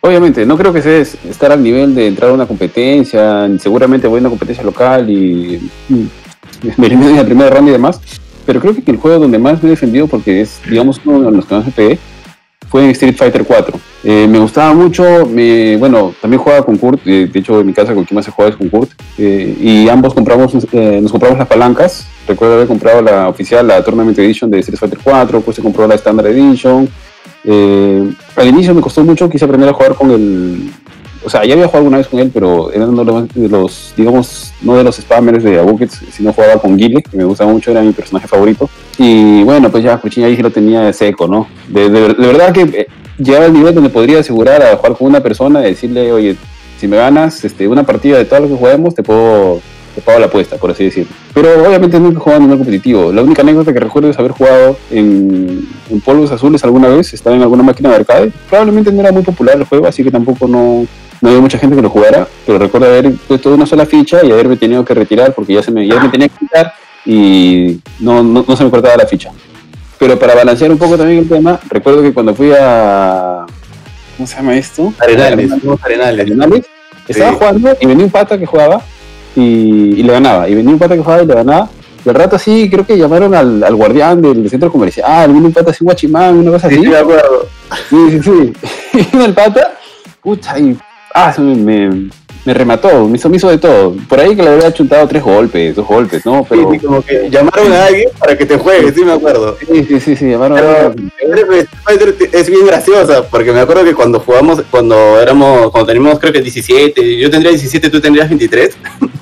obviamente, 0.00 0.46
no 0.46 0.56
creo 0.56 0.72
que 0.72 0.82
sea 0.82 0.98
es- 0.98 1.16
estar 1.28 1.52
al 1.52 1.62
nivel 1.62 1.94
de 1.94 2.08
entrar 2.08 2.30
a 2.30 2.34
una 2.34 2.46
competencia, 2.46 3.48
seguramente 3.58 4.06
voy 4.06 4.18
a 4.18 4.20
una 4.20 4.30
competencia 4.30 4.64
local 4.64 5.08
y 5.10 5.60
mm, 5.88 6.04
me 6.76 6.86
en 6.86 7.16
la 7.16 7.24
primera 7.24 7.50
ronda 7.50 7.70
y 7.70 7.72
demás, 7.72 8.00
pero 8.46 8.60
creo 8.60 8.74
que 8.74 8.90
el 8.90 8.96
juego 8.96 9.20
donde 9.20 9.38
más 9.38 9.62
me 9.62 9.68
he 9.68 9.70
defendido, 9.70 10.06
porque 10.06 10.40
es, 10.40 10.60
digamos, 10.68 11.00
uno 11.04 11.30
de 11.30 11.36
los 11.36 11.46
que 11.46 11.54
más 11.54 11.66
me 11.66 11.72
pegué, 11.72 11.98
fue 12.68 12.84
en 12.84 12.90
Street 12.90 13.14
Fighter 13.16 13.44
4. 13.44 13.78
Eh, 14.02 14.26
me 14.28 14.38
gustaba 14.38 14.72
mucho, 14.72 15.26
me, 15.26 15.76
bueno, 15.76 16.14
también 16.20 16.40
jugaba 16.42 16.64
con 16.64 16.78
Kurt, 16.78 17.00
eh, 17.06 17.28
de 17.30 17.38
hecho 17.38 17.60
en 17.60 17.66
mi 17.66 17.72
casa 17.74 17.92
con 17.94 18.04
quien 18.04 18.16
más 18.16 18.24
se 18.24 18.30
juega 18.30 18.50
es 18.50 18.56
con 18.56 18.68
Kurt, 18.70 18.90
eh, 19.18 19.56
y 19.60 19.88
ambos 19.88 20.14
compramos, 20.14 20.52
eh, 20.72 20.98
nos 21.02 21.12
compramos 21.12 21.38
las 21.38 21.48
palancas, 21.48 22.06
recuerdo 22.26 22.54
haber 22.54 22.66
comprado 22.68 23.02
la 23.02 23.28
oficial, 23.28 23.66
la 23.66 23.84
Tournament 23.84 24.18
Edition 24.18 24.50
de 24.50 24.60
Street 24.60 24.78
Fighter 24.78 24.98
4, 25.04 25.40
pues 25.42 25.56
se 25.56 25.62
compró 25.62 25.86
la 25.86 25.94
Standard 25.96 26.28
Edition, 26.28 26.88
eh, 27.44 28.12
al 28.36 28.48
inicio 28.48 28.74
me 28.74 28.80
costó 28.80 29.02
mucho, 29.04 29.28
quise 29.28 29.44
aprender 29.44 29.68
a 29.68 29.72
jugar 29.72 29.94
con 29.94 30.10
el... 30.10 30.70
O 31.24 31.30
sea, 31.30 31.44
ya 31.44 31.52
había 31.54 31.66
jugado 31.66 31.78
alguna 31.84 31.98
vez 31.98 32.08
con 32.08 32.18
él, 32.18 32.30
pero 32.34 32.72
era 32.72 32.84
uno 32.86 33.04
de 33.04 33.48
los- 33.48 33.94
de 33.94 34.02
digamos, 34.02 34.52
no 34.60 34.74
de 34.76 34.82
los 34.82 34.96
spammers 34.96 35.44
de 35.44 35.60
Abuckets, 35.60 36.00
sino 36.10 36.32
jugaba 36.32 36.60
con 36.60 36.76
Guile, 36.76 37.00
que 37.02 37.16
me 37.16 37.22
gustaba 37.24 37.52
mucho, 37.52 37.70
era 37.70 37.80
mi 37.80 37.92
personaje 37.92 38.26
favorito. 38.26 38.68
Y 38.98 39.44
bueno, 39.44 39.70
pues 39.70 39.84
ya 39.84 39.96
Cuchilla 39.98 40.26
ahí 40.26 40.34
sí 40.34 40.42
lo 40.42 40.50
tenía 40.50 40.92
seco, 40.92 41.28
¿no? 41.28 41.46
De, 41.68 41.88
de- 41.90 42.14
de 42.14 42.26
verdad 42.26 42.52
que 42.52 42.62
eh, 42.62 42.86
llegaba 43.18 43.44
al 43.44 43.52
nivel 43.52 43.72
donde 43.72 43.90
podría 43.90 44.18
asegurar 44.18 44.62
a 44.62 44.76
jugar 44.76 44.96
con 44.96 45.06
una 45.06 45.20
persona, 45.22 45.60
decirle, 45.60 46.10
oye, 46.12 46.34
si 46.80 46.88
me 46.88 46.96
ganas 46.96 47.44
este, 47.44 47.68
una 47.68 47.84
partida 47.84 48.18
de 48.18 48.24
todo 48.24 48.40
lo 48.40 48.48
que 48.48 48.56
juguemos, 48.56 48.92
te 48.96 49.04
puedo 49.04 49.60
te 49.94 50.00
pago 50.00 50.18
la 50.18 50.26
apuesta, 50.26 50.56
por 50.56 50.70
así 50.70 50.84
decirlo. 50.84 51.12
Pero 51.34 51.66
obviamente 51.66 51.98
nunca 52.00 52.18
he 52.18 52.20
jugado 52.20 52.40
a 52.40 52.44
nivel 52.44 52.58
competitivo. 52.58 53.12
La 53.12 53.22
única 53.22 53.42
anécdota 53.42 53.72
que 53.72 53.80
recuerdo 53.80 54.08
es 54.10 54.18
haber 54.18 54.32
jugado 54.32 54.76
en, 54.90 55.68
en 55.90 56.00
polvos 56.00 56.30
azules 56.32 56.62
alguna 56.64 56.88
vez, 56.88 57.12
estaba 57.14 57.36
en 57.36 57.42
alguna 57.42 57.62
máquina 57.62 57.90
de 57.90 57.96
arcade. 57.96 58.32
Probablemente 58.48 58.90
no 58.92 59.00
era 59.00 59.12
muy 59.12 59.22
popular 59.22 59.56
el 59.56 59.64
juego, 59.64 59.86
así 59.86 60.02
que 60.02 60.10
tampoco 60.10 60.46
no, 60.48 60.86
no 61.20 61.28
había 61.28 61.40
mucha 61.40 61.58
gente 61.58 61.76
que 61.76 61.82
lo 61.82 61.90
jugara, 61.90 62.26
pero 62.46 62.58
recuerdo 62.58 62.86
haber 62.88 63.12
puesto 63.28 63.52
una 63.54 63.66
sola 63.66 63.86
ficha 63.86 64.24
y 64.24 64.30
haberme 64.32 64.56
tenido 64.56 64.84
que 64.84 64.94
retirar 64.94 65.34
porque 65.34 65.54
ya 65.54 65.62
se 65.62 65.70
me, 65.70 65.86
ya 65.86 66.00
me 66.02 66.08
tenía 66.08 66.28
que 66.28 66.38
quitar 66.38 66.72
y 67.04 67.78
no, 68.00 68.22
no, 68.22 68.44
no 68.46 68.56
se 68.56 68.64
me 68.64 68.70
cortaba 68.70 68.96
la 68.96 69.06
ficha. 69.06 69.30
Pero 69.98 70.18
para 70.18 70.34
balancear 70.34 70.70
un 70.70 70.78
poco 70.78 70.96
también 70.96 71.20
el 71.20 71.28
tema, 71.28 71.60
recuerdo 71.70 72.02
que 72.02 72.12
cuando 72.12 72.34
fui 72.34 72.50
a... 72.58 73.46
¿Cómo 74.16 74.26
se 74.26 74.36
llama 74.36 74.56
esto? 74.56 74.92
Arenales, 74.98 75.50
arenales. 75.82 76.20
Arenales, 76.26 76.66
Estaba 77.08 77.30
Sí. 77.30 77.36
jugando 77.38 77.76
y 77.80 77.86
venía 77.86 78.04
un 78.04 78.10
pata 78.10 78.38
que 78.38 78.46
jugaba 78.46 78.82
y, 79.36 79.94
y 80.00 80.02
le 80.02 80.12
ganaba. 80.12 80.48
Y 80.48 80.54
venía 80.54 80.72
un 80.72 80.78
pata 80.78 80.94
que 80.94 81.02
jugaba 81.02 81.22
y 81.22 81.26
le 81.26 81.34
ganaba. 81.34 81.68
Y 82.04 82.08
al 82.08 82.14
rato 82.16 82.36
así, 82.36 82.68
creo 82.68 82.84
que 82.84 82.98
llamaron 82.98 83.32
al, 83.34 83.62
al 83.62 83.74
guardián 83.76 84.20
del 84.20 84.48
centro 84.50 84.72
comercial. 84.72 85.06
Ah, 85.08 85.26
vino 85.26 85.46
un 85.46 85.52
pata 85.52 85.70
así, 85.70 85.84
guachimán, 85.84 86.36
una 86.36 86.50
cosa 86.52 86.68
Sí, 86.68 86.74
así. 86.74 86.84
sí, 86.84 86.90
me 86.90 86.96
acuerdo. 86.96 87.46
Sí, 87.88 87.96
sí, 88.10 88.20
sí. 88.22 89.08
Y 89.18 89.22
el 89.22 89.32
pata, 89.34 89.74
pucha, 90.20 90.58
y 90.58 90.76
ah, 91.14 91.32
me, 91.38 91.54
me, 91.54 92.10
me 92.44 92.54
remató, 92.54 93.06
me 93.06 93.16
hizo, 93.16 93.28
me 93.28 93.36
hizo 93.36 93.48
de 93.48 93.58
todo. 93.58 93.94
Por 94.08 94.18
ahí 94.18 94.34
que 94.34 94.42
le 94.42 94.48
habría 94.50 94.72
chuntado 94.74 95.06
tres 95.06 95.22
golpes, 95.22 95.76
dos 95.76 95.86
golpes, 95.86 96.26
¿no? 96.26 96.44
Pero. 96.48 96.72
Sí, 96.72 96.78
sí, 96.80 96.84
como 96.86 97.02
que 97.02 97.30
llamaron 97.30 97.72
a 97.72 97.86
alguien 97.86 98.08
para 98.18 98.36
que 98.36 98.46
te 98.46 98.58
juegue, 98.58 98.92
sí 98.92 99.04
me 99.04 99.12
acuerdo. 99.12 99.56
Sí, 99.60 99.84
sí, 99.88 100.00
sí, 100.00 100.16
sí, 100.16 100.28
llamaron 100.30 100.58
Pero 100.58 100.70
a- 100.88 101.82
Fighter 101.84 102.16
es 102.32 102.50
bien 102.50 102.66
graciosa, 102.66 103.22
porque 103.28 103.52
me 103.52 103.60
acuerdo 103.60 103.84
que 103.84 103.94
cuando 103.94 104.18
jugamos, 104.18 104.60
cuando 104.72 105.20
éramos, 105.20 105.70
cuando 105.70 105.86
teníamos 105.86 106.18
creo 106.18 106.32
que 106.32 106.40
17, 106.42 107.16
yo 107.16 107.30
tendría 107.30 107.52
17, 107.52 107.88
tú 107.90 108.00
tendrías 108.00 108.28
23, 108.28 108.76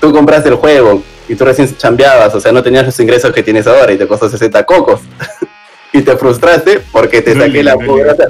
tú 0.00 0.12
compraste 0.12 0.48
el 0.48 0.56
juego 0.56 1.02
y 1.28 1.34
tú 1.34 1.44
recién 1.44 1.76
chambeabas, 1.76 2.34
o 2.34 2.40
sea, 2.40 2.52
no 2.52 2.62
tenías 2.62 2.86
los 2.86 2.98
ingresos 3.00 3.32
que 3.32 3.42
tienes 3.42 3.66
ahora 3.66 3.92
y 3.92 3.98
te 3.98 4.06
costó 4.06 4.28
60 4.28 4.64
cocos. 4.64 5.00
y 5.92 6.02
te 6.02 6.16
frustraste 6.16 6.80
porque 6.92 7.22
te 7.22 7.34
saqué 7.34 7.62
la 7.62 7.76
dale. 7.76 8.26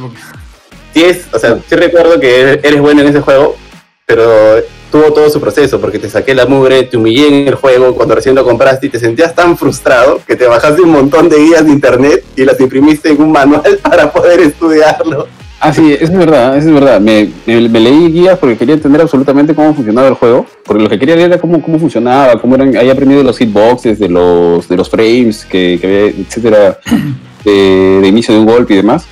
Sí, 0.95 1.05
es, 1.05 1.27
o 1.33 1.39
sea, 1.39 1.59
sí 1.69 1.77
recuerdo 1.77 2.19
que 2.19 2.61
eres 2.63 2.81
bueno 2.81 3.03
en 3.03 3.09
ese 3.09 3.21
juego, 3.21 3.57
pero 4.07 4.63
tuvo 4.91 5.13
todo 5.13 5.29
su 5.29 5.41
proceso, 5.41 5.81
porque 5.81 5.99
te 5.99 6.09
saqué 6.09 6.35
la 6.35 6.47
mugre, 6.47 6.85
te 6.85 6.97
humillé 6.97 7.29
en 7.29 7.49
el 7.49 7.55
juego 7.55 7.95
cuando 7.95 8.15
recién 8.15 8.35
lo 8.35 8.45
compraste 8.45 8.87
y 8.87 8.91
te 8.91 8.99
sentías 8.99 9.35
tan 9.35 9.59
frustrado 9.59 10.21
que 10.27 10.37
te 10.37 10.47
bajaste 10.47 10.81
un 10.81 10.91
montón 10.91 11.29
de 11.29 11.39
guías 11.39 11.67
de 11.67 11.73
internet 11.73 12.25
y 12.35 12.45
las 12.45 12.59
imprimiste 12.61 13.11
en 13.11 13.21
un 13.21 13.33
manual 13.33 13.79
para 13.83 14.11
poder 14.13 14.41
estudiarlo. 14.41 15.29
Ah, 15.69 15.73
sí, 15.73 15.93
eso 15.95 16.13
es 16.13 16.19
verdad, 16.19 16.57
eso 16.57 16.69
es 16.69 16.75
verdad. 16.75 17.01
Me, 17.01 17.29
me- 17.45 17.69
me 17.69 17.81
leí 17.81 18.13
guías 18.13 18.39
porque 18.39 18.57
quería 18.57 18.75
entender 18.75 19.01
absolutamente 19.01 19.53
cómo 19.53 19.75
funcionaba 19.75 20.07
el 20.07 20.15
juego. 20.15 20.47
Porque 20.65 20.83
lo 20.85 20.89
que 20.89 20.97
quería 20.99 21.17
ver 21.17 21.25
era 21.27 21.39
cómo, 21.41 21.61
cómo 21.61 21.79
funcionaba, 21.81 22.41
cómo 22.41 22.55
eran, 22.55 22.77
había 22.77 22.93
aprendido 22.93 23.25
los 23.25 23.37
hitboxes, 23.39 23.99
de 23.99 24.09
los, 24.09 24.69
de 24.69 24.77
los 24.77 24.89
frames, 24.89 25.45
que, 25.45 25.79
que 25.81 25.87
había, 25.87 26.07
etcétera, 26.25 26.79
de, 27.45 27.99
de 28.01 28.07
inicio 28.09 28.33
de 28.35 28.41
un 28.41 28.47
golpe 28.47 28.75
y 28.75 28.77
demás. 28.77 29.07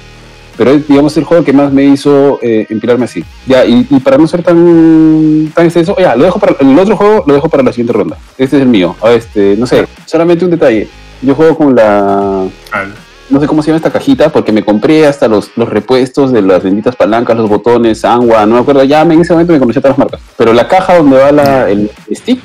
Pero 0.56 0.70
es, 0.70 0.86
digamos, 0.86 1.16
el 1.16 1.24
juego 1.24 1.42
que 1.42 1.52
más 1.52 1.72
me 1.72 1.84
hizo 1.86 2.38
eh, 2.40 2.66
empilarme 2.70 3.06
así. 3.06 3.24
Ya, 3.48 3.64
y, 3.66 3.84
y 3.90 3.98
para 3.98 4.16
no 4.16 4.28
ser 4.28 4.44
tan, 4.44 5.50
tan 5.56 5.64
extenso, 5.64 5.96
ya, 5.98 6.14
lo 6.14 6.22
dejo 6.22 6.38
para, 6.38 6.54
el 6.60 6.78
otro 6.78 6.96
juego 6.96 7.24
lo 7.26 7.34
dejo 7.34 7.48
para 7.48 7.64
la 7.64 7.72
siguiente 7.72 7.92
ronda. 7.92 8.16
Este 8.38 8.56
es 8.58 8.62
el 8.62 8.68
mío. 8.68 8.94
Este, 9.08 9.56
no 9.58 9.66
sé, 9.66 9.86
solamente 10.06 10.44
un 10.44 10.52
detalle. 10.52 10.86
Yo 11.20 11.34
juego 11.34 11.56
con 11.56 11.74
la, 11.74 12.42
Al- 12.70 12.94
no 13.30 13.40
sé 13.40 13.46
cómo 13.46 13.62
se 13.62 13.68
llama 13.68 13.78
esta 13.78 13.90
cajita, 13.90 14.30
porque 14.30 14.52
me 14.52 14.64
compré 14.64 15.06
hasta 15.06 15.28
los, 15.28 15.50
los 15.56 15.68
repuestos 15.68 16.32
de 16.32 16.42
las 16.42 16.62
benditas 16.62 16.94
palancas, 16.96 17.36
los 17.36 17.48
botones, 17.48 18.04
agua, 18.04 18.44
no 18.46 18.54
me 18.56 18.60
acuerdo, 18.60 18.84
ya 18.84 19.02
en 19.02 19.12
ese 19.20 19.32
momento 19.32 19.52
me 19.52 19.58
conocía 19.58 19.80
todas 19.82 19.98
las 19.98 20.06
marcas. 20.06 20.20
Pero 20.36 20.52
la 20.52 20.68
caja 20.68 20.96
donde 20.98 21.16
va 21.18 21.32
la- 21.32 21.70
el 21.70 21.90
stick 22.12 22.40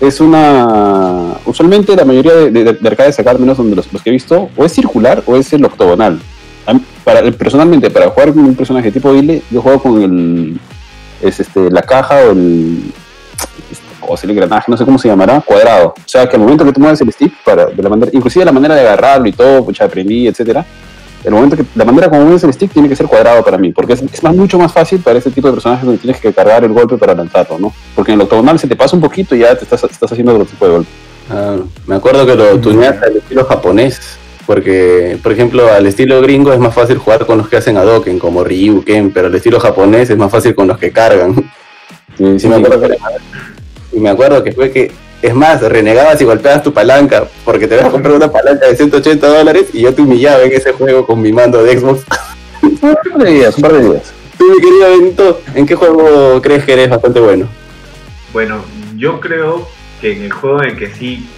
es 0.00 0.20
una. 0.20 1.34
Usualmente 1.44 1.94
la 1.94 2.04
mayoría 2.04 2.32
de, 2.34 2.50
de, 2.50 2.72
de 2.72 2.88
arcades 2.88 3.18
acá, 3.18 3.30
al 3.32 3.38
menos 3.38 3.58
donde 3.58 3.76
los, 3.76 3.92
los 3.92 4.02
que 4.02 4.08
he 4.10 4.12
visto, 4.12 4.48
o 4.56 4.64
es 4.64 4.72
circular 4.72 5.22
o 5.26 5.36
es 5.36 5.52
el 5.52 5.64
octogonal. 5.64 6.20
Para, 7.04 7.22
personalmente, 7.32 7.90
para 7.90 8.08
jugar 8.10 8.32
con 8.32 8.44
un 8.44 8.54
personaje 8.54 8.92
tipo 8.92 9.12
Dile, 9.12 9.42
yo 9.50 9.60
juego 9.60 9.82
con 9.82 10.00
el, 10.02 10.60
es 11.20 11.40
este, 11.40 11.70
la 11.70 11.82
caja 11.82 12.16
o 12.28 12.32
el, 12.32 12.92
o 14.02 14.16
el 14.22 14.30
engranaje, 14.30 14.70
no 14.70 14.76
sé 14.76 14.84
cómo 14.84 14.98
se 14.98 15.08
llamará, 15.08 15.40
cuadrado. 15.40 15.94
O 15.96 16.08
sea, 16.08 16.28
que 16.28 16.36
al 16.36 16.42
momento 16.42 16.64
que 16.64 16.72
tú 16.72 16.80
mueves 16.80 17.00
el 17.00 17.12
stick, 17.12 17.32
para, 17.44 17.66
de 17.66 17.82
la 17.82 17.88
manera, 17.88 18.10
inclusive 18.14 18.44
la 18.44 18.52
manera 18.52 18.74
de 18.74 18.80
agarrarlo 18.80 19.26
y 19.28 19.32
todo, 19.32 19.64
pucha, 19.64 19.84
aprendí, 19.84 20.26
etcétera, 20.26 20.64
el 21.24 21.32
momento 21.32 21.56
que 21.56 21.64
la 21.74 21.84
manera 21.84 22.08
como 22.08 22.22
mueves 22.22 22.44
el 22.44 22.52
stick 22.52 22.72
tiene 22.72 22.88
que 22.88 22.96
ser 22.96 23.06
cuadrado 23.06 23.44
para 23.44 23.58
mí, 23.58 23.72
porque 23.72 23.92
es, 23.92 24.02
es 24.02 24.22
más, 24.22 24.34
mucho 24.34 24.58
más 24.58 24.72
fácil 24.72 25.00
para 25.00 25.18
ese 25.18 25.30
tipo 25.30 25.48
de 25.48 25.54
personajes 25.54 25.84
donde 25.84 26.00
tienes 26.00 26.20
que 26.20 26.32
cargar 26.32 26.64
el 26.64 26.72
golpe 26.72 26.96
para 26.96 27.14
lanzarlo, 27.14 27.58
¿no? 27.58 27.72
Porque 27.94 28.12
en 28.12 28.20
el 28.20 28.22
octogonal 28.22 28.58
se 28.58 28.66
te 28.66 28.76
pasa 28.76 28.96
un 28.96 29.02
poquito 29.02 29.34
y 29.34 29.40
ya 29.40 29.54
te 29.54 29.64
estás, 29.64 29.84
estás 29.84 30.10
haciendo 30.10 30.32
otro 30.32 30.46
tipo 30.46 30.64
de 30.64 30.72
golpe. 30.72 30.90
Ah, 31.30 31.56
me 31.86 31.96
acuerdo 31.96 32.26
que 32.26 32.34
lo 32.34 32.58
tuneaste 32.58 33.06
al 33.06 33.16
estilo 33.18 33.44
japonés, 33.44 34.18
porque, 34.46 35.18
por 35.22 35.32
ejemplo, 35.32 35.72
al 35.72 35.86
estilo 35.86 36.20
gringo 36.22 36.52
es 36.52 36.58
más 36.58 36.74
fácil 36.74 36.98
jugar 36.98 37.26
con 37.26 37.38
los 37.38 37.48
que 37.48 37.58
hacen 37.58 37.76
Adoken, 37.76 38.18
como 38.18 38.42
Ryu, 38.42 38.82
Ken, 38.82 39.12
pero 39.12 39.28
al 39.28 39.34
estilo 39.34 39.60
japonés 39.60 40.10
es 40.10 40.16
más 40.16 40.30
fácil 40.30 40.54
con 40.54 40.66
los 40.66 40.78
que 40.78 40.90
cargan. 40.90 41.34
Sí, 42.16 42.38
Sí, 42.38 42.48
me 42.48 42.56
acuerdo 42.56 42.80
que, 42.80 42.96
y 43.92 43.98
me 43.98 44.10
acuerdo 44.10 44.42
que 44.42 44.52
fue 44.52 44.70
que, 44.70 44.90
es 45.22 45.34
más, 45.34 45.60
renegabas 45.60 46.20
y 46.20 46.24
golpeabas 46.24 46.62
tu 46.62 46.72
palanca, 46.72 47.26
porque 47.44 47.66
te 47.66 47.76
vas 47.76 47.86
a 47.86 47.90
comprar 47.90 48.14
una 48.14 48.30
palanca 48.30 48.66
de 48.66 48.76
180 48.76 49.26
dólares 49.26 49.66
y 49.72 49.82
yo 49.82 49.94
te 49.94 50.02
humillaba 50.02 50.42
en 50.42 50.52
ese 50.52 50.72
juego 50.72 51.06
con 51.06 51.20
mi 51.20 51.32
mando 51.32 51.62
de 51.62 51.78
Xbox. 51.78 52.04
Un 52.62 52.76
par 52.78 53.02
de 53.18 53.30
días, 53.30 53.56
un 53.56 53.62
par 53.62 53.72
de 53.72 53.88
días. 53.88 54.12
Tú, 54.38 54.44
mi 54.50 54.60
querido 54.60 54.90
Benito, 54.90 55.40
¿en 55.54 55.66
qué 55.66 55.74
juego 55.74 56.40
crees 56.40 56.64
que 56.64 56.72
eres 56.72 56.90
bastante 56.90 57.20
bueno? 57.20 57.46
Bueno, 58.32 58.64
yo 58.96 59.20
creo 59.20 59.66
que 60.00 60.12
en 60.12 60.22
el 60.22 60.32
juego 60.32 60.62
en 60.62 60.70
el 60.70 60.76
que 60.78 60.94
sí 60.94 61.28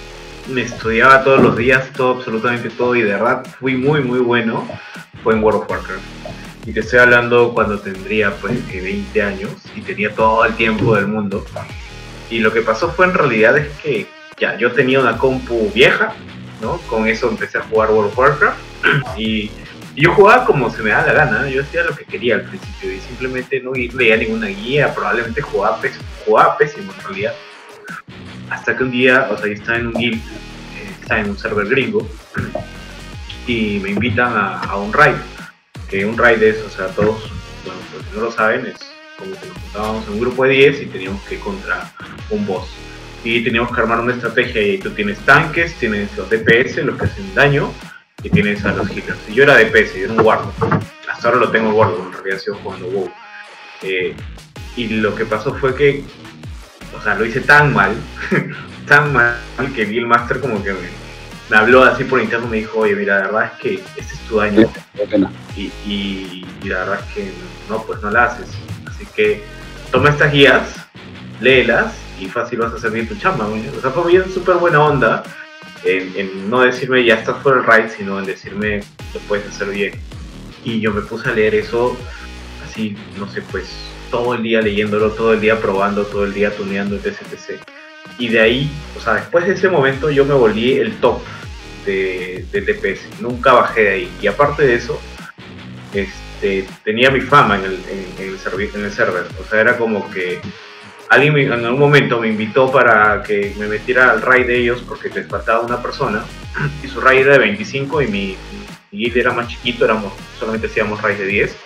me 0.49 0.63
estudiaba 0.63 1.25
todos 1.25 1.41
los 1.43 1.57
días, 1.57 1.93
todo, 1.97 2.17
absolutamente 2.17 2.71
todo, 2.71 2.95
y 2.95 3.03
de 3.03 3.13
verdad 3.13 3.45
fui 3.59 3.77
muy, 3.77 4.03
muy 4.03 4.19
bueno, 4.21 4.69
fue 5.23 5.35
en 5.35 5.43
World 5.43 5.63
of 5.63 5.71
Warcraft. 5.71 6.03
Y 6.67 6.73
te 6.73 6.81
estoy 6.81 7.01
hablando 7.01 7.53
cuando 7.55 7.81
tendría 7.81 8.31
pues 8.37 8.59
que 8.71 8.81
20 8.81 9.23
años 9.23 9.51
y 9.75 9.81
tenía 9.81 10.15
todo 10.15 10.45
el 10.45 10.55
tiempo 10.55 10.95
del 10.95 11.09
mundo. 11.09 11.45
Y 12.33 12.39
lo 12.39 12.51
que 12.51 12.63
pasó 12.63 12.91
fue 12.91 13.05
en 13.05 13.13
realidad 13.13 13.59
es 13.59 13.69
que 13.83 14.07
ya 14.39 14.57
yo 14.57 14.73
tenía 14.73 14.99
una 15.01 15.19
compu 15.19 15.71
vieja, 15.71 16.15
¿no? 16.63 16.79
Con 16.89 17.07
eso 17.07 17.29
empecé 17.29 17.59
a 17.59 17.61
jugar 17.61 17.91
World 17.91 18.11
of 18.11 18.19
Warcraft 18.19 18.59
y, 19.19 19.51
yo 19.95 20.15
jugaba 20.15 20.47
como 20.47 20.71
se 20.71 20.83
me 20.83 20.89
da 20.89 21.07
la 21.07 21.13
gana, 21.13 21.51
yo 21.51 21.61
hacía 21.61 21.85
lo 21.85 21.95
que 21.95 22.07
quería 22.07 22.37
al 22.37 22.45
principio 22.45 22.91
y 22.91 22.99
simplemente 23.01 23.61
no 23.61 23.73
leía 23.75 24.17
ninguna 24.17 24.47
guía, 24.47 24.95
probablemente 24.95 25.43
jugaba 25.43 25.79
pésimo, 25.83 26.05
jugaba 26.25 26.57
pésimo 26.57 26.91
en 26.97 27.05
realidad. 27.05 27.35
Hasta 28.49 28.75
que 28.75 28.85
un 28.85 28.91
día, 28.91 29.29
o 29.31 29.37
sea, 29.37 29.49
yo 29.49 29.53
estaba 29.53 29.77
en 29.77 29.89
un 29.89 29.93
guild, 29.93 30.23
eh, 30.23 30.97
estaba 31.03 31.21
en 31.21 31.29
un 31.29 31.37
server 31.37 31.67
gringo 31.67 32.09
y 33.47 33.81
me 33.83 33.91
invitan 33.91 34.35
a, 34.35 34.61
a 34.61 34.79
un 34.79 34.95
raid, 34.95 35.17
que 35.91 36.07
un 36.07 36.17
raid 36.17 36.43
es, 36.43 36.63
o 36.63 36.71
sea, 36.71 36.87
todos, 36.87 37.31
bueno, 37.67 37.81
pues 37.93 38.15
no 38.15 38.23
lo 38.23 38.33
saben, 38.33 38.65
es 38.65 38.92
como 39.23 39.41
que 39.41 39.47
nos 39.47 39.59
juntábamos 39.59 40.07
en 40.07 40.13
un 40.15 40.21
grupo 40.21 40.45
de 40.45 40.51
10 40.51 40.83
y 40.83 40.87
teníamos 40.87 41.23
que 41.23 41.35
ir 41.37 41.41
contra 41.41 41.93
un 42.31 42.47
boss. 42.47 42.69
Y 43.25 43.43
teníamos 43.45 43.73
que 43.75 43.81
armar 43.81 44.01
una 44.01 44.15
estrategia 44.15 44.61
y 44.63 44.79
tú 44.79 44.91
tienes 44.91 45.19
tanques, 45.21 45.75
tienes 45.77 46.15
los 46.17 46.29
DPS, 46.29 46.79
los 46.85 46.99
que 46.99 47.05
hacen 47.07 47.35
daño, 47.35 47.73
y 48.25 48.31
tienes 48.31 48.65
a 48.65 48.73
los 48.73 48.89
healers. 48.91 49.19
Y 49.29 49.35
yo 49.35 49.45
era 49.45 49.57
DPS, 49.59 49.95
yo 49.95 50.05
era 50.05 50.13
un 50.15 50.23
guardo. 50.23 50.53
Hasta 51.11 51.29
ahora 51.29 51.41
lo 51.41 51.51
tengo 51.51 51.73
guardo, 51.73 52.05
en 52.07 52.13
realidad 52.13 52.39
sigo 52.39 52.57
jugando 52.63 52.87
WoW. 52.89 53.11
Eh, 53.83 54.15
y 54.77 54.89
lo 54.89 55.15
que 55.15 55.25
pasó 55.25 55.55
fue 55.55 55.75
que, 55.77 56.03
o 56.99 57.03
sea, 57.03 57.15
lo 57.15 57.25
hice 57.25 57.41
tan 57.41 57.73
mal, 57.73 57.95
tan 58.89 59.13
mal, 59.13 59.37
que 59.75 59.85
Guild 59.85 60.07
Master 60.07 60.41
como 60.41 60.63
que 60.63 60.73
me, 60.73 60.79
me 61.51 61.57
habló 61.57 61.85
así 61.85 62.05
por 62.05 62.21
interno, 62.21 62.49
me 62.49 62.57
dijo, 62.59 62.79
oye, 62.81 62.95
mira, 62.97 63.19
la 63.19 63.27
verdad 63.27 63.53
es 63.55 63.61
que 63.61 63.75
este 63.97 64.15
es 64.15 64.21
tu 64.29 64.39
daño 64.39 64.69
y- 65.57 65.73
y 65.87 66.47
la 66.69 66.79
verdad 66.81 67.01
es 67.07 67.15
que 67.15 67.33
no, 67.69 67.83
pues 67.85 68.01
no 68.03 68.11
la 68.11 68.25
haces. 68.25 68.49
Así 69.03 69.13
que 69.17 69.43
toma 69.91 70.11
estas 70.11 70.33
guías, 70.33 70.77
léelas 71.41 71.93
y 72.21 72.27
fácil 72.27 72.61
vas 72.61 72.73
a 72.73 72.77
hacer 72.77 72.93
bien 72.93 73.09
tu 73.09 73.17
chamba. 73.17 73.47
O 73.47 73.81
sea, 73.81 73.91
fue 73.91 74.13
bien 74.13 74.33
súper 74.33 74.57
buena 74.57 74.81
onda 74.81 75.25
en, 75.85 76.13
en 76.17 76.51
no 76.51 76.61
decirme 76.61 77.05
ya 77.05 77.15
estás 77.15 77.37
por 77.43 77.57
el 77.57 77.65
raid, 77.65 77.91
sino 77.97 78.21
en 78.21 78.27
decirme 78.27 78.83
lo 79.13 79.21
puedes 79.21 79.47
hacer 79.49 79.71
bien. 79.71 79.93
Y 80.65 80.81
yo 80.81 80.93
me 80.93 81.01
puse 81.01 81.31
a 81.31 81.33
leer 81.33 81.57
eso 81.57 81.97
así, 82.65 82.97
no 83.19 83.29
sé, 83.29 83.43
pues 83.43 83.69
todo 84.11 84.35
el 84.35 84.43
día 84.45 84.61
leyéndolo, 84.61 85.11
todo 85.11 85.33
el 85.33 85.41
día 85.41 85.59
probando, 85.61 86.05
todo 86.05 86.25
el 86.25 86.33
día 86.33 86.55
tuneando, 86.55 86.95
etc, 86.95 87.17
etc. 87.33 87.61
Y 88.19 88.29
de 88.29 88.41
ahí, 88.41 88.71
o 88.97 89.01
sea, 89.01 89.15
después 89.15 89.47
de 89.47 89.55
ese 89.55 89.69
momento 89.69 90.11
yo 90.11 90.25
me 90.25 90.35
volví 90.35 90.75
el 90.75 90.95
top 91.01 91.21
de, 91.85 92.47
de 92.53 92.61
DPS. 92.61 93.21
Nunca 93.21 93.53
bajé 93.55 93.81
de 93.83 93.91
ahí. 93.91 94.13
Y 94.21 94.29
aparte 94.29 94.65
de 94.65 94.75
eso, 94.75 95.01
este, 95.93 96.32
tenía 96.85 97.11
mi 97.11 97.21
fama 97.21 97.57
en 97.57 97.65
el, 97.65 97.73
en, 97.89 98.07
en 98.19 98.29
el, 98.35 98.71
en 98.75 98.85
el 98.85 98.93
server. 98.93 99.25
O 99.41 99.45
sea, 99.49 99.61
era 99.61 99.77
como 99.77 100.11
que 100.11 100.41
alguien 101.09 101.35
me- 101.35 101.45
en 101.45 101.53
algún 101.53 101.79
momento 101.81 102.21
me 102.21 102.29
invitó 102.29 102.71
para 102.73 103.23
que 103.23 103.55
me 103.59 103.67
metiera 103.69 104.11
al 104.11 104.23
raid 104.23 104.47
de 104.47 104.59
ellos 104.59 104.83
porque 104.87 105.09
les 105.11 105.27
faltaba 105.29 105.61
una 105.61 105.81
persona. 105.83 106.25
Y 106.83 106.89
su 106.89 107.01
raid 107.01 107.23
era 107.23 107.33
de 107.35 107.39
25 107.39 108.03
y 108.03 108.07
mi, 108.09 108.37
mi 108.91 108.99
guild 108.99 109.17
era 109.17 109.33
más 109.33 109.49
chiquito, 109.49 109.85
éramos, 109.85 110.13
solamente 110.39 110.67
hacíamos 110.67 111.01
raid 111.01 111.17
de 111.19 111.27
10. 111.27 111.57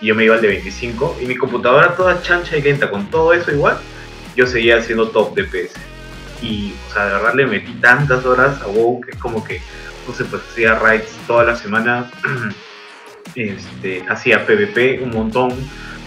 Y 0.00 0.06
yo 0.06 0.14
me 0.14 0.24
iba 0.24 0.34
al 0.34 0.40
de 0.42 0.48
25. 0.48 1.18
Y 1.22 1.26
mi 1.26 1.36
computadora 1.36 1.94
toda 1.96 2.20
chancha 2.22 2.56
y 2.56 2.62
lenta, 2.62 2.90
con 2.90 3.10
todo 3.10 3.32
eso 3.32 3.50
igual, 3.50 3.78
yo 4.36 4.46
seguía 4.46 4.76
haciendo 4.78 5.08
top 5.08 5.34
DPS. 5.34 5.72
Y, 6.42 6.74
o 6.88 6.92
sea, 6.92 7.06
de 7.06 7.12
verdad 7.14 7.34
le 7.34 7.46
metí 7.46 7.72
tantas 7.80 8.24
horas 8.26 8.60
a 8.60 8.66
WoW 8.66 9.00
que 9.00 9.12
es 9.12 9.16
como 9.16 9.42
que, 9.42 9.60
no 10.06 10.12
sé, 10.14 10.26
pues 10.26 10.42
hacía 10.52 10.74
raids 10.78 11.08
toda 11.26 11.44
la 11.44 11.56
semana. 11.56 12.10
este, 13.36 14.02
hacía 14.08 14.46
PvP 14.46 15.00
un 15.02 15.10
montón. 15.10 15.52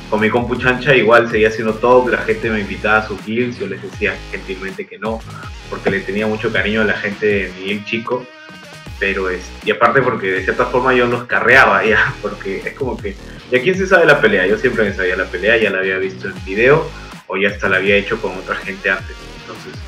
Con 0.10 0.22
mi 0.22 0.30
compu 0.30 0.56
chancha 0.56 0.96
igual 0.96 1.30
seguía 1.30 1.50
haciendo 1.50 1.76
top, 1.76 2.10
la 2.10 2.18
gente 2.18 2.50
me 2.50 2.62
invitaba 2.62 2.98
a 2.98 3.08
sus 3.08 3.24
guilds, 3.24 3.60
yo 3.60 3.68
les 3.68 3.82
decía 3.82 4.18
gentilmente 4.32 4.88
que 4.88 4.98
no, 4.98 5.20
porque 5.70 5.92
le 5.92 6.00
tenía 6.00 6.26
mucho 6.26 6.52
cariño 6.52 6.82
a 6.82 6.86
la 6.86 6.96
gente 6.96 7.26
de 7.28 7.52
mi 7.60 7.66
guild 7.66 7.86
chico, 7.86 8.26
pero 9.00 9.30
es, 9.30 9.50
y 9.64 9.70
aparte 9.70 10.02
porque 10.02 10.32
de 10.32 10.44
cierta 10.44 10.66
forma 10.66 10.96
yo 10.96 11.06
los 11.06 11.26
carreaba 11.26 11.86
ya, 11.86 12.16
porque 12.24 12.58
es 12.58 12.74
como 12.74 12.98
que, 12.98 13.16
¿y 13.52 13.56
a 13.56 13.62
quién 13.62 13.78
se 13.78 13.86
sabe 13.86 14.06
la 14.06 14.20
pelea? 14.20 14.48
Yo 14.48 14.58
siempre 14.58 14.84
me 14.84 14.94
sabía 14.94 15.16
la 15.16 15.26
pelea, 15.26 15.58
ya 15.58 15.70
la 15.70 15.78
había 15.78 15.98
visto 15.98 16.28
en 16.28 16.44
video, 16.44 16.90
o 17.28 17.38
ya 17.38 17.50
hasta 17.50 17.70
la 17.70 17.78
había 17.78 17.96
hecho 17.96 18.20
con 18.20 18.36
otra 18.36 18.56
gente 18.56 18.90
antes, 18.90 19.16
entonces 19.42 19.80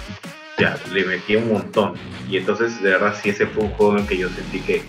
ya, 0.60 0.78
le 0.94 1.04
metí 1.06 1.36
un 1.36 1.52
montón, 1.52 1.94
y 2.30 2.38
entonces 2.38 2.80
de 2.84 2.92
verdad 2.92 3.16
sí 3.20 3.30
ese 3.30 3.48
fue 3.48 3.64
un 3.64 3.72
juego 3.72 3.94
en 3.94 4.00
el 4.04 4.08
que 4.08 4.18
yo 4.18 4.30
sentí 4.30 4.60
que, 4.60 4.84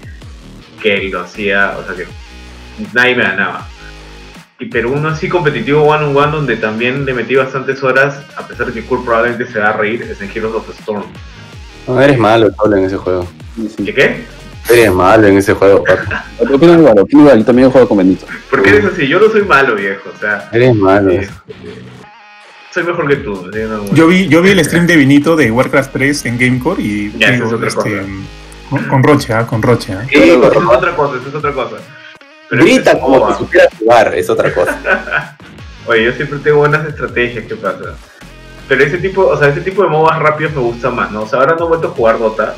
que 0.82 1.08
lo 1.08 1.20
hacía, 1.20 1.74
o 1.78 1.86
sea 1.86 1.96
que 1.96 2.06
nadie 2.92 3.14
me 3.16 3.22
ganaba. 3.22 3.66
Y, 4.58 4.66
pero 4.66 4.90
uno 4.92 5.08
así 5.08 5.28
competitivo 5.28 5.82
one 5.82 6.04
on 6.04 6.16
one 6.16 6.30
donde 6.32 6.56
también 6.56 7.04
le 7.04 7.14
metí 7.14 7.34
bastantes 7.34 7.82
horas, 7.82 8.16
a 8.36 8.46
pesar 8.46 8.66
de 8.66 8.72
que 8.72 8.82
Kurt 8.84 9.04
probablemente 9.04 9.50
se 9.52 9.58
va 9.58 9.70
a 9.70 9.72
reír, 9.72 10.02
es 10.02 10.20
en 10.20 10.30
Heroes 10.30 10.54
of 10.54 10.66
the 10.66 10.72
Storm. 10.80 11.04
No, 11.88 12.00
eres 12.00 12.18
malo, 12.18 12.48
Pablo, 12.52 12.76
en 12.76 12.84
ese 12.84 12.96
juego. 12.96 13.26
¿Qué 13.84 13.92
qué? 13.92 14.24
Eres 14.70 14.92
malo 14.92 15.26
en 15.26 15.38
ese 15.38 15.54
juego, 15.54 15.82
papi. 15.82 16.54
Opino 16.54 16.74
igual, 16.74 16.98
opino 17.00 17.22
igual, 17.22 17.38
yo 17.40 17.44
también 17.44 17.70
juego 17.70 17.88
con 17.88 17.98
Benito. 17.98 18.24
¿Por 18.48 18.62
qué 18.62 18.70
eres 18.70 18.84
así? 18.84 19.08
Yo 19.08 19.18
no 19.18 19.28
soy 19.28 19.42
malo, 19.42 19.74
viejo, 19.74 20.10
o 20.14 20.18
sea, 20.20 20.48
Eres 20.52 20.76
malo. 20.76 21.10
eh, 21.10 21.28
soy 22.72 22.84
mejor 22.84 23.08
que 23.08 23.16
tú. 23.16 23.50
¿sí? 23.52 23.58
No, 23.68 23.92
Yo 23.94 24.06
vi, 24.06 24.28
yo 24.28 24.40
vi 24.40 24.50
el 24.50 24.64
stream 24.64 24.86
de 24.86 24.96
Vinito 24.96 25.34
de 25.34 25.50
Warcraft 25.50 25.92
3 25.92 26.26
en 26.26 26.38
Gamecore 26.38 26.80
y 26.80 27.12
Ya, 27.18 27.32
digo, 27.32 27.48
es 27.48 27.52
otra 27.52 27.68
este, 27.68 27.80
cosa. 27.80 28.02
con, 28.70 28.84
con 28.84 29.02
Roche, 29.02 29.32
¿ah? 29.34 29.46
con 29.46 29.60
Roche. 29.60 29.92
¿ah? 29.92 30.06
Sí, 30.08 30.14
eso 30.16 30.50
es 30.52 30.56
otra 30.56 30.94
cosa, 30.96 31.18
eso 31.18 31.28
es 31.28 31.34
otra 31.34 31.52
cosa. 31.52 31.76
Pero 32.52 32.64
Grita 32.64 33.00
como 33.00 33.32
si 33.32 33.38
supiera 33.38 33.66
jugar, 33.78 34.14
es 34.14 34.28
otra 34.28 34.52
cosa. 34.52 35.36
Oye, 35.86 36.04
yo 36.04 36.12
siempre 36.12 36.38
tengo 36.40 36.58
buenas 36.58 36.86
estrategias, 36.86 37.46
¿qué 37.46 37.56
pasa? 37.56 37.94
Pero 38.68 38.84
ese 38.84 38.98
tipo, 38.98 39.26
o 39.26 39.36
sea, 39.38 39.48
ese 39.48 39.62
tipo 39.62 39.82
de 39.82 39.88
MOBAs 39.88 40.18
rápidos 40.18 40.52
me 40.52 40.60
gusta 40.60 40.90
más, 40.90 41.10
¿no? 41.10 41.22
O 41.22 41.26
sea, 41.26 41.38
ahora 41.40 41.56
no 41.58 41.64
he 41.64 41.68
vuelto 41.68 41.88
a 41.88 41.90
jugar 41.92 42.18
Dota, 42.18 42.54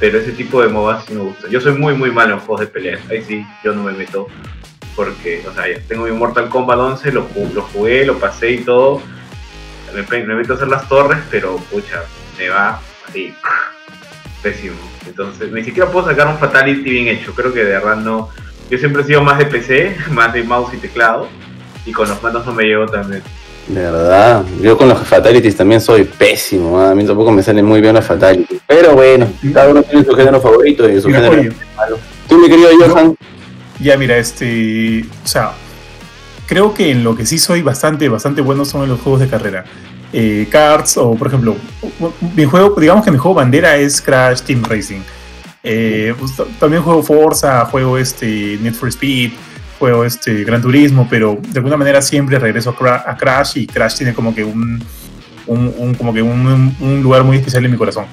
pero 0.00 0.18
ese 0.18 0.32
tipo 0.32 0.60
de 0.60 0.66
MOBAs 0.68 1.04
sí 1.04 1.14
me 1.14 1.20
gusta. 1.20 1.46
Yo 1.48 1.60
soy 1.60 1.74
muy, 1.74 1.94
muy 1.94 2.10
malo 2.10 2.34
en 2.34 2.40
juegos 2.40 2.60
de 2.62 2.66
peleas, 2.66 3.00
ahí 3.10 3.22
sí, 3.22 3.46
yo 3.62 3.72
no 3.74 3.84
me 3.84 3.92
meto, 3.92 4.26
porque, 4.96 5.44
o 5.48 5.54
sea, 5.54 5.68
ya 5.68 5.78
tengo 5.86 6.04
mi 6.06 6.10
Mortal 6.10 6.48
Kombat 6.48 6.78
11, 6.78 7.12
lo, 7.12 7.28
ju- 7.28 7.52
lo 7.54 7.62
jugué, 7.62 8.04
lo 8.04 8.18
pasé 8.18 8.50
y 8.50 8.58
todo, 8.58 9.00
me, 9.94 10.02
me 10.24 10.34
meto 10.34 10.54
a 10.54 10.56
hacer 10.56 10.66
las 10.68 10.88
torres, 10.88 11.20
pero, 11.30 11.56
pucha, 11.70 12.02
me 12.36 12.48
va 12.48 12.80
así, 13.08 13.32
pésimo. 14.42 14.76
Entonces, 15.06 15.52
ni 15.52 15.62
siquiera 15.62 15.88
puedo 15.90 16.06
sacar 16.08 16.26
un 16.26 16.38
Fatality 16.38 16.90
bien 16.90 17.06
hecho, 17.06 17.32
creo 17.34 17.52
que 17.52 17.60
de 17.64 17.70
verdad 17.74 17.96
no... 17.96 18.30
Yo 18.70 18.78
siempre 18.78 19.02
he 19.02 19.04
sido 19.04 19.22
más 19.22 19.38
de 19.38 19.46
PC, 19.46 19.96
más 20.10 20.32
de 20.32 20.42
mouse 20.42 20.74
y 20.74 20.76
teclado, 20.76 21.28
y 21.86 21.92
con 21.92 22.08
los 22.08 22.22
manos 22.22 22.44
no 22.46 22.52
me 22.52 22.64
llevo 22.64 22.86
también. 22.86 23.22
De 23.68 23.82
verdad, 23.82 24.44
yo 24.62 24.78
con 24.78 24.88
los 24.88 24.98
fatalities 25.06 25.54
también 25.54 25.80
soy 25.80 26.04
pésimo, 26.04 26.80
¿ah? 26.80 26.92
a 26.92 26.94
mí 26.94 27.04
tampoco 27.04 27.30
me 27.30 27.42
salen 27.42 27.66
muy 27.66 27.82
bien 27.82 27.94
los 27.94 28.04
fatalities. 28.04 28.60
Pero 28.66 28.94
bueno, 28.94 29.28
cada 29.52 29.68
uno 29.68 29.82
tiene 29.82 30.04
su 30.04 30.14
género 30.14 30.40
favorito 30.40 30.88
y 30.88 31.00
su 31.00 31.08
Mira, 31.08 31.30
género 31.30 31.54
malo. 31.76 31.98
Tú, 32.26 32.38
mi 32.38 32.48
querido 32.48 32.70
Johan, 32.78 33.14
Ya, 33.78 33.98
mira, 33.98 34.16
este. 34.16 35.04
O 35.22 35.28
sea, 35.28 35.52
creo 36.46 36.72
que 36.72 36.90
en 36.90 37.04
lo 37.04 37.14
que 37.14 37.26
sí 37.26 37.38
soy 37.38 37.60
bastante, 37.60 38.08
bastante 38.08 38.40
bueno 38.40 38.64
son 38.64 38.84
en 38.84 38.88
los 38.88 39.00
juegos 39.00 39.20
de 39.20 39.28
carrera. 39.28 39.64
Eh, 40.14 40.48
cards, 40.50 40.96
o 40.96 41.14
por 41.14 41.28
ejemplo, 41.28 41.54
mi 42.34 42.46
juego, 42.46 42.74
digamos 42.80 43.04
que 43.04 43.10
mi 43.10 43.18
juego 43.18 43.34
bandera 43.34 43.76
es 43.76 44.00
Crash 44.00 44.40
Team 44.40 44.64
Racing. 44.64 45.00
Eh, 45.70 46.14
pues, 46.18 46.32
también 46.58 46.82
juego 46.82 47.02
Forza, 47.02 47.66
juego 47.66 47.98
este 47.98 48.58
Need 48.62 48.72
for 48.72 48.88
Speed, 48.88 49.32
juego 49.78 50.02
este 50.04 50.42
Gran 50.44 50.62
Turismo, 50.62 51.06
pero 51.10 51.38
de 51.46 51.58
alguna 51.58 51.76
manera 51.76 52.00
siempre 52.00 52.38
regreso 52.38 52.74
a 52.80 53.16
Crash 53.18 53.58
y 53.58 53.66
Crash 53.66 53.96
tiene 53.98 54.14
como 54.14 54.34
que 54.34 54.44
un, 54.44 54.82
un, 55.46 55.74
un- 55.76 55.94
como 55.94 56.14
que 56.14 56.22
un, 56.22 56.74
un 56.80 57.02
lugar 57.02 57.22
muy 57.22 57.36
especial 57.36 57.64
en 57.66 57.70
mi 57.72 57.76
corazón. 57.76 58.06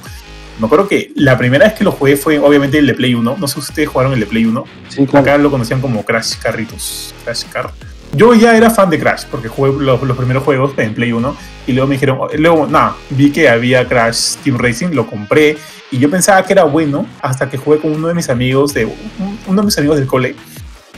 Me 0.60 0.66
acuerdo 0.68 0.88
que 0.88 1.12
la 1.16 1.38
primera 1.38 1.66
vez 1.66 1.74
que 1.76 1.84
lo 1.86 1.92
jugué 1.94 2.18
fue 2.18 2.40
obviamente 2.40 2.78
el 2.78 2.88
de 2.88 2.94
Play 2.94 3.14
1. 3.14 3.38
No 3.40 3.48
sé 3.48 3.54
si 3.56 3.60
ustedes 3.62 3.88
jugaron 3.90 4.14
el 4.14 4.20
de 4.22 4.26
Play 4.26 4.46
1. 4.46 4.64
Sí, 4.90 5.06
claro. 5.06 5.20
Acá 5.20 5.38
lo 5.38 5.50
conocían 5.52 5.80
como 5.82 6.04
Crash 6.06 6.36
Carritos. 6.42 7.14
Crash 7.24 7.44
Car. 7.52 7.72
Yo 8.16 8.34
ya 8.34 8.56
era 8.56 8.70
fan 8.70 8.90
de 8.90 9.00
Crash 9.00 9.26
porque 9.30 9.48
jugué 9.48 9.74
los, 9.84 10.00
primeros 10.16 10.44
juegos 10.44 10.72
en 10.78 10.94
Play 10.94 11.12
1 11.12 11.36
y 11.68 11.74
luego 11.74 11.88
me 11.88 11.96
dijeron, 11.96 12.20
luego 12.38 12.68
nada, 12.68 12.96
vi 13.10 13.32
que 13.32 13.50
había 13.50 13.88
Crash 13.88 14.36
Team 14.44 14.58
Racing, 14.58 14.90
lo 14.94 15.06
compré 15.08 15.58
y 15.92 15.98
yo 16.00 16.10
pensaba 16.10 16.44
que 16.44 16.54
era 16.54 16.64
bueno 16.64 17.06
hasta 17.22 17.50
que 17.50 17.58
jugué 17.58 17.80
con 17.80 17.92
uno 17.94 18.08
de 18.08 18.14
mis 18.14 18.30
amigos 18.30 18.74
de 18.74 18.86
un- 18.86 19.40
uno 19.48 19.62
de 19.62 19.66
mis 19.66 19.78
amigos 19.78 19.98
del 19.98 20.08
cole 20.08 20.36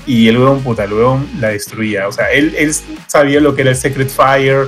y 0.05 0.27
el 0.27 0.37
weón, 0.37 0.61
puta, 0.61 0.83
el 0.83 0.93
weón 0.93 1.27
la 1.39 1.49
destruía. 1.49 2.07
O 2.07 2.11
sea, 2.11 2.31
él, 2.31 2.53
él 2.57 2.73
sabía 3.07 3.39
lo 3.41 3.55
que 3.55 3.61
era 3.61 3.71
el 3.71 3.75
Secret 3.75 4.09
Fire, 4.09 4.67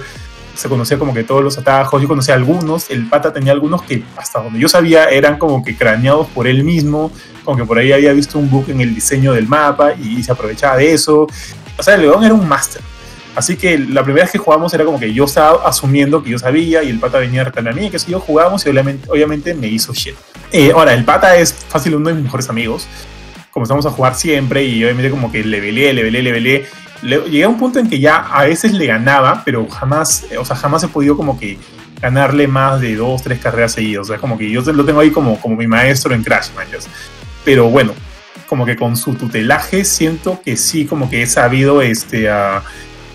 se 0.55 0.67
conocía 0.67 0.97
como 0.99 1.13
que 1.13 1.23
todos 1.23 1.41
los 1.41 1.57
atajos, 1.57 2.01
yo 2.01 2.07
conocía 2.09 2.33
algunos, 2.35 2.89
el 2.89 3.07
pata 3.07 3.31
tenía 3.31 3.53
algunos 3.53 3.81
que 3.83 4.03
hasta 4.17 4.41
donde 4.41 4.59
yo 4.59 4.67
sabía 4.67 5.05
eran 5.05 5.37
como 5.37 5.63
que 5.63 5.77
craneados 5.77 6.27
por 6.27 6.47
él 6.47 6.65
mismo, 6.65 7.11
como 7.45 7.55
que 7.57 7.63
por 7.65 7.77
ahí 7.77 7.93
había 7.93 8.11
visto 8.11 8.37
un 8.37 8.49
bug 8.49 8.69
en 8.69 8.81
el 8.81 8.93
diseño 8.93 9.31
del 9.31 9.47
mapa 9.47 9.93
y 9.93 10.21
se 10.21 10.31
aprovechaba 10.33 10.75
de 10.75 10.91
eso. 10.91 11.27
O 11.79 11.83
sea, 11.83 11.97
león 11.97 12.23
era 12.23 12.33
un 12.33 12.47
máster. 12.47 12.81
Así 13.35 13.55
que 13.55 13.77
la 13.77 14.03
primera 14.03 14.25
vez 14.25 14.31
que 14.31 14.37
jugamos 14.37 14.73
era 14.73 14.83
como 14.83 14.99
que 14.99 15.13
yo 15.13 15.23
estaba 15.25 15.67
asumiendo 15.67 16.21
que 16.21 16.31
yo 16.31 16.39
sabía 16.39 16.83
y 16.83 16.89
el 16.89 16.99
pata 16.99 17.19
venía 17.19 17.41
a 17.41 17.45
retarme 17.45 17.69
a 17.69 17.73
mí, 17.73 17.89
que 17.89 17.97
si 17.97 18.11
yo 18.11 18.19
jugábamos 18.19 18.65
y 18.65 18.69
obviamente, 18.69 19.53
me 19.53 19.67
hizo 19.67 19.93
shit. 19.93 20.15
Eh, 20.51 20.71
ahora, 20.73 20.93
el 20.93 21.05
pata 21.05 21.37
es 21.37 21.53
fácil 21.53 21.95
uno 21.95 22.09
de 22.09 22.15
mis 22.15 22.23
mejores 22.23 22.49
amigos. 22.49 22.87
Comenzamos 23.51 23.85
a 23.85 23.91
jugar 23.91 24.15
siempre 24.15 24.63
y 24.65 24.83
obviamente 24.83 25.09
como 25.09 25.31
que 25.31 25.43
levelé, 25.43 25.93
levelé, 25.93 26.21
levelé. 26.21 26.65
Le- 27.01 27.21
llegué 27.29 27.43
a 27.45 27.49
un 27.49 27.57
punto 27.57 27.79
en 27.79 27.89
que 27.89 27.99
ya 27.99 28.17
a 28.17 28.43
veces 28.43 28.73
le 28.73 28.85
ganaba, 28.87 29.43
pero 29.45 29.67
jamás, 29.69 30.25
o 30.37 30.43
sea, 30.43 30.55
jamás 30.55 30.83
he 30.83 30.87
podido 30.89 31.15
como 31.15 31.39
que 31.39 31.57
ganarle 32.01 32.47
más 32.47 32.81
de 32.81 32.95
dos, 32.95 33.23
tres 33.23 33.39
carreras 33.39 33.71
seguidas. 33.73 34.01
O 34.01 34.05
sea, 34.05 34.17
como 34.17 34.37
que 34.37 34.49
yo 34.49 34.61
lo 34.61 34.83
tengo 34.83 34.99
ahí 34.99 35.11
como, 35.11 35.39
como 35.39 35.55
mi 35.55 35.67
maestro 35.67 36.13
en 36.13 36.23
Crash, 36.23 36.49
man. 36.55 36.67
Pero 37.45 37.69
bueno, 37.69 37.93
como 38.49 38.65
que 38.65 38.75
con 38.75 38.97
su 38.97 39.13
tutelaje 39.13 39.85
siento 39.85 40.41
que 40.43 40.57
sí, 40.57 40.85
como 40.85 41.09
que 41.09 41.21
he 41.21 41.27
sabido, 41.27 41.81
este, 41.83 42.29
a, 42.29 42.63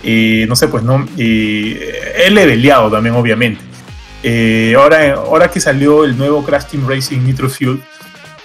eh, 0.04 0.46
no 0.48 0.54
sé, 0.56 0.68
pues 0.68 0.84
no, 0.84 1.04
eh, 1.18 2.14
he 2.24 2.30
leveleado 2.30 2.90
también, 2.90 3.16
obviamente. 3.16 3.60
Eh, 4.22 4.74
ahora, 4.78 5.14
ahora 5.14 5.50
que 5.50 5.60
salió 5.60 6.04
el 6.04 6.16
nuevo 6.16 6.42
Crash 6.44 6.66
Team 6.66 6.88
Racing 6.88 7.18
Nitro 7.24 7.50
Fuel, 7.50 7.82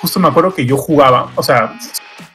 justo 0.01 0.19
me 0.19 0.27
acuerdo 0.27 0.53
que 0.53 0.65
yo 0.65 0.75
jugaba, 0.77 1.31
o 1.35 1.43
sea, 1.43 1.77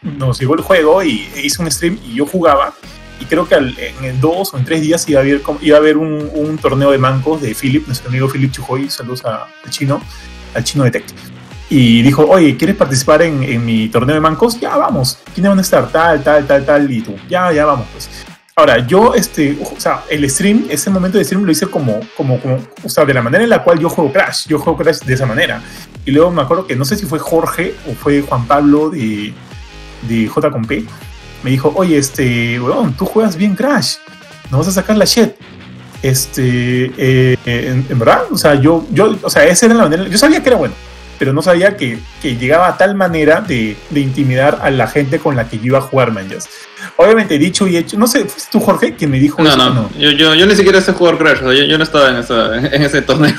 nos 0.03 0.39
llegó 0.39 0.55
el 0.55 0.61
juego 0.63 1.03
y 1.03 1.29
hice 1.43 1.61
un 1.61 1.71
stream 1.71 1.99
y 2.07 2.15
yo 2.15 2.25
jugaba 2.27 2.73
y 3.21 3.25
creo 3.25 3.47
que 3.49 3.55
al- 3.55 3.77
en 4.03 4.21
dos 4.21 4.53
o 4.55 4.59
en 4.59 4.65
tres 4.65 4.81
días 4.83 5.09
iba 5.09 5.21
a 5.21 5.23
haber, 5.23 5.41
iba 5.63 5.77
a 5.77 5.81
haber 5.81 5.97
un, 5.97 6.31
un 6.35 6.59
torneo 6.59 6.91
de 6.91 6.99
mancos 6.99 7.41
de 7.43 7.55
Philip, 7.55 7.87
nuestro 7.87 8.09
amigo 8.11 8.29
Philip 8.29 8.51
Chujoy, 8.53 8.89
saludos 8.91 9.25
al 9.25 9.71
chino, 9.71 10.01
al 10.55 10.63
chino 10.65 10.85
de 10.85 10.91
Tech. 10.91 11.05
Y 11.71 12.03
dijo, 12.03 12.25
oye, 12.29 12.57
¿quieres 12.57 12.77
participar 12.77 13.23
en, 13.23 13.43
en 13.43 13.65
mi 13.65 13.89
torneo 13.89 14.15
de 14.15 14.21
mancos? 14.21 14.61
Ya, 14.61 14.77
vamos. 14.77 15.19
¿Quiénes 15.33 15.51
van 15.51 15.59
a 15.59 15.63
estar? 15.63 15.89
Tal, 15.91 16.23
tal, 16.23 16.47
tal, 16.47 16.65
tal. 16.65 16.91
Y 16.91 17.01
tú, 17.01 17.17
ya, 17.29 17.53
ya, 17.53 17.65
vamos, 17.65 17.87
pues. 17.93 18.09
Ahora, 18.57 18.87
yo, 18.87 19.15
este, 19.15 19.59
o 19.61 19.81
sea, 19.81 20.05
el 20.09 20.29
stream, 20.31 20.67
ese 20.69 20.89
momento 20.89 21.19
de 21.19 21.25
stream 21.25 21.43
lo 21.43 21.51
hice 21.51 21.67
como, 21.67 21.99
como, 22.17 22.39
como, 22.39 22.59
o 22.85 22.89
sea, 22.89 23.05
de 23.05 23.13
la 23.13 23.21
manera 23.21 23.43
en 23.43 23.51
la 23.51 23.65
cual 23.65 23.81
yo 23.81 23.89
juego 23.89 24.13
Crash. 24.13 24.47
Yo 24.47 24.61
juego 24.61 24.79
Crash 24.79 25.01
de 25.01 25.15
esa 25.15 25.27
manera. 25.27 25.61
Y 26.05 26.13
luego 26.13 26.31
me 26.31 26.43
acuerdo 26.43 26.67
que 26.67 26.77
no 26.77 26.85
sé 26.85 26.97
si 26.97 27.07
fue 27.07 27.19
Jorge 27.19 27.75
o 27.91 27.95
fue 27.95 28.21
Juan 28.21 28.47
Pablo 28.47 28.91
de, 28.91 29.33
de 30.09 30.29
J 30.29 30.51
con 30.51 30.65
P. 30.67 30.85
Me 31.43 31.51
dijo, 31.51 31.73
oye, 31.75 31.99
este, 31.99 32.61
weón, 32.61 32.95
tú 32.95 33.07
juegas 33.07 33.37
bien 33.37 33.57
Crash. 33.57 33.97
No 34.51 34.59
vas 34.59 34.69
a 34.69 34.73
sacar 34.73 34.97
la 34.97 35.05
shit. 35.05 35.33
Este, 36.01 36.93
eh, 36.97 37.37
en, 37.47 37.87
en 37.89 37.99
verdad, 37.99 38.25
o 38.31 38.37
sea, 38.37 38.55
yo, 38.55 38.87
yo, 38.93 39.17
o 39.23 39.31
sea, 39.31 39.45
esa 39.47 39.67
era 39.67 39.75
la 39.75 39.85
manera, 39.85 40.07
yo 40.07 40.19
sabía 40.19 40.43
que 40.43 40.51
era 40.51 40.59
bueno, 40.59 40.75
pero 41.19 41.33
no 41.33 41.43
sabía 41.43 41.77
que, 41.77 41.99
que 42.23 42.37
llegaba 42.37 42.69
a 42.69 42.77
tal 42.77 42.95
manera 42.95 43.41
de, 43.41 43.77
de 43.91 44.01
intimidar 44.01 44.59
a 44.63 44.71
la 44.71 44.87
gente 44.87 45.19
con 45.19 45.37
la 45.37 45.49
que 45.49 45.59
yo 45.59 45.65
iba 45.67 45.79
a 45.79 45.83
jugar 45.83 46.13
manjas. 46.13 46.49
Obviamente, 46.97 47.39
dicho 47.39 47.67
y 47.67 47.77
hecho, 47.77 47.97
no 47.99 48.07
sé, 48.07 48.25
¿fuiste 48.27 48.51
tú, 48.53 48.61
Jorge, 48.61 48.95
quien 48.95 49.11
me 49.11 49.19
dijo 49.19 49.43
No, 49.43 49.49
eso 49.49 49.61
o 49.63 49.71
no, 49.75 49.91
Yo, 49.99 50.11
yo, 50.11 50.35
yo 50.35 50.47
ni 50.47 50.55
siquiera 50.55 50.81
sé 50.81 50.93
jugar 50.93 51.17
Crash, 51.19 51.39
o 51.43 51.51
sea, 51.51 51.55
yo, 51.55 51.65
yo 51.65 51.79
no 51.79 51.85
estaba 51.85 52.11
en, 52.11 52.17
esa, 52.17 52.57
en 52.57 52.83
ese 52.83 53.03
torneo. 53.03 53.35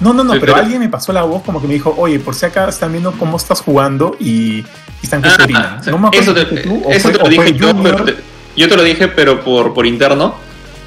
No, 0.00 0.12
no, 0.12 0.24
no, 0.24 0.34
Sí, 0.34 0.40
pero 0.40 0.52
pero- 0.54 0.64
alguien 0.64 0.80
me 0.80 0.88
pasó 0.88 1.12
la 1.12 1.22
voz 1.22 1.42
como 1.44 1.60
que 1.62 1.68
me 1.68 1.74
dijo, 1.74 1.94
oye, 1.96 2.18
por 2.18 2.34
si 2.34 2.44
acá 2.46 2.68
están 2.68 2.92
viendo 2.92 3.12
cómo 3.12 3.36
estás 3.36 3.60
jugando 3.60 4.16
y, 4.20 4.56
y 4.58 4.64
están 5.02 5.22
que 5.22 5.28
Ah, 5.54 5.80
No 5.86 5.98
me 5.98 6.08
acuerdo 6.08 6.32
eso 6.32 6.34
te, 6.34 6.46
fuiste 6.46 6.68
tú 6.68 6.82
o 6.84 6.90
eso 6.90 7.08
fue- 7.08 7.12
te 7.12 7.18
lo 7.24 7.28
dije 7.30 7.52
yo, 7.54 7.82
pero 7.82 8.04
te- 8.04 8.16
yo 8.56 8.68
te 8.68 8.76
lo 8.76 8.82
dije, 8.82 9.08
pero 9.08 9.42
por, 9.42 9.72
por 9.72 9.86
interno, 9.86 10.34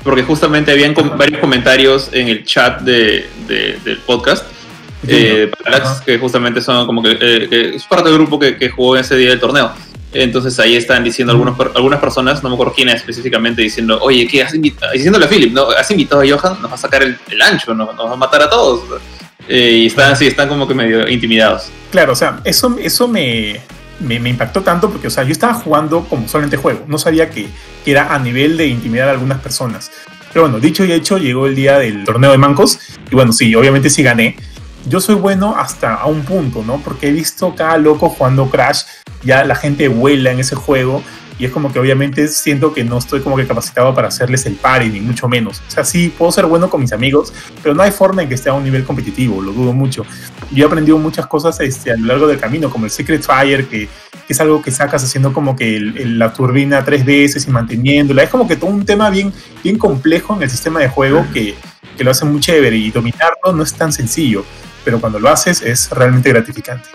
porque 0.04 0.24
justamente 0.24 0.72
habían 0.72 0.94
com- 0.94 1.18
varios 1.18 1.40
comentarios 1.40 2.10
en 2.12 2.28
el 2.28 2.44
chat 2.46 2.82
de, 2.82 3.28
de- 3.48 3.80
del 3.84 3.98
podcast. 4.00 4.46
Eh, 5.08 5.52
Parallax, 5.64 6.02
que 6.02 6.18
justamente 6.18 6.62
son 6.62 6.86
como 6.86 7.04
que, 7.04 7.18
eh, 7.20 7.48
que 7.50 7.76
es 7.76 7.84
parte 7.84 8.10
del 8.10 8.18
grupo 8.18 8.40
que, 8.40 8.58
que 8.58 8.70
jugó 8.70 8.98
ese 8.98 9.16
día 9.16 9.30
del 9.30 9.40
torneo. 9.40 9.72
Entonces 10.14 10.58
ahí 10.60 10.76
están 10.76 11.04
diciendo 11.04 11.34
algunos, 11.34 11.56
algunas 11.76 12.00
personas, 12.00 12.42
no 12.42 12.50
me 12.50 12.56
acuerdo 12.56 12.74
quién 12.74 12.90
específicamente, 12.90 13.62
diciendo, 13.62 14.00
oye, 14.02 14.26
¿qué 14.26 14.42
has 14.42 14.56
invitado? 14.56 14.94
Diciéndole 14.94 15.26
a 15.26 15.28
Philip, 15.28 15.54
¿no? 15.54 15.70
¿Has 15.70 15.92
invitado 15.92 16.22
a 16.22 16.26
Johan? 16.26 16.62
Nos 16.62 16.72
va 16.72 16.76
a 16.76 16.78
sacar 16.78 17.04
el, 17.04 17.18
el 17.30 17.42
ancho, 17.42 17.74
nos, 17.74 17.94
nos 17.94 18.10
va 18.10 18.14
a 18.14 18.16
matar 18.16 18.42
a 18.42 18.50
todos. 18.50 18.84
Eh, 19.48 19.82
y 19.84 19.86
están 19.88 20.12
así, 20.12 20.26
están 20.26 20.48
como 20.48 20.68
que 20.68 20.74
medio 20.74 21.08
intimidados. 21.08 21.70
Claro, 21.92 22.14
o 22.14 22.16
sea, 22.16 22.40
eso, 22.46 22.76
eso 22.82 23.08
me, 23.08 23.60
me, 24.00 24.20
me 24.20 24.30
impactó 24.30 24.62
tanto 24.62 24.90
porque, 24.90 25.08
o 25.08 25.12
sea, 25.12 25.24
yo 25.24 25.32
estaba 25.32 25.54
jugando 25.54 26.06
como 26.06 26.28
solamente 26.28 26.58
juego. 26.58 26.86
No 26.88 26.98
sabía 26.98 27.30
que, 27.30 27.48
que 27.86 27.92
era 27.92 28.14
a 28.14 28.18
nivel 28.18 28.58
de 28.58 28.68
intimidar 28.68 29.10
a 29.10 29.12
algunas 29.12 29.40
personas. 29.40 29.92
Pero 30.34 30.44
bueno, 30.44 30.60
dicho 30.60 30.84
y 30.86 30.92
hecho, 30.92 31.18
llegó 31.18 31.48
el 31.48 31.56
día 31.56 31.80
del 31.80 32.04
torneo 32.06 32.32
de 32.32 32.38
mancos. 32.38 32.80
Y 33.12 33.16
bueno, 33.16 33.34
sí, 33.34 33.54
obviamente 33.56 33.90
sí 33.90 34.04
gané. 34.04 34.36
Yo 34.88 35.02
soy 35.02 35.16
bueno 35.16 35.56
hasta 35.58 35.96
a 35.96 36.06
un 36.06 36.24
punto, 36.24 36.64
¿no? 36.66 36.78
Porque 36.80 37.10
he 37.10 37.12
visto 37.12 37.54
cada 37.56 37.78
loco 37.78 38.10
jugando 38.10 38.50
Crash. 38.50 38.84
Ya 39.24 39.44
la 39.44 39.56
gente 39.56 39.88
vuela 39.90 40.32
en 40.32 40.40
ese 40.40 40.56
juego. 40.56 41.04
Y 41.40 41.46
es 41.46 41.52
como 41.52 41.72
que 41.72 41.78
obviamente 41.78 42.28
siento 42.30 42.74
que 42.74 42.84
no 42.84 42.98
estoy 42.98 43.20
como 43.22 43.36
que 43.36 43.46
capacitado 43.46 43.94
para 43.94 44.08
hacerles 44.08 44.48
el 44.48 44.56
party, 44.56 44.90
ni 44.90 45.02
mucho 45.02 45.28
menos. 45.28 45.62
O 45.68 45.70
sea, 45.72 45.84
sí, 45.84 46.12
puedo 46.18 46.32
ser 46.32 46.48
bueno 46.48 46.68
con 46.68 46.82
mis 46.82 46.94
amigos, 46.94 47.32
pero 47.62 47.76
no 47.76 47.84
hay 47.84 47.92
forma 47.92 48.24
en 48.24 48.30
que 48.30 48.34
esté 48.34 48.50
a 48.50 48.54
un 48.54 48.64
nivel 48.64 48.84
competitivo, 48.84 49.40
lo 49.40 49.52
dudo 49.52 49.72
mucho. 49.72 50.04
Yo 50.52 50.64
he 50.64 50.68
aprendido 50.68 50.98
muchas 50.98 51.28
cosas 51.28 51.60
este, 51.60 51.92
a 51.92 51.98
lo 51.98 52.08
largo 52.08 52.26
del 52.28 52.40
camino, 52.40 52.72
como 52.72 52.86
el 52.86 52.92
Secret 52.92 53.22
Fire, 53.24 53.68
que, 53.68 53.88
que 54.26 54.34
es 54.34 54.40
algo 54.42 54.64
que 54.64 54.72
sacas 54.72 55.04
haciendo 55.04 55.32
como 55.32 55.56
que 55.56 55.78
el- 55.78 55.96
el- 55.98 56.18
la 56.18 56.34
turbina 56.34 56.84
tres 56.84 57.06
veces 57.06 57.46
y 57.48 57.52
manteniéndola. 57.52 58.24
Es 58.24 58.30
como 58.32 58.48
que 58.48 58.56
todo 58.56 58.72
un 58.72 58.84
tema 58.84 59.12
bien, 59.12 59.32
bien 59.64 59.78
complejo 59.78 60.36
en 60.36 60.42
el 60.42 60.50
sistema 60.50 60.80
de 60.80 60.88
juego 60.90 61.24
que, 61.36 61.54
que 61.96 62.04
lo 62.04 62.10
hace 62.10 62.26
muy 62.26 62.40
chévere 62.40 62.78
y 62.78 62.90
dominarlo 62.90 63.54
no 63.54 63.62
es 63.62 63.76
tan 63.76 63.94
sencillo, 63.94 64.44
pero 64.88 65.02
cuando 65.02 65.20
lo 65.20 65.28
haces 65.28 65.62
es 65.62 65.90
realmente 65.90 66.30
gratificante. 66.30 66.88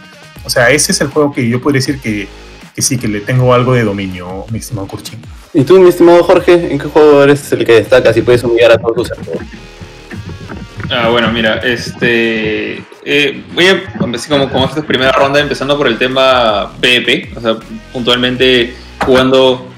O 0.45 0.49
sea, 0.49 0.71
ese 0.71 0.93
es 0.93 1.01
el 1.03 1.09
juego 1.09 1.31
que 1.31 1.47
yo 1.47 1.61
podría 1.61 1.81
decir 1.81 2.01
que, 2.01 2.27
que 2.75 2.81
sí, 2.81 2.97
que 2.97 3.07
le 3.07 3.21
tengo 3.21 3.53
algo 3.53 3.75
de 3.75 3.85
dominio, 3.85 4.47
mi 4.51 4.61
estimado 4.61 4.89
Kurchin. 4.89 5.21
¿Y 5.53 5.63
tú, 5.63 5.79
mi 5.79 5.91
estimado 5.91 6.25
Jorge, 6.25 6.73
en 6.73 6.79
qué 6.79 6.89
juego 6.89 7.23
eres 7.23 7.53
el 7.53 7.67
que 7.67 7.75
destacas 7.75 8.17
y 8.17 8.23
puedes 8.23 8.43
humillar 8.45 8.73
a 8.73 8.79
todos 8.79 8.95
tus 8.95 9.13
amigos? 9.13 9.37
Ah, 10.91 11.11
bueno, 11.11 11.31
mira, 11.33 11.57
este. 11.59 12.83
eh, 13.05 13.45
voy 13.53 13.67
a 13.67 13.83
empezar 14.01 14.31
como, 14.31 14.51
como 14.51 14.65
esta 14.65 14.81
primera 14.81 15.13
ronda, 15.13 15.39
empezando 15.39 15.77
por 15.77 15.87
el 15.87 15.99
tema 15.99 16.73
PvP, 16.81 17.33
o 17.37 17.41
sea, 17.43 17.57
puntualmente 17.93 18.75
jugando 19.05 19.69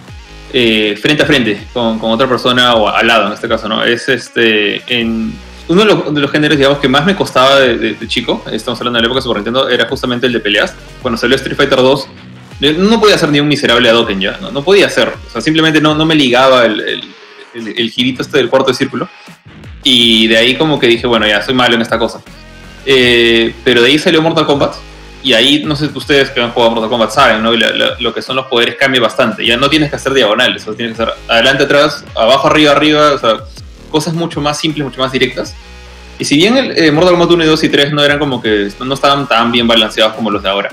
eh, 0.53 0.97
frente 1.03 1.25
a 1.25 1.27
frente 1.27 1.67
con, 1.73 1.99
con 1.99 2.13
otra 2.13 2.29
persona 2.29 2.77
o 2.77 2.89
al 2.89 3.09
lado 3.09 3.27
en 3.27 3.33
este 3.33 3.49
caso, 3.49 3.69
¿no? 3.69 3.83
Es 3.83 4.09
este. 4.09 4.83
En, 4.87 5.35
uno 5.69 5.81
de 5.83 5.87
los, 5.87 6.15
de 6.15 6.21
los 6.21 6.31
géneros, 6.31 6.57
digamos, 6.59 6.79
que 6.79 6.89
más 6.89 7.05
me 7.07 7.17
costaba 7.17 7.59
de, 7.61 7.79
de- 7.79 7.95
de 7.95 8.09
chico, 8.09 8.45
estamos 8.53 8.79
hablando 8.81 8.99
de 8.99 9.03
la 9.03 9.07
época 9.07 9.21
Super 9.23 9.37
Nintendo, 9.39 9.69
era 9.69 9.89
justamente 9.89 10.27
el 10.27 10.33
de 10.35 10.41
peleas. 10.41 10.75
Cuando 11.03 11.17
salió 11.19 11.37
Street 11.37 11.57
Fighter 11.57 11.79
2, 11.79 12.09
yo 12.61 12.73
no 12.75 13.01
podía 13.01 13.15
hacer 13.17 13.31
ni 13.31 13.41
un 13.41 13.49
miserable 13.49 13.89
Hadoken 13.89 14.21
ya, 14.21 14.39
no, 14.41 14.51
no 14.51 14.63
podía 14.63 14.87
hacer. 14.87 15.09
O 15.27 15.31
sea, 15.31 15.41
simplemente 15.41 15.81
no, 15.81 15.95
no 15.95 16.05
me 16.07 16.15
ligaba 16.15 16.65
el, 16.67 16.81
el, 16.81 17.01
el- 17.55 17.69
el 17.79 17.91
girito 17.91 18.23
este 18.23 18.39
del 18.39 18.49
cuarto 18.51 18.71
de 18.71 18.75
círculo. 18.77 19.09
Y 19.83 20.27
de 20.29 20.37
ahí 20.39 20.57
como 20.57 20.79
que 20.79 20.87
dije, 20.87 21.07
bueno, 21.07 21.27
ya 21.27 21.43
soy 21.43 21.55
malo 21.55 21.75
en 21.75 21.83
esta 21.83 21.99
cosa. 21.99 22.21
Eh, 22.87 23.55
pero 23.65 23.81
de 23.83 23.89
ahí 23.89 23.99
salió 23.99 24.21
Mortal 24.23 24.47
Kombat. 24.47 24.75
Y 25.23 25.33
ahí, 25.33 25.63
no 25.65 25.75
sé, 25.75 25.89
ustedes 25.95 26.29
que 26.31 26.41
han 26.43 26.51
jugado 26.51 26.73
Mortal 26.73 26.91
Kombat 26.91 27.11
saben, 27.11 27.43
¿no? 27.43 27.53
La- 27.55 27.71
la- 27.71 27.97
lo 27.99 28.13
que 28.13 28.21
son 28.21 28.37
los 28.37 28.47
poderes 28.47 28.77
cambia 28.77 29.01
bastante. 29.01 29.45
Ya 29.47 29.57
no 29.57 29.71
tienes 29.71 29.89
que 29.91 29.97
hacer 29.97 30.13
diagonales, 30.13 30.63
o 30.63 30.65
sea, 30.67 30.75
tienes 30.75 30.97
que 30.97 31.03
hacer 31.03 31.15
adelante, 31.29 31.65
atrás, 31.65 32.05
abajo, 32.15 32.49
arriba, 32.49 32.73
arriba. 32.73 33.13
O 33.15 33.19
sea, 33.19 33.37
cosas 33.95 34.13
mucho 34.13 34.41
más 34.41 34.59
simples, 34.59 34.85
mucho 34.85 35.01
más 35.01 35.13
directas. 35.13 35.55
Y 36.19 36.25
si 36.25 36.35
bien 36.35 36.57
el, 36.57 36.77
eh, 36.77 36.91
Mortal 36.91 37.13
Kombat 37.13 37.31
1 37.31 37.45
y 37.45 37.47
2 37.47 37.63
y 37.63 37.69
3 37.69 37.93
no 37.93 38.03
eran 38.03 38.19
como 38.19 38.43
que 38.43 38.69
no 38.81 38.93
estaban 38.93 39.29
tan 39.29 39.53
bien 39.53 39.69
balanceados 39.69 40.15
como 40.15 40.33
los 40.33 40.43
de 40.43 40.49
ahora, 40.49 40.71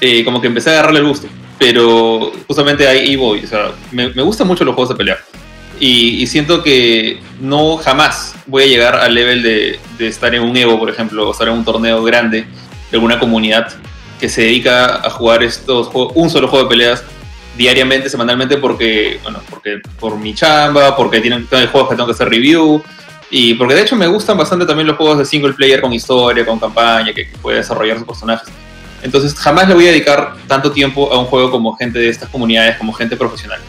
eh, 0.00 0.24
como 0.24 0.40
que 0.40 0.48
empecé 0.48 0.70
a 0.70 0.72
agarrarle 0.72 0.98
el 0.98 1.06
gusto. 1.06 1.28
Pero 1.56 2.32
justamente 2.48 2.88
ahí 2.88 3.14
voy. 3.14 3.44
O 3.44 3.46
sea, 3.46 3.70
me, 3.92 4.08
me 4.08 4.22
gustan 4.22 4.48
mucho 4.48 4.64
los 4.64 4.74
juegos 4.74 4.88
de 4.88 4.96
pelea. 4.96 5.18
Y, 5.78 6.20
y 6.20 6.26
siento 6.26 6.64
que 6.64 7.20
no 7.40 7.76
jamás 7.76 8.34
voy 8.46 8.64
a 8.64 8.66
llegar 8.66 8.96
al 8.96 9.14
level 9.14 9.40
de, 9.44 9.78
de 9.96 10.08
estar 10.08 10.34
en 10.34 10.42
un 10.42 10.56
Evo, 10.56 10.80
por 10.80 10.90
ejemplo, 10.90 11.28
o 11.28 11.30
estar 11.30 11.46
en 11.46 11.54
un 11.54 11.64
torneo 11.64 12.02
grande 12.02 12.40
de 12.90 12.96
alguna 12.96 13.20
comunidad 13.20 13.72
que 14.18 14.28
se 14.28 14.42
dedica 14.42 14.96
a 14.96 15.10
jugar 15.10 15.44
estos 15.44 15.86
juegos, 15.86 16.12
un 16.16 16.28
solo 16.28 16.48
juego 16.48 16.64
de 16.64 16.70
peleas 16.70 17.04
diariamente, 17.58 18.08
semanalmente, 18.08 18.56
porque, 18.56 19.18
bueno, 19.22 19.40
porque 19.50 19.80
por 19.98 20.16
mi 20.16 20.32
chamba, 20.32 20.96
porque 20.96 21.20
tienen, 21.20 21.46
juegos 21.46 21.90
que 21.90 21.96
tengo 21.96 22.06
que 22.06 22.12
hacer 22.12 22.28
review, 22.30 22.82
y 23.30 23.54
porque 23.54 23.74
de 23.74 23.82
hecho 23.82 23.96
me 23.96 24.06
gustan 24.06 24.38
bastante 24.38 24.64
también 24.64 24.86
los 24.86 24.96
juegos 24.96 25.18
de 25.18 25.24
single 25.24 25.52
player 25.52 25.80
con 25.80 25.92
historia, 25.92 26.46
con 26.46 26.58
campaña, 26.58 27.12
que, 27.12 27.28
que 27.28 27.36
puede 27.38 27.58
desarrollar 27.58 27.98
sus 27.98 28.06
personajes. 28.06 28.48
Entonces 29.02 29.34
jamás 29.34 29.68
le 29.68 29.74
voy 29.74 29.86
a 29.86 29.90
dedicar 29.90 30.36
tanto 30.46 30.70
tiempo 30.70 31.12
a 31.12 31.18
un 31.18 31.26
juego 31.26 31.50
como 31.50 31.76
gente 31.76 31.98
de 31.98 32.08
estas 32.08 32.28
comunidades, 32.28 32.76
como 32.78 32.92
gente 32.92 33.16
profesional. 33.16 33.60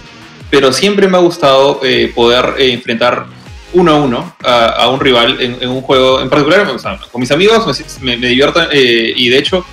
Pero 0.50 0.72
siempre 0.72 1.08
me 1.08 1.18
ha 1.18 1.22
gustado 1.22 1.82
eh, 1.84 2.12
poder 2.14 2.56
eh, 2.58 2.72
enfrentar 2.72 3.26
uno 3.74 3.92
a 3.92 3.96
uno 3.96 4.36
a, 4.44 4.90
un 4.90 5.00
rival 5.00 5.38
en, 5.40 5.68
un 5.68 5.82
juego 5.82 6.22
en 6.22 6.30
particular. 6.30 6.68
Con 7.12 7.22
mis 7.22 7.32
amigos 7.32 7.84
me, 8.02 8.18
me, 8.18 8.28
divierto 8.28 8.62
eh, 8.72 9.14
y 9.16 9.30
de 9.30 9.38
hecho 9.38 9.66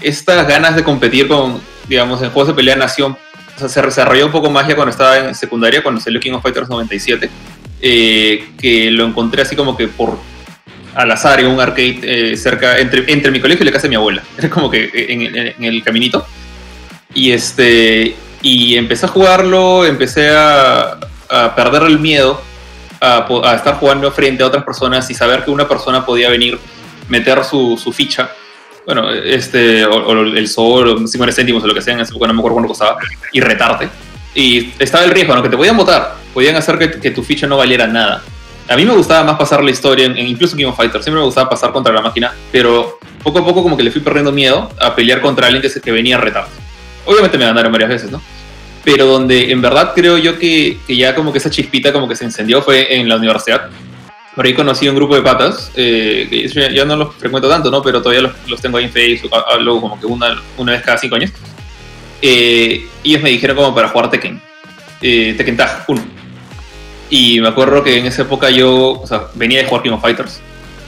estas 0.00 0.46
ganas 0.46 0.76
de 0.76 0.84
competir 0.84 1.28
con, 1.28 1.60
digamos, 1.88 2.22
en 2.22 2.30
juegos 2.30 2.48
de 2.48 2.54
pelea 2.54 2.76
nación 2.76 3.16
o 3.56 3.58
sea, 3.58 3.68
se 3.68 3.82
desarrolló 3.82 4.26
un 4.26 4.32
poco 4.32 4.50
más 4.50 4.66
ya 4.66 4.74
cuando 4.74 4.90
estaba 4.90 5.18
en 5.18 5.34
secundaria, 5.34 5.82
cuando 5.82 6.00
salió 6.00 6.20
King 6.20 6.32
of 6.32 6.42
Fighters 6.42 6.68
97, 6.68 7.30
que 7.80 8.88
lo 8.90 9.04
encontré 9.04 9.42
así 9.42 9.54
como 9.54 9.76
que 9.76 9.88
por 9.88 10.18
al 10.94 11.10
azar 11.10 11.40
en 11.40 11.46
un 11.46 11.60
arcade 11.60 12.00
eh, 12.02 12.36
cerca, 12.36 12.78
entre, 12.78 13.10
entre 13.12 13.30
mi 13.30 13.40
colegio 13.40 13.64
y 13.64 13.66
la 13.66 13.72
casa 13.72 13.84
de 13.84 13.88
mi 13.90 13.96
abuela. 13.96 14.22
Era 14.38 14.48
como 14.48 14.70
que 14.70 14.90
en, 14.94 15.22
en, 15.22 15.36
en, 15.36 15.64
el 15.64 15.82
caminito. 15.82 16.26
Y, 17.12 17.32
este, 17.32 18.16
y 18.42 18.76
empecé 18.76 19.06
a 19.06 19.08
jugarlo, 19.08 19.84
empecé 19.84 20.30
a, 20.30 20.98
a 21.28 21.54
perder 21.54 21.84
el 21.84 21.98
miedo 21.98 22.40
a, 23.00 23.26
a, 23.44 23.54
estar 23.54 23.74
jugando 23.74 24.10
frente 24.12 24.42
a 24.42 24.46
otras 24.46 24.64
personas 24.64 25.08
y 25.10 25.14
saber 25.14 25.44
que 25.44 25.50
una 25.50 25.68
persona 25.68 26.04
podía 26.04 26.28
venir, 26.30 26.58
meter 27.08 27.44
su, 27.44 27.80
su 27.82 27.92
ficha. 27.92 28.30
Bueno, 28.86 29.10
este, 29.10 29.84
o, 29.86 29.94
o 29.94 30.12
el 30.12 30.48
sol, 30.48 30.88
o 30.88 31.06
50 31.06 31.34
céntimos 31.34 31.64
o 31.64 31.66
lo 31.66 31.74
que 31.74 31.82
sea, 31.82 31.94
en 31.94 32.00
ese 32.00 32.12
no 32.12 32.18
me 32.18 32.38
acuerdo 32.38 32.54
cuánto 32.54 32.68
costaba, 32.68 32.98
y 33.32 33.40
retarte. 33.40 33.88
Y 34.34 34.72
estaba 34.78 35.04
el 35.04 35.10
riesgo, 35.10 35.34
¿no? 35.34 35.42
Que 35.42 35.48
te 35.48 35.56
podían 35.56 35.76
votar, 35.76 36.16
podían 36.34 36.56
hacer 36.56 36.78
que, 36.78 37.00
que 37.00 37.10
tu 37.10 37.22
ficha 37.22 37.46
no 37.46 37.56
valiera 37.56 37.86
nada 37.86 38.22
a 38.68 38.76
mí 38.76 38.84
me 38.84 38.94
gustaba 38.94 39.24
más 39.24 39.36
pasar 39.36 39.62
la 39.62 39.70
historia, 39.70 40.06
en, 40.06 40.16
incluso 40.18 40.56
King 40.56 40.66
of 40.66 40.76
Fighters, 40.76 41.04
siempre 41.04 41.20
me 41.20 41.26
gustaba 41.26 41.48
pasar 41.50 41.72
contra 41.72 41.92
la 41.92 42.00
máquina, 42.00 42.32
pero 42.50 42.98
poco 43.22 43.38
a 43.38 43.44
poco 43.44 43.62
como 43.62 43.76
que 43.76 43.82
le 43.82 43.90
fui 43.90 44.00
perdiendo 44.00 44.32
miedo 44.32 44.70
a 44.80 44.94
pelear 44.94 45.20
contra 45.20 45.46
alguien 45.46 45.62
que, 45.62 45.68
se, 45.68 45.80
que 45.80 45.92
venía 45.92 46.16
a 46.16 46.20
retar. 46.20 46.46
Obviamente 47.04 47.36
me 47.36 47.44
ganaron 47.44 47.70
varias 47.70 47.90
veces, 47.90 48.10
¿no? 48.10 48.22
Pero 48.82 49.06
donde 49.06 49.50
en 49.50 49.60
verdad 49.60 49.92
creo 49.94 50.18
yo 50.18 50.38
que, 50.38 50.78
que, 50.86 50.96
ya 50.96 51.14
como 51.14 51.32
que 51.32 51.38
esa 51.38 51.50
chispita 51.50 51.92
como 51.92 52.08
que 52.08 52.16
se 52.16 52.24
encendió 52.24 52.62
fue 52.62 52.96
en 52.96 53.08
la 53.08 53.16
universidad. 53.16 53.68
Por 54.34 54.44
ahí 54.44 54.54
conocí 54.54 54.88
un 54.88 54.96
grupo 54.96 55.14
de 55.14 55.22
patas, 55.22 55.70
eh, 55.76 56.26
que 56.28 56.74
ya 56.74 56.84
no 56.84 56.96
los 56.96 57.14
frecuento 57.14 57.48
tanto, 57.48 57.70
¿no? 57.70 57.82
Pero 57.82 58.00
todavía 58.02 58.22
los, 58.22 58.32
los 58.48 58.60
tengo 58.60 58.78
ahí 58.78 58.84
en 58.84 58.92
Facebook, 58.92 59.30
hablo 59.50 59.80
como 59.80 59.98
que 59.98 60.06
una, 60.06 60.42
una 60.56 60.72
vez 60.72 60.82
cada 60.82 60.98
cinco 60.98 61.16
años. 61.16 61.30
Eh, 62.20 62.86
ellos 63.04 63.22
me 63.22 63.30
dijeron 63.30 63.56
como 63.56 63.74
para 63.74 63.88
jugar 63.88 64.10
Tekken, 64.10 64.40
eh, 65.02 65.34
Tekken 65.36 65.56
Tag 65.56 65.84
1 65.86 66.02
y 67.10 67.40
me 67.40 67.48
acuerdo 67.48 67.82
que 67.84 67.98
en 67.98 68.06
esa 68.06 68.22
época 68.22 68.50
yo 68.50 69.00
o 69.00 69.06
sea, 69.06 69.28
venía 69.34 69.60
de 69.60 69.66
jugar 69.66 69.82
King 69.82 69.92
of 69.92 70.02
Fighters. 70.02 70.40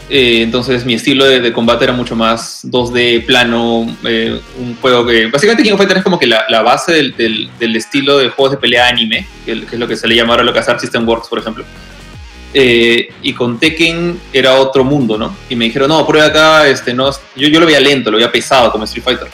Eh, 0.09 0.43
entonces 0.43 0.85
mi 0.85 0.95
estilo 0.95 1.25
de, 1.25 1.41
de, 1.41 1.53
combate 1.53 1.85
era 1.85 1.93
mucho 1.93 2.15
más 2.15 2.65
2D, 2.65 3.27
plano, 3.27 3.87
eh, 4.05 4.41
un 4.57 4.77
juego 4.77 5.05
que... 5.05 5.27
Básicamente 5.27 5.65
King 5.65 5.73
of 5.73 5.79
Fighters 5.79 5.99
es 5.99 6.05
como 6.05 6.19
que 6.19 6.27
la, 6.27 6.45
la 6.49 6.63
base 6.63 6.93
del, 6.93 7.17
del, 7.17 7.51
del, 7.59 7.75
estilo 7.75 8.19
de 8.19 8.29
juegos 8.31 8.53
de 8.53 8.59
pelea 8.59 8.87
anime, 8.87 9.27
que, 9.45 9.61
que, 9.67 9.75
es 9.75 9.81
lo 9.81 9.89
que 9.89 9.97
se 9.97 10.07
le 10.07 10.15
llama 10.15 10.35
ahora 10.35 10.45
lo 10.45 10.53
que 10.53 10.61
hace 10.61 10.79
System 10.79 11.09
Works, 11.09 11.29
por 11.29 11.41
ejemplo. 11.41 11.65
Eh, 12.59 13.11
y 13.21 13.35
con 13.35 13.59
Tekken 13.59 14.19
era 14.33 14.55
otro 14.55 14.83
mundo, 14.83 15.19
¿no? 15.19 15.37
Y 15.51 15.57
me 15.57 15.67
dijeron, 15.67 15.89
no, 15.91 16.07
prueba 16.07 16.29
acá, 16.29 16.67
este, 16.67 16.95
no, 16.95 17.11
yo, 17.37 17.49
yo 17.49 17.61
lo 17.61 17.67
veía 17.67 17.81
lento, 17.81 18.11
lo 18.11 18.17
veía 18.17 18.33
pesado 18.33 18.73
como 18.73 18.85
Street 18.85 19.05
Fighter. 19.05 19.29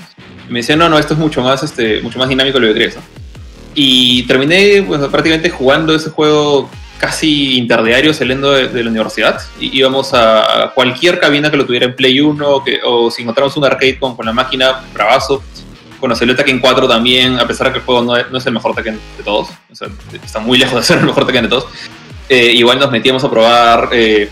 Y 0.49 0.53
me 0.53 0.59
decían, 0.59 0.81
no, 0.81 0.89
no, 0.89 0.99
esto 0.99 1.15
es 1.15 1.21
mucho 1.21 1.41
más, 1.41 1.63
este, 1.63 2.03
mucho 2.03 2.19
más 2.19 2.29
dinámico 2.29 2.59
de 2.59 2.67
lo 2.67 2.73
que 2.73 2.81
crees, 2.81 2.97
¿no? 2.97 3.03
Y 3.77 4.25
terminé 4.25 4.83
pues, 4.83 5.01
prácticamente 5.03 5.51
jugando 5.51 5.95
ese 5.95 6.11
juego 6.11 6.69
casi 6.99 7.59
interdiario 7.59 8.13
saliendo 8.13 8.51
de, 8.51 8.67
de, 8.67 8.83
la 8.83 8.91
universidad. 8.91 9.41
Y 9.61 9.79
íbamos 9.79 10.13
a, 10.15 10.73
cualquier 10.75 11.21
cabina 11.21 11.49
que 11.49 11.57
lo 11.57 11.65
tuviera 11.65 11.87
en 11.87 11.95
Play 11.95 12.19
1 12.19 12.49
o, 12.49 12.65
que, 12.65 12.81
o 12.85 13.09
si 13.09 13.23
encontramos 13.23 13.57
un 13.57 13.65
arcade 13.65 14.01
con, 14.01 14.17
con 14.17 14.27
la 14.27 14.33
máquina, 14.33 14.83
bravazo. 14.93 15.45
Cuando 16.01 16.17
salió 16.17 16.35
Tekken 16.35 16.59
4 16.59 16.89
también, 16.89 17.39
a 17.39 17.47
pesar 17.47 17.69
de 17.69 17.75
que 17.75 17.79
el 17.79 17.85
juego 17.85 18.03
no 18.03 18.17
es, 18.17 18.29
no 18.33 18.39
es 18.39 18.47
el 18.47 18.53
mejor 18.53 18.75
Tekken 18.75 18.99
de 19.17 19.23
todos, 19.23 19.51
o 19.71 19.75
sea, 19.77 19.87
está 20.13 20.41
muy 20.41 20.59
lejos 20.59 20.75
de 20.75 20.83
ser 20.83 20.99
el 20.99 21.05
mejor 21.05 21.25
Tekken 21.25 21.45
de 21.45 21.49
todos, 21.49 21.67
eh, 22.33 22.53
igual 22.55 22.79
nos 22.79 22.91
metíamos 22.91 23.23
a 23.25 23.31
probar. 23.31 23.91
Eh, 23.93 24.31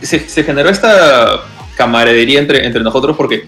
se, 0.00 0.20
se, 0.28 0.44
generó 0.44 0.68
esta 0.68 1.40
camaradería 1.74 2.38
entre, 2.38 2.64
entre 2.64 2.82
nosotros 2.82 3.16
porque 3.16 3.44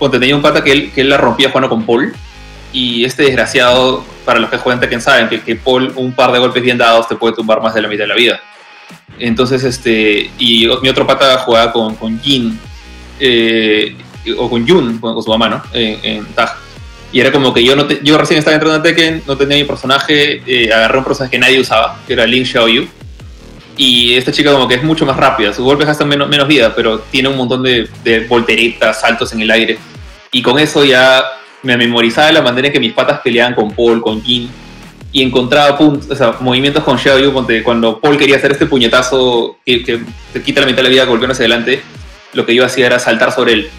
pues, 0.00 0.10
tenía 0.10 0.34
un 0.34 0.42
pata 0.42 0.64
que 0.64 0.72
él, 0.72 0.92
que 0.92 1.02
él 1.02 1.10
la 1.10 1.16
rompía 1.16 1.50
jugando 1.50 1.68
con 1.68 1.86
Paul 1.86 2.12
y 2.72 3.04
este 3.04 3.22
desgraciado, 3.22 4.04
para 4.24 4.40
los 4.40 4.50
que 4.50 4.56
juegan 4.56 4.80
Tekken 4.80 5.00
saben 5.00 5.28
que, 5.28 5.42
que 5.42 5.54
Paul 5.54 5.92
un 5.94 6.12
par 6.12 6.32
de 6.32 6.40
golpes 6.40 6.60
bien 6.60 6.76
dados 6.76 7.06
te 7.06 7.14
puede 7.14 7.36
tumbar 7.36 7.62
más 7.62 7.72
de 7.72 7.82
la 7.82 7.88
mitad 7.88 8.02
de 8.02 8.08
la 8.08 8.16
vida. 8.16 8.40
Entonces, 9.20 9.62
este, 9.62 10.28
y 10.36 10.66
mi 10.82 10.88
otro 10.88 11.06
pata 11.06 11.38
jugaba 11.38 11.70
con, 11.72 11.94
con 11.94 12.20
Jin, 12.20 12.58
eh, 13.20 13.94
o 14.38 14.50
con 14.50 14.66
Jun, 14.66 14.98
con, 14.98 15.14
con, 15.14 15.22
su 15.22 15.30
mamá, 15.30 15.48
¿no? 15.48 15.62
En, 15.72 15.98
en. 16.02 16.26
Y 17.12 17.20
era 17.20 17.30
como 17.30 17.54
que 17.54 17.62
yo, 17.62 17.76
no 17.76 17.86
te, 17.86 18.00
yo 18.02 18.18
recién 18.18 18.38
estaba 18.38 18.54
entrando 18.54 18.76
en 18.76 18.82
Tekken, 18.82 19.22
no 19.26 19.36
tenía 19.36 19.56
mi 19.56 19.64
personaje, 19.64 20.42
eh, 20.46 20.72
agarré 20.72 20.98
un 20.98 21.04
personaje 21.04 21.30
que 21.30 21.38
nadie 21.38 21.60
usaba, 21.60 22.00
que 22.06 22.14
era 22.14 22.26
Link 22.26 22.46
Xiaoyu. 22.46 22.88
Y 23.82 24.14
esta 24.14 24.30
chica 24.30 24.52
como 24.52 24.68
que 24.68 24.74
es 24.74 24.82
mucho 24.82 25.06
más 25.06 25.16
rápida, 25.16 25.54
sus 25.54 25.64
golpes 25.64 25.86
gastan 25.86 26.06
menos, 26.06 26.28
menos 26.28 26.46
vida, 26.46 26.74
pero 26.76 26.98
tiene 26.98 27.30
un 27.30 27.38
montón 27.38 27.62
de, 27.62 28.26
volteretas, 28.28 29.00
saltos 29.00 29.32
en 29.32 29.40
el 29.40 29.50
aire. 29.50 29.78
Y 30.30 30.42
con 30.42 30.58
eso 30.58 30.84
ya 30.84 31.24
me 31.62 31.78
memorizaba 31.78 32.30
la 32.30 32.42
manera 32.42 32.66
en 32.66 32.74
que 32.74 32.78
mis 32.78 32.92
patas 32.92 33.20
peleaban 33.20 33.54
con 33.54 33.70
Paul, 33.70 34.02
con 34.02 34.22
Jin, 34.22 34.50
y 35.12 35.22
encontraba 35.22 35.78
o 35.80 36.14
sea, 36.14 36.36
movimientos 36.40 36.84
con 36.84 36.98
Xiaoyu, 36.98 37.32
cuando 37.64 37.98
Paul 38.00 38.18
quería 38.18 38.36
hacer 38.36 38.52
este 38.52 38.66
puñetazo 38.66 39.56
que, 39.64 39.82
que, 39.82 40.02
te 40.34 40.42
quita 40.42 40.60
la 40.60 40.66
mitad 40.66 40.76
de 40.76 40.82
la 40.82 40.88
vida 40.90 41.04
golpeando 41.06 41.32
hacia 41.32 41.44
adelante, 41.46 41.80
lo 42.34 42.44
que 42.44 42.54
yo 42.54 42.66
hacía 42.66 42.84
era 42.84 42.98
saltar 42.98 43.32
sobre 43.32 43.54
él. 43.54 43.70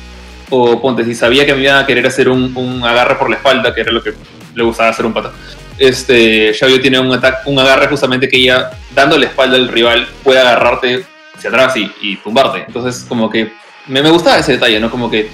O 0.49 0.81
ponte, 0.81 1.05
si 1.05 1.13
sabía 1.13 1.45
que 1.45 1.53
me 1.53 1.61
iban 1.61 1.77
a 1.77 1.85
querer 1.85 2.07
hacer 2.07 2.27
un, 2.27 2.57
un 2.57 2.83
agarre 2.83 3.19
por 3.19 3.29
la 3.29 3.35
espalda, 3.35 3.71
que 3.71 3.81
era 3.81 3.91
lo 3.91 4.01
que 4.01 4.15
le 4.55 4.63
gustaba 4.63 4.89
hacer 4.89 5.05
un 5.05 5.13
pata. 5.13 5.31
Este, 5.77 6.53
Xiaoyu 6.53 6.81
tiene 6.81 6.99
un, 6.99 7.11
ataque, 7.13 7.49
un 7.49 7.59
agarre 7.59 7.87
justamente 7.87 8.27
que 8.27 8.37
ella, 8.37 8.71
dando 8.93 9.17
la 9.17 9.25
espalda 9.25 9.55
al 9.55 9.67
rival, 9.67 10.07
puede 10.23 10.39
agarrarte 10.39 11.05
hacia 11.35 11.49
atrás 11.49 11.75
y, 11.75 12.15
tumbarte. 12.17 12.65
Entonces, 12.67 13.05
como 13.07 13.29
que 13.29 13.51
me, 13.87 14.01
me 14.01 14.09
gustaba 14.09 14.37
ese 14.37 14.53
detalle, 14.53 14.79
¿no? 14.79 14.91
Como 14.91 15.09
que 15.09 15.29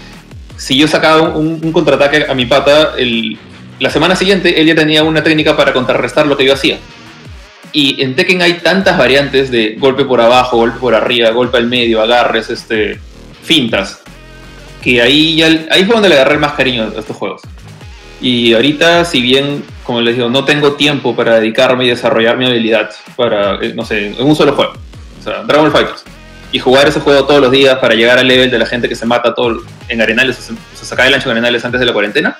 si 0.58 0.78
yo 0.78 0.88
sacaba 0.88 1.22
un, 1.22 1.72
contraataque 1.72 2.26
a 2.30 2.34
mi 2.34 2.46
pata, 2.46 2.94
la 3.80 3.90
semana 3.90 4.16
siguiente 4.16 4.60
él 4.60 4.68
ya 4.68 4.76
tenía 4.76 5.04
una 5.04 5.24
técnica 5.24 5.56
para 5.56 5.72
contrarrestar 5.72 6.26
lo 6.28 6.36
que 6.36 6.46
yo 6.46 6.54
hacía. 6.54 6.80
Y 7.72 8.02
en 8.02 8.16
Tekken 8.16 8.42
hay 8.42 8.54
tantas 8.54 8.98
variantes 8.98 9.52
de 9.52 9.76
golpe 9.78 10.06
por 10.06 10.20
abajo, 10.20 10.58
golpe 10.58 10.80
por 10.80 10.96
arriba, 10.96 11.30
golpe 11.32 11.58
al 11.58 11.68
medio, 11.68 12.02
agarres, 12.02 12.50
este, 12.50 13.00
fintas, 13.44 14.02
que 14.82 15.02
ahí, 15.02 15.36
ya, 15.36 15.48
ahí 15.70 15.84
fue 15.86 15.94
donde 15.94 16.10
le 16.10 16.16
agarré 16.16 16.38
más 16.38 16.54
cariño 16.54 16.84
a 16.84 17.00
estos 17.00 17.16
juegos. 17.16 17.42
Y 18.20 18.54
ahorita, 18.54 19.06
si 19.06 19.22
bien, 19.22 19.64
como 19.88 20.02
les 20.02 20.16
digo, 20.16 20.30
no 20.30 20.44
tengo 20.44 20.74
tiempo 20.74 21.16
para 21.16 21.40
dedicarme 21.40 21.86
y 21.86 21.88
desarrollar 21.88 22.36
mi 22.38 22.46
habilidad 22.46 22.90
para, 23.16 23.56
eh, 23.56 23.72
no 23.74 23.86
sé, 23.86 24.08
en 24.08 24.22
un 24.22 24.36
solo 24.36 24.52
juego, 24.52 24.74
o 25.18 25.24
sea, 25.24 25.44
Dragon 25.44 25.72
Fighters, 25.72 26.04
y 26.52 26.60
jugar 26.60 26.90
ese 26.90 27.00
juego 27.00 27.24
todos 27.26 27.40
los 27.40 27.50
días 27.52 27.80
para 27.80 27.96
llegar 27.96 28.20
al 28.20 28.28
level 28.28 28.52
de 28.52 28.60
la 28.60 28.66
gente 28.66 28.90
que 28.90 28.96
se 28.96 29.06
mata 29.06 29.34
todo 29.34 29.64
en 29.88 30.02
arenales, 30.02 30.38
o 30.40 30.78
se, 30.78 30.86
saca 30.86 31.08
el 31.08 31.14
ancho 31.14 31.30
en 31.30 31.38
arenales 31.38 31.64
antes 31.64 31.80
de 31.80 31.86
la 31.86 31.94
cuarentena, 31.94 32.38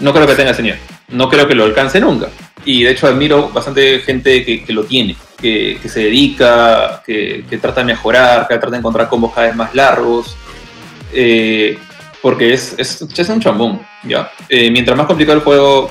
no 0.00 0.12
creo 0.12 0.26
que 0.26 0.34
tenga 0.34 0.50
ese 0.50 0.62
nivel. 0.62 0.78
No 1.08 1.30
creo 1.30 1.48
que 1.48 1.54
lo 1.54 1.64
alcance 1.64 1.98
nunca. 1.98 2.28
Y 2.66 2.82
de 2.82 2.90
hecho 2.90 3.06
admiro 3.06 3.48
bastante 3.48 4.00
gente 4.00 4.44
que, 4.44 4.72
lo 4.74 4.84
tiene, 4.84 5.16
que, 5.40 5.80
se 5.82 6.00
dedica, 6.00 7.02
que, 7.06 7.42
trata 7.58 7.80
de 7.80 7.86
mejorar, 7.86 8.46
que 8.48 8.54
trata 8.54 8.72
de 8.72 8.78
encontrar 8.78 9.08
combos 9.08 9.32
cada 9.32 9.46
vez 9.46 9.56
más 9.56 9.74
largos. 9.74 10.36
Eh, 11.14 11.78
porque 12.20 12.52
es, 12.52 12.74
es, 12.76 13.00
es, 13.00 13.28
un 13.30 13.40
chambón, 13.40 13.80
¿ya? 14.02 14.30
Eh, 14.48 14.70
mientras 14.70 14.98
más 14.98 15.06
complicado 15.06 15.38
el 15.38 15.44
juego, 15.44 15.90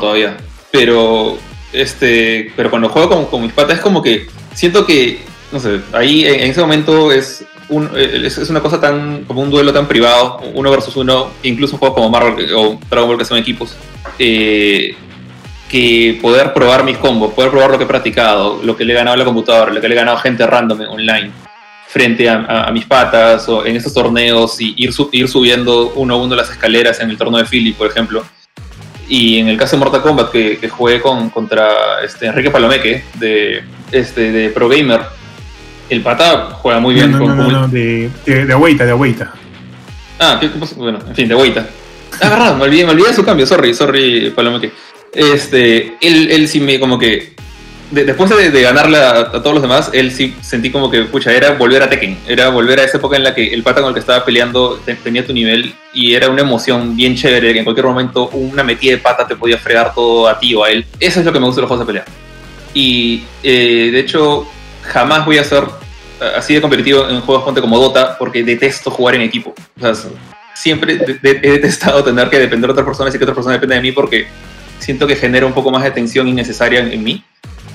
todavía. 0.00 0.36
Pero, 0.70 1.38
este, 1.72 2.52
pero 2.56 2.70
cuando 2.70 2.88
juego 2.88 3.08
con, 3.08 3.26
con 3.26 3.42
mis 3.42 3.52
patas 3.52 3.76
es 3.76 3.82
como 3.82 4.02
que 4.02 4.26
siento 4.54 4.86
que 4.86 5.20
no 5.54 5.60
sé, 5.60 5.80
ahí 5.92 6.26
en 6.26 6.50
ese 6.50 6.60
momento 6.60 7.12
es, 7.12 7.44
un, 7.68 7.88
es, 7.96 8.50
una 8.50 8.60
cosa 8.60 8.80
tan 8.80 9.24
como 9.24 9.40
un 9.40 9.50
duelo 9.50 9.72
tan 9.72 9.86
privado, 9.86 10.40
uno 10.52 10.68
versus 10.68 10.96
uno, 10.96 11.30
incluso 11.44 11.78
juegos 11.78 11.94
como 11.96 12.10
Marvel 12.10 12.52
o 12.54 12.80
Dragon 12.90 13.08
Ball 13.08 13.18
que 13.18 13.24
son 13.24 13.38
equipos, 13.38 13.76
eh, 14.18 14.96
que 15.68 16.18
poder 16.20 16.52
probar 16.52 16.82
mis 16.82 16.98
combos, 16.98 17.32
poder 17.34 17.52
probar 17.52 17.70
lo 17.70 17.78
que 17.78 17.84
he 17.84 17.86
practicado, 17.86 18.60
lo 18.64 18.76
que 18.76 18.84
le 18.84 18.94
he 18.94 18.96
ganado 18.96 19.14
a 19.14 19.18
la 19.18 19.24
computadora, 19.24 19.72
lo 19.72 19.80
que 19.80 19.88
le 19.88 19.94
he 19.94 19.96
ganado 19.96 20.16
a 20.16 20.20
gente 20.20 20.44
random 20.44 20.80
online, 20.88 21.30
frente 21.86 22.28
a, 22.28 22.68
mis 22.72 22.84
patas 22.86 23.48
o 23.48 23.64
en 23.64 23.76
estos 23.76 23.94
torneos 23.94 24.60
y 24.60 24.74
ir, 24.76 24.90
ir 25.12 25.28
subiendo 25.28 25.92
uno 25.94 26.14
a 26.14 26.16
uno 26.16 26.34
las 26.34 26.50
escaleras 26.50 26.98
en 26.98 27.10
el 27.10 27.16
torneo 27.16 27.38
de 27.38 27.46
Philly, 27.46 27.72
por 27.74 27.86
ejemplo. 27.86 28.24
Y 29.08 29.38
en 29.38 29.48
el 29.48 29.58
caso 29.58 29.76
de 29.76 29.80
Mortal 29.80 30.02
Kombat, 30.02 30.30
que, 30.30 30.58
que 30.58 30.68
jugué 30.68 31.00
con, 31.00 31.30
contra 31.30 32.02
este, 32.04 32.26
Enrique 32.26 32.50
Palomeque 32.50 33.04
de, 33.14 33.62
este, 33.92 34.32
de 34.32 34.48
Pro 34.50 34.68
Gamer, 34.68 35.00
el 35.90 36.00
pata 36.00 36.50
juega 36.52 36.80
muy 36.80 36.94
bien 36.94 37.12
no, 37.12 37.18
con, 37.18 37.36
no, 37.36 37.44
no, 37.44 37.50
no, 37.50 37.68
de, 37.68 38.10
de, 38.24 38.46
de 38.46 38.52
Agüita, 38.52 38.84
de 38.84 38.90
Agüita. 38.90 39.32
Ah, 40.18 40.38
¿qué, 40.40 40.50
qué 40.50 40.58
pasó? 40.58 40.76
Bueno, 40.76 41.00
en 41.06 41.14
fin, 41.14 41.28
de 41.28 41.34
Agüita. 41.34 41.66
Agarrado, 42.20 42.56
me 42.56 42.64
olvidé, 42.64 42.84
me 42.84 42.92
olvidé 42.92 43.08
de 43.08 43.14
su 43.14 43.24
cambio, 43.24 43.46
sorry, 43.46 43.74
sorry, 43.74 44.30
Palomeque. 44.30 44.72
Este, 45.12 45.96
él, 46.00 46.30
él 46.30 46.48
sí 46.48 46.60
me 46.60 46.80
como 46.80 46.98
que 46.98 47.33
de- 47.90 48.04
después 48.04 48.30
de, 48.30 48.50
de 48.50 48.62
ganarle 48.62 48.98
a, 48.98 49.18
a 49.20 49.30
todos 49.42 49.52
los 49.54 49.62
demás, 49.62 49.90
él 49.92 50.10
sí 50.12 50.34
sentí 50.40 50.70
como 50.70 50.90
que, 50.90 51.02
pucha, 51.02 51.32
era 51.32 51.52
volver 51.52 51.82
a 51.82 51.88
Tekken. 51.88 52.18
Era 52.26 52.48
volver 52.48 52.80
a 52.80 52.84
esa 52.84 52.98
época 52.98 53.16
en 53.16 53.24
la 53.24 53.34
que 53.34 53.52
el 53.52 53.62
pata 53.62 53.80
con 53.80 53.88
el 53.88 53.94
que 53.94 54.00
estaba 54.00 54.24
peleando 54.24 54.78
te- 54.84 54.94
tenía 54.96 55.26
tu 55.26 55.32
nivel 55.32 55.74
y 55.92 56.14
era 56.14 56.28
una 56.28 56.42
emoción 56.42 56.96
bien 56.96 57.14
chévere, 57.16 57.52
que 57.52 57.58
en 57.60 57.64
cualquier 57.64 57.86
momento 57.86 58.28
una 58.30 58.62
metida 58.64 58.92
de 58.92 58.98
pata 58.98 59.26
te 59.26 59.36
podía 59.36 59.58
fregar 59.58 59.94
todo 59.94 60.28
a 60.28 60.38
ti 60.38 60.54
o 60.54 60.64
a 60.64 60.70
él. 60.70 60.84
Eso 61.00 61.20
es 61.20 61.26
lo 61.26 61.32
que 61.32 61.38
me 61.40 61.46
gusta 61.46 61.60
de 61.60 61.62
los 61.62 61.68
juegos 61.68 61.86
de 61.86 61.92
pelea. 61.92 62.04
Y 62.72 63.24
eh, 63.42 63.90
de 63.92 64.00
hecho, 64.00 64.46
jamás 64.82 65.24
voy 65.24 65.38
a 65.38 65.44
ser 65.44 65.62
eh, 66.20 66.32
así 66.36 66.54
de 66.54 66.60
competitivo 66.60 67.08
en 67.08 67.20
juegos 67.20 67.44
ponte 67.44 67.60
como 67.60 67.78
Dota 67.78 68.16
porque 68.18 68.42
detesto 68.42 68.90
jugar 68.90 69.14
en 69.14 69.22
equipo. 69.22 69.54
O 69.78 69.80
sea, 69.80 70.10
siempre 70.54 70.96
de- 70.96 71.14
de- 71.14 71.40
he 71.42 71.50
detestado 71.52 72.02
tener 72.02 72.28
que 72.30 72.38
depender 72.38 72.68
de 72.68 72.72
otras 72.72 72.86
personas 72.86 73.14
y 73.14 73.18
que 73.18 73.24
otra 73.24 73.34
persona 73.34 73.54
dependa 73.54 73.76
de 73.76 73.82
mí 73.82 73.92
porque 73.92 74.26
siento 74.78 75.06
que 75.06 75.16
genera 75.16 75.46
un 75.46 75.52
poco 75.52 75.70
más 75.70 75.84
de 75.84 75.90
tensión 75.92 76.26
innecesaria 76.28 76.80
en, 76.80 76.92
en 76.92 77.02
mí. 77.04 77.22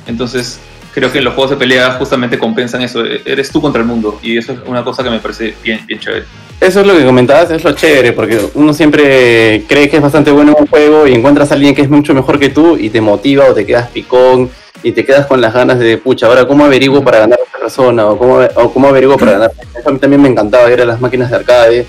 Entonces, 0.09 0.59
creo 0.93 1.11
que 1.11 1.21
los 1.21 1.33
juegos 1.35 1.51
de 1.51 1.57
pelea 1.57 1.91
justamente 1.93 2.37
compensan 2.37 2.81
eso. 2.81 3.05
E- 3.05 3.21
Eres 3.25 3.49
tú 3.51 3.61
contra 3.61 3.81
el 3.81 3.87
mundo 3.87 4.19
y 4.21 4.37
eso 4.37 4.53
es 4.53 4.59
una 4.65 4.83
cosa 4.83 5.03
que 5.03 5.09
me 5.09 5.19
parece 5.19 5.53
bien, 5.63 5.85
bien 5.85 5.99
chévere. 5.99 6.25
Eso 6.59 6.81
es 6.81 6.87
lo 6.87 6.97
que 6.97 7.05
comentabas, 7.05 7.51
es 7.51 7.63
lo 7.63 7.71
chévere, 7.71 8.11
porque 8.11 8.37
uno 8.55 8.73
siempre 8.73 9.63
cree 9.67 9.89
que 9.89 9.95
es 9.97 10.01
bastante 10.01 10.29
bueno 10.31 10.51
en 10.51 10.63
un 10.63 10.67
juego 10.67 11.07
y 11.07 11.13
encuentras 11.13 11.51
a 11.51 11.53
alguien 11.53 11.73
que 11.73 11.83
es 11.83 11.89
mucho 11.89 12.13
mejor 12.13 12.37
que 12.37 12.49
tú 12.49 12.75
y 12.77 12.89
te 12.89 12.99
motiva 12.99 13.45
o 13.45 13.53
te 13.53 13.65
quedas 13.65 13.87
picón 13.89 14.49
y 14.83 14.91
te 14.91 15.05
quedas 15.05 15.25
con 15.25 15.39
las 15.39 15.53
ganas 15.53 15.79
de, 15.79 15.97
pucha, 15.97 16.25
ahora 16.27 16.45
cómo 16.45 16.65
averiguo 16.65 17.01
para 17.03 17.19
ganar 17.19 17.39
a 17.39 17.43
esta 17.43 17.59
persona 17.59 18.05
o 18.07 18.17
cómo, 18.17 18.39
o 18.55 18.73
cómo 18.73 18.87
averiguo 18.89 19.17
para 19.17 19.33
ganar. 19.33 19.51
Eso 19.77 19.87
a 19.89 19.91
mí 19.93 19.99
también 19.99 20.21
me 20.21 20.27
encantaba 20.29 20.69
ir 20.71 20.81
a 20.81 20.85
las 20.85 20.99
máquinas 20.99 21.29
de 21.29 21.35
arcade, 21.37 21.85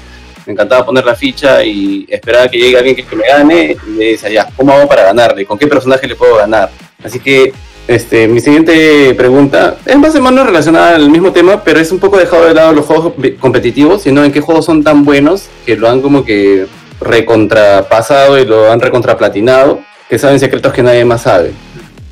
me 0.47 0.53
encantaba 0.53 0.87
poner 0.87 1.05
la 1.05 1.15
ficha 1.17 1.65
y 1.65 2.07
esperar 2.09 2.47
a 2.47 2.49
que 2.49 2.59
llegue 2.59 2.77
alguien 2.79 2.95
que 2.97 3.17
me 3.17 3.27
gane 3.27 3.77
y 3.89 3.91
le 3.99 4.05
decía, 4.13 4.29
ya, 4.31 4.49
¿cómo 4.57 4.73
hago 4.73 4.89
para 4.89 5.05
ganarle? 5.05 5.45
¿Con 5.45 5.59
qué 5.59 5.67
personaje 5.67 6.07
le 6.07 6.15
puedo 6.15 6.37
ganar? 6.37 6.71
Así 7.03 7.19
que 7.19 7.53
este, 7.91 8.29
mi 8.29 8.41
siguiente 8.41 9.15
pregunta 9.17 9.77
es 9.85 9.99
más 9.99 10.15
o 10.15 10.23
menos 10.23 10.47
relacionada 10.47 10.95
al 10.95 11.11
mismo 11.11 11.33
tema, 11.33 11.65
pero 11.65 11.81
es 11.81 11.91
un 11.91 11.99
poco 11.99 12.19
dejado 12.19 12.47
de 12.47 12.55
lado 12.55 12.73
los 12.73 12.87
juegos 12.87 13.13
comp- 13.17 13.37
competitivos, 13.39 14.03
sino 14.03 14.25
en 14.25 14.31
qué 14.31 14.41
juegos 14.41 14.65
son 14.65 14.85
tan 14.85 15.05
buenos 15.05 15.49
que 15.67 15.77
lo 15.77 15.89
han 15.89 16.01
como 16.01 16.25
que 16.25 16.67
recontrapasado 17.01 18.39
y 18.39 18.45
lo 18.45 18.71
han 18.71 18.81
recontraplatinado, 18.81 19.81
que 20.09 20.19
saben 20.19 20.39
secretos 20.39 20.73
que 20.73 20.83
nadie 20.83 21.05
más 21.05 21.23
sabe. 21.23 21.51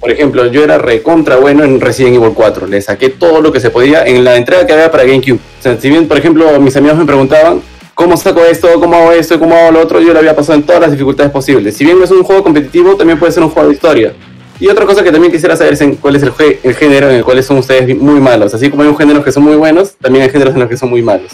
Por 0.01 0.11
ejemplo, 0.11 0.47
yo 0.47 0.63
era 0.65 0.79
recontra 0.79 1.37
bueno 1.37 1.63
en 1.65 1.81
Resident 1.81 2.17
Evil 2.17 2.33
4, 2.35 2.67
le 2.67 2.81
saqué 2.83 3.09
todo 3.11 3.41
lo 3.41 3.53
que 3.53 3.61
se 3.61 3.71
podía 3.71 4.05
en 4.05 4.25
la 4.25 4.37
entrega 4.37 4.67
que 4.67 4.73
había 4.73 4.91
para 4.91 5.05
GameCube. 5.05 5.39
O 5.39 5.63
sea, 5.63 5.81
si 5.81 5.89
bien, 5.91 6.09
por 6.09 6.19
ejemplo, 6.19 6.59
mis 6.61 6.77
amigos 6.77 6.99
me 6.99 7.05
preguntaban, 7.05 7.63
¿cómo 7.95 8.17
saco 8.17 8.45
esto? 8.45 8.69
¿Cómo 8.81 8.97
hago 8.97 9.13
esto? 9.13 9.39
¿Cómo 9.39 9.55
hago 9.57 9.73
lo 9.73 9.81
otro? 9.81 10.01
Yo 10.01 10.13
lo 10.13 10.19
había 10.19 10.35
pasado 10.35 10.59
en 10.59 10.65
todas 10.65 10.81
las 10.81 10.91
dificultades 10.91 11.31
posibles. 11.33 11.77
Si 11.77 11.85
bien 11.85 11.99
no 11.99 12.05
es 12.05 12.11
un 12.11 12.23
juego 12.23 12.43
competitivo, 12.43 12.97
también 12.97 13.19
puede 13.19 13.33
ser 13.33 13.43
un 13.43 13.51
juego 13.51 13.69
de 13.69 13.75
historia. 13.75 14.13
Y 14.61 14.69
otra 14.69 14.85
cosa 14.87 15.05
que 15.05 15.13
también 15.13 15.33
quisiera 15.33 15.57
saber 15.57 15.75
es 15.75 15.81
en 15.81 15.95
cuál 15.97 16.17
es 16.17 16.23
el, 16.23 16.33
género 16.75 17.09
en 17.11 17.17
el 17.17 17.25
cual 17.25 17.43
son 17.45 17.59
ustedes 17.59 17.97
muy 17.97 18.21
malos. 18.21 18.53
Así 18.55 18.71
como 18.71 18.83
hay 18.83 18.89
un 18.89 18.97
género 18.97 19.23
que 19.23 19.31
son 19.31 19.45
muy 19.45 19.55
buenos, 19.57 19.95
también 20.01 20.25
hay 20.25 20.31
géneros 20.31 20.55
en 20.55 20.61
los 20.61 20.69
que 20.69 20.77
son 20.77 20.91
muy 20.91 21.01
malos. 21.03 21.31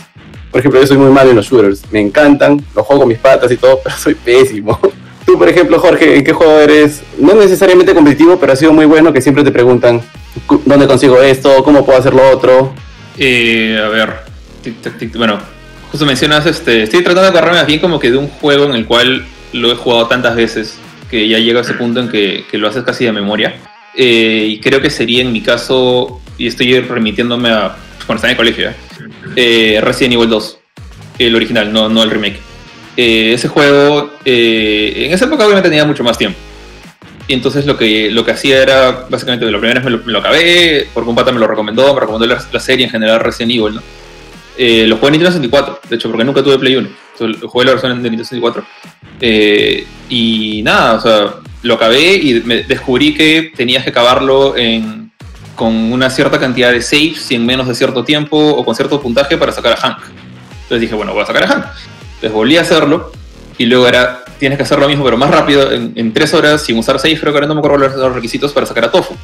Por 0.50 0.60
ejemplo, 0.60 0.80
yo 0.80 0.86
soy 0.86 0.98
muy 0.98 1.10
malo 1.10 1.30
en 1.30 1.36
los 1.36 1.46
shooters. 1.46 1.82
Me 1.90 2.00
encantan, 2.00 2.62
los 2.74 2.84
juego 2.86 3.00
con 3.02 3.08
mis 3.08 3.18
patas 3.18 3.50
y 3.50 3.56
todo, 3.56 3.80
pero 3.84 3.96
soy 3.96 4.14
pésimo. 4.14 4.78
Tú, 5.24 5.38
por 5.38 5.48
ejemplo, 5.48 5.78
Jorge, 5.78 6.16
¿en 6.18 6.24
qué 6.24 6.32
juego 6.34 6.58
eres? 6.60 7.02
No 7.18 7.32
necesariamente 7.34 7.94
competitivo, 7.94 8.38
pero 8.38 8.52
ha 8.52 8.56
sido 8.56 8.72
muy 8.74 8.84
bueno 8.84 9.10
que 9.12 9.22
siempre 9.22 9.42
te 9.42 9.50
preguntan 9.50 10.02
"Cu- 10.46 10.60
dónde 10.66 10.86
consigo 10.86 11.20
esto, 11.22 11.64
cómo 11.64 11.86
puedo 11.86 11.98
hacer 11.98 12.12
lo 12.12 12.28
otro. 12.30 12.74
Eh, 13.16 13.80
a 13.82 13.88
ver, 13.88 14.12
tic, 14.62 14.82
tac, 14.82 14.98
tic, 14.98 15.16
bueno, 15.16 15.38
justo 15.90 16.04
mencionas, 16.04 16.44
este, 16.44 16.82
estoy 16.82 17.02
tratando 17.02 17.22
de 17.22 17.28
agarrarme 17.28 17.58
más 17.60 17.66
bien 17.66 17.80
como 17.80 17.98
que 17.98 18.10
de 18.10 18.18
un 18.18 18.28
juego 18.28 18.64
en 18.66 18.74
el 18.74 18.84
cual 18.86 19.24
lo 19.52 19.72
he 19.72 19.76
jugado 19.76 20.08
tantas 20.08 20.36
veces 20.36 20.76
que 21.14 21.28
ya 21.28 21.38
llega 21.38 21.60
a 21.60 21.62
ese 21.62 21.74
punto 21.74 22.00
en 22.00 22.08
que, 22.08 22.44
que 22.50 22.58
lo 22.58 22.66
haces 22.66 22.82
casi 22.82 23.04
de 23.04 23.12
memoria. 23.12 23.54
Eh, 23.96 24.46
y 24.48 24.58
creo 24.58 24.80
que 24.80 24.90
sería 24.90 25.22
en 25.22 25.32
mi 25.32 25.42
caso, 25.42 26.20
y 26.36 26.48
estoy 26.48 26.80
remitiéndome 26.80 27.50
a 27.50 27.76
cuando 28.04 28.16
estaba 28.16 28.30
en 28.30 28.30
el 28.32 28.36
colegio, 28.36 28.70
¿eh? 28.70 28.74
Eh, 29.36 29.80
Resident 29.80 30.14
Evil 30.14 30.28
2, 30.28 30.58
el 31.20 31.36
original, 31.36 31.72
no, 31.72 31.88
no 31.88 32.02
el 32.02 32.10
remake. 32.10 32.40
Eh, 32.96 33.34
ese 33.34 33.46
juego, 33.46 34.10
eh, 34.24 35.04
en 35.06 35.12
esa 35.12 35.26
época 35.26 35.44
obviamente 35.44 35.68
tenía 35.68 35.84
mucho 35.84 36.02
más 36.02 36.18
tiempo. 36.18 36.36
Y 37.28 37.34
entonces 37.34 37.64
lo 37.64 37.78
que, 37.78 38.10
lo 38.10 38.24
que 38.24 38.32
hacía 38.32 38.60
era, 38.60 39.06
básicamente, 39.08 39.48
la 39.48 39.58
primera 39.60 39.78
vez 39.78 39.84
me 39.84 39.96
lo, 39.96 40.04
me 40.04 40.12
lo 40.12 40.18
acabé, 40.18 40.88
porque 40.92 41.10
un 41.10 41.14
pata 41.14 41.30
me 41.30 41.38
lo 41.38 41.46
recomendó, 41.46 41.94
me 41.94 42.00
recomendó 42.00 42.26
la, 42.26 42.44
la 42.52 42.58
serie 42.58 42.86
en 42.86 42.90
general 42.90 43.20
Resident 43.20 43.52
Evil, 43.52 43.76
¿no? 43.76 43.82
Eh, 44.56 44.86
lo 44.86 44.96
jugué 44.96 45.08
en 45.08 45.12
Nintendo 45.12 45.32
64, 45.32 45.80
de 45.88 45.96
hecho, 45.96 46.08
porque 46.08 46.24
nunca 46.24 46.42
tuve 46.42 46.58
Play 46.58 46.76
1. 46.76 46.88
Entonces, 47.12 47.42
jugué 47.44 47.64
la 47.64 47.72
versión 47.72 47.90
de 47.90 48.10
Nintendo 48.10 48.24
64. 48.24 48.64
Eh, 49.20 49.86
y 50.08 50.62
nada, 50.62 50.94
o 50.94 51.00
sea, 51.00 51.34
lo 51.62 51.74
acabé 51.74 52.14
y 52.14 52.40
me 52.42 52.62
descubrí 52.62 53.14
que 53.14 53.52
tenías 53.56 53.84
que 53.84 53.90
acabarlo 53.90 54.56
en, 54.56 55.10
con 55.54 55.72
una 55.92 56.10
cierta 56.10 56.38
cantidad 56.38 56.70
de 56.70 56.82
saves 56.82 57.30
y 57.30 57.34
en 57.34 57.46
menos 57.46 57.66
de 57.66 57.74
cierto 57.74 58.04
tiempo 58.04 58.36
o 58.36 58.64
con 58.64 58.74
cierto 58.74 59.00
puntaje 59.00 59.36
para 59.36 59.52
sacar 59.52 59.72
a 59.72 59.76
Hank. 59.76 59.98
Entonces 60.62 60.80
dije, 60.80 60.94
bueno, 60.94 61.12
voy 61.12 61.22
a 61.22 61.26
sacar 61.26 61.44
a 61.44 61.48
Hank. 61.48 61.64
Entonces 62.14 62.32
volví 62.32 62.56
a 62.56 62.62
hacerlo 62.62 63.12
y 63.56 63.66
luego 63.66 63.88
era, 63.88 64.24
tienes 64.38 64.58
que 64.58 64.64
hacer 64.64 64.78
lo 64.78 64.88
mismo 64.88 65.04
pero 65.04 65.16
más 65.16 65.30
rápido 65.30 65.70
en, 65.72 65.92
en 65.96 66.12
tres 66.12 66.34
horas 66.34 66.62
sin 66.62 66.78
usar 66.78 66.98
saves, 66.98 67.20
creo 67.20 67.32
que 67.32 67.38
ahora 67.38 67.46
no 67.46 67.54
me 67.54 67.60
acuerdo 67.60 67.78
los 67.78 68.14
requisitos 68.14 68.52
para 68.52 68.66
sacar 68.66 68.84
a 68.84 68.90
Tofu. 68.90 69.14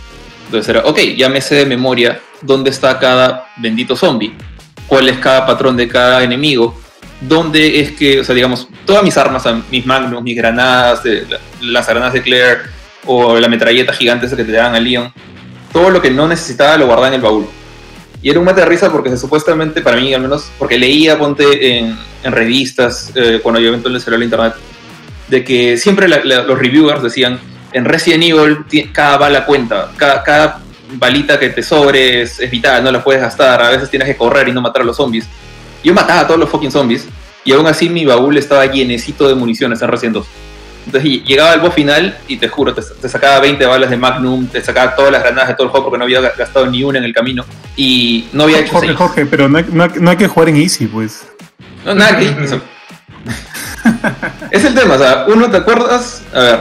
Entonces 0.47 0.69
era, 0.69 0.81
ok, 0.85 0.99
ya 1.17 1.29
me 1.29 1.41
sé 1.41 1.57
de 1.57 1.67
memoria 1.67 2.21
dónde 2.43 2.71
está 2.71 2.99
cada 2.99 3.47
bendito 3.59 3.95
zombie, 3.95 4.35
cuál 4.91 5.09
es 5.09 5.19
cada 5.19 5.47
patrón 5.47 5.77
de 5.77 5.87
cada 5.89 6.23
enemigo, 6.25 6.79
dónde 7.21 7.81
es 7.81 7.93
que, 7.93 8.21
o 8.21 8.25
sea, 8.25 8.35
digamos, 8.35 8.67
todas 8.85 9.03
mis 9.05 9.17
armas, 9.17 9.45
mis 9.71 9.87
magnums, 9.87 10.23
mis 10.25 10.37
granadas, 10.37 11.03
la- 11.05 11.39
las 11.61 11.87
granadas 11.87 12.13
de 12.15 12.23
Claire 12.23 12.59
o 13.07 13.39
la 13.39 13.49
metralleta 13.49 13.93
gigante 13.93 14.27
esa 14.27 14.37
que 14.37 14.43
te 14.45 14.51
daban 14.53 14.75
a 14.75 14.81
Leon, 14.81 15.13
todo 15.73 15.91
lo 15.91 16.03
que 16.03 16.11
no 16.11 16.27
necesitaba 16.27 16.77
lo 16.77 16.87
guardaba 16.87 17.07
en 17.09 17.15
el 17.15 17.21
baúl. 17.21 17.47
Y 18.21 18.31
era 18.31 18.39
un 18.41 18.45
mate 18.45 18.63
de 18.63 18.67
risa 18.67 18.91
porque 18.91 19.17
supuestamente, 19.17 19.81
para 19.81 19.97
mí 19.97 20.13
al 20.13 20.23
menos, 20.23 20.51
porque 20.59 20.77
leía, 20.77 21.17
ponte 21.17 21.79
en, 21.79 21.97
en 22.25 22.33
revistas, 22.33 23.13
eh, 23.15 23.39
cuando 23.43 23.61
yo 23.61 23.69
eventualmente 23.69 24.05
salió 24.05 24.17
al 24.17 24.25
internet, 24.25 24.55
de 25.29 25.45
que 25.45 25.77
siempre 25.77 26.09
la- 26.09 26.21
la- 26.25 26.43
los 26.43 26.59
reviewers 26.59 27.03
decían, 27.03 27.39
en 27.73 27.85
Resident 27.85 28.25
Evil 28.25 28.59
cada 28.93 29.17
bala 29.17 29.47
cuenta, 29.47 29.93
cada, 29.97 30.23
cada 30.25 30.61
balita 30.93 31.39
que 31.39 31.51
te 31.51 31.63
sobre 31.63 32.23
es, 32.23 32.41
es 32.41 32.51
vital, 32.51 32.83
no 32.85 32.91
la 32.91 33.03
puedes 33.03 33.21
gastar, 33.23 33.63
a 33.63 33.71
veces 33.71 33.91
tienes 33.91 34.09
que 34.09 34.17
correr 34.17 34.49
y 34.49 34.53
no 34.53 34.61
matar 34.61 34.83
a 34.83 34.85
los 34.85 34.97
zombies. 34.97 35.27
Yo 35.85 35.95
mataba 35.95 36.21
a 36.21 36.27
todos 36.27 36.39
los 36.41 36.49
fucking 36.51 36.71
zombies 36.73 37.07
y 37.45 37.53
aún 37.53 37.67
así 37.67 37.89
mi 37.89 38.05
baúl 38.05 38.37
estaba 38.37 38.67
llenecito 38.67 39.27
de 39.29 39.35
municiones 39.35 39.81
en 39.83 39.89
Resident 39.89 40.17
2. 40.17 40.27
Entonces 40.87 41.11
llegaba 41.25 41.53
el 41.55 41.61
boss 41.61 41.75
final 41.75 42.17
y 42.27 42.37
te 42.39 42.49
juro, 42.49 42.75
te, 42.75 42.83
te 42.83 43.09
sacaba 43.09 43.39
20 43.41 43.65
balas 43.67 43.91
de 43.91 43.97
Magnum, 43.97 44.47
te 44.47 44.63
sacaba 44.63 44.95
todas 44.97 45.13
las 45.13 45.23
granadas 45.23 45.49
de 45.49 45.55
todo 45.55 45.65
el 45.67 45.71
juego 45.71 45.87
porque 45.87 45.99
no 45.99 46.05
había 46.05 46.21
gastado 46.21 46.67
ni 46.67 46.83
una 46.83 46.99
en 46.99 47.05
el 47.05 47.13
camino 47.15 47.45
y 47.77 48.29
no 48.33 48.45
había 48.45 48.61
hecho 48.61 48.73
Jorge, 48.73 48.87
saves. 48.89 48.99
Jorge, 48.99 49.27
pero 49.27 49.49
no 49.49 49.59
hay, 49.59 49.67
no 49.71 49.85
hay- 49.85 49.91
no 50.01 50.11
hay 50.11 50.17
que 50.17 50.27
jugar 50.29 50.49
en 50.49 50.57
Easy, 50.57 50.87
pues. 50.87 51.27
No, 51.85 51.95
nada 51.95 52.19
que. 52.19 52.29
o 52.29 52.47
sea, 52.49 52.61
es 54.51 54.65
el 54.65 54.75
tema, 54.75 54.95
o 54.95 54.99
sea, 54.99 55.27
uno, 55.29 55.51
¿te 55.51 55.59
acuerdas? 55.59 56.23
A 56.35 56.41
ver, 56.41 56.61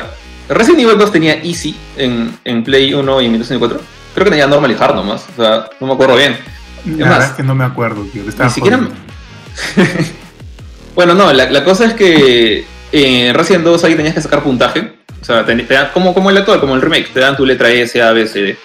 Resident 0.49 0.81
Evil 0.81 0.97
2 0.97 1.11
tenía 1.11 1.35
Easy 1.35 1.75
en, 1.97 2.37
en 2.43 2.63
Play 2.63 2.93
1 2.93 3.21
y 3.21 3.25
en 3.25 3.31
Nintendo 3.31 3.45
64. 3.47 3.98
Creo 4.19 4.25
que 4.25 4.31
tenía 4.31 4.47
Normal 4.47 4.69
y 4.69 4.75
Hard 4.77 4.95
nomás, 4.95 5.23
o 5.31 5.41
sea, 5.41 5.69
no 5.79 5.87
me 5.87 5.93
acuerdo 5.93 6.17
bien. 6.17 6.37
La 6.97 7.09
verdad 7.09 7.27
es 7.27 7.31
que 7.31 7.43
no 7.43 7.55
me 7.55 7.63
acuerdo, 7.63 8.03
tío. 8.03 8.21
te 8.25 8.43
Ni 8.43 8.49
siquiera. 8.49 8.77
bueno, 10.95 11.13
no, 11.13 11.31
la, 11.31 11.49
la 11.49 11.63
cosa 11.63 11.85
es 11.85 11.93
que 11.93 12.65
en 12.91 13.33
Resident 13.33 13.63
2 13.63 13.81
ahí 13.85 13.95
tenías 13.95 14.13
que 14.13 14.21
sacar 14.21 14.43
puntaje. 14.43 14.91
O 15.21 15.23
sea, 15.23 15.45
te, 15.45 15.55
te 15.55 15.73
dan, 15.73 15.91
como, 15.93 16.13
como 16.13 16.31
el 16.31 16.37
actual, 16.37 16.59
como 16.59 16.75
el 16.75 16.81
remake, 16.81 17.13
te 17.13 17.21
dan 17.21 17.37
tu 17.37 17.45
letra 17.45 17.71
S, 17.71 18.01
A, 18.01 18.11
B, 18.11 18.27
C, 18.27 18.41
D. 18.41 18.57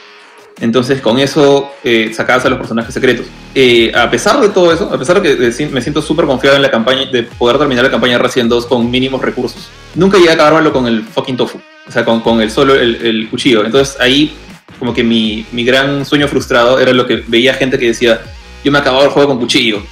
Entonces, 0.61 1.01
con 1.01 1.21
eso 1.21 1.71
eh, 1.85 2.11
sacabas 2.13 2.45
a 2.47 2.49
los 2.49 2.59
personajes 2.59 2.93
secretos. 2.93 3.27
Eh, 3.55 3.93
a 3.95 4.11
pesar 4.11 4.41
de 4.41 4.49
todo 4.49 4.73
eso, 4.73 4.93
a 4.93 4.99
pesar 4.99 5.23
de 5.23 5.37
que 5.37 5.47
eh, 5.47 5.69
me 5.71 5.83
siento 5.83 6.03
súper 6.03 6.27
confiado 6.27 6.57
en 6.57 6.63
la 6.63 6.71
campaña, 6.73 7.05
de 7.07 7.23
poder 7.23 7.59
terminar 7.59 7.85
la 7.85 7.93
campaña 7.93 8.15
de 8.15 8.25
Resident 8.25 8.51
2 8.51 8.67
con 8.67 8.91
mínimos 8.91 9.23
recursos, 9.23 9.69
nunca 9.95 10.19
llegué 10.19 10.31
a 10.31 10.35
acabármelo 10.35 10.73
con 10.73 10.89
el 10.89 11.05
fucking 11.05 11.37
tofu. 11.37 11.61
O 11.87 11.93
sea, 11.93 12.05
con, 12.05 12.23
con 12.23 12.41
el 12.41 12.51
solo 12.51 12.75
el, 12.75 12.97
el 12.97 13.29
cuchillo. 13.29 13.65
Entonces, 13.65 13.97
ahí, 14.01 14.35
como 14.79 14.93
que 14.95 15.03
mi, 15.05 15.45
mi 15.53 15.65
gran 15.65 16.05
sueño 16.05 16.29
frustrado 16.29 16.79
era 16.79 16.93
lo 16.93 17.07
que 17.07 17.23
veía 17.27 17.55
gente 17.55 17.79
que 17.79 17.87
decía: 17.89 18.21
Yo 18.65 18.73
me 18.73 18.79
acababa 18.79 19.05
el 19.05 19.11
juego 19.11 19.29
con 19.31 19.39
cuchillo. 19.39 19.83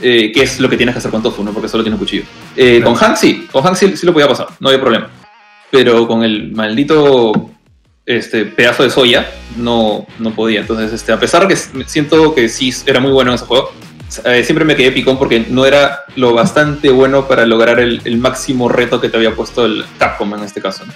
Eh, 0.00 0.32
¿Qué 0.34 0.42
es 0.42 0.58
lo 0.58 0.68
que 0.68 0.76
tienes 0.76 0.94
que 0.94 0.98
hacer 0.98 1.10
con 1.12 1.22
tofu? 1.22 1.44
¿no? 1.44 1.52
Porque 1.52 1.68
solo 1.68 1.84
tiene 1.84 1.96
cuchillo. 1.98 2.24
Eh, 2.56 2.80
Con 2.82 2.94
Hank 2.94 3.16
sí, 3.16 3.46
con 3.52 3.62
Hank 3.62 3.76
sí, 3.76 3.96
sí 3.96 4.04
lo 4.04 4.12
podía 4.12 4.26
pasar, 4.26 4.48
no 4.58 4.68
había 4.68 4.80
problema. 4.80 5.08
Pero 5.70 6.06
con 6.08 6.24
el 6.24 6.50
maldito 6.52 7.50
este 8.04 8.44
pedazo 8.46 8.82
de 8.82 8.90
soya 8.90 9.30
no, 9.56 10.06
no 10.18 10.30
podía. 10.34 10.60
Entonces, 10.60 10.92
este, 10.92 11.12
a 11.12 11.20
pesar 11.20 11.46
que 11.46 11.54
s- 11.54 11.70
siento 11.86 12.34
que 12.34 12.48
sí 12.48 12.74
era 12.84 12.98
muy 12.98 13.12
bueno 13.12 13.30
en 13.30 13.36
ese 13.36 13.44
juego, 13.46 13.70
eh, 14.24 14.42
siempre 14.42 14.64
me 14.64 14.74
quedé 14.74 14.90
picón 14.90 15.16
porque 15.18 15.46
no 15.48 15.64
era 15.64 16.00
lo 16.16 16.34
bastante 16.34 16.90
bueno 16.90 17.28
para 17.28 17.46
lograr 17.46 17.78
el, 17.78 18.00
el 18.04 18.18
máximo 18.18 18.68
reto 18.68 19.00
que 19.00 19.08
te 19.08 19.16
había 19.16 19.34
puesto 19.36 19.64
el 19.64 19.84
Capcom 19.98 20.34
en 20.34 20.42
este 20.42 20.60
caso. 20.60 20.84
¿no? 20.84 20.92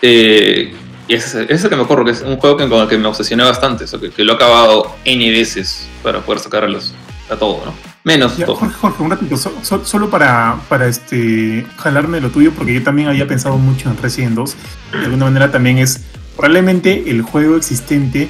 Eh, 0.00 0.72
y 1.08 1.14
ese 1.14 1.46
es 1.48 1.64
el 1.64 1.70
que 1.70 1.76
me 1.76 1.82
acuerdo, 1.82 2.04
que 2.04 2.10
es 2.12 2.22
un 2.22 2.36
juego 2.36 2.56
que, 2.56 2.68
con 2.68 2.80
el 2.82 2.88
que 2.88 2.98
me 2.98 3.08
obsesioné 3.08 3.42
bastante, 3.44 3.84
o 3.84 3.86
sea, 3.86 3.98
que, 3.98 4.10
que 4.10 4.22
lo 4.24 4.32
he 4.32 4.36
acabado 4.36 4.94
N 5.04 5.30
veces 5.30 5.88
para 6.02 6.20
poder 6.20 6.40
sacar 6.40 6.64
a 6.64 7.36
todo, 7.36 7.62
¿no? 7.64 7.72
Menos 8.04 8.36
Ya, 8.36 8.46
todo. 8.46 8.56
Jorge, 8.56 8.74
Jorge, 8.80 9.02
un 9.02 9.10
ratito, 9.10 9.36
so- 9.36 9.54
so- 9.62 9.84
solo 9.84 10.08
para, 10.08 10.56
para 10.68 10.86
este, 10.86 11.66
jalarme 11.76 12.20
lo 12.20 12.30
tuyo, 12.30 12.52
porque 12.52 12.72
yo 12.74 12.82
también 12.82 13.08
había 13.08 13.26
pensado 13.26 13.58
mucho 13.58 13.90
en 13.90 13.96
Resident 13.98 14.34
2. 14.34 14.56
De 14.92 14.98
alguna 15.04 15.24
manera 15.26 15.50
también 15.50 15.78
es 15.78 16.00
probablemente 16.36 17.10
el 17.10 17.22
juego 17.22 17.56
existente 17.56 18.28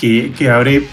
que, 0.00 0.32
que 0.36 0.50
habré 0.50 0.86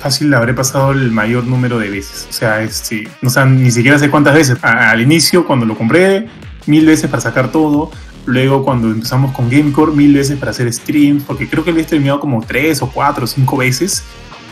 fácil 0.00 0.32
habré 0.34 0.52
pasado 0.54 0.92
el 0.92 1.10
mayor 1.12 1.44
número 1.44 1.78
de 1.78 1.90
veces. 1.90 2.26
O 2.28 2.32
sea, 2.32 2.62
este, 2.62 3.08
no 3.22 3.30
sé, 3.30 3.44
ni 3.46 3.70
siquiera 3.70 3.98
sé 3.98 4.10
cuántas 4.10 4.34
veces. 4.34 4.58
Al 4.62 5.00
inicio, 5.00 5.46
cuando 5.46 5.64
lo 5.66 5.76
compré, 5.76 6.26
mil 6.66 6.86
veces 6.86 7.08
para 7.10 7.20
sacar 7.20 7.52
todo. 7.52 7.90
Luego, 8.26 8.64
cuando 8.64 8.90
empezamos 8.90 9.32
con 9.34 9.48
Gamecore, 9.48 9.92
mil 9.92 10.12
veces 10.14 10.36
para 10.38 10.50
hacer 10.50 10.70
streams, 10.72 11.22
porque 11.24 11.48
creo 11.48 11.64
que 11.64 11.72
lo 11.72 11.78
he 11.80 11.84
streameado 11.84 12.20
como 12.20 12.42
tres 12.44 12.82
o 12.82 12.90
cuatro 12.90 13.24
o 13.24 13.26
cinco 13.26 13.56
veces. 13.56 14.02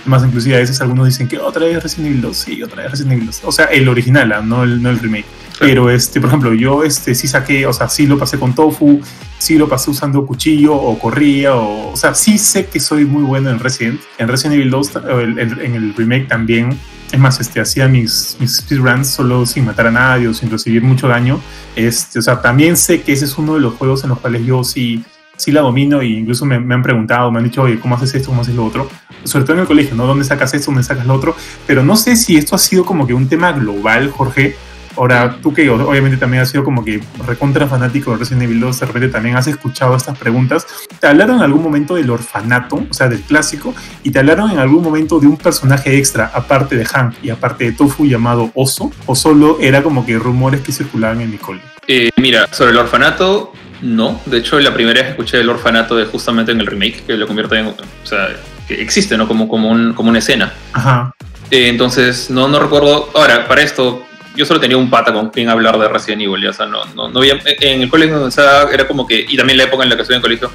Más 0.07 0.23
inclusive 0.23 0.55
a 0.57 0.59
veces 0.59 0.81
algunos 0.83 1.07
dicen 1.07 1.29
que 1.29 1.39
otra 1.39 1.65
vez 1.65 1.83
Resident 1.83 2.09
Evil 2.11 2.21
2, 2.21 2.37
sí, 2.37 2.63
otra 2.63 2.83
vez 2.83 2.91
Resident 2.91 3.13
Evil 3.15 3.27
2. 3.27 3.41
O 3.45 3.53
sea, 3.53 3.65
el 3.67 3.89
original, 3.89 4.31
ah, 4.33 4.43
no 4.43 4.63
el, 4.63 4.83
no 4.83 4.91
el 4.91 4.99
remake. 4.99 5.25
Pero, 5.59 5.89
este, 5.89 6.21
por 6.21 6.29
ejemplo, 6.29 6.53
yo 6.53 6.85
este, 6.85 7.15
sí 7.15 7.27
saqué, 7.27 7.65
o 7.67 7.73
sea, 7.73 7.89
sí 7.89 8.07
lo 8.07 8.19
pasé 8.19 8.39
con 8.39 8.55
Tofu, 8.55 9.01
sí 9.39 9.57
lo 9.57 9.67
pasé 9.69 9.91
usando 9.91 10.27
cuchillo 10.27 10.75
o 10.75 10.99
corría, 10.99 11.55
o, 11.55 11.93
o 11.93 11.97
sea, 11.97 12.15
sí 12.15 12.37
sé 12.39 12.67
que 12.67 12.81
soy 12.81 13.05
muy 13.07 13.23
bueno 13.23 13.49
en 13.51 13.59
Resident. 13.61 13.99
En 14.19 14.29
Resident 14.29 14.57
Evil 14.57 14.71
2, 14.71 14.97
o 14.97 15.21
el- 15.21 15.39
el- 15.39 15.61
en 15.61 15.75
el 15.75 15.95
remake 15.95 16.29
también. 16.29 16.79
Es 17.13 17.19
más, 17.19 17.41
este, 17.41 17.61
hacía 17.61 17.87
mis, 17.87 18.37
mis 18.41 18.57
speedruns 18.57 19.09
solo 19.09 19.47
sin 19.47 19.65
matar 19.65 19.87
a 19.87 19.91
nadie 19.91 20.29
o 20.29 20.35
sin 20.35 20.51
recibir 20.51 20.83
mucho 20.83 21.07
daño. 21.07 21.41
Este, 21.77 22.19
o 22.19 22.23
sea, 22.23 22.41
también 22.41 22.77
sé 22.77 23.03
que 23.03 23.13
ese 23.13 23.25
es 23.25 23.39
uno 23.39 23.55
de 23.55 23.61
los 23.61 23.75
juegos 23.75 24.03
en 24.05 24.11
los 24.11 24.19
cuales 24.19 24.45
yo 24.45 24.65
sí, 24.65 25.05
sí 25.37 25.53
la 25.53 25.61
domino 25.61 26.01
e 26.01 26.07
incluso 26.07 26.45
me, 26.45 26.59
me 26.59 26.75
han 26.75 26.83
preguntado, 26.83 27.31
me 27.31 27.39
han 27.39 27.45
dicho, 27.45 27.63
oye, 27.63 27.79
¿cómo 27.79 27.95
haces 27.95 28.15
esto? 28.15 28.31
¿Cómo 28.31 28.43
haces 28.43 28.55
lo 28.55 28.65
otro? 28.65 28.89
Sobre 29.25 29.45
todo 29.45 29.55
en 29.55 29.61
el 29.61 29.67
colegio, 29.67 29.95
¿no? 29.95 30.07
¿Dónde 30.07 30.25
sacas 30.25 30.55
esto? 30.55 30.71
¿Dónde 30.71 30.83
sacas 30.83 31.07
lo 31.07 31.15
otro? 31.15 31.37
Pero 31.67 31.85
no 31.85 31.97
sé 31.97 32.17
si 32.17 32.37
esto 32.37 32.57
ha 32.57 32.59
sido 32.59 32.85
como 32.85 33.07
que 33.07 33.15
un 33.15 33.29
tema 33.29 33.53
global, 33.53 34.11
Jorge. 34.11 34.57
Ahora, 34.97 35.37
tú 35.43 35.53
que 35.53 35.69
obviamente 35.71 36.17
también 36.17 36.43
has 36.43 36.51
sido 36.51 36.63
como 36.65 36.85
que 36.85 37.03
recontra 37.27 37.67
fanático 37.67 38.13
de 38.13 38.19
Resident 38.19 38.43
Evil 38.45 38.61
2, 38.61 38.81
de 38.81 38.87
repente 38.87 39.09
también 39.09 39.37
has 39.37 39.47
escuchado 39.47 39.97
estas 39.97 40.17
preguntas. 40.19 40.67
¿Te 41.01 41.07
hablaron 41.07 41.37
en 41.37 41.43
algún 41.43 41.63
momento 41.63 41.95
del 41.97 42.11
orfanato, 42.11 42.85
o 42.89 42.95
sea, 42.95 43.09
del 43.09 43.21
clásico? 43.23 43.75
¿Y 44.03 44.11
te 44.11 44.19
hablaron 44.21 44.51
en 44.51 44.59
algún 44.59 44.83
momento 44.83 45.19
de 45.21 45.27
un 45.27 45.37
personaje 45.37 45.99
extra, 45.99 46.31
aparte 46.33 46.77
de 46.77 46.85
Hank 46.85 47.15
y 47.23 47.31
aparte 47.31 47.65
de 47.65 47.73
Tofu, 47.73 48.07
llamado 48.07 48.51
Oso? 48.55 48.93
¿O 49.07 49.15
solo 49.15 49.59
era 49.61 49.83
como 49.83 50.07
que 50.07 50.19
rumores 50.19 50.61
que 50.61 50.73
circulaban 50.73 51.21
en 51.21 51.31
mi 51.31 51.39
cole? 51.39 51.61
Eh, 51.87 52.11
mira, 52.17 52.49
sobre 52.53 52.71
el 52.71 52.79
orfanato, 52.79 53.53
no. 53.83 54.21
De 54.27 54.39
hecho, 54.39 54.59
la 54.61 54.73
primera 54.73 54.95
vez 54.95 55.05
que 55.05 55.11
escuché 55.11 55.41
el 55.41 55.49
orfanato 55.51 56.01
es 56.01 56.09
justamente 56.09 56.53
en 56.53 56.61
el 56.61 56.67
remake, 56.67 57.05
que 57.07 57.15
lo 57.15 57.27
convierte 57.27 57.59
en. 57.59 57.67
O 57.67 57.75
sea, 58.05 58.29
que 58.69 58.81
existe, 58.81 59.19
¿no? 59.19 59.29
Como, 59.29 59.49
como, 59.49 59.69
un- 59.71 59.93
como 59.93 60.09
una 60.09 60.21
escena. 60.21 60.53
Ajá. 60.73 61.13
Eh, 61.51 61.69
entonces, 61.69 62.31
no, 62.31 62.49
no 62.49 62.59
recuerdo. 62.59 63.11
Ahora, 63.15 63.47
para 63.47 63.61
esto, 63.61 64.03
yo 64.37 64.45
solo 64.45 64.61
tenía 64.61 64.77
un 64.77 64.91
pata 64.91 65.13
con 65.13 65.31
quien 65.31 65.49
hablar 65.49 65.79
de 65.79 65.89
Resident 65.89 66.23
Evil. 66.23 66.43
ya, 66.43 66.51
O 66.51 66.53
sea, 66.53 66.67
no, 66.67 66.85
no, 66.95 67.09
no 67.09 67.19
había. 67.21 67.39
En 67.45 67.83
el 67.83 67.89
colegio 67.89 68.15
donde 68.17 68.31
estaba, 68.31 68.71
era 68.73 68.87
como 68.87 69.07
que. 69.07 69.25
Y 69.29 69.37
también 69.37 69.57
la 69.59 69.65
época 69.65 69.85
en 69.85 69.91
la 69.91 69.97
que 69.97 70.03
estuve 70.03 70.17
en 70.17 70.21
el 70.21 70.23
colegio, 70.23 70.51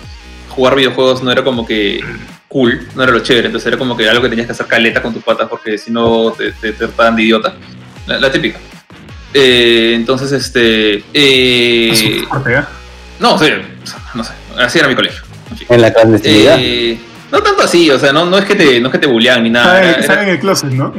jugar 0.50 0.76
videojuegos 0.76 1.24
no 1.24 1.32
era 1.32 1.44
como 1.44 1.66
que 1.66 2.04
cool, 2.48 2.88
no 2.96 3.04
era 3.04 3.12
lo 3.12 3.20
chévere. 3.20 3.48
Entonces, 3.48 3.68
era 3.68 3.78
como 3.78 3.96
que 3.96 4.10
algo 4.10 4.22
que 4.24 4.30
tenías 4.30 4.48
que 4.48 4.54
hacer 4.54 4.66
caleta 4.66 5.02
con 5.02 5.14
tus 5.14 5.24
patas 5.24 5.48
porque 5.50 5.78
si 5.78 5.92
no 5.92 6.32
te, 6.38 6.52
te, 6.54 6.72
te 6.72 6.88
trataban 6.88 7.16
de 7.16 7.24
idiota. 7.24 7.54
La, 8.08 8.20
la 8.20 8.32
típica. 8.32 8.60
Eh, 9.34 9.94
entonces, 9.96 10.32
este. 10.32 11.04
eh, 11.14 12.24
no, 13.20 13.38
sí, 13.38 13.46
no 14.16 14.24
sé. 14.24 14.32
Así 14.58 14.80
era 14.80 14.88
mi 14.88 14.96
colegio. 14.96 15.22
En 15.52 15.58
fin. 15.58 15.68
En 15.70 15.82
la 15.82 15.94
clandestinidad. 15.94 16.58
Eh, 16.60 17.00
no 17.32 17.42
tanto 17.44 17.62
así, 17.64 17.90
o 17.92 18.00
sea, 18.00 18.12
no, 18.12 18.26
no 18.26 18.38
es 18.38 18.46
que 18.46 18.56
te, 18.56 18.80
no 18.80 18.88
es 18.88 18.92
que 18.92 18.98
te 19.00 19.08
bullean 19.08 19.44
ni 19.44 19.50
nada. 19.50 19.82
Era- 19.82 20.24
en 20.24 20.30
el 20.30 20.40
closet, 20.40 20.72
¿no? 20.72 20.94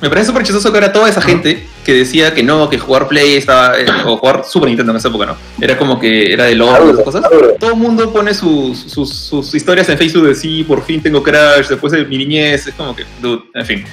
Me 0.00 0.08
parece 0.10 0.26
súper 0.26 0.42
chistoso. 0.44 0.72
Que 0.72 0.78
era 0.78 0.92
toda 0.92 1.08
esa 1.08 1.20
gente 1.20 1.66
que 1.84 1.92
decía 1.94 2.34
que 2.34 2.42
no, 2.42 2.68
que 2.68 2.78
jugar 2.78 3.08
Play 3.08 3.36
estaba. 3.36 3.78
eh, 3.78 3.86
o 4.04 4.16
jugar 4.16 4.44
Super 4.48 4.68
Nintendo 4.68 4.92
en 4.92 4.98
esa 4.98 5.08
época, 5.08 5.26
¿no? 5.26 5.36
Era 5.60 5.76
como 5.76 5.98
que 5.98 6.32
era 6.32 6.44
de 6.44 6.54
locos, 6.54 6.90
esas 6.92 7.04
cosas. 7.04 7.22
Todo 7.58 7.70
el 7.72 7.76
mundo 7.76 8.12
pone 8.12 8.34
sus, 8.34 8.78
sus, 8.78 9.12
sus 9.14 9.54
historias 9.54 9.88
en 9.88 9.98
Facebook 9.98 10.26
de 10.28 10.34
sí, 10.34 10.64
por 10.64 10.84
fin 10.84 11.02
tengo 11.02 11.22
Crash, 11.22 11.68
después 11.68 11.92
de 11.92 12.04
mi 12.04 12.18
niñez. 12.18 12.66
Es 12.66 12.74
como 12.74 12.94
que, 12.94 13.04
dude, 13.20 13.42
en 13.54 13.66
fin. 13.66 13.84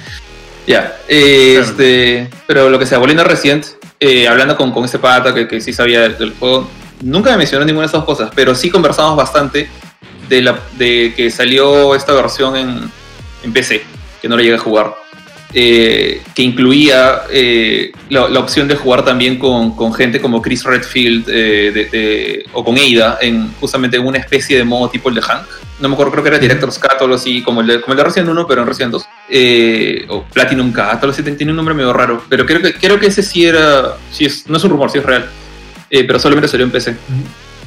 Ya, 0.66 0.96
eh, 1.08 1.54
Claro. 1.56 1.70
este. 1.70 2.28
Pero 2.46 2.70
lo 2.70 2.78
que 2.78 2.86
sea, 2.86 2.98
volviendo 2.98 3.22
a 3.22 3.26
Resident, 3.26 3.66
eh, 4.00 4.26
hablando 4.28 4.56
con, 4.56 4.72
con 4.72 4.84
este 4.84 4.98
pata 4.98 5.32
que, 5.34 5.46
que 5.48 5.60
sí 5.60 5.72
sabía 5.72 6.00
del, 6.02 6.18
del 6.18 6.34
juego, 6.38 6.68
nunca 7.02 7.30
me 7.32 7.38
mencionó 7.38 7.64
ninguna 7.64 7.86
de 7.86 7.92
esas 7.92 8.04
cosas, 8.04 8.30
pero 8.34 8.54
sí 8.54 8.70
conversamos 8.70 9.16
bastante 9.16 9.68
de, 10.28 10.42
la, 10.42 10.58
de 10.78 11.12
que 11.16 11.30
salió 11.30 11.94
esta 11.94 12.12
versión 12.14 12.56
en, 12.56 12.90
en 13.44 13.52
PC, 13.52 13.82
que 14.20 14.28
no 14.28 14.36
la 14.36 14.42
llegué 14.42 14.54
a 14.56 14.58
jugar, 14.58 14.94
eh, 15.54 16.22
que 16.34 16.42
incluía 16.42 17.22
eh, 17.30 17.92
la, 18.10 18.28
la 18.28 18.40
opción 18.40 18.66
de 18.68 18.74
jugar 18.76 19.04
también 19.04 19.38
con, 19.38 19.74
con 19.76 19.94
gente 19.94 20.20
como 20.20 20.42
Chris 20.42 20.64
Redfield 20.64 21.28
eh, 21.28 21.70
de- 21.72 21.84
de- 21.86 22.46
o 22.52 22.64
con 22.64 22.76
Ada, 22.76 23.18
en, 23.20 23.52
justamente 23.60 23.96
en 23.96 24.06
una 24.06 24.18
especie 24.18 24.56
de 24.58 24.64
modo 24.64 24.88
tipo 24.90 25.08
el 25.08 25.14
de 25.14 25.22
Hank. 25.22 25.46
No 25.78 25.88
me 25.88 25.94
acuerdo, 25.94 26.12
creo 26.12 26.24
que 26.24 26.28
era 26.30 26.38
Director's 26.38 26.78
Cut 26.78 27.00
o 27.00 27.04
algo 27.04 27.16
así, 27.16 27.42
como 27.42 27.60
el 27.60 27.66
de, 27.66 27.80
como 27.82 27.92
el 27.92 27.98
de 27.98 28.04
Resident 28.04 28.30
1, 28.30 28.46
pero 28.46 28.62
en 28.62 28.66
Resident 28.68 28.92
2. 28.92 29.06
Eh, 29.28 30.06
o 30.08 30.24
Platinum 30.24 30.72
Cut, 30.72 30.80
o 30.80 30.90
algo 31.02 31.10
así, 31.10 31.22
tiene 31.22 31.52
un 31.52 31.56
nombre 31.56 31.74
medio 31.74 31.92
raro. 31.92 32.24
Pero 32.28 32.44
creo 32.46 32.60
que, 32.62 32.74
creo 32.74 32.98
que 32.98 33.06
ese 33.06 33.22
sí 33.22 33.44
era, 33.46 33.96
sí 34.10 34.24
es, 34.24 34.48
no 34.48 34.56
es 34.56 34.64
un 34.64 34.70
rumor, 34.70 34.90
sí 34.90 34.98
es 34.98 35.04
real. 35.04 35.28
Eh, 35.90 36.04
pero 36.04 36.18
solamente 36.18 36.48
salió 36.48 36.66
en 36.66 36.72
PC. 36.72 36.96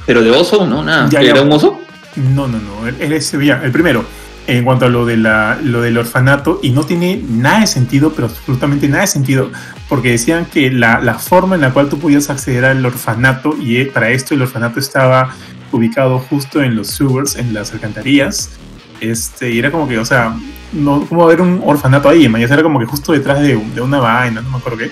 Pero 0.05 0.22
de 0.22 0.32
oso, 0.32 0.65
no, 0.65 0.84
nada. 0.84 1.07
Ya, 1.09 1.20
¿Que 1.20 1.26
ya. 1.26 1.32
¿Era 1.32 1.41
un 1.41 1.51
oso? 1.51 1.80
No, 2.15 2.47
no, 2.47 2.59
no. 2.59 2.88
Ese- 2.88 3.43
ya, 3.45 3.61
el 3.63 3.72
primero, 3.72 4.03
en 4.47 4.63
cuanto 4.65 4.86
a 4.86 4.89
lo, 4.89 5.05
de 5.05 5.17
la, 5.17 5.57
lo 5.63 5.82
del 5.82 5.97
orfanato, 5.97 6.59
y 6.63 6.72
no 6.72 6.84
tiene 6.84 7.22
nada 7.30 7.61
de 7.61 7.67
sentido, 7.67 8.11
pero 8.13 8.28
absolutamente 8.28 8.88
nada 8.88 9.01
de 9.01 9.07
sentido, 9.07 9.51
porque 9.88 10.09
decían 10.11 10.45
que 10.45 10.72
la, 10.72 10.99
la 10.99 11.15
forma 11.20 11.55
en 11.55 11.61
la 11.61 11.72
cual 11.72 11.88
tú 11.89 11.99
podías 11.99 12.30
acceder 12.30 12.65
al 12.65 12.84
orfanato, 12.86 13.55
y 13.59 13.78
eh, 13.78 13.86
para 13.86 14.09
esto 14.09 14.34
el 14.34 14.41
orfanato 14.41 14.80
estaba 14.80 15.34
ubicado 15.72 16.17
justo 16.20 16.63
en 16.63 16.76
los 16.76 16.88
sewers, 16.88 17.36
en 17.36 17.53
las 17.53 17.72
alcantarillas, 17.74 18.49
este, 19.01 19.51
y 19.51 19.59
era 19.59 19.70
como 19.72 19.88
que, 19.88 19.99
o 19.99 20.05
sea, 20.05 20.36
no, 20.74 21.05
¿cómo 21.07 21.22
va 21.22 21.28
a 21.28 21.30
haber 21.34 21.41
un 21.41 21.61
orfanato 21.63 22.09
ahí? 22.09 22.28
Mañana 22.28 22.55
era 22.55 22.63
como 22.63 22.80
que 22.80 22.86
justo 22.86 23.13
detrás 23.13 23.39
de, 23.41 23.55
de 23.55 23.82
una 23.82 23.99
vaina, 23.99 24.41
no 24.41 24.49
me 24.49 24.57
acuerdo 24.57 24.80
qué. 24.80 24.91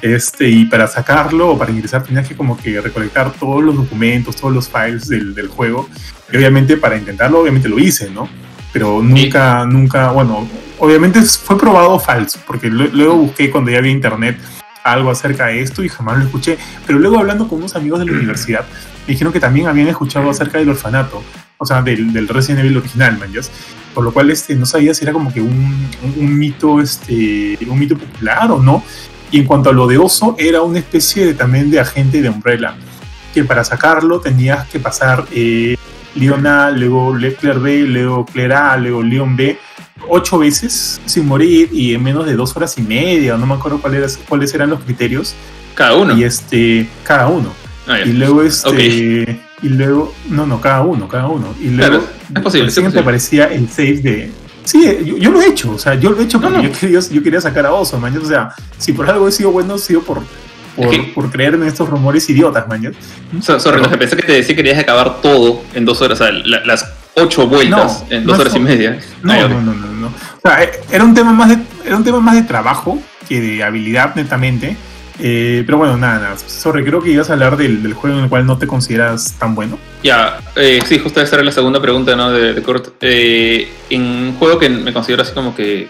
Este, 0.00 0.48
y 0.48 0.64
para 0.66 0.86
sacarlo 0.86 1.50
o 1.50 1.58
para 1.58 1.70
ingresar 1.72 2.02
tenías 2.04 2.28
que 2.28 2.36
como 2.36 2.56
que 2.56 2.80
recolectar 2.80 3.32
todos 3.32 3.62
los 3.64 3.74
documentos, 3.74 4.36
todos 4.36 4.54
los 4.54 4.68
files 4.68 5.08
del, 5.08 5.34
del 5.34 5.48
juego. 5.48 5.88
Y 6.32 6.36
obviamente 6.36 6.76
para 6.76 6.96
intentarlo, 6.96 7.40
obviamente 7.40 7.68
lo 7.68 7.78
hice, 7.78 8.10
¿no? 8.10 8.28
Pero 8.72 9.02
nunca, 9.02 9.64
nunca, 9.66 10.10
bueno, 10.12 10.46
obviamente 10.78 11.20
fue 11.22 11.58
probado 11.58 11.98
falso, 11.98 12.38
porque 12.46 12.68
lu- 12.68 12.90
luego 12.92 13.16
busqué 13.16 13.50
cuando 13.50 13.70
ya 13.70 13.78
había 13.78 13.90
internet 13.90 14.38
algo 14.84 15.10
acerca 15.10 15.46
de 15.46 15.60
esto 15.62 15.82
y 15.82 15.88
jamás 15.88 16.18
lo 16.18 16.24
escuché. 16.24 16.58
Pero 16.86 16.98
luego 16.98 17.18
hablando 17.18 17.48
con 17.48 17.58
unos 17.58 17.74
amigos 17.74 17.98
de 17.98 18.06
la 18.06 18.12
universidad, 18.12 18.64
me 19.06 19.12
dijeron 19.12 19.32
que 19.32 19.40
también 19.40 19.66
habían 19.66 19.88
escuchado 19.88 20.30
acerca 20.30 20.58
del 20.58 20.68
orfanato, 20.68 21.22
o 21.56 21.66
sea, 21.66 21.82
del, 21.82 22.12
del 22.12 22.28
Resident 22.28 22.60
Evil 22.60 22.76
original, 22.76 23.18
man, 23.18 23.32
¿yas? 23.32 23.50
Por 23.94 24.04
lo 24.04 24.12
cual 24.12 24.30
este, 24.30 24.54
no 24.54 24.64
sabía 24.64 24.94
si 24.94 25.02
era 25.04 25.12
como 25.12 25.32
que 25.32 25.40
un, 25.40 25.88
un, 26.02 26.14
un 26.18 26.38
mito, 26.38 26.80
este, 26.80 27.58
un 27.66 27.78
mito 27.78 27.96
popular 27.98 28.52
o 28.52 28.62
no. 28.62 28.84
Y 29.30 29.40
en 29.40 29.44
cuanto 29.46 29.70
a 29.70 29.72
lo 29.72 29.86
de 29.86 29.98
Oso, 29.98 30.34
era 30.38 30.62
una 30.62 30.78
especie 30.78 31.26
de, 31.26 31.34
también 31.34 31.70
de 31.70 31.80
agente 31.80 32.22
de 32.22 32.28
Umbrella, 32.30 32.74
que 33.34 33.44
para 33.44 33.62
sacarlo 33.64 34.20
tenías 34.20 34.66
que 34.68 34.78
pasar 34.80 35.26
eh, 35.32 35.76
Leon 36.14 36.46
A, 36.46 36.70
luego 36.70 37.14
Leclerc 37.16 37.60
B, 37.60 37.80
luego 37.82 38.24
Claire 38.24 38.54
A, 38.54 38.76
luego 38.78 39.02
Leon 39.02 39.36
B, 39.36 39.58
ocho 40.08 40.38
veces 40.38 41.00
sin 41.04 41.26
morir 41.26 41.68
y 41.72 41.92
en 41.94 42.02
menos 42.02 42.24
de 42.24 42.34
dos 42.34 42.56
horas 42.56 42.78
y 42.78 42.82
media, 42.82 43.36
no 43.36 43.46
me 43.46 43.54
acuerdo 43.54 43.80
cuál 43.80 43.94
era- 43.96 44.06
cuáles 44.28 44.54
eran 44.54 44.70
los 44.70 44.80
criterios, 44.80 45.34
Cada 45.74 45.94
uno. 45.96 46.16
y 46.16 46.24
este, 46.24 46.88
cada 47.04 47.26
uno. 47.28 47.52
Ah. 47.86 48.00
Y 48.00 48.12
luego 48.12 48.42
este, 48.42 48.68
Ok. 49.22 49.38
y 49.62 49.68
luego, 49.68 50.14
no, 50.30 50.46
no, 50.46 50.60
cada 50.60 50.82
uno, 50.82 51.06
cada 51.08 51.26
uno. 51.26 51.54
Y 51.60 51.68
luego 51.68 51.98
Claro, 51.98 52.04
es 52.34 52.42
posible, 52.42 52.68
es 52.68 52.74
posible. 52.74 53.00
aparecía 53.00 53.44
el 53.46 53.68
save 53.68 53.96
de... 54.00 54.30
Sí, 54.68 54.98
yo, 55.04 55.16
yo 55.16 55.30
lo 55.30 55.40
he 55.40 55.46
hecho, 55.46 55.70
o 55.72 55.78
sea, 55.78 55.94
yo 55.94 56.10
lo 56.10 56.20
he 56.20 56.24
hecho 56.24 56.38
porque 56.40 56.56
No, 56.58 56.62
no. 56.62 56.68
Yo, 56.68 56.78
quería, 56.78 57.00
yo 57.00 57.22
quería 57.22 57.40
sacar 57.40 57.64
a 57.64 57.72
Oso, 57.72 57.98
man. 57.98 58.14
O 58.22 58.24
sea, 58.26 58.50
si 58.76 58.92
por 58.92 59.08
algo 59.08 59.26
he 59.26 59.32
sido 59.32 59.50
bueno, 59.50 59.74
ha 59.74 59.78
sido 59.78 60.02
por, 60.02 60.20
por, 60.76 60.86
Es 60.86 60.90
que- 60.90 61.12
por 61.14 61.30
creerme 61.30 61.64
en 61.64 61.68
estos 61.72 61.88
rumores 61.88 62.28
idiotas, 62.28 62.68
man. 62.68 62.94
So- 63.40 63.58
sorry, 63.58 63.80
no, 63.80 63.88
pensé 63.98 64.14
que 64.16 64.22
te 64.22 64.32
decía 64.32 64.54
que 64.54 64.62
querías 64.62 64.78
acabar 64.78 65.22
todo 65.22 65.62
en 65.74 65.84
dos 65.86 66.02
horas, 66.02 66.20
o 66.20 66.24
sea, 66.24 66.32
la- 66.32 66.64
las 66.66 66.84
ocho 67.14 67.46
vueltas 67.48 68.04
en 68.10 68.26
dos 68.26 68.38
horas 68.38 68.54
y 68.54 68.60
media. 68.60 68.98
No, 69.22 69.32
no, 69.48 69.60
no, 69.74 69.86
no. 69.86 70.06
O 70.08 70.40
sea, 70.42 70.62
eh, 70.62 70.70
era 70.90 71.02
un 71.02 71.14
tema 71.14 71.32
más 71.32 71.48
de, 71.48 71.58
era 71.86 71.96
un 71.96 72.04
tema 72.04 72.20
más 72.20 72.34
de 72.34 72.42
trabajo 72.42 72.98
que 73.26 73.40
de 73.40 73.64
habilidad 73.64 74.14
netamente. 74.16 74.76
Eh, 75.20 75.62
pero 75.66 75.78
bueno, 75.78 75.96
nada, 75.96 76.18
nada. 76.20 76.38
Sorry, 76.38 76.84
creo 76.84 77.02
que 77.02 77.10
ibas 77.10 77.28
a 77.30 77.32
hablar 77.32 77.56
del, 77.56 77.82
del 77.82 77.94
juego 77.94 78.18
en 78.18 78.24
el 78.24 78.30
cual 78.30 78.46
no 78.46 78.58
te 78.58 78.66
consideras 78.66 79.34
tan 79.38 79.54
bueno. 79.54 79.78
Ya, 80.02 80.40
eh, 80.54 80.80
sí, 80.86 80.98
justo 80.98 81.20
esta 81.20 81.36
era 81.36 81.44
la 81.44 81.52
segunda 81.52 81.80
pregunta, 81.80 82.14
¿no? 82.14 82.30
De, 82.30 82.54
de 82.54 82.62
Kurt. 82.62 82.88
Eh, 83.00 83.68
en 83.90 84.02
un 84.02 84.36
juego 84.38 84.58
que 84.58 84.68
me 84.68 84.92
considero 84.92 85.22
así 85.22 85.32
como 85.32 85.54
que... 85.54 85.88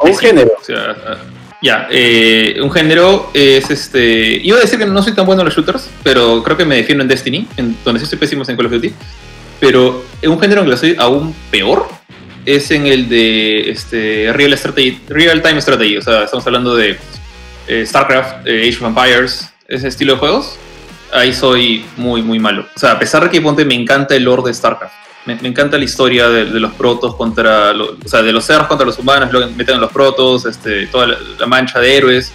Un 0.00 0.16
género. 0.16 0.52
O 0.58 0.64
sea, 0.64 0.96
ah, 1.06 1.16
ya, 1.62 1.88
eh, 1.90 2.58
un 2.62 2.70
género 2.70 3.30
es 3.34 3.70
este... 3.70 4.40
Iba 4.42 4.56
a 4.56 4.60
decir 4.60 4.78
que 4.78 4.86
no 4.86 5.02
soy 5.02 5.14
tan 5.14 5.26
bueno 5.26 5.42
en 5.42 5.46
los 5.46 5.54
shooters, 5.54 5.90
pero 6.02 6.42
creo 6.42 6.56
que 6.56 6.64
me 6.64 6.76
defiendo 6.76 7.02
en 7.02 7.08
Destiny, 7.08 7.46
en 7.58 7.76
donde 7.84 8.00
sí 8.00 8.04
estoy 8.04 8.18
pésimo 8.18 8.44
en 8.48 8.56
Call 8.56 8.66
of 8.66 8.72
Duty. 8.72 8.94
Pero 9.60 10.04
en 10.22 10.30
un 10.30 10.40
género 10.40 10.62
en 10.62 10.68
el 10.68 10.72
que 10.72 10.78
soy 10.78 10.96
aún 10.98 11.34
peor 11.50 11.86
es 12.46 12.70
en 12.70 12.86
el 12.86 13.10
de 13.10 13.70
este, 13.70 14.32
Real, 14.32 14.56
Strategy, 14.56 15.00
Real 15.08 15.42
Time 15.42 15.60
Strategy. 15.60 15.98
O 15.98 16.02
sea, 16.02 16.24
estamos 16.24 16.46
hablando 16.46 16.74
de 16.74 16.98
eh, 17.70 17.86
StarCraft, 17.86 18.46
eh, 18.46 18.68
Age 18.68 18.84
of 18.84 18.88
Empires, 18.96 19.48
ese 19.68 19.86
estilo 19.88 20.14
de 20.14 20.18
juegos. 20.18 20.56
Ahí 21.12 21.32
soy 21.32 21.84
muy, 21.96 22.20
muy 22.22 22.38
malo. 22.40 22.66
O 22.74 22.78
sea, 22.78 22.92
a 22.92 22.98
pesar 22.98 23.22
de 23.24 23.30
que 23.30 23.40
ponte, 23.40 23.64
me 23.64 23.74
encanta 23.74 24.14
el 24.16 24.24
lore 24.24 24.42
de 24.46 24.54
StarCraft. 24.54 24.92
Me, 25.26 25.34
encanta 25.46 25.78
la 25.78 25.84
historia 25.84 26.28
de, 26.28 26.46
los 26.46 26.72
protos 26.74 27.14
contra. 27.14 27.72
lo- 27.72 27.96
o 28.04 28.08
sea, 28.08 28.22
de 28.22 28.32
los 28.32 28.44
cerros 28.44 28.66
contra 28.66 28.84
los 28.86 28.98
humanos, 28.98 29.30
luego 29.30 29.48
meten 29.54 29.76
a 29.76 29.78
los 29.78 29.92
protos, 29.92 30.46
este, 30.46 30.86
toda 30.88 31.06
la, 31.38 31.46
mancha 31.46 31.78
de 31.78 31.96
héroes. 31.96 32.32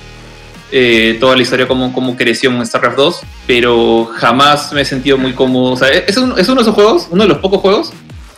eh, 0.72 1.18
toda 1.20 1.36
la 1.36 1.42
historia 1.42 1.68
como, 1.68 1.92
como 1.94 2.16
creció 2.16 2.50
en 2.50 2.66
StarCraft 2.66 2.98
2, 2.98 3.22
pero 3.48 4.06
jamás 4.16 4.72
me 4.74 4.82
he 4.82 4.86
sentido 4.86 5.18
muy 5.18 5.34
cómodo. 5.34 5.74
O 5.74 5.78
sea, 5.78 5.90
es, 5.90 6.16
un- 6.18 6.38
es 6.40 6.48
uno 6.48 6.56
de 6.58 6.62
esos 6.62 6.76
juegos, 6.76 7.08
uno 7.12 7.24
de 7.24 7.30
los 7.30 7.40
pocos 7.40 7.60
juegos 7.62 7.92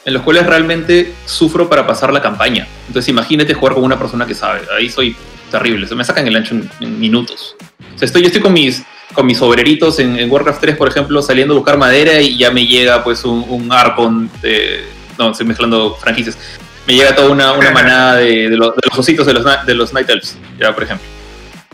en 0.06 0.14
los 0.14 0.24
cuales 0.24 0.45
realmente 0.48 1.14
sufro 1.26 1.68
para 1.70 1.86
pasar 1.86 2.12
la 2.14 2.22
campaña. 2.22 2.66
Entonces 2.88 3.10
imagínate 3.10 3.54
jugar 3.54 3.74
con 3.76 3.84
una 3.84 4.00
persona 4.00 4.26
que 4.26 4.34
sabe. 4.34 4.62
Ahí 4.78 4.89
soy 4.89 5.16
terrible. 5.52 5.88
Se 5.88 5.95
me 5.95 6.04
sacan 6.04 6.28
el 6.28 6.36
ancho 6.36 6.56
en, 6.56 6.70
en 6.80 7.00
minutos. 7.00 7.56
O 7.95 7.98
sea, 7.98 8.06
estoy, 8.06 8.22
yo 8.22 8.28
estoy 8.28 8.41
con 8.41 8.54
mis, 8.54 8.84
con 9.14 9.26
mis 9.26 9.41
obreritos 9.41 10.00
en, 10.00 10.18
en 10.18 10.30
Warcraft 10.30 10.62
3, 10.62 10.76
por 10.76 10.88
ejemplo, 10.88 11.22
saliendo 11.22 11.54
a 11.54 11.58
buscar 11.58 11.78
madera 11.78 12.22
y 12.22 12.38
ya 12.38 12.52
me 12.52 12.66
llega 12.66 13.04
pues 13.04 13.24
un, 13.26 13.45
un 13.48 13.72
Arpon 13.72 14.30
de... 14.41 14.86
No, 15.18 15.32
estoy 15.32 15.48
mezclando 15.48 15.95
franquicias. 15.95 16.38
Me 16.86 16.93
llega 16.93 17.16
toda 17.16 17.30
una, 17.32 17.54
una 17.54 17.72
manada 17.72 18.16
de, 18.18 18.50
de 18.50 18.56
los, 18.58 18.76
de 18.76 18.82
los 18.88 19.00
ositos 19.00 19.26
de 19.26 19.34
los, 19.34 19.66
de 19.66 19.74
los 19.74 19.93
Night 19.93 20.10
Elves, 20.10 20.38
ya, 20.60 20.74
por 20.74 20.84
ejemplo. 20.84 21.08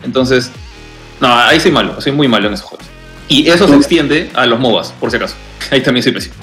Entonces, 0.02 0.50
no, 1.20 1.32
ahí 1.32 1.60
soy 1.60 1.70
malo, 1.70 2.00
soy 2.00 2.12
muy 2.12 2.26
malo 2.26 2.48
en 2.48 2.54
esos 2.54 2.66
juegos. 2.66 2.86
Y 3.28 3.48
eso 3.48 3.68
se 3.68 3.74
extiende 3.74 4.30
a 4.34 4.46
los 4.46 4.58
MOBAs, 4.58 4.92
por 4.92 5.10
si 5.10 5.16
acaso. 5.16 5.34
Ahí 5.70 5.82
también 5.82 6.02
soy 6.02 6.12
pésimo. 6.12 6.34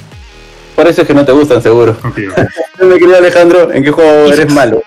Por 0.76 0.88
eso 0.88 1.02
es 1.02 1.08
que 1.08 1.14
no 1.14 1.24
te 1.24 1.32
gustan, 1.32 1.62
seguro. 1.62 1.96
Ok, 2.04 2.18
Mi 2.82 2.94
querido 2.94 3.18
Alejandro, 3.18 3.72
¿en 3.72 3.84
qué 3.84 3.92
juego 3.92 4.32
eres 4.32 4.52
malo? 4.52 4.84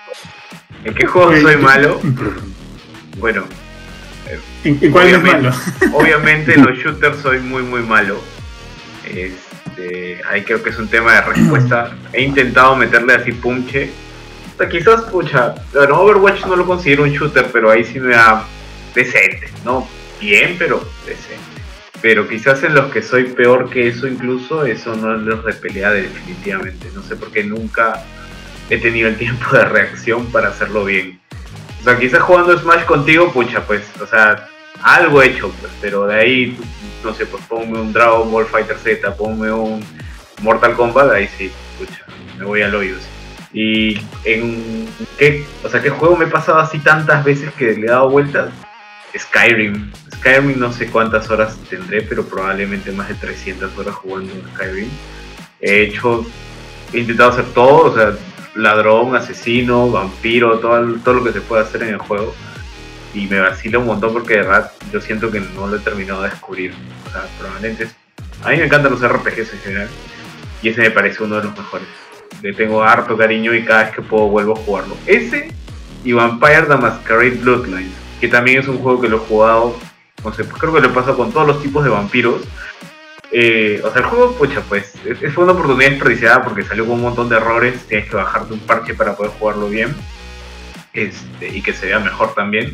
¿En 0.85 0.93
qué 0.93 1.07
juego 1.07 1.35
soy 1.41 1.57
malo? 1.57 1.99
Bueno, 3.17 3.45
¿En, 4.63 4.77
en 4.81 4.91
cuál 4.91 5.07
es 5.07 5.15
Obviamente. 5.15 5.49
malo? 5.49 5.57
obviamente 5.93 6.53
en 6.53 6.63
los 6.63 6.77
shooters 6.83 7.17
soy 7.19 7.39
muy 7.39 7.63
muy 7.63 7.81
malo. 7.81 8.21
Este, 9.05 10.21
ahí 10.29 10.43
creo 10.43 10.61
que 10.61 10.69
es 10.69 10.77
un 10.77 10.87
tema 10.87 11.13
de 11.13 11.21
respuesta. 11.21 11.95
He 12.13 12.21
intentado 12.21 12.75
meterle 12.75 13.13
así 13.13 13.31
punche. 13.31 13.91
O 14.53 14.57
sea, 14.57 14.69
quizás, 14.69 15.01
pucha, 15.03 15.55
bueno, 15.73 15.99
Overwatch 15.99 16.45
no 16.45 16.55
lo 16.55 16.65
considero 16.65 17.03
un 17.03 17.09
shooter, 17.11 17.47
pero 17.51 17.71
ahí 17.71 17.83
sí 17.83 17.99
me 17.99 18.15
da 18.15 18.45
decente, 18.93 19.49
¿no? 19.65 19.87
Bien, 20.21 20.55
pero 20.57 20.87
decente. 21.05 21.43
Pero 22.01 22.27
quizás 22.27 22.63
en 22.63 22.75
los 22.75 22.91
que 22.91 23.01
soy 23.01 23.25
peor 23.25 23.69
que 23.69 23.87
eso 23.87 24.07
incluso, 24.07 24.65
eso 24.65 24.95
no 24.95 25.15
es 25.15 25.21
los 25.23 25.43
de 25.45 25.53
pelea 25.53 25.91
definitivamente. 25.91 26.89
No 26.93 27.01
sé 27.01 27.15
por 27.15 27.31
qué 27.31 27.43
nunca 27.43 28.03
he 28.69 28.77
tenido 28.77 29.09
el 29.09 29.17
tiempo 29.17 29.55
de 29.55 29.65
reacción 29.65 30.25
para 30.27 30.49
hacerlo 30.49 30.85
bien. 30.85 31.19
O 31.81 31.83
sea, 31.83 31.99
quizás 31.99 32.21
jugando 32.21 32.57
Smash 32.57 32.85
contigo, 32.85 33.31
pucha, 33.31 33.61
pues, 33.65 33.83
o 34.01 34.07
sea, 34.07 34.47
algo 34.81 35.21
he 35.21 35.27
hecho, 35.27 35.51
pues, 35.61 35.71
pero 35.81 36.07
de 36.07 36.15
ahí, 36.15 36.57
no 37.03 37.13
sé, 37.13 37.25
pues 37.25 37.43
ponme 37.45 37.79
un 37.79 37.93
Dragon 37.93 38.31
Ball 38.31 38.45
Fighter 38.45 38.77
Z, 38.77 39.15
ponme 39.15 39.51
un 39.51 39.85
Mortal 40.41 40.75
Kombat, 40.75 41.11
ahí 41.11 41.29
sí, 41.37 41.51
pucha, 41.77 42.05
me 42.37 42.45
voy 42.45 42.61
al 42.61 42.73
hoyo. 42.73 42.95
Y 43.53 44.01
en 44.25 44.87
qué, 45.17 45.45
o 45.63 45.69
sea, 45.69 45.81
qué 45.81 45.89
juego 45.89 46.17
me 46.17 46.25
he 46.25 46.27
pasado 46.27 46.59
así 46.59 46.79
tantas 46.79 47.23
veces 47.23 47.53
que 47.53 47.73
le 47.73 47.85
he 47.85 47.89
dado 47.89 48.09
vueltas? 48.09 48.49
Skyrim. 49.17 49.91
Skyrim 50.15 50.59
no 50.59 50.73
sé 50.73 50.87
cuántas 50.87 51.29
horas 51.29 51.57
tendré, 51.69 52.01
pero 52.01 52.25
probablemente 52.25 52.91
más 52.91 53.07
de 53.07 53.15
300 53.15 53.77
horas 53.77 53.95
jugando 53.95 54.33
Skyrim. 54.53 54.89
He 55.61 55.83
hecho, 55.83 56.25
he 56.91 56.99
intentado 56.99 57.31
hacer 57.31 57.45
todo, 57.53 57.91
o 57.91 57.95
sea, 57.95 58.13
ladrón, 58.55 59.15
asesino, 59.15 59.89
vampiro, 59.91 60.59
todo, 60.59 60.95
todo 61.03 61.15
lo 61.15 61.23
que 61.23 61.33
se 61.33 61.41
puede 61.41 61.63
hacer 61.63 61.83
en 61.83 61.89
el 61.89 61.97
juego. 61.97 62.33
Y 63.13 63.27
me 63.27 63.39
vacila 63.39 63.79
un 63.79 63.85
montón 63.85 64.13
porque 64.13 64.35
de 64.35 64.41
verdad 64.41 64.71
yo 64.91 64.99
siento 64.99 65.31
que 65.31 65.39
no 65.39 65.67
lo 65.67 65.77
he 65.77 65.79
terminado 65.79 66.23
de 66.23 66.29
descubrir. 66.29 66.73
O 67.07 67.11
sea, 67.11 67.25
probablemente 67.39 67.89
A 68.43 68.49
mí 68.49 68.57
me 68.57 68.65
encantan 68.65 68.91
los 68.91 69.07
RPGs 69.07 69.53
en 69.53 69.59
general. 69.59 69.89
Y 70.61 70.69
ese 70.69 70.81
me 70.81 70.91
parece 70.91 71.23
uno 71.23 71.37
de 71.37 71.43
los 71.43 71.57
mejores. 71.57 71.87
Le 72.41 72.53
tengo 72.53 72.83
harto 72.83 73.15
cariño 73.17 73.53
y 73.53 73.63
cada 73.63 73.83
vez 73.83 73.93
que 73.93 74.01
puedo 74.01 74.27
vuelvo 74.27 74.53
a 74.53 74.57
jugarlo. 74.57 74.97
Ese 75.05 75.51
y 76.03 76.11
Vampire 76.13 76.63
the 76.67 76.75
Masquerade 76.75 77.31
Bloodlines, 77.31 77.93
que 78.21 78.27
también 78.27 78.59
es 78.59 78.67
un 78.67 78.77
juego 78.77 79.01
que 79.01 79.09
lo 79.09 79.17
he 79.17 79.19
jugado, 79.21 79.75
no 80.23 80.33
sé, 80.33 80.43
pues 80.43 80.59
creo 80.61 80.73
que 80.73 80.81
lo 80.81 80.87
he 80.87 80.91
pasado 80.91 81.17
con 81.17 81.31
todos 81.31 81.47
los 81.47 81.61
tipos 81.61 81.83
de 81.83 81.89
vampiros. 81.89 82.41
Eh, 83.31 83.81
o 83.83 83.91
sea, 83.91 84.01
el 84.01 84.07
juego, 84.07 84.35
pucha, 84.37 84.61
pues, 84.61 84.93
es, 85.05 85.21
es- 85.21 85.33
fue 85.33 85.43
una 85.43 85.53
oportunidad 85.53 85.89
desperdiciada 85.91 86.43
porque 86.43 86.63
salió 86.63 86.85
con 86.85 86.95
un 86.95 87.01
montón 87.01 87.27
de 87.29 87.35
errores, 87.37 87.85
tienes 87.87 88.09
que 88.09 88.15
bajarte 88.15 88.53
un 88.53 88.59
parche 88.59 88.93
para 88.93 89.15
poder 89.15 89.31
jugarlo 89.33 89.67
bien 89.67 89.93
este, 90.93 91.49
y 91.49 91.61
que 91.61 91.73
se 91.73 91.87
vea 91.87 91.99
mejor 91.99 92.33
también. 92.33 92.73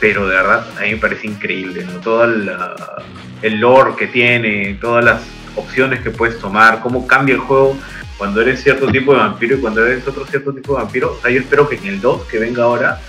Pero 0.00 0.26
de 0.28 0.34
verdad, 0.36 0.66
a 0.78 0.82
mí 0.82 0.90
me 0.92 0.96
parece 0.96 1.26
increíble, 1.26 1.84
¿no? 1.84 2.00
Todo 2.00 2.24
el 2.24 3.60
lore 3.60 3.94
que 3.96 4.06
tiene, 4.06 4.78
todas 4.80 5.04
las 5.04 5.22
opciones 5.56 6.00
que 6.00 6.10
puedes 6.10 6.38
tomar, 6.38 6.80
cómo 6.80 7.06
cambia 7.06 7.34
el 7.34 7.40
juego 7.40 7.76
cuando 8.16 8.40
eres 8.40 8.62
cierto 8.62 8.86
tipo 8.88 9.12
de 9.12 9.18
vampiro 9.18 9.56
y 9.56 9.60
cuando 9.60 9.84
eres 9.84 10.06
otro 10.06 10.24
cierto 10.26 10.52
tipo 10.52 10.74
de 10.76 10.82
vampiro. 10.82 11.12
O 11.18 11.20
sea, 11.20 11.30
yo 11.30 11.40
espero 11.40 11.68
que 11.68 11.76
en 11.76 11.86
el 11.86 12.00
2 12.00 12.24
que 12.26 12.38
venga 12.38 12.62
ahora 12.64 13.00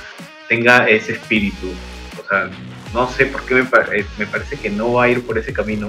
tenga 0.47 0.88
ese 0.89 1.13
espíritu. 1.13 1.72
O 2.24 2.28
sea, 2.28 2.49
no 2.94 3.10
sé 3.10 3.26
por 3.28 3.46
qué 3.46 3.56
me, 3.56 3.62
eh, 3.62 4.06
me 4.18 4.26
parece 4.26 4.58
que 4.58 4.70
no 4.70 4.94
va 4.94 5.06
a 5.06 5.10
ir 5.10 5.26
por 5.26 5.38
ese 5.38 5.54
camino, 5.54 5.88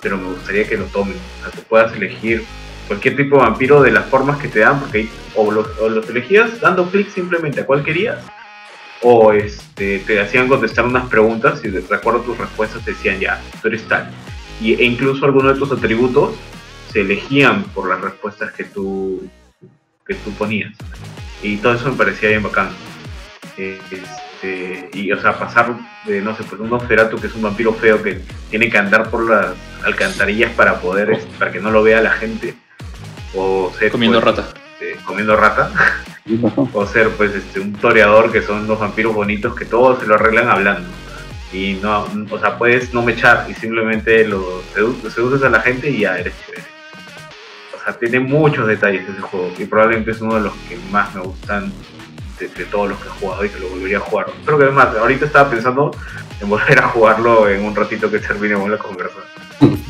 pero 0.00 0.16
me 0.16 0.32
gustaría 0.32 0.66
que 0.68 0.76
lo 0.76 0.84
tomen. 0.86 1.16
O 1.16 1.42
sea, 1.42 1.52
que 1.52 1.62
puedas 1.62 1.94
elegir 1.94 2.44
cualquier 2.86 3.16
tipo 3.16 3.36
de 3.36 3.42
vampiro 3.42 3.82
de 3.82 3.90
las 3.90 4.06
formas 4.06 4.38
que 4.38 4.48
te 4.48 4.60
dan, 4.60 4.80
porque 4.80 4.98
ahí 4.98 5.10
o 5.34 5.50
los, 5.50 5.66
o 5.78 5.88
los 5.88 6.08
elegías 6.08 6.60
dando 6.60 6.90
clic 6.90 7.08
simplemente 7.08 7.60
a 7.60 7.66
cuál 7.66 7.84
querías, 7.84 8.18
o 9.02 9.32
este, 9.32 10.00
te 10.00 10.20
hacían 10.20 10.48
contestar 10.48 10.84
unas 10.84 11.08
preguntas 11.08 11.60
y 11.64 11.68
de 11.68 11.80
de 11.80 11.94
acuerdo 11.94 12.20
a 12.20 12.24
tus 12.24 12.38
respuestas 12.38 12.84
te 12.84 12.92
decían 12.92 13.20
ya, 13.20 13.40
tú 13.62 13.68
eres 13.68 13.86
tal. 13.88 14.10
Y, 14.60 14.74
e 14.74 14.84
incluso 14.84 15.24
algunos 15.24 15.54
de 15.54 15.58
tus 15.58 15.72
atributos 15.72 16.34
se 16.92 17.02
elegían 17.02 17.64
por 17.64 17.88
las 17.88 18.00
respuestas 18.00 18.52
que 18.52 18.64
tú, 18.64 19.22
que 20.06 20.14
tú 20.14 20.32
ponías. 20.32 20.72
Y 21.42 21.56
todo 21.56 21.74
eso 21.74 21.90
me 21.90 21.96
parecía 21.96 22.28
bien 22.28 22.42
bacán. 22.42 22.70
Eh, 23.56 23.80
este, 24.42 24.88
y 24.94 25.12
o 25.12 25.20
sea, 25.20 25.38
pasar 25.38 25.74
de, 26.06 26.20
no 26.22 26.34
sé, 26.36 26.42
pues 26.44 26.60
un 26.60 26.70
Nosferatu 26.70 27.18
que 27.20 27.26
es 27.26 27.34
un 27.34 27.42
vampiro 27.42 27.72
feo 27.74 28.02
que 28.02 28.20
tiene 28.48 28.70
que 28.70 28.78
andar 28.78 29.10
por 29.10 29.28
las 29.28 29.54
alcantarillas 29.84 30.52
para 30.52 30.80
poder, 30.80 31.10
este, 31.10 31.30
para 31.38 31.50
que 31.52 31.60
no 31.60 31.70
lo 31.70 31.82
vea 31.82 32.00
la 32.00 32.10
gente. 32.12 32.54
O 33.34 33.72
ser, 33.78 33.90
Comiendo 33.92 34.20
pues, 34.20 34.36
rata. 34.36 34.52
este, 34.80 34.96
comiendo 35.04 35.36
rata. 35.36 35.70
O 36.74 36.86
ser 36.86 37.08
pues 37.10 37.34
este 37.34 37.58
un 37.58 37.72
toreador 37.72 38.30
que 38.30 38.42
son 38.42 38.66
los 38.68 38.78
vampiros 38.78 39.12
bonitos 39.14 39.54
que 39.56 39.64
todos 39.64 39.98
se 39.98 40.06
lo 40.06 40.14
arreglan 40.14 40.48
hablando 40.48 40.88
y 41.52 41.78
no 41.82 42.06
o 42.30 42.38
sea 42.38 42.56
puedes 42.56 42.94
no 42.94 43.02
mechar 43.02 43.46
y 43.50 43.54
simplemente 43.54 44.24
lo 44.28 44.62
sedu- 44.74 45.10
seduces 45.10 45.42
a 45.44 45.48
la 45.48 45.60
gente 45.60 45.90
y 45.90 46.00
ya 46.00 46.18
eres 46.18 46.34
chévere 46.46 46.62
o 47.76 47.82
sea 47.84 47.98
tiene 47.98 48.20
muchos 48.20 48.68
detalles 48.68 49.08
ese 49.08 49.20
juego 49.22 49.50
y 49.58 49.64
probablemente 49.64 50.12
es 50.12 50.20
uno 50.20 50.34
de 50.36 50.42
los 50.42 50.52
que 50.68 50.76
más 50.92 51.12
me 51.16 51.22
gustan 51.22 51.72
de, 52.40 52.48
de 52.48 52.64
todos 52.64 52.88
los 52.88 52.98
que 52.98 53.08
he 53.08 53.10
jugado 53.12 53.44
y 53.44 53.48
que 53.48 53.60
lo 53.60 53.68
volvería 53.68 53.98
a 53.98 54.00
jugar 54.00 54.26
creo 54.44 54.58
que 54.58 54.64
además 54.64 54.88
ahorita 54.98 55.26
estaba 55.26 55.48
pensando 55.48 55.92
en 56.40 56.48
volver 56.48 56.78
a 56.78 56.88
jugarlo 56.88 57.48
en 57.48 57.62
un 57.64 57.76
ratito 57.76 58.10
que 58.10 58.18
terminemos 58.18 58.68
la 58.68 58.78
conversación 58.78 59.24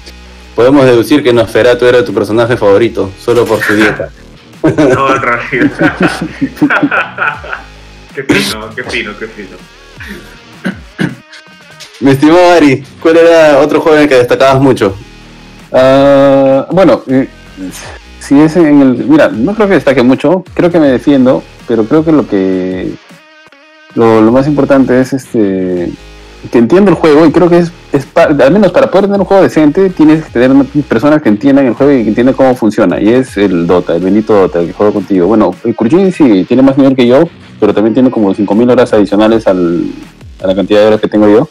Podemos 0.55 0.85
deducir 0.85 1.23
que 1.23 1.33
Nosferatu 1.33 1.87
era 1.87 2.05
tu 2.05 2.13
personaje 2.13 2.57
favorito, 2.57 3.11
solo 3.19 3.47
por 3.47 3.63
su 3.63 3.73
dieta. 3.75 4.11
no 4.63 5.15
en 5.15 5.23
realidad 5.23 5.97
qué 8.15 8.25
fino 8.25 8.69
qué 8.75 8.85
fino 8.85 9.13
qué 9.19 9.27
fino 9.29 9.57
Mi 12.01 12.11
estimado 12.11 12.53
Ari, 12.53 12.85
¿cuál 13.01 13.17
era 13.17 13.59
otro 13.59 13.81
juego 13.81 13.97
en 13.97 14.03
el 14.03 14.09
que 14.09 14.17
destacabas 14.17 14.61
mucho? 14.61 14.95
Ah, 15.73 16.67
bueno, 16.71 17.03
eh, 17.09 17.29
si 18.19 18.41
es 18.41 18.57
en 18.57 18.83
el. 18.83 19.05
Mira, 19.07 19.29
no 19.29 19.55
creo 19.55 19.69
que 19.69 19.75
destaque 19.75 20.03
mucho, 20.03 20.45
creo 20.55 20.71
que 20.71 20.81
me 20.81 20.89
defiendo, 20.89 21.43
pero 21.71 21.85
creo 21.85 22.05
que 22.05 22.11
lo 22.11 22.27
que. 22.27 22.93
Lo, 23.95 24.21
lo 24.21 24.33
más 24.33 24.49
importante 24.49 25.01
es 25.01 25.13
este. 25.13 25.89
Que 26.51 26.59
entiendo 26.59 26.91
el 26.91 26.97
juego 26.97 27.27
y 27.27 27.31
creo 27.33 27.49
que 27.49 27.59
es, 27.59 27.71
es 27.93 28.07
pa- 28.07 28.25
al 28.25 28.51
menos 28.51 28.73
para 28.73 28.91
poder 28.91 29.05
tener 29.05 29.21
un 29.21 29.27
juego 29.27 29.43
decente, 29.43 29.89
tienes 29.91 30.25
que 30.25 30.31
tener 30.33 30.51
una- 30.51 30.65
personas 30.89 31.21
que 31.23 31.29
entiendan 31.29 31.67
el 31.67 31.75
juego 31.75 31.93
y 31.93 32.03
que 32.03 32.09
entiendan 32.09 32.35
cómo 32.35 32.57
funciona. 32.57 33.01
Y 33.01 33.11
es 33.11 33.37
el 33.37 33.67
Dota, 33.69 33.95
el 33.95 34.03
bendito 34.03 34.33
Dota, 34.35 34.59
el 34.59 34.67
que 34.69 34.73
juego 34.73 34.93
contigo. 34.95 35.27
Bueno, 35.29 35.55
el 35.65 35.77
Kurjin 35.77 36.11
sí 36.13 36.45
tiene 36.49 36.63
más 36.63 36.77
nivel 36.77 36.97
que 36.97 37.07
yo, 37.07 37.29
pero 37.61 37.73
también 37.75 37.95
tiene 37.95 38.11
como 38.11 38.35
5.000 38.35 38.71
horas 38.73 38.93
adicionales 38.93 39.47
al, 39.47 39.85
a 40.43 40.47
la 40.49 40.55
cantidad 40.57 40.81
de 40.81 40.87
horas 40.87 41.01
que 41.01 41.09
tengo 41.09 41.29
yo. 41.29 41.47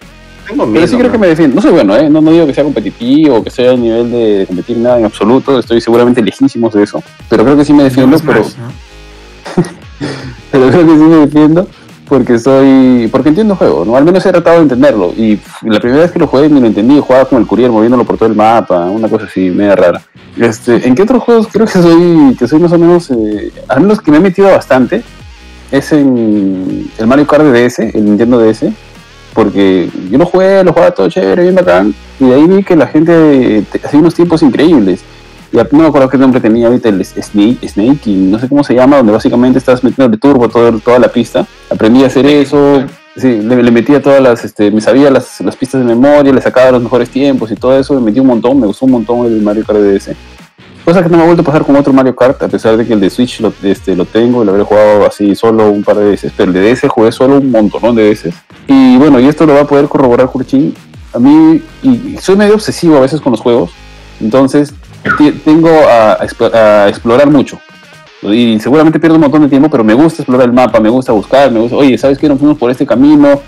Tengo 0.47 0.63
Pero 0.63 0.67
miedo. 0.73 0.87
sí 0.87 0.97
creo 0.97 1.11
que 1.11 1.17
me 1.19 1.27
defiendo. 1.27 1.55
No 1.57 1.61
soy 1.61 1.71
bueno, 1.71 1.95
¿eh? 1.95 2.09
No, 2.09 2.19
no 2.19 2.31
digo 2.31 2.47
que 2.47 2.53
sea 2.55 2.63
competitivo 2.63 3.35
o 3.35 3.43
que 3.43 3.51
sea 3.51 3.71
a 3.71 3.75
nivel 3.75 4.09
de, 4.11 4.37
de 4.39 4.47
competir 4.47 4.75
nada 4.77 4.97
en 4.97 5.05
absoluto. 5.05 5.59
Estoy 5.59 5.79
seguramente 5.81 6.19
lejísimos 6.23 6.73
de 6.73 6.81
eso. 6.81 7.03
Pero 7.29 7.43
creo 7.43 7.55
que 7.55 7.63
sí 7.65 7.73
me 7.73 7.83
defiendo, 7.83 8.17
pero, 8.25 8.39
¿no? 8.41 9.63
pero 10.51 10.69
creo 10.69 10.85
que 10.85 10.93
sí 10.93 11.03
me 11.03 11.15
defiendo 11.17 11.67
porque 12.07 12.39
soy 12.39 13.07
porque 13.11 13.29
entiendo 13.29 13.55
juego, 13.55 13.85
¿no? 13.85 13.95
Al 13.95 14.03
menos 14.03 14.25
he 14.25 14.31
tratado 14.31 14.57
de 14.57 14.63
entenderlo. 14.63 15.13
Y 15.15 15.39
la 15.61 15.79
primera 15.79 16.01
vez 16.01 16.11
que 16.11 16.17
lo 16.19 16.25
jugué 16.27 16.49
ni 16.49 16.59
lo 16.59 16.65
entendí. 16.65 16.99
Jugaba 16.99 17.25
con 17.25 17.39
el 17.39 17.45
courier 17.47 17.69
moviéndolo 17.69 18.03
por 18.03 18.17
todo 18.17 18.27
el 18.29 18.35
mapa, 18.35 18.85
una 18.85 19.07
cosa 19.07 19.25
así, 19.25 19.49
media 19.51 19.75
rara. 19.75 20.01
Este, 20.35 20.87
¿En 20.87 20.95
qué 20.95 21.03
otros 21.03 21.21
juegos 21.21 21.47
creo 21.51 21.67
que 21.67 21.73
soy, 21.73 22.35
que 22.37 22.47
soy 22.47 22.59
más 22.59 22.71
o 22.71 22.79
menos, 22.79 23.11
eh, 23.11 23.51
al 23.67 23.81
menos 23.81 24.01
que 24.01 24.09
me 24.09 24.17
he 24.17 24.21
metido 24.21 24.49
bastante? 24.49 25.03
Es 25.71 25.91
en 25.91 26.89
el 26.97 27.05
Mario 27.07 27.27
Kart 27.27 27.43
DS, 27.45 27.79
el 27.93 28.05
Nintendo 28.05 28.39
DS, 28.39 28.71
porque 29.35 29.89
yo 30.09 30.17
lo 30.17 30.25
jugué, 30.25 30.63
lo 30.63 30.73
jugaba 30.73 30.91
todo 30.91 31.09
chévere, 31.09 31.43
bien 31.43 31.55
bacán, 31.55 31.93
y 32.19 32.31
ahí 32.31 32.47
vi 32.47 32.63
que 32.63 32.75
la 32.75 32.87
gente 32.87 33.63
te- 33.71 33.85
hacía 33.85 33.99
unos 33.99 34.15
tiempos 34.15 34.41
increíbles. 34.41 35.01
No 35.51 35.79
me 35.79 35.87
acuerdo 35.87 36.09
qué 36.09 36.17
nombre 36.17 36.39
tenía 36.39 36.67
ahorita 36.67 36.89
el 36.89 37.03
Snake, 37.03 37.67
Snake 37.67 38.01
y 38.05 38.15
no 38.15 38.37
sé 38.37 38.47
cómo 38.47 38.63
se 38.63 38.75
llama, 38.75 38.97
donde 38.97 39.11
básicamente 39.11 39.57
estás 39.57 39.83
metiendo 39.83 40.15
turbo 40.17 40.45
a 40.45 40.49
todo, 40.49 40.79
toda 40.79 40.99
la 40.99 41.07
pista. 41.07 41.45
Aprendí 41.71 42.03
a 42.03 42.07
hacer 42.07 42.25
eso, 42.27 42.83
sí, 43.17 43.41
le, 43.41 43.63
le 43.63 43.71
metía 43.71 44.01
todas 44.01 44.21
las, 44.21 44.45
este, 44.45 44.69
me 44.69 44.79
sabía 44.79 45.09
las, 45.09 45.41
las 45.41 45.55
pistas 45.55 45.81
de 45.81 45.87
memoria, 45.87 46.31
le 46.31 46.41
sacaba 46.41 46.71
los 46.71 46.83
mejores 46.83 47.09
tiempos 47.09 47.51
y 47.51 47.55
todo 47.55 47.77
eso, 47.79 47.95
me 47.95 48.01
metí 48.01 48.19
un 48.19 48.27
montón, 48.27 48.59
me 48.59 48.67
gustó 48.67 48.85
un 48.85 48.91
montón 48.91 49.25
el 49.25 49.41
Mario 49.41 49.65
Kart 49.65 49.79
DS. 49.79 50.11
Cosa 50.85 51.03
que 51.03 51.09
no 51.09 51.17
me 51.17 51.23
ha 51.23 51.25
vuelto 51.25 51.41
a 51.41 51.45
pasar 51.45 51.65
con 51.65 51.75
otro 51.75 51.93
Mario 51.93 52.15
Kart, 52.15 52.41
a 52.43 52.47
pesar 52.47 52.77
de 52.77 52.85
que 52.85 52.93
el 52.93 52.99
de 52.99 53.09
Switch 53.09 53.41
lo, 53.41 53.51
este, 53.63 53.95
lo 53.95 54.05
tengo 54.05 54.43
y 54.43 54.45
lo 54.45 54.51
habré 54.51 54.63
jugado 54.63 55.05
así 55.05 55.35
solo 55.35 55.69
un 55.71 55.83
par 55.83 55.97
de 55.97 56.05
veces, 56.05 56.31
pero 56.35 56.51
el 56.51 56.53
de 56.53 56.73
DS 56.73 56.87
jugué 56.87 57.11
solo 57.11 57.37
un 57.37 57.49
montón 57.49 57.95
de 57.95 58.03
veces. 58.03 58.35
Y 58.67 58.97
bueno, 58.97 59.19
y 59.19 59.27
esto 59.27 59.45
lo 59.45 59.55
va 59.55 59.61
a 59.61 59.67
poder 59.67 59.87
corroborar 59.87 60.27
Kurchin. 60.27 60.73
A 61.13 61.19
mí, 61.19 61.61
y 61.81 62.17
soy 62.19 62.35
medio 62.35 62.53
obsesivo 62.53 62.97
a 62.97 63.01
veces 63.01 63.19
con 63.19 63.31
los 63.31 63.41
juegos, 63.41 63.71
entonces 64.21 64.73
tengo 65.43 65.69
a, 65.69 66.13
a 66.13 66.27
explo- 66.27 66.53
a 66.53 66.89
explorar 66.89 67.29
mucho. 67.29 67.59
Y 68.21 68.59
seguramente 68.59 68.99
pierdo 68.99 69.15
un 69.15 69.21
montón 69.21 69.43
de 69.43 69.47
tiempo, 69.49 69.69
pero 69.69 69.83
me 69.83 69.93
gusta 69.93 70.21
explorar 70.23 70.47
el 70.47 70.53
mapa, 70.53 70.79
me 70.79 70.89
gusta 70.89 71.13
buscar, 71.13 71.49
me 71.51 71.59
gusta, 71.59 71.77
oye, 71.77 71.97
¿sabes 71.97 72.17
qué? 72.17 72.27
Nos 72.27 72.37
fuimos 72.39 72.57
por 72.57 72.69
este 72.69 72.85
camino, 72.85 73.39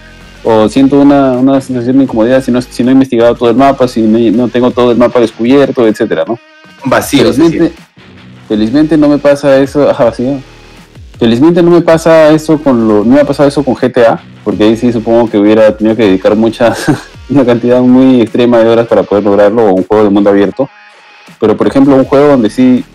o 0.44 0.70
siento 0.70 1.00
una, 1.00 1.34
una 1.34 1.60
sensación 1.60 1.98
de 1.98 2.04
incomodidad 2.04 2.42
si 2.42 2.52
no, 2.52 2.62
si 2.62 2.84
no 2.84 2.90
he 2.90 2.94
investigado 2.94 3.36
todo 3.36 3.50
el 3.50 3.56
mapa, 3.56 3.88
si 3.88 4.02
no, 4.02 4.18
no 4.32 4.48
tengo 4.48 4.72
todo 4.72 4.92
el 4.92 4.98
mapa 4.98 5.20
descubierto, 5.20 5.86
etcétera, 5.88 6.24
¿no? 6.26 6.40
Vacío, 6.86 7.32
felizmente, 7.32 7.74
felizmente 8.48 8.98
no 8.98 9.10
me 9.10 9.18
pasa 9.18 9.58
eso, 9.60 9.90
ajá, 9.90 10.06
vacío. 10.06 10.40
Felizmente 11.20 11.62
no 11.62 11.70
me 11.70 11.82
pasa 11.82 12.30
eso 12.32 12.58
con 12.64 12.88
lo, 12.88 13.04
no 13.04 13.14
me 13.14 13.20
ha 13.20 13.26
pasado 13.26 13.50
eso 13.50 13.64
con 13.64 13.76
GTA, 13.76 14.20
porque 14.44 14.64
ahí 14.64 14.76
sí 14.78 14.92
supongo 14.92 15.30
que 15.30 15.38
hubiera 15.38 15.76
tenido 15.78 15.96
que 15.96 16.04
dedicar 16.04 16.36
mucha, 16.36 16.74
una 17.30 17.46
cantidad 17.46 17.82
muy 17.82 18.22
extrema 18.22 18.58
de 18.60 18.70
horas 18.70 18.88
para 18.88 19.04
poder 19.04 19.26
lograrlo, 19.26 19.66
o 19.66 19.74
un 19.74 19.84
juego 19.86 20.06
de 20.06 20.10
mundo 20.10 20.30
abierto. 20.30 20.70
Pero 21.42 21.58
por 21.58 21.68
ejemplo, 21.68 21.96
un 21.96 22.06
juego 22.06 22.28
donde 22.28 22.52
sí, 22.52 22.86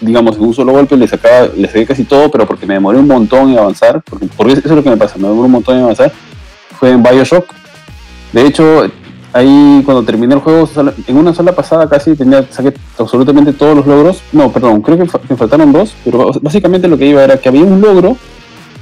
digamos, 0.00 0.36
en 0.36 0.42
un 0.42 0.54
solo 0.54 0.72
golpe 0.72 0.96
le 0.96 1.06
sacaba, 1.06 1.48
le 1.54 1.68
saqué 1.68 1.84
casi 1.84 2.04
todo, 2.04 2.30
pero 2.30 2.46
porque 2.46 2.66
me 2.66 2.74
demoré 2.74 2.98
un 2.98 3.06
montón 3.06 3.50
en 3.50 3.58
avanzar, 3.58 4.02
porque, 4.02 4.26
porque 4.34 4.54
eso 4.54 4.62
es 4.64 4.70
lo 4.70 4.82
que 4.82 4.88
me 4.88 4.96
pasa, 4.96 5.16
me 5.18 5.28
demoré 5.28 5.44
un 5.44 5.52
montón 5.52 5.76
en 5.76 5.82
avanzar, 5.82 6.10
fue 6.80 6.90
en 6.90 7.02
Bioshock. 7.02 7.44
De 8.32 8.46
hecho, 8.46 8.84
ahí 9.34 9.82
cuando 9.84 10.02
terminé 10.02 10.34
el 10.34 10.40
juego, 10.40 10.66
en 11.06 11.16
una 11.16 11.34
sola 11.34 11.52
pasada 11.52 11.86
casi 11.86 12.16
tenía, 12.16 12.46
saqué 12.50 12.72
absolutamente 12.98 13.52
todos 13.52 13.76
los 13.76 13.86
logros. 13.86 14.22
No, 14.32 14.50
perdón, 14.50 14.80
creo 14.80 14.96
que 14.96 15.04
me 15.28 15.36
faltaron 15.36 15.70
dos, 15.70 15.94
pero 16.06 16.32
básicamente 16.40 16.88
lo 16.88 16.96
que 16.96 17.06
iba 17.06 17.22
era 17.22 17.36
que 17.36 17.50
había 17.50 17.64
un 17.64 17.82
logro 17.82 18.16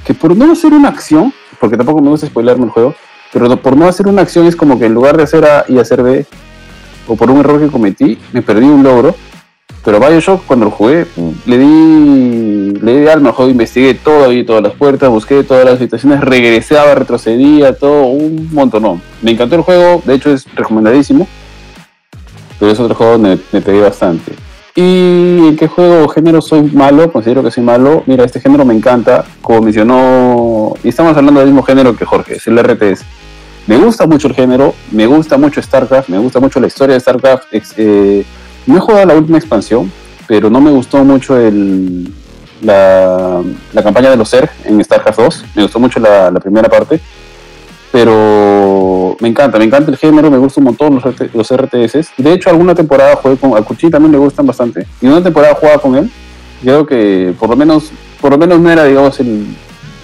que 0.05 0.13
por 0.13 0.33
no 0.35 0.49
hacer 0.49 0.71
una 0.71 0.87
acción, 0.87 1.33
porque 1.59 1.75
tampoco 1.75 2.01
me 2.01 2.09
gusta 2.09 2.27
spoilerme 2.27 2.65
el 2.65 2.71
juego, 2.71 2.95
pero 3.33 3.57
por 3.57 3.75
no 3.75 3.85
hacer 3.85 4.07
una 4.07 4.21
acción 4.21 4.47
es 4.47 4.55
como 4.55 4.79
que 4.79 4.85
en 4.85 4.93
lugar 4.93 5.17
de 5.17 5.23
hacer 5.23 5.43
A 5.43 5.65
y 5.67 5.77
hacer 5.77 6.03
B, 6.03 6.25
o 7.07 7.15
por 7.15 7.29
un 7.31 7.39
error 7.39 7.59
que 7.59 7.67
cometí, 7.67 8.17
me 8.31 8.41
perdí 8.41 8.65
un 8.65 8.83
logro. 8.83 9.15
Pero 9.83 9.99
Bioshock, 9.99 10.45
cuando 10.45 10.65
lo 10.65 10.71
jugué, 10.71 11.05
le 11.45 11.57
di, 11.57 12.71
le 12.81 13.01
di 13.01 13.07
alma 13.07 13.29
al 13.29 13.35
juego, 13.35 13.51
investigué 13.51 13.93
todo, 13.95 14.25
abrí 14.25 14.45
todas 14.45 14.63
las 14.63 14.73
puertas, 14.73 15.09
busqué 15.09 15.43
todas 15.43 15.65
las 15.65 15.79
situaciones, 15.79 16.21
regresaba, 16.21 16.95
retrocedía, 16.95 17.77
todo, 17.77 18.05
un 18.05 18.49
montón. 18.53 19.01
Me 19.21 19.31
encantó 19.31 19.55
el 19.55 19.61
juego, 19.61 20.01
de 20.05 20.13
hecho 20.15 20.31
es 20.31 20.45
recomendadísimo, 20.55 21.27
pero 22.59 22.71
es 22.71 22.79
otro 22.79 22.95
juego 22.95 23.13
donde 23.13 23.39
me 23.51 23.61
pegué 23.61 23.81
bastante. 23.81 24.31
¿Y 24.75 25.49
en 25.49 25.55
qué 25.57 25.67
juego 25.67 26.05
o 26.05 26.07
género 26.07 26.41
soy 26.41 26.63
malo? 26.63 27.11
Considero 27.11 27.43
que 27.43 27.51
soy 27.51 27.63
malo. 27.63 28.03
Mira, 28.07 28.23
este 28.23 28.39
género 28.39 28.65
me 28.65 28.73
encanta, 28.73 29.23
como 29.41 29.61
mencionó, 29.61 30.73
y 30.83 30.89
estamos 30.89 31.15
hablando 31.15 31.41
del 31.41 31.49
mismo 31.49 31.61
género 31.63 31.95
que 31.95 32.05
Jorge, 32.05 32.37
es 32.37 32.47
el 32.47 32.57
RTS. 32.57 33.03
Me 33.65 33.77
gusta 33.77 34.05
mucho 34.05 34.27
el 34.27 34.33
género, 34.33 34.73
me 34.91 35.05
gusta 35.05 35.37
mucho 35.37 35.61
StarCraft, 35.61 36.09
me 36.09 36.17
gusta 36.17 36.39
mucho 36.39 36.59
la 36.59 36.67
historia 36.67 36.95
de 36.95 36.99
StarCraft. 36.99 37.45
eh, 37.77 38.25
no 38.65 38.77
he 38.77 38.79
jugado 38.79 39.05
la 39.05 39.15
última 39.15 39.37
expansión, 39.37 39.91
pero 40.27 40.49
no 40.49 40.59
me 40.59 40.71
gustó 40.71 41.03
mucho 41.03 41.37
el, 41.37 42.11
la, 42.61 43.41
la 43.71 43.83
campaña 43.83 44.09
de 44.09 44.17
los 44.17 44.29
Zerg 44.29 44.49
en 44.65 44.83
StarCraft 44.83 45.19
2. 45.19 45.45
Me 45.55 45.63
gustó 45.63 45.79
mucho 45.79 45.99
la, 45.99 46.31
primera 46.41 46.67
parte, 46.69 46.99
pero 47.91 49.15
me 49.21 49.29
encanta, 49.29 49.57
me 49.57 49.65
encanta 49.65 49.91
el 49.91 49.97
género, 49.97 50.29
me 50.29 50.37
gusta 50.37 50.59
un 50.59 50.65
montón 50.65 50.95
los, 50.95 51.33
los 51.33 51.53
RTS. 51.55 52.11
De 52.17 52.33
hecho, 52.33 52.49
alguna 52.49 52.75
temporada 52.75 53.15
jugué 53.15 53.37
con. 53.37 53.57
A 53.57 53.61
también 53.63 54.11
le 54.11 54.17
gustan 54.17 54.45
bastante. 54.45 54.85
Y 55.01 55.07
una 55.07 55.23
temporada 55.23 55.55
jugaba 55.55 55.79
con 55.79 55.95
él. 55.95 56.11
Creo 56.61 56.85
que 56.85 57.33
por 57.39 57.49
lo 57.49 57.55
menos, 57.55 57.91
por 58.19 58.31
lo 58.31 58.37
menos 58.37 58.59
no 58.59 58.69
era, 58.69 58.85
digamos, 58.85 59.19
el, 59.19 59.45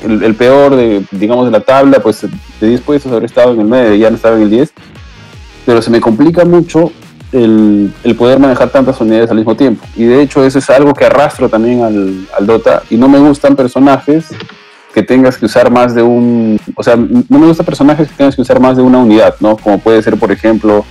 el, 0.03 0.35
peor 0.35 0.76
de, 0.76 1.03
digamos, 1.11 1.45
de 1.45 1.51
la 1.51 1.61
tabla, 1.61 1.99
pues 1.99 2.26
de 2.59 2.67
10 2.67 2.81
puestos 2.81 3.11
habría 3.11 3.27
estado 3.27 3.53
en 3.53 3.61
el 3.61 3.69
9, 3.69 3.99
ya 3.99 4.09
no 4.09 4.15
estaba 4.15 4.35
en 4.38 4.43
el 4.43 4.49
10. 4.49 4.71
Pero 5.65 5.81
se 5.81 5.91
me 5.91 6.01
complica 6.01 6.45
mucho 6.45 6.91
el, 7.31 7.93
el 8.03 8.15
poder 8.15 8.39
manejar 8.39 8.69
tantas 8.69 8.99
unidades 9.01 9.30
al 9.30 9.38
mismo 9.38 9.55
tiempo. 9.55 9.85
Y 9.95 10.05
de 10.05 10.21
hecho 10.21 10.43
eso 10.43 10.59
es 10.59 10.69
algo 10.69 10.93
que 10.93 11.05
arrastro 11.05 11.49
también 11.49 11.84
al, 11.84 12.27
al 12.38 12.47
Dota. 12.47 12.84
Y 12.89 12.97
no 12.97 13.07
me 13.07 13.19
gustan 13.19 13.55
personajes 13.55 14.27
que 14.93 15.03
tengas 15.03 15.38
que 15.38 15.45
usar 15.45 15.69
más 15.69 15.93
de 15.93 16.01
un... 16.01 16.59
O 16.76 16.84
sea, 16.84 16.95
no 16.95 17.39
me 17.39 17.47
gustan 17.47 17.65
personajes 17.65 18.07
que 18.07 18.15
tengas 18.15 18.35
que 18.35 18.41
usar 18.41 18.59
más 18.59 18.77
de 18.77 18.84
una 18.84 18.97
unidad, 18.97 19.35
¿no? 19.39 19.55
Como 19.57 19.80
puede 19.80 20.01
ser, 20.01 20.17
por 20.17 20.31
ejemplo, 20.31 20.84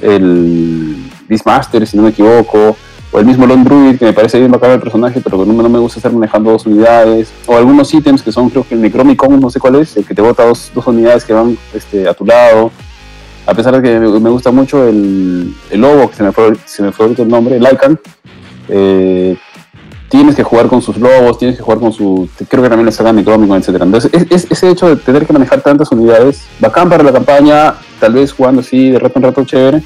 el 0.00 1.10
Beastmaster, 1.28 1.86
si 1.86 1.96
no 1.96 2.04
me 2.04 2.10
equivoco, 2.10 2.76
o 3.12 3.18
el 3.20 3.26
mismo 3.26 3.46
Lone 3.46 3.62
Druid, 3.64 3.98
que 3.98 4.06
me 4.06 4.12
parece 4.14 4.38
bien 4.38 4.50
bacán 4.50 4.70
el 4.72 4.80
personaje, 4.80 5.20
pero 5.22 5.38
que 5.38 5.46
no, 5.46 5.62
no 5.62 5.68
me 5.68 5.78
gusta 5.78 5.98
estar 5.98 6.12
manejando 6.12 6.50
dos 6.50 6.64
unidades, 6.66 7.30
o 7.46 7.56
algunos 7.56 7.92
ítems 7.92 8.22
que 8.22 8.32
son, 8.32 8.48
creo 8.48 8.66
que 8.66 8.74
el 8.74 8.80
Necromicon, 8.80 9.38
no 9.38 9.50
sé 9.50 9.60
cuál 9.60 9.76
es, 9.76 9.96
el 9.96 10.04
que 10.06 10.14
te 10.14 10.22
bota 10.22 10.44
dos, 10.46 10.70
dos 10.74 10.86
unidades 10.86 11.24
que 11.24 11.32
van 11.34 11.56
este, 11.74 12.08
a 12.08 12.14
tu 12.14 12.24
lado, 12.24 12.70
a 13.46 13.54
pesar 13.54 13.74
de 13.80 13.82
que 13.82 13.98
me, 13.98 14.30
gusta 14.30 14.50
mucho 14.50 14.88
el, 14.88 15.54
el 15.70 15.80
lobo, 15.80 16.08
que 16.08 16.16
se 16.16 16.22
me 16.22 16.32
fue, 16.32 16.52
se 16.64 16.82
me 16.82 16.90
fue 16.92 17.04
ahorita 17.06 17.22
el 17.22 17.28
nombre, 17.28 17.56
el 17.56 17.62
Lycan, 17.62 18.00
eh, 18.68 19.36
tienes 20.08 20.34
que 20.36 20.42
jugar 20.42 20.68
con 20.68 20.80
sus 20.82 20.96
lobos, 20.98 21.38
tienes 21.38 21.56
que 21.56 21.62
jugar 21.62 21.80
con 21.80 21.92
su, 21.92 22.28
creo 22.48 22.62
que 22.62 22.68
también 22.68 22.86
le 22.86 22.92
sacan 22.92 23.16
Necromicon, 23.16 23.58
etc. 23.58 23.68
Entonces, 23.82 24.10
es, 24.12 24.26
es- 24.30 24.50
ese 24.50 24.70
hecho 24.70 24.88
de 24.88 24.96
tener 24.96 25.26
que 25.26 25.32
manejar 25.32 25.60
tantas 25.60 25.90
unidades, 25.90 26.44
bacán 26.60 26.88
para 26.88 27.02
la 27.02 27.12
campaña, 27.12 27.74
tal 28.00 28.12
vez 28.14 28.32
jugando 28.32 28.60
así 28.60 28.90
de 28.90 28.98
rato 28.98 29.18
en 29.18 29.22
rato 29.24 29.44
chévere, 29.44 29.82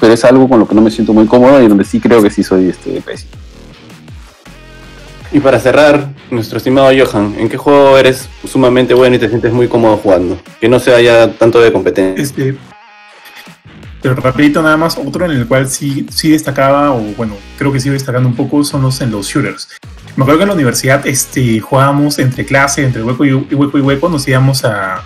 pero 0.00 0.14
es 0.14 0.24
algo 0.24 0.48
con 0.48 0.58
lo 0.58 0.66
que 0.66 0.74
no 0.74 0.80
me 0.80 0.90
siento 0.90 1.12
muy 1.12 1.26
cómodo 1.26 1.62
y 1.62 1.68
donde 1.68 1.84
sí 1.84 2.00
creo 2.00 2.22
que 2.22 2.30
sí 2.30 2.42
soy 2.42 2.70
este, 2.70 3.00
pésimo. 3.02 3.30
Y 5.32 5.38
para 5.38 5.60
cerrar, 5.60 6.08
nuestro 6.30 6.58
estimado 6.58 6.88
Johan, 6.88 7.36
¿en 7.38 7.48
qué 7.48 7.56
juego 7.56 7.96
eres 7.96 8.28
sumamente 8.50 8.94
bueno 8.94 9.14
y 9.14 9.18
te 9.20 9.28
sientes 9.28 9.52
muy 9.52 9.68
cómodo 9.68 9.96
jugando? 9.98 10.36
Que 10.60 10.68
no 10.68 10.80
se 10.80 10.92
haya 10.92 11.32
tanto 11.34 11.60
de 11.60 11.72
competencia. 11.72 12.20
Este, 12.22 12.56
pero 14.02 14.16
rapidito 14.16 14.60
nada 14.62 14.76
más, 14.76 14.96
otro 14.98 15.26
en 15.26 15.32
el 15.32 15.46
cual 15.46 15.68
sí, 15.68 16.06
sí 16.10 16.30
destacaba, 16.30 16.90
o 16.92 17.00
bueno, 17.16 17.34
creo 17.58 17.70
que 17.72 17.78
sigo 17.78 17.92
destacando 17.92 18.28
un 18.28 18.34
poco, 18.34 18.64
son 18.64 18.82
los 18.82 19.00
en 19.02 19.12
los 19.12 19.28
shooters. 19.28 19.68
Me 20.16 20.24
acuerdo 20.24 20.38
que 20.38 20.42
en 20.44 20.48
la 20.48 20.54
universidad 20.54 21.06
este, 21.06 21.60
jugábamos 21.60 22.18
entre 22.18 22.44
clase, 22.44 22.82
entre 22.82 23.02
hueco 23.04 23.24
y, 23.24 23.28
y 23.28 23.54
hueco 23.54 23.78
y 23.78 23.82
hueco, 23.82 24.08
nos 24.08 24.26
íbamos 24.26 24.64
a, 24.64 24.96
a, 24.96 25.02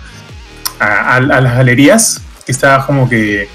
a- 0.79 1.15
a 1.17 1.19
las 1.41 1.55
galerías, 1.55 2.21
que 2.47 2.51
estaba 2.51 2.83
como 2.87 3.07
que 3.07 3.47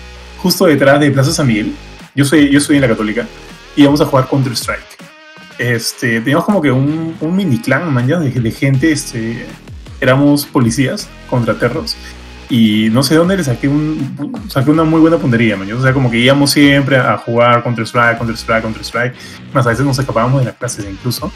justo 0.42 0.66
detrás 0.66 1.00
de 1.00 1.10
Plaza 1.10 1.32
San 1.32 1.46
Miguel. 1.46 1.74
Yo 2.14 2.24
soy, 2.24 2.50
yo 2.50 2.60
soy 2.60 2.76
en 2.76 2.82
la 2.82 2.88
católica, 2.88 3.26
y 3.76 3.82
íbamos 3.82 4.00
a 4.00 4.06
jugar 4.06 4.28
Counter-Strike. 4.28 4.98
Este, 5.58 6.20
teníamos 6.20 6.44
como 6.44 6.60
que 6.62 6.70
un, 6.70 7.16
un 7.20 7.36
mini 7.36 7.58
clan, 7.58 7.92
man, 7.92 8.06
ya, 8.06 8.18
de, 8.18 8.30
de 8.30 8.50
gente, 8.50 8.90
este, 8.90 9.46
éramos 10.00 10.46
policías 10.46 11.08
contra 11.28 11.58
terros 11.58 11.96
y 12.51 12.89
no 12.90 13.05
sé 13.05 13.14
dónde 13.14 13.36
le 13.36 13.44
saqué 13.44 13.68
un 13.68 14.44
saqué 14.48 14.72
una 14.72 14.82
muy 14.82 15.01
buena 15.01 15.16
puntería, 15.18 15.56
man. 15.56 15.70
O 15.72 15.81
sea, 15.81 15.93
como 15.93 16.10
que 16.10 16.18
íbamos 16.18 16.51
siempre 16.51 16.97
a 16.97 17.16
jugar 17.16 17.62
Counter 17.62 17.86
Strike, 17.86 18.18
Counter 18.18 18.36
Strike, 18.36 18.62
Counter 18.62 18.82
Strike. 18.82 19.14
Más 19.55 19.64
a 19.66 19.70
veces 19.70 19.86
nos 19.86 19.97
escapábamos 20.01 20.40
de 20.40 20.47
las 20.47 20.56
clases 20.56 20.85
incluso. 20.90 21.32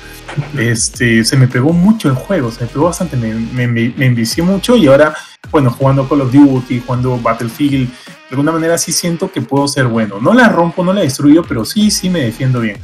Este, 0.59 1.25
se 1.25 1.37
me 1.37 1.47
pegó 1.47 1.73
mucho 1.73 2.09
el 2.09 2.17
juego, 2.17 2.51
se 2.51 2.65
me 2.65 2.67
pegó 2.67 2.87
bastante, 2.87 3.17
me, 3.17 3.33
me, 3.33 3.67
me 3.69 4.07
envicié 4.07 4.43
mucho 4.43 4.77
y 4.77 4.89
ahora, 4.89 5.15
bueno, 5.53 5.71
jugando 5.71 6.09
Call 6.09 6.23
of 6.23 6.33
Duty, 6.33 6.83
jugando 6.85 7.17
Battlefield, 7.19 7.89
de 7.89 8.31
alguna 8.31 8.51
manera 8.51 8.77
sí 8.77 8.91
siento 8.91 9.31
que 9.31 9.41
puedo 9.41 9.69
ser 9.69 9.87
bueno. 9.87 10.19
No 10.21 10.35
la 10.35 10.49
rompo, 10.49 10.83
no 10.83 10.93
la 10.93 11.03
destruyo, 11.03 11.45
pero 11.45 11.65
sí, 11.65 11.93
sí 11.93 12.11
me 12.11 12.23
defiendo 12.23 12.59
bien. 12.59 12.79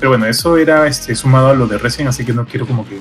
Pero 0.00 0.10
bueno, 0.10 0.24
eso 0.24 0.56
era 0.56 0.86
este, 0.86 1.14
sumado 1.14 1.48
a 1.48 1.54
lo 1.54 1.66
de 1.66 1.76
Resident, 1.76 2.08
así 2.08 2.24
que 2.24 2.32
no 2.32 2.46
quiero 2.46 2.66
como 2.66 2.86
que 2.88 2.98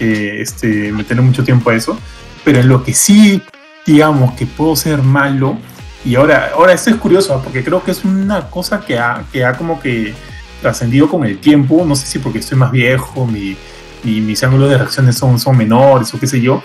eh, 0.00 0.40
este, 0.40 0.90
meterle 0.90 1.22
mucho 1.22 1.44
tiempo 1.44 1.70
a 1.70 1.76
eso. 1.76 1.96
Pero 2.44 2.58
en 2.58 2.68
lo 2.68 2.82
que 2.82 2.94
sí 2.94 3.42
digamos 3.86 4.32
que 4.34 4.46
puedo 4.46 4.76
ser 4.76 5.02
malo 5.02 5.56
y 6.04 6.14
ahora 6.14 6.50
ahora 6.54 6.72
esto 6.72 6.90
es 6.90 6.96
curioso 6.96 7.34
¿ah? 7.34 7.40
porque 7.42 7.64
creo 7.64 7.82
que 7.82 7.90
es 7.90 8.04
una 8.04 8.48
cosa 8.50 8.80
que 8.80 8.98
ha, 8.98 9.24
que 9.32 9.44
ha 9.44 9.54
como 9.56 9.80
que 9.80 10.14
trascendido 10.62 11.08
con 11.08 11.24
el 11.24 11.38
tiempo 11.38 11.84
no 11.86 11.96
sé 11.96 12.06
si 12.06 12.18
porque 12.18 12.38
estoy 12.38 12.58
más 12.58 12.70
viejo 12.70 13.26
mi, 13.26 13.56
mi- 14.04 14.20
mis 14.20 14.42
ángulos 14.44 14.70
de 14.70 14.78
reacciones 14.78 15.16
son, 15.16 15.38
son 15.38 15.56
menores 15.56 16.12
o 16.14 16.20
qué 16.20 16.26
sé 16.26 16.40
yo 16.40 16.62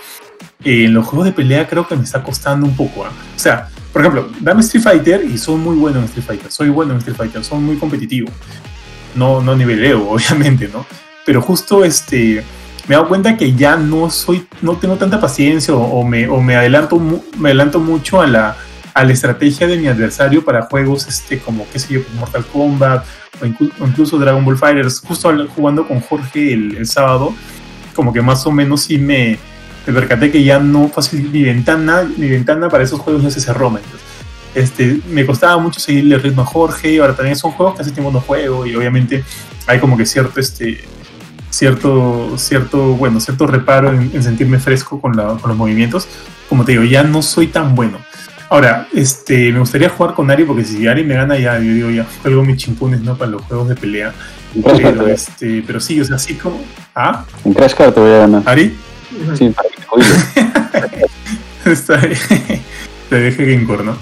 Eh, 0.64 0.84
en 0.86 0.94
los 0.94 1.04
juegos 1.06 1.26
de 1.26 1.32
pelea 1.32 1.66
creo 1.66 1.86
que 1.86 1.96
me 1.96 2.04
está 2.04 2.22
costando 2.22 2.66
un 2.66 2.76
poco 2.76 3.04
¿ah? 3.04 3.10
o 3.36 3.38
sea 3.38 3.68
por 3.92 4.00
ejemplo 4.02 4.28
dame 4.40 4.60
Street 4.62 4.82
Fighter 4.84 5.24
y 5.24 5.36
soy 5.38 5.56
muy 5.56 5.76
bueno 5.76 5.98
en 5.98 6.04
Street 6.04 6.24
Fighter 6.26 6.50
soy 6.50 6.68
bueno 6.70 6.92
en 6.92 6.98
Street 6.98 7.16
Fighter 7.16 7.44
soy 7.44 7.58
muy 7.58 7.76
competitivo 7.76 8.28
no, 9.14 9.40
no 9.40 9.52
a 9.52 9.56
nivel 9.56 9.84
Evo, 9.84 10.10
obviamente, 10.14 10.68
¿no? 10.72 10.84
Pero 11.24 11.40
justo 11.40 11.84
este, 11.84 12.42
me 12.86 12.94
he 12.94 12.96
dado 12.96 13.08
cuenta 13.08 13.36
que 13.36 13.54
ya 13.54 13.76
no 13.76 14.10
soy, 14.10 14.46
no 14.60 14.76
tengo 14.76 14.96
tanta 14.96 15.20
paciencia 15.20 15.74
o, 15.74 16.04
me, 16.04 16.28
o 16.28 16.40
me, 16.40 16.56
adelanto, 16.56 17.00
me 17.38 17.48
adelanto 17.48 17.80
mucho 17.80 18.20
a 18.20 18.26
la, 18.26 18.56
a 18.92 19.04
la 19.04 19.12
estrategia 19.12 19.66
de 19.66 19.78
mi 19.78 19.88
adversario 19.88 20.44
para 20.44 20.62
juegos 20.62 21.06
este, 21.06 21.38
como, 21.38 21.66
qué 21.72 21.78
sé 21.78 21.94
yo, 21.94 22.00
Mortal 22.18 22.44
Kombat 22.44 23.04
o, 23.40 23.46
incluso 23.86 24.18
Dragon 24.18 24.44
Ball 24.44 24.58
Fighters. 24.58 25.00
Justo 25.00 25.32
jugando 25.54 25.88
con 25.88 26.00
Jorge 26.00 26.52
el, 26.52 26.86
sábado, 26.86 27.34
como 27.94 28.12
que 28.12 28.20
más 28.20 28.46
o 28.46 28.52
menos 28.52 28.82
sí 28.82 28.98
me, 28.98 29.38
me 29.86 29.92
percaté 29.92 30.30
que 30.30 30.44
ya 30.44 30.58
no 30.58 30.88
fácil 30.88 31.30
mi 31.30 31.42
ventana, 31.42 32.06
mi 32.16 32.28
ventana 32.28 32.68
para 32.68 32.84
esos 32.84 33.00
juegos 33.00 33.22
no 33.22 33.30
se 33.30 33.40
cerró. 33.40 33.68
Entonces, 33.68 34.00
este, 34.54 35.00
me 35.08 35.24
costaba 35.24 35.56
mucho 35.56 35.80
seguirle 35.80 36.16
el 36.16 36.22
ritmo 36.22 36.42
a 36.42 36.46
Jorge 36.46 37.00
ahora 37.00 37.16
también 37.16 37.34
son 37.34 37.50
juegos 37.50 37.74
que 37.74 37.82
hace 37.82 37.90
tiempo 37.90 38.12
no 38.12 38.20
juego 38.20 38.64
y 38.64 38.76
obviamente 38.76 39.24
hay 39.66 39.80
como 39.80 39.96
que 39.96 40.06
cierto 40.06 40.38
este 40.38 40.84
cierto 41.54 42.36
cierto 42.36 42.94
bueno 42.94 43.20
cierto 43.20 43.46
reparo 43.46 43.90
en, 43.90 44.22
sentirme 44.22 44.58
fresco 44.58 45.00
con, 45.00 45.16
la, 45.16 45.36
con, 45.36 45.48
los 45.48 45.56
movimientos. 45.56 46.08
Como 46.48 46.64
te 46.64 46.72
digo 46.72 46.84
ya 46.84 47.02
no 47.02 47.22
soy 47.22 47.48
tan 47.48 47.74
bueno. 47.74 47.98
Ahora 48.50 48.88
este 48.92 49.52
me 49.52 49.60
gustaría 49.60 49.88
jugar 49.88 50.14
con 50.14 50.30
Ari 50.30 50.44
porque 50.44 50.64
si 50.64 50.86
Ari 50.86 51.04
me 51.04 51.14
gana 51.14 51.38
ya 51.38 51.58
yo 51.58 51.72
digo 51.72 51.90
ya 51.90 52.06
juego 52.22 52.44
mis 52.44 52.56
chimpunes 52.56 53.00
no 53.00 53.16
para 53.16 53.30
los 53.30 53.42
juegos 53.42 53.68
de 53.68 53.76
pelea. 53.76 54.12
Pero, 54.62 55.08
este, 55.08 55.64
pero 55.66 55.80
sí 55.80 56.00
o 56.00 56.04
sea 56.04 56.16
así 56.16 56.34
como 56.34 56.60
ah 56.94 57.24
en 57.44 57.54
Crash 57.54 57.74
Card 57.74 57.92
te 57.92 58.00
voy 58.00 58.12
a 58.12 58.18
ganar. 58.18 58.42
Ari 58.46 58.76
sí 59.34 59.50
para 59.50 59.68
que 60.88 61.04
está 61.70 62.00
ahí 62.00 62.14
te 63.08 63.16
deje 63.16 63.44
Gamecore 63.46 63.84
¿no? 63.84 63.96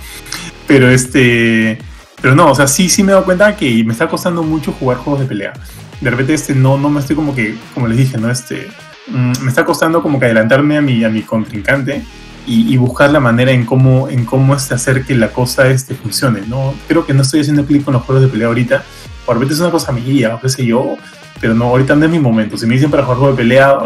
Pero 0.67 0.89
este. 0.89 1.79
Pero 2.23 2.37
no, 2.37 2.53
o 2.53 2.55
sea, 2.55 2.69
sí, 2.69 2.89
sí 2.89 3.03
me 3.03 3.11
he 3.11 3.15
dado 3.15 3.25
cuenta 3.25 3.57
que 3.57 3.83
me 3.85 3.93
está 3.93 4.09
costando 4.09 4.45
mucho 4.45 4.73
jugar 4.73 4.99
juegos 4.99 5.21
de 5.21 5.27
pelea. 5.27 5.53
De 6.01 6.09
repente, 6.09 6.35
este, 6.35 6.55
no, 6.55 6.79
no 6.79 6.89
me 6.89 7.01
estoy 7.01 7.17
como 7.17 7.35
que, 7.35 7.57
como 7.75 7.89
les 7.89 7.99
dije, 7.99 8.17
¿no? 8.17 8.31
Este, 8.31 8.69
mm, 9.09 9.43
me 9.43 9.49
está 9.49 9.65
costando 9.65 10.01
como 10.03 10.21
que 10.21 10.27
adelantarme 10.27 10.79
a 10.79 10.81
mi, 10.81 11.03
a 11.03 11.09
mi 11.09 11.23
contrincante 11.23 12.05
y, 12.47 12.77
buscar 12.77 13.11
la 13.11 13.21
manera 13.21 13.53
en 13.53 13.65
cómo, 13.65 14.09
en 14.09 14.25
cómo 14.25 14.55
este, 14.55 14.75
hacer 14.75 15.05
que 15.05 15.15
la 15.15 15.29
cosa 15.33 15.69
este, 15.69 15.95
funcione, 15.95 16.43
¿no? 16.47 16.75
Creo 16.87 17.05
que 17.05 17.13
no 17.13 17.23
estoy 17.23 17.41
haciendo 17.41 17.65
clic 17.67 17.85
con 17.85 17.95
los 17.95 18.03
juegos 18.05 18.23
de 18.23 18.29
pelea 18.29 18.49
ahorita. 18.49 18.85
Por 19.27 19.37
repente 19.37 19.55
es 19.55 19.61
una 19.61 19.71
cosa 19.71 19.93
mía, 19.93 20.37
o 20.37 20.41
qué 20.41 20.49
sé 20.49 20.65
yo, 20.65 20.97
pero 21.41 21.55
no, 21.55 21.67
ahorita 21.67 21.97
no 21.97 22.05
es 22.05 22.11
mi 22.11 22.21
momento. 22.21 22.57
Si 22.57 22.67
me 22.67 22.75
dicen 22.75 22.91
para 22.91 23.03
jugar 23.03 23.19
juego 23.19 23.33
de 23.33 23.43
pelea, 23.43 23.79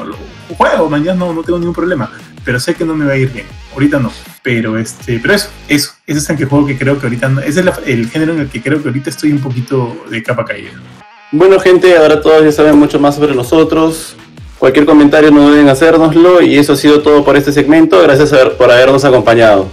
juego, 0.57 0.91
mañana 0.91 1.15
no, 1.15 1.33
no 1.33 1.43
tengo 1.43 1.59
ningún 1.59 1.75
problema. 1.75 2.11
Pero 2.47 2.61
sé 2.61 2.77
que 2.77 2.85
no 2.85 2.95
me 2.95 3.05
va 3.05 3.15
a 3.15 3.17
ir 3.17 3.33
bien. 3.33 3.45
Ahorita 3.73 3.99
no. 3.99 4.13
Pero 4.41 4.79
este, 4.79 5.19
pero 5.19 5.35
eso, 5.35 5.49
eso, 5.67 5.91
ese 6.07 6.19
es 6.21 6.31
el 6.31 6.47
juego 6.47 6.65
que 6.65 6.79
creo 6.79 6.97
que 6.97 7.07
ahorita, 7.07 7.29
ese 7.45 7.61
es 7.61 7.67
el 7.85 8.09
género 8.09 8.35
en 8.35 8.41
el 8.43 8.49
que 8.49 8.63
creo 8.63 8.81
que 8.81 8.89
ahorita 8.89 9.11
estoy 9.11 9.33
un 9.33 9.41
poquito 9.41 10.05
de 10.09 10.23
capa 10.23 10.45
caída. 10.45 10.71
Bueno 11.33 11.59
gente, 11.59 11.97
ahora 11.97 12.21
todos 12.21 12.45
ya 12.45 12.53
saben 12.53 12.79
mucho 12.79 13.01
más 13.01 13.17
sobre 13.17 13.35
nosotros. 13.35 14.15
Cualquier 14.61 14.87
comentario 14.87 15.33
no 15.33 15.51
deben 15.51 15.69
hacérnoslo 15.69 16.41
y 16.41 16.57
eso 16.57 16.75
ha 16.75 16.77
sido 16.77 17.03
todo 17.03 17.25
por 17.25 17.37
este 17.37 17.51
segmento. 17.51 18.01
Gracias 18.01 18.33
por 18.57 18.71
habernos 18.71 19.05
acompañado. 19.05 19.69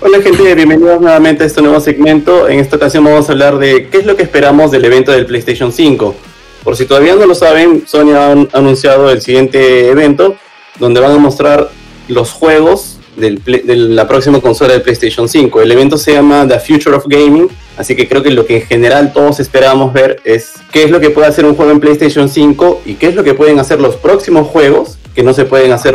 Hola 0.00 0.22
gente, 0.22 0.54
bienvenidos 0.54 1.00
nuevamente 1.00 1.42
a 1.42 1.46
este 1.46 1.62
nuevo 1.62 1.80
segmento. 1.80 2.48
En 2.48 2.60
esta 2.60 2.76
ocasión 2.76 3.02
vamos 3.02 3.28
a 3.28 3.32
hablar 3.32 3.58
de 3.58 3.88
qué 3.88 3.98
es 3.98 4.06
lo 4.06 4.16
que 4.16 4.22
esperamos 4.22 4.70
del 4.70 4.84
evento 4.84 5.10
del 5.10 5.26
PlayStation 5.26 5.72
5. 5.72 6.14
Por 6.64 6.76
si 6.76 6.86
todavía 6.86 7.14
no 7.16 7.26
lo 7.26 7.34
saben, 7.34 7.84
Sony 7.86 8.12
ha 8.12 8.32
anunciado 8.56 9.10
el 9.10 9.20
siguiente 9.20 9.88
evento 9.88 10.36
donde 10.78 11.00
van 11.00 11.12
a 11.12 11.18
mostrar 11.18 11.70
los 12.08 12.32
juegos 12.32 12.98
de 13.16 13.40
la 13.76 14.08
próxima 14.08 14.40
consola 14.40 14.72
de 14.72 14.80
PlayStation 14.80 15.28
5. 15.28 15.60
El 15.60 15.72
evento 15.72 15.98
se 15.98 16.12
llama 16.12 16.46
The 16.48 16.60
Future 16.60 16.96
of 16.96 17.04
Gaming, 17.06 17.48
así 17.76 17.94
que 17.94 18.08
creo 18.08 18.22
que 18.22 18.30
lo 18.30 18.46
que 18.46 18.56
en 18.56 18.62
general 18.62 19.12
todos 19.12 19.38
esperamos 19.40 19.92
ver 19.92 20.20
es 20.24 20.52
qué 20.72 20.84
es 20.84 20.90
lo 20.90 21.00
que 21.00 21.10
puede 21.10 21.26
hacer 21.26 21.44
un 21.44 21.54
juego 21.54 21.72
en 21.72 21.80
PlayStation 21.80 22.28
5 22.28 22.82
y 22.86 22.94
qué 22.94 23.08
es 23.08 23.14
lo 23.14 23.24
que 23.24 23.34
pueden 23.34 23.58
hacer 23.58 23.80
los 23.80 23.96
próximos 23.96 24.48
juegos 24.48 24.98
que 25.14 25.22
no 25.22 25.34
se 25.34 25.44
pueden 25.44 25.72
hacer 25.72 25.94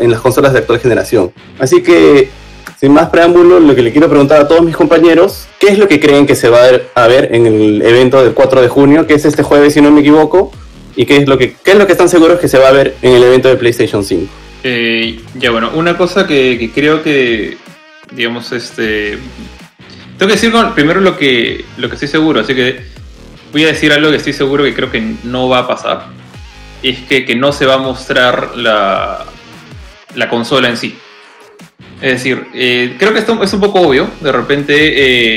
en 0.00 0.10
las 0.10 0.20
consolas 0.20 0.52
de 0.52 0.58
actual 0.58 0.80
generación. 0.80 1.32
Así 1.58 1.82
que 1.82 2.28
sin 2.80 2.92
más 2.92 3.10
preámbulo, 3.10 3.60
lo 3.60 3.74
que 3.74 3.82
le 3.82 3.92
quiero 3.92 4.08
preguntar 4.08 4.40
a 4.40 4.48
todos 4.48 4.62
mis 4.62 4.76
compañeros, 4.76 5.46
¿qué 5.58 5.68
es 5.68 5.78
lo 5.78 5.86
que 5.86 6.00
creen 6.00 6.26
que 6.26 6.34
se 6.34 6.48
va 6.48 6.60
a 6.94 7.06
ver 7.08 7.28
en 7.32 7.46
el 7.46 7.82
evento 7.82 8.22
del 8.22 8.32
4 8.32 8.62
de 8.62 8.68
junio, 8.68 9.06
que 9.06 9.14
es 9.14 9.24
este 9.24 9.42
jueves 9.42 9.74
si 9.74 9.80
no 9.80 9.90
me 9.90 10.00
equivoco? 10.00 10.52
¿Y 10.96 11.06
qué 11.06 11.18
es 11.18 11.28
lo 11.28 11.38
que, 11.38 11.56
qué 11.62 11.72
es 11.72 11.78
lo 11.78 11.86
que 11.86 11.92
están 11.92 12.08
seguros 12.08 12.40
que 12.40 12.48
se 12.48 12.58
va 12.58 12.68
a 12.68 12.72
ver 12.72 12.96
en 13.02 13.12
el 13.14 13.22
evento 13.22 13.48
de 13.48 13.56
PlayStation 13.56 14.04
5? 14.04 14.26
Eh, 14.64 15.20
ya 15.34 15.50
bueno, 15.50 15.70
una 15.74 15.96
cosa 15.96 16.26
que, 16.26 16.70
creo 16.74 17.02
que, 17.02 17.56
digamos, 18.12 18.52
este... 18.52 19.18
Tengo 20.18 20.28
que 20.28 20.34
decir 20.34 20.52
primero 20.74 21.00
lo 21.00 21.16
que, 21.16 21.64
lo 21.78 21.88
que 21.88 21.94
estoy 21.94 22.08
seguro, 22.08 22.40
así 22.40 22.54
que 22.54 22.80
voy 23.52 23.64
a 23.64 23.68
decir 23.68 23.92
algo 23.92 24.10
que 24.10 24.16
estoy 24.16 24.32
seguro 24.32 24.64
que 24.64 24.74
creo 24.74 24.90
que 24.90 25.02
no 25.24 25.48
va 25.48 25.60
a 25.60 25.68
pasar. 25.68 26.06
Es 26.82 26.98
que, 27.00 27.24
que 27.24 27.36
no 27.36 27.52
se 27.52 27.66
va 27.66 27.74
a 27.74 27.78
mostrar 27.78 28.56
la, 28.56 29.24
la 30.14 30.28
consola 30.28 30.68
en 30.68 30.76
sí. 30.76 30.94
Es 32.00 32.12
decir, 32.12 32.46
eh, 32.54 32.96
creo 32.98 33.12
que 33.12 33.18
esto 33.18 33.42
es 33.42 33.52
un 33.52 33.60
poco 33.60 33.80
obvio, 33.80 34.08
de 34.20 34.32
repente, 34.32 34.74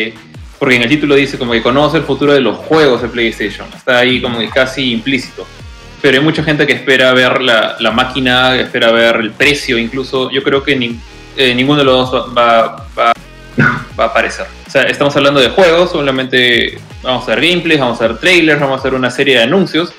eh, 0.08 0.14
porque 0.58 0.76
en 0.78 0.84
el 0.84 0.90
título 0.90 1.16
dice 1.16 1.38
como 1.38 1.52
que 1.52 1.62
conoce 1.62 1.98
el 1.98 2.04
futuro 2.04 2.34
de 2.34 2.40
los 2.40 2.58
juegos 2.58 3.02
de 3.02 3.10
PlayStation, 3.10 3.68
está 3.76 4.00
ahí 4.00 4.22
como 4.22 4.40
que 4.40 4.50
casi 4.50 4.94
implícito. 4.94 5.46
Pero 6.02 6.18
hay 6.18 6.24
mucha 6.24 6.44
gente 6.44 6.66
que 6.66 6.74
espera 6.74 7.14
ver 7.14 7.42
la, 7.42 7.92
máquina, 7.94 8.54
que 8.54 8.62
espera 8.62 8.92
ver 8.92 9.18
el 9.18 9.32
precio, 9.32 9.78
incluso 9.78 10.32
yo 10.32 10.42
creo 10.42 10.64
que 10.64 10.74
eh, 11.36 11.56
ninguno 11.56 11.80
de 11.80 11.86
los 11.86 12.12
dos 12.12 12.30
va, 12.38 12.88
va, 12.98 13.12
a 13.98 14.04
aparecer. 14.04 14.48
O 14.66 14.70
sea, 14.70 14.84
estamos 14.84 15.16
hablando 15.18 15.42
de 15.42 15.50
juegos, 15.50 15.92
solamente 15.92 16.78
vamos 17.02 17.28
a 17.28 17.36
ver 17.36 17.46
gameplays, 17.46 17.80
vamos 17.80 18.02
a 18.02 18.08
ver 18.08 18.18
trailers, 18.18 18.60
vamos 18.60 18.78
a 18.78 18.80
hacer 18.80 18.94
una 18.94 19.12
serie 19.12 19.38
de 19.38 19.44
anuncios, 19.44 19.94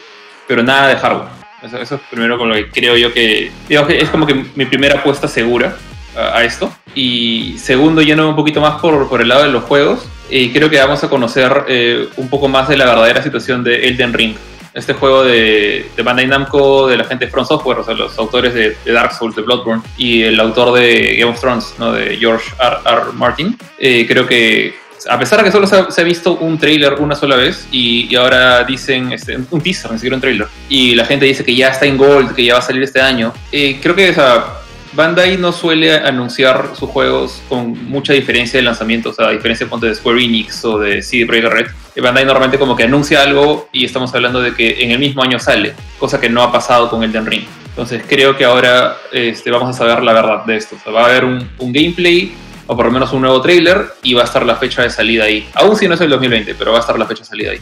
pero 0.49 0.62
nada 0.62 0.89
de 0.89 0.97
hardware. 0.97 1.28
Eso, 1.62 1.78
eso 1.78 1.95
es 1.95 2.01
primero 2.11 2.39
con 2.39 2.49
lo 2.49 2.55
que 2.55 2.70
creo 2.70 2.97
yo 2.97 3.12
que, 3.12 3.51
digamos 3.69 3.91
que 3.91 3.99
es 3.99 4.09
como 4.09 4.27
que 4.27 4.47
mi 4.55 4.65
primera 4.66 4.99
apuesta 4.99 5.28
segura 5.28 5.77
a, 6.16 6.45
esto. 6.45 6.73
Y 6.95 7.57
segundo, 7.59 8.03
yendo 8.03 8.28
un 8.28 8.36
poquito 8.36 8.61
más 8.61 8.81
por, 8.81 9.09
por 9.09 9.20
el 9.20 9.28
lado 9.28 9.43
de 9.45 9.51
los 9.51 9.65
juegos, 9.65 10.07
y 10.31 10.51
creo 10.51 10.70
que 10.70 10.78
vamos 10.78 11.03
a 11.05 11.09
conocer 11.09 11.65
eh, 11.69 12.09
un 12.16 12.28
poco 12.28 12.49
más 12.49 12.69
de 12.69 12.77
la 12.77 12.86
verdadera 12.86 13.23
situación 13.23 13.62
de 13.62 13.89
Elden 13.89 14.12
Ring. 14.12 14.36
Este 14.73 14.93
juego 14.93 15.23
de, 15.23 15.89
de 15.97 16.03
Bandai 16.03 16.27
Namco, 16.27 16.89
de 16.89 16.97
la 16.97 17.05
gente 17.05 17.27
de 17.27 17.31
Front 17.31 17.47
Software, 17.47 17.78
o 17.78 17.85
sea, 17.85 17.95
los 17.95 18.19
autores 18.19 18.53
de, 18.55 18.77
Dark 18.85 19.12
Souls, 19.12 19.36
de 19.36 19.43
Bloodborne, 19.43 19.82
y 19.97 20.23
el 20.23 20.41
autor 20.41 20.73
de 20.77 21.16
Game 21.16 21.31
of 21.31 21.41
Thrones, 21.41 21.74
¿no? 21.78 21.93
de 21.93 22.16
George 22.16 22.51
R. 22.59 22.77
R. 22.85 23.12
Martin. 23.12 23.57
Eh, 23.78 24.05
creo 24.09 24.27
que 24.27 24.74
a 25.09 25.19
pesar 25.19 25.39
de 25.39 25.45
que 25.45 25.53
solo 25.53 25.66
se 25.66 26.01
ha, 26.01 26.05
visto 26.05 26.35
un 26.35 26.59
trailer 26.59 26.95
una 26.95 27.15
sola 27.15 27.36
vez 27.36 27.69
y, 27.70 28.15
ahora 28.16 28.65
dicen 28.65 29.12
este, 29.12 29.39
un 29.51 29.61
teaser, 29.61 29.91
ni 29.93 29.99
siquiera 29.99 30.16
un 30.16 30.23
trailer, 30.23 30.49
y 30.69 30.95
la 30.95 31.05
gente 31.05 31.27
dice 31.27 31.45
que 31.45 31.55
ya 31.55 31.69
está 31.69 31.86
en 31.86 31.97
Gold, 31.97 32.35
que 32.35 32.45
ya 32.45 32.55
va 32.55 32.59
a 32.61 32.62
salir 32.62 32.82
este 32.82 33.01
año, 33.01 33.32
eh, 33.53 33.78
creo 33.82 33.95
que 33.95 34.09
esa, 34.09 34.61
Bandai 34.95 35.37
no 35.37 35.53
suele 35.53 35.93
anunciar 35.93 36.71
sus 36.75 36.89
juegos 36.89 37.43
con 37.49 37.89
mucha 37.89 38.12
diferencia 38.12 38.59
de 38.59 38.65
lanzamiento, 38.65 39.11
o 39.11 39.12
sea, 39.12 39.29
a 39.29 39.31
diferencia 39.33 39.66
de 39.66 39.95
Square 39.95 40.23
Enix 40.23 40.65
o 40.65 40.79
de 40.79 41.03
CD 41.03 41.27
Projekt 41.27 41.53
Red. 41.53 41.66
Eh, 41.97 42.01
Bandai 42.01 42.25
normalmente 42.25 42.59
como 42.59 42.77
que 42.77 42.85
anuncia 42.85 43.23
algo 43.23 43.69
y 43.73 43.85
estamos 43.85 44.15
hablando 44.15 44.41
de 44.41 44.55
que 44.55 44.85
en 44.85 44.93
el 44.93 45.01
mismo 45.01 45.23
año 45.23 45.41
sale, 45.41 45.75
cosa 45.99 46.21
que 46.21 46.31
no 46.31 46.43
ha 46.43 46.53
pasado 46.53 46.89
con 46.89 47.03
Elden 47.03 47.27
Ring. 47.27 47.45
Entonces 47.71 48.05
creo 48.09 48.37
que 48.37 48.45
ahora 48.45 48.97
este, 49.11 49.51
vamos 49.51 49.69
a 49.69 49.73
saber 49.73 50.05
la 50.05 50.12
verdad 50.12 50.45
de 50.45 50.57
esto. 50.57 50.77
O 50.77 50.79
sea, 50.79 50.93
va 50.93 51.03
a 51.03 51.07
haber 51.07 51.25
un, 51.25 51.49
gameplay 51.59 52.33
o 52.69 52.77
por 52.77 52.87
lo 52.87 52.93
menos 52.93 53.12
un 53.12 53.23
nuevo 53.23 53.41
trailer 53.41 53.87
y 54.05 54.15
va 54.15 54.23
a 54.23 54.25
estar 54.27 54.47
la 54.47 54.55
fecha 54.55 54.83
de 54.83 54.91
salida 54.91 55.25
ahí. 55.25 55.49
Aún 55.55 55.77
si 55.77 55.89
no 55.89 55.95
es 55.95 56.01
el 56.01 56.11
2020, 56.11 56.55
pero 56.55 56.71
va 56.71 56.79
a 56.79 56.81
estar 56.81 56.97
la 56.97 57.07
fecha 57.07 57.23
de 57.23 57.29
salida 57.29 57.51
ahí. 57.51 57.59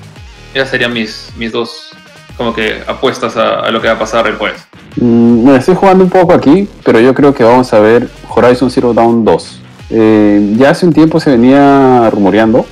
Esas 0.53 0.69
serían 0.69 0.93
mis, 0.93 1.33
mis 1.39 1.51
dos 1.51 1.93
como 2.37 2.53
que 2.55 2.83
apuestas 2.87 3.37
a, 3.37 3.71
lo 3.71 3.81
que 3.81 3.89
va 3.89 3.95
a 3.95 3.99
pasar 3.99 4.37
jueves. 4.37 4.67
Mm, 4.97 5.45
me 5.45 5.57
estoy 5.57 5.75
jugando 5.75 6.05
un 6.05 6.11
poco 6.11 6.33
aquí, 6.33 6.69
pero 6.85 7.01
yo 7.01 7.15
creo 7.15 7.35
que 7.35 7.45
vamos 7.45 7.73
a 7.73 7.81
ver 7.81 8.09
Horizon 8.29 8.71
Zero 8.71 8.93
Dawn 8.93 9.25
2. 9.25 9.61
Eh, 9.91 10.55
ya 10.57 10.71
hace 10.71 10.87
un 10.87 10.93
tiempo 10.93 11.21
se 11.21 11.31
venía 11.31 12.09
rumoreando 12.11 12.67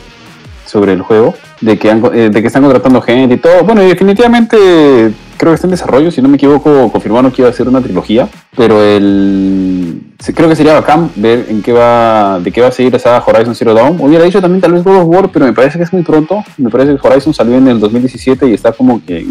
sobre 0.71 0.93
el 0.93 1.03
juego, 1.03 1.35
de 1.61 1.79
que, 1.79 1.91
eh, 1.91 2.31
de 2.31 2.41
que 2.41 2.47
están 2.47 2.63
contratando 2.63 3.03
gente 3.03 3.35
y 3.35 3.39
todo. 3.39 3.65
Bueno, 3.65 3.83
y 3.83 3.89
definitivamente 3.89 5.13
creo 5.37 5.53
que 5.53 5.55
está 5.55 5.67
en 5.67 5.73
desarrollo, 5.73 6.11
si 6.11 6.23
no 6.23 6.29
me 6.29 6.37
equivoco, 6.37 6.93
confirmaron 6.93 7.33
que 7.33 7.43
iba 7.43 7.51
a 7.51 7.53
ser 7.53 7.69
una 7.69 7.81
trilogía, 7.81 8.29
pero 8.57 8.83
el 8.83 10.01
creo 10.35 10.49
que 10.49 10.57
sería 10.57 10.75
bacán 10.75 11.11
ver 11.17 11.47
en 11.49 11.63
qué 11.63 11.73
va, 11.73 12.39
de 12.41 12.53
qué 12.53 12.61
va 12.61 12.69
a 12.69 12.73
seguir 12.73 12.95
esa 12.95 13.23
Horizon 13.27 13.55
Zero 13.55 13.75
Dawn. 13.75 14.01
Hubiera 14.01 14.25
dicho 14.25 14.41
también 14.41 14.61
tal 14.61 14.75
vez 14.75 14.85
God 14.85 14.97
of 14.97 15.09
War, 15.09 15.31
pero 15.33 15.47
me 15.47 15.53
parece 15.53 15.79
que 15.79 15.85
es 15.85 15.93
muy 15.93 16.03
pronto. 16.03 16.45
Me 16.59 16.71
parece 16.71 16.95
que 16.95 17.09
Horizon 17.09 17.33
salió 17.33 17.57
en 17.57 17.69
el 17.69 17.81
2017 17.81 18.49
y 18.49 18.55
está 18.55 18.73
como 18.73 19.05
que 19.05 19.27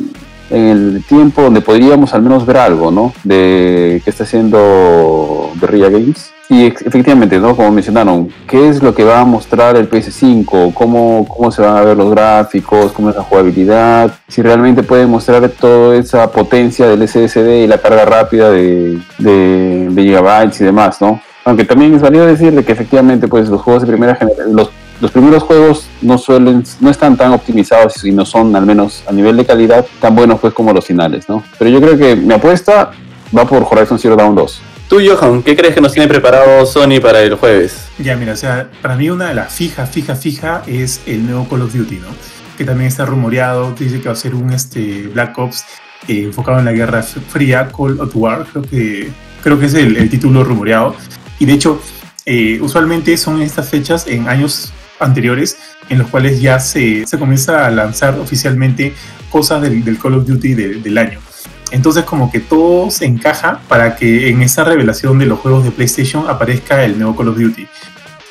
en 0.49 0.67
el 0.67 1.03
tiempo 1.07 1.41
donde 1.41 1.61
podríamos 1.61 2.13
al 2.13 2.21
menos 2.21 2.45
ver 2.45 2.57
algo, 2.57 2.91
¿no? 2.91 3.13
De 3.23 4.01
qué 4.03 4.09
está 4.09 4.23
haciendo 4.23 5.51
Guerrilla 5.59 5.89
Games. 5.89 6.31
Y 6.51 6.65
efectivamente, 6.65 7.37
¿no? 7.37 7.55
Como 7.55 7.69
mencionaron, 7.69 8.29
¿qué 8.47 8.69
es 8.69 8.81
lo 8.81 8.95
que 8.95 9.03
va 9.03 9.19
a 9.19 9.25
mostrar 9.25 9.75
el 9.75 9.87
PS5? 9.87 10.73
¿Cómo, 10.73 11.27
cómo 11.27 11.51
se 11.51 11.61
van 11.61 11.77
a 11.77 11.81
ver 11.81 11.95
los 11.95 12.09
gráficos? 12.09 12.91
¿Cómo 12.91 13.11
es 13.11 13.15
la 13.15 13.21
jugabilidad? 13.21 14.11
Si 14.27 14.41
realmente 14.41 14.81
puede 14.81 15.05
mostrar 15.05 15.47
toda 15.49 15.95
esa 15.95 16.31
potencia 16.31 16.87
del 16.87 17.07
SSD 17.07 17.65
y 17.65 17.67
la 17.67 17.77
carga 17.77 18.03
rápida 18.03 18.49
de, 18.49 18.99
de, 19.19 19.91
gigabytes 19.95 20.59
y 20.61 20.63
demás, 20.63 20.99
¿no? 20.99 21.21
Aunque 21.45 21.65
también 21.65 21.93
es 21.93 22.01
válido 22.01 22.25
decir 22.25 22.51
de 22.51 22.65
que 22.65 22.71
efectivamente 22.71 23.27
pues 23.27 23.47
los 23.47 23.61
juegos 23.61 23.83
de 23.83 23.87
primera 23.87 24.15
generación, 24.15 24.55
los, 24.55 24.71
los 25.01 25.11
primeros 25.11 25.43
juegos 25.43 25.87
no 26.01 26.17
suelen, 26.17 26.63
no 26.79 26.89
están 26.89 27.15
tan 27.15 27.31
optimizados 27.31 28.03
y 28.03 28.11
no 28.11 28.25
son 28.25 28.55
al 28.55 28.65
menos 28.65 29.03
a 29.07 29.11
nivel 29.11 29.37
de 29.37 29.45
calidad 29.45 29.85
tan 30.01 30.15
buenos 30.15 30.39
pues 30.39 30.53
como 30.53 30.73
los 30.73 30.85
finales, 30.85 31.29
¿no? 31.29 31.43
Pero 31.57 31.69
yo 31.69 31.81
creo 31.81 31.97
que 31.97 32.15
mi 32.15 32.33
apuesta 32.33 32.91
va 33.35 33.45
por 33.45 33.63
Horizon 33.69 33.99
Zero 33.99 34.15
Dawn 34.15 34.35
2. 34.35 34.61
Tú, 34.89 34.97
Johan, 35.05 35.43
¿qué 35.43 35.55
crees 35.55 35.75
que 35.75 35.81
nos 35.81 35.93
tiene 35.93 36.07
preparado 36.07 36.65
Sony 36.65 36.99
para 37.01 37.21
el 37.21 37.35
jueves? 37.35 37.87
Ya, 37.99 38.15
mira, 38.15 38.33
o 38.33 38.35
sea, 38.35 38.69
para 38.81 38.95
mí 38.95 39.09
una 39.09 39.29
de 39.29 39.35
las 39.35 39.53
fija, 39.53 39.85
fija, 39.85 40.15
fija 40.15 40.63
es 40.65 41.01
el 41.05 41.25
nuevo 41.25 41.47
Call 41.47 41.61
of 41.61 41.73
Duty, 41.73 41.97
¿no? 41.97 42.07
Que 42.57 42.65
también 42.65 42.87
está 42.87 43.05
rumoreado, 43.05 43.73
dice 43.77 44.01
que 44.01 44.07
va 44.07 44.13
a 44.13 44.17
ser 44.17 44.33
un 44.33 44.51
este, 44.51 45.07
Black 45.13 45.37
Ops 45.37 45.63
eh, 46.07 46.23
enfocado 46.23 46.59
en 46.59 46.65
la 46.65 46.71
Guerra 46.71 47.03
Fría, 47.03 47.69
Call 47.75 47.99
of 48.01 48.15
War, 48.15 48.47
creo 48.51 48.63
que, 48.63 49.09
creo 49.43 49.59
que 49.59 49.67
es 49.67 49.75
el, 49.75 49.95
el 49.95 50.09
título 50.09 50.43
rumoreado. 50.43 50.95
Y 51.37 51.45
de 51.45 51.53
hecho, 51.53 51.79
eh, 52.25 52.59
usualmente 52.61 53.15
son 53.17 53.41
estas 53.41 53.69
fechas 53.69 54.07
en 54.07 54.27
años 54.27 54.73
anteriores 54.99 55.57
en 55.89 55.99
los 55.99 56.07
cuales 56.09 56.41
ya 56.41 56.59
se, 56.59 57.05
se 57.07 57.17
comienza 57.17 57.65
a 57.65 57.71
lanzar 57.71 58.19
oficialmente 58.19 58.93
cosas 59.29 59.61
del, 59.61 59.97
Call 59.97 60.15
of 60.15 60.25
Duty 60.27 60.53
de- 60.53 60.75
del 60.75 60.97
año. 60.97 61.19
Entonces 61.71 62.03
como 62.03 62.31
que 62.31 62.39
todo 62.39 62.89
se 62.89 63.05
encaja 63.05 63.61
para 63.67 63.95
que 63.95 64.29
en 64.29 64.41
esa 64.41 64.63
revelación 64.63 65.19
de 65.19 65.25
los 65.27 65.39
juegos 65.39 65.63
de 65.63 65.71
PlayStation 65.71 66.27
aparezca 66.27 66.83
el 66.83 66.97
nuevo 66.97 67.15
Call 67.15 67.29
of 67.29 67.37
Duty. 67.37 67.67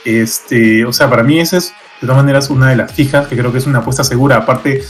Este, 0.05 0.85
o 0.85 0.93
sea, 0.93 1.09
para 1.11 1.23
mí 1.23 1.40
esa 1.40 1.59
es 1.59 1.73
de 2.01 2.07
todas 2.07 2.16
maneras 2.16 2.49
una 2.51 2.70
de 2.70 2.77
las 2.77 2.93
fijas, 2.93 3.27
que 3.27 3.36
creo 3.36 3.51
que 3.53 3.59
es 3.59 3.66
una 3.66 3.81
apuesta 3.81 4.05
segura, 4.05 4.36
aparte 4.36 4.82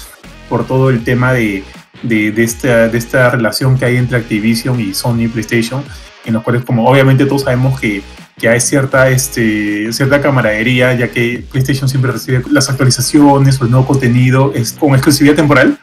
por 0.49 0.67
todo 0.67 0.91
el 0.91 1.05
tema 1.05 1.33
de, 1.33 1.65
de, 2.03 2.33
de 2.33 2.45
esta, 2.45 2.89
de 2.89 2.99
esta 2.99 3.31
relación 3.31 3.79
que 3.79 3.85
hay 3.87 3.97
entre 3.97 4.19
Activision 4.19 4.79
y 4.81 4.95
Sony 4.95 5.29
PlayStation, 5.33 5.83
en 6.25 6.35
los 6.35 6.43
cuales 6.43 6.65
como 6.65 6.87
obviamente 6.89 7.25
todos 7.25 7.43
sabemos 7.43 7.81
que, 7.81 8.03
que 8.39 8.49
hay 8.49 8.61
cierta, 8.61 9.09
este, 9.09 9.93
cierta 9.93 10.21
camaradería, 10.21 10.95
ya 10.95 11.09
que 11.09 11.45
PlayStation 11.51 11.89
siempre 11.89 12.13
recibe 12.13 12.43
las 12.51 12.71
actualizaciones 12.71 13.61
o 13.61 13.65
el 13.65 13.71
nuevo 13.71 13.87
contenido 13.87 14.53
es 14.55 14.73
con 14.73 14.95
exclusividad 14.95 15.35
temporal. 15.35 15.79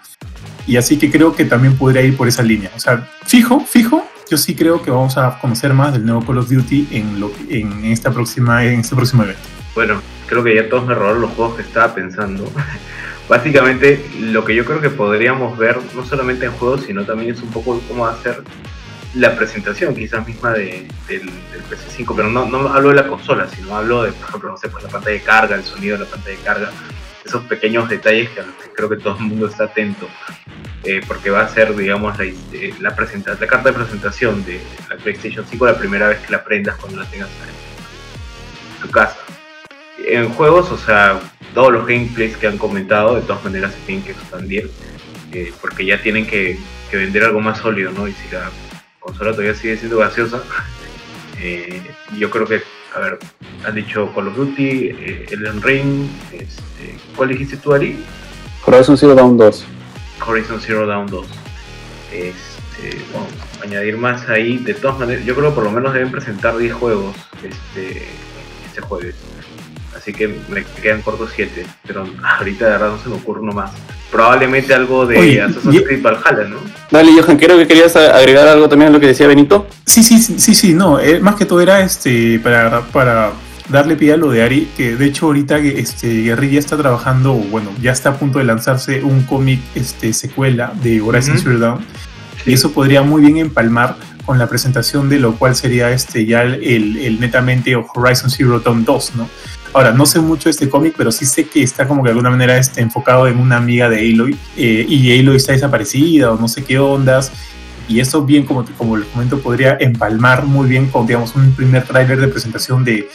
Y 0.67 0.77
así 0.77 0.97
que 0.97 1.11
creo 1.11 1.35
que 1.35 1.45
también 1.45 1.77
podría 1.77 2.01
ir 2.01 2.17
por 2.17 2.27
esa 2.27 2.41
línea. 2.41 2.71
O 2.75 2.79
sea, 2.79 3.07
fijo, 3.25 3.59
fijo, 3.59 4.03
yo 4.29 4.37
sí 4.37 4.55
creo 4.55 4.81
que 4.81 4.89
vamos 4.89 5.17
a 5.17 5.37
conocer 5.39 5.73
más 5.73 5.93
del 5.93 6.05
nuevo 6.05 6.25
Call 6.25 6.39
of 6.39 6.49
Duty 6.49 6.87
en, 6.91 7.19
lo, 7.19 7.31
en, 7.49 7.85
esta 7.85 8.11
próxima, 8.11 8.65
en 8.65 8.79
este 8.79 8.95
próximo 8.95 9.23
evento. 9.23 9.41
Bueno, 9.75 10.01
creo 10.25 10.43
que 10.43 10.55
ya 10.55 10.67
todos 10.67 10.87
me 10.87 10.95
robaron 10.95 11.21
los 11.21 11.31
juegos 11.31 11.55
que 11.57 11.61
estaba 11.61 11.93
pensando. 11.93 12.51
Básicamente, 13.29 14.03
lo 14.19 14.45
que 14.45 14.55
yo 14.55 14.65
creo 14.65 14.81
que 14.81 14.89
podríamos 14.89 15.57
ver, 15.57 15.77
no 15.95 16.05
solamente 16.05 16.45
en 16.45 16.51
juegos, 16.53 16.83
sino 16.85 17.05
también 17.05 17.31
es 17.35 17.41
un 17.41 17.49
poco 17.49 17.79
cómo 17.87 18.03
va 18.03 18.11
a 18.11 18.21
ser 18.21 18.43
la 19.15 19.35
presentación, 19.35 19.95
quizás 19.95 20.25
misma 20.27 20.51
de, 20.53 20.87
del, 21.07 21.25
del 21.25 21.63
PC5. 21.69 22.13
Pero 22.15 22.29
no, 22.29 22.45
no 22.45 22.69
hablo 22.73 22.89
de 22.89 22.95
la 22.95 23.07
consola, 23.07 23.47
sino 23.47 23.75
hablo 23.75 24.03
de, 24.03 24.11
por 24.11 24.29
ejemplo, 24.29 24.51
no 24.51 24.57
sé, 24.57 24.69
pues 24.69 24.83
la 24.83 24.89
pantalla 24.89 25.13
de 25.15 25.21
carga, 25.21 25.55
el 25.55 25.63
sonido 25.63 25.97
de 25.97 26.03
la 26.05 26.09
pantalla 26.09 26.37
de 26.37 26.43
carga, 26.43 26.71
esos 27.25 27.43
pequeños 27.45 27.89
detalles 27.89 28.29
que 28.29 28.41
creo 28.75 28.89
que 28.89 28.97
todo 28.97 29.17
el 29.17 29.23
mundo 29.23 29.47
está 29.47 29.65
atento. 29.65 30.07
eh, 30.83 31.01
porque 31.07 31.31
va 31.31 31.41
a 31.41 31.49
ser, 31.49 31.75
digamos, 31.75 32.15
la, 32.19 32.25
eh, 32.25 32.73
la, 32.79 32.95
presenta- 32.95 33.35
la 33.39 33.47
carta 33.47 33.69
de 33.69 33.75
presentación 33.75 34.45
de 34.45 34.61
la 34.89 34.95
PlayStation 34.97 35.43
5 35.49 35.65
la 35.65 35.77
primera 35.77 36.07
vez 36.09 36.19
que 36.19 36.31
la 36.31 36.43
prendas 36.43 36.75
cuando 36.77 36.99
la 37.01 37.09
tengas 37.09 37.29
en 37.29 38.81
tu 38.85 38.91
casa 38.91 39.17
en 40.07 40.29
juegos, 40.29 40.69
o 40.71 40.77
sea, 40.77 41.19
todos 41.55 41.71
los 41.73 41.87
gameplays 41.87 42.37
que 42.37 42.45
han 42.47 42.57
comentado, 42.59 43.15
de 43.15 43.21
todas 43.21 43.43
maneras 43.43 43.73
se 43.73 43.79
tienen 43.87 44.03
que 44.05 44.11
expandir, 44.11 44.69
eh, 45.31 45.51
porque 45.61 45.83
ya 45.85 45.99
tienen 46.01 46.27
que, 46.27 46.59
que 46.91 46.97
vender 46.97 47.23
algo 47.23 47.39
más 47.41 47.57
sólido, 47.59 47.91
¿no? 47.91 48.07
Y 48.07 48.11
si 48.11 48.29
la 48.31 48.51
consola 49.05 49.31
todavía 49.31 49.53
sigue 49.53 49.77
siendo 49.77 49.99
gaseosa, 49.99 50.41
eh, 51.39 51.83
yo 52.17 52.29
creo 52.31 52.47
que, 52.47 52.63
a 52.95 52.99
ver, 52.99 53.19
han 53.63 53.75
dicho 53.75 54.11
Call 54.15 54.29
of 54.29 54.35
Duty, 54.35 54.87
eh, 54.87 55.25
Elden 55.29 55.61
Ring, 55.61 56.07
este, 56.31 56.97
¿cuál 57.15 57.29
dijiste 57.29 57.57
tú, 57.57 57.73
Ari? 57.73 58.03
Horizon 58.65 58.97
Zero 58.97 59.13
Dawn 59.13 59.37
2. 59.37 59.65
Horizon 60.25 60.59
Zero 60.59 60.87
Dawn 60.87 61.05
2. 61.05 61.27
Este, 62.11 62.97
bueno, 63.11 63.27
añadir 63.63 63.95
más 63.97 64.27
ahí, 64.27 64.57
de 64.57 64.73
todas 64.73 64.97
maneras, 64.97 65.23
yo 65.23 65.35
creo 65.35 65.49
que 65.49 65.55
por 65.55 65.63
lo 65.65 65.71
menos 65.71 65.93
deben 65.93 66.09
presentar 66.09 66.57
10 66.57 66.73
juegos 66.73 67.15
este, 67.43 68.07
este 68.65 68.81
jueves. 68.81 69.15
Así 70.05 70.13
que 70.13 70.27
me 70.27 70.63
quedan 70.83 71.01
cortos 71.01 71.31
7, 71.35 71.65
pero 71.87 72.05
ahorita 72.37 72.65
de 72.65 72.71
verdad 72.73 72.89
no 72.89 72.99
se 73.01 73.09
me 73.09 73.15
ocurre 73.15 73.39
uno 73.41 73.53
más. 73.53 73.71
Probablemente 74.11 74.71
algo 74.75 75.07
de 75.07 75.17
Oye, 75.17 75.41
Assassin's 75.41 75.81
Creed 75.81 76.03
Valhalla, 76.03 76.47
¿no? 76.47 76.57
Dale, 76.91 77.11
Johan, 77.19 77.37
creo 77.37 77.57
que 77.57 77.65
querías 77.65 77.95
agregar 77.95 78.47
algo 78.47 78.69
también 78.69 78.89
a 78.89 78.93
lo 78.93 78.99
que 78.99 79.07
decía 79.07 79.25
Benito. 79.25 79.65
Sí, 79.83 80.03
sí, 80.03 80.19
sí, 80.19 80.53
sí, 80.53 80.75
no, 80.75 80.99
eh, 80.99 81.19
más 81.21 81.33
que 81.33 81.45
todo 81.45 81.59
era 81.59 81.81
este 81.81 82.39
para, 82.43 82.81
para 82.81 83.31
darle 83.69 83.95
pie 83.95 84.13
a 84.13 84.17
lo 84.17 84.29
de 84.29 84.43
Ari, 84.43 84.69
que 84.77 84.95
de 84.95 85.05
hecho 85.07 85.25
ahorita 85.25 85.57
este, 85.57 86.21
Guerrilla 86.21 86.59
está 86.59 86.77
trabajando, 86.77 87.31
o 87.33 87.37
bueno, 87.37 87.71
ya 87.81 87.91
está 87.91 88.09
a 88.09 88.13
punto 88.13 88.37
de 88.37 88.45
lanzarse 88.45 89.03
un 89.03 89.23
cómic 89.23 89.59
este, 89.73 90.13
secuela 90.13 90.71
de 90.83 91.01
Horizon. 91.01 91.39
Zero 91.39 91.57
Dawn, 91.57 91.79
y 92.45 92.53
eso 92.53 92.71
podría 92.73 93.01
muy 93.01 93.23
bien 93.23 93.37
empalmar 93.37 93.95
con 94.23 94.37
la 94.37 94.47
presentación 94.47 95.09
de 95.09 95.17
lo 95.19 95.35
cual 95.35 95.55
sería 95.55 95.89
este 95.89 96.27
ya 96.27 96.43
el, 96.43 96.63
el- 96.63 96.97
el 96.97 97.19
netamente 97.19 97.75
Horizon 97.75 98.29
Zero 98.29 98.59
Dawn 98.59 98.85
2, 98.85 99.15
¿no? 99.15 99.27
Ahora, 99.75 99.91
no 99.91 100.05
sé 100.05 100.21
mucho 100.21 100.45
de 100.45 100.51
este 100.51 100.69
cómic, 100.69 100.93
pero 100.97 101.11
sí 101.11 101.25
sé 101.25 101.47
que 101.49 101.61
está 101.61 101.85
como 101.85 102.01
que 102.01 102.07
de 102.07 102.11
alguna 102.11 102.29
manera 102.29 102.57
este, 102.57 102.79
enfocado 102.79 103.27
en 103.27 103.37
una 103.37 103.57
amiga 103.57 103.89
de 103.89 103.99
Aloy, 103.99 104.37
eh, 104.55 104.85
y 104.87 105.19
Aloy 105.19 105.35
está 105.35 105.51
desaparecida 105.51 106.31
o 106.31 106.37
no 106.39 106.47
sé 106.47 106.63
qué 106.63 106.79
ondas, 106.79 107.33
y 107.89 107.99
eso 107.99 108.23
bien, 108.23 108.45
como, 108.45 108.63
como 108.77 108.95
les 108.95 109.05
comento, 109.09 109.37
podría 109.41 109.75
empalmar 109.79 110.45
muy 110.45 110.69
bien 110.69 110.87
con, 110.87 111.05
digamos, 111.05 111.35
un 111.35 111.51
primer 111.53 111.83
tráiler 111.83 112.21
de 112.21 112.29
presentación 112.29 112.85
de, 112.85 113.09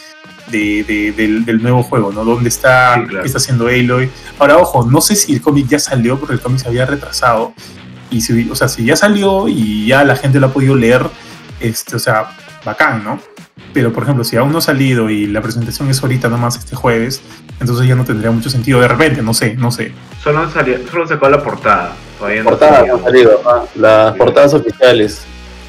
de- 0.51 0.83
de- 0.87 1.11
del, 1.13 1.45
del 1.45 1.63
nuevo 1.63 1.81
juego, 1.81 2.11
¿no? 2.11 2.23
¿Dónde 2.23 2.49
está, 2.49 2.93
Sí, 2.93 3.01
claro. 3.07 3.21
qué 3.23 3.27
está 3.27 3.39
haciendo 3.39 3.65
Aloy? 3.65 4.11
Ahora, 4.37 4.57
ojo, 4.59 4.87
no 4.87 5.01
sé 5.01 5.15
si 5.15 5.33
el 5.33 5.41
cómic 5.41 5.67
ya 5.67 5.79
salió, 5.79 6.19
porque 6.19 6.35
el 6.35 6.41
cómic 6.41 6.59
se 6.59 6.67
había 6.67 6.85
retrasado, 6.85 7.53
y 8.11 8.21
si, 8.21 8.47
o 8.51 8.55
sea, 8.55 8.67
si 8.67 8.85
ya 8.85 8.95
salió 8.95 9.47
y 9.47 9.87
ya 9.87 10.03
la 10.03 10.15
gente 10.15 10.39
lo 10.39 10.45
ha 10.45 10.53
podido 10.53 10.75
leer, 10.75 11.09
este, 11.59 11.95
o 11.95 11.99
sea, 11.99 12.37
bacán, 12.63 13.03
¿no? 13.03 13.19
Pero, 13.73 13.93
por 13.93 14.03
ejemplo, 14.03 14.23
si 14.23 14.35
aún 14.35 14.51
no 14.51 14.57
ha 14.57 14.61
salido 14.61 15.09
y 15.09 15.27
la 15.27 15.41
presentación 15.41 15.89
es 15.89 16.01
ahorita 16.01 16.27
nomás 16.29 16.57
este 16.57 16.75
jueves, 16.75 17.21
entonces 17.59 17.87
ya 17.87 17.95
no 17.95 18.03
tendría 18.03 18.29
mucho 18.31 18.49
sentido 18.49 18.81
de 18.81 18.87
repente, 18.87 19.21
no 19.21 19.33
sé, 19.33 19.55
no 19.55 19.71
sé. 19.71 19.93
Solo, 20.23 20.39
han 20.39 20.51
salido, 20.51 20.79
solo 20.91 21.07
sacó 21.07 21.29
la 21.29 21.41
portada. 21.41 21.93
Todavía 22.19 22.43
no 22.43 22.57
salido. 22.57 22.95
han 22.97 23.03
salido, 23.03 23.41
ah, 23.45 23.63
las 23.75 24.15
portadas 24.17 24.53
oficiales 24.53 25.21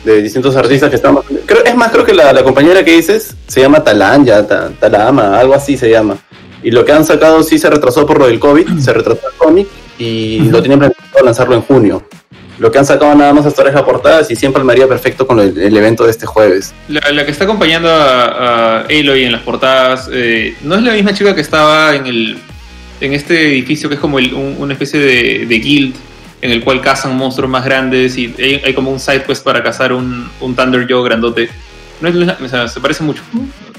de 0.04 0.20
distintos 0.20 0.56
artistas 0.56 0.90
que 0.90 0.96
están. 0.96 1.16
Creo, 1.46 1.64
es 1.64 1.76
más, 1.76 1.92
creo 1.92 2.04
que 2.04 2.12
la, 2.12 2.32
la 2.32 2.42
compañera 2.42 2.84
que 2.84 2.92
dices 2.96 3.36
se 3.46 3.60
llama 3.60 3.84
Talanya, 3.84 4.46
Ta- 4.46 4.70
Talama, 4.80 5.38
algo 5.38 5.54
así 5.54 5.76
se 5.76 5.88
llama. 5.88 6.16
Y 6.64 6.70
lo 6.72 6.84
que 6.84 6.92
han 6.92 7.04
sacado 7.04 7.42
sí 7.44 7.58
se 7.58 7.70
retrasó 7.70 8.04
por 8.06 8.18
lo 8.18 8.26
del 8.26 8.40
COVID, 8.40 8.78
se 8.78 8.92
retrasó 8.92 9.20
el 9.28 9.36
cómic 9.38 9.68
y 9.98 10.40
lo 10.50 10.60
tienen 10.60 10.78
planeado 10.80 11.24
lanzarlo 11.24 11.54
en 11.54 11.62
junio. 11.62 12.02
Lo 12.62 12.70
que 12.70 12.78
han 12.78 12.86
sacado 12.86 13.12
nada 13.16 13.32
más 13.34 13.44
hasta 13.44 13.60
ahora 13.62 13.70
es 13.70 13.74
la 13.74 13.84
portada 13.84 14.22
y 14.30 14.36
siempre 14.36 14.60
palmaría 14.60 14.86
perfecto 14.86 15.26
con 15.26 15.40
el, 15.40 15.58
el 15.58 15.76
evento 15.76 16.04
de 16.04 16.12
este 16.12 16.26
jueves. 16.26 16.72
La, 16.86 17.00
la 17.10 17.24
que 17.24 17.32
está 17.32 17.42
acompañando 17.42 17.88
a, 17.90 18.78
a 18.78 18.80
Aloy 18.82 19.24
en 19.24 19.32
las 19.32 19.42
portadas 19.42 20.08
eh, 20.12 20.54
no 20.62 20.76
es 20.76 20.82
la 20.82 20.92
misma 20.92 21.12
chica 21.12 21.34
que 21.34 21.40
estaba 21.40 21.96
en 21.96 22.06
el 22.06 22.38
en 23.00 23.14
este 23.14 23.48
edificio 23.48 23.88
que 23.88 23.96
es 23.96 24.00
como 24.00 24.20
el- 24.20 24.32
un- 24.32 24.54
una 24.60 24.74
especie 24.74 25.00
de, 25.00 25.44
de 25.46 25.58
guild 25.58 25.96
en 26.40 26.52
el 26.52 26.62
cual 26.62 26.80
cazan 26.80 27.16
monstruos 27.16 27.50
más 27.50 27.64
grandes 27.64 28.16
y 28.16 28.32
hay, 28.38 28.62
hay 28.64 28.74
como 28.74 28.92
un 28.92 29.00
side 29.00 29.24
quest 29.24 29.42
para 29.44 29.60
cazar 29.64 29.92
un, 29.92 30.28
un 30.40 30.54
Thunder 30.54 30.86
Joe 30.88 31.02
grandote. 31.04 31.48
No 32.00 32.08
es 32.08 32.14
o 32.40 32.48
sea, 32.48 32.68
se 32.68 32.80
parece 32.80 33.02
mucho. 33.02 33.22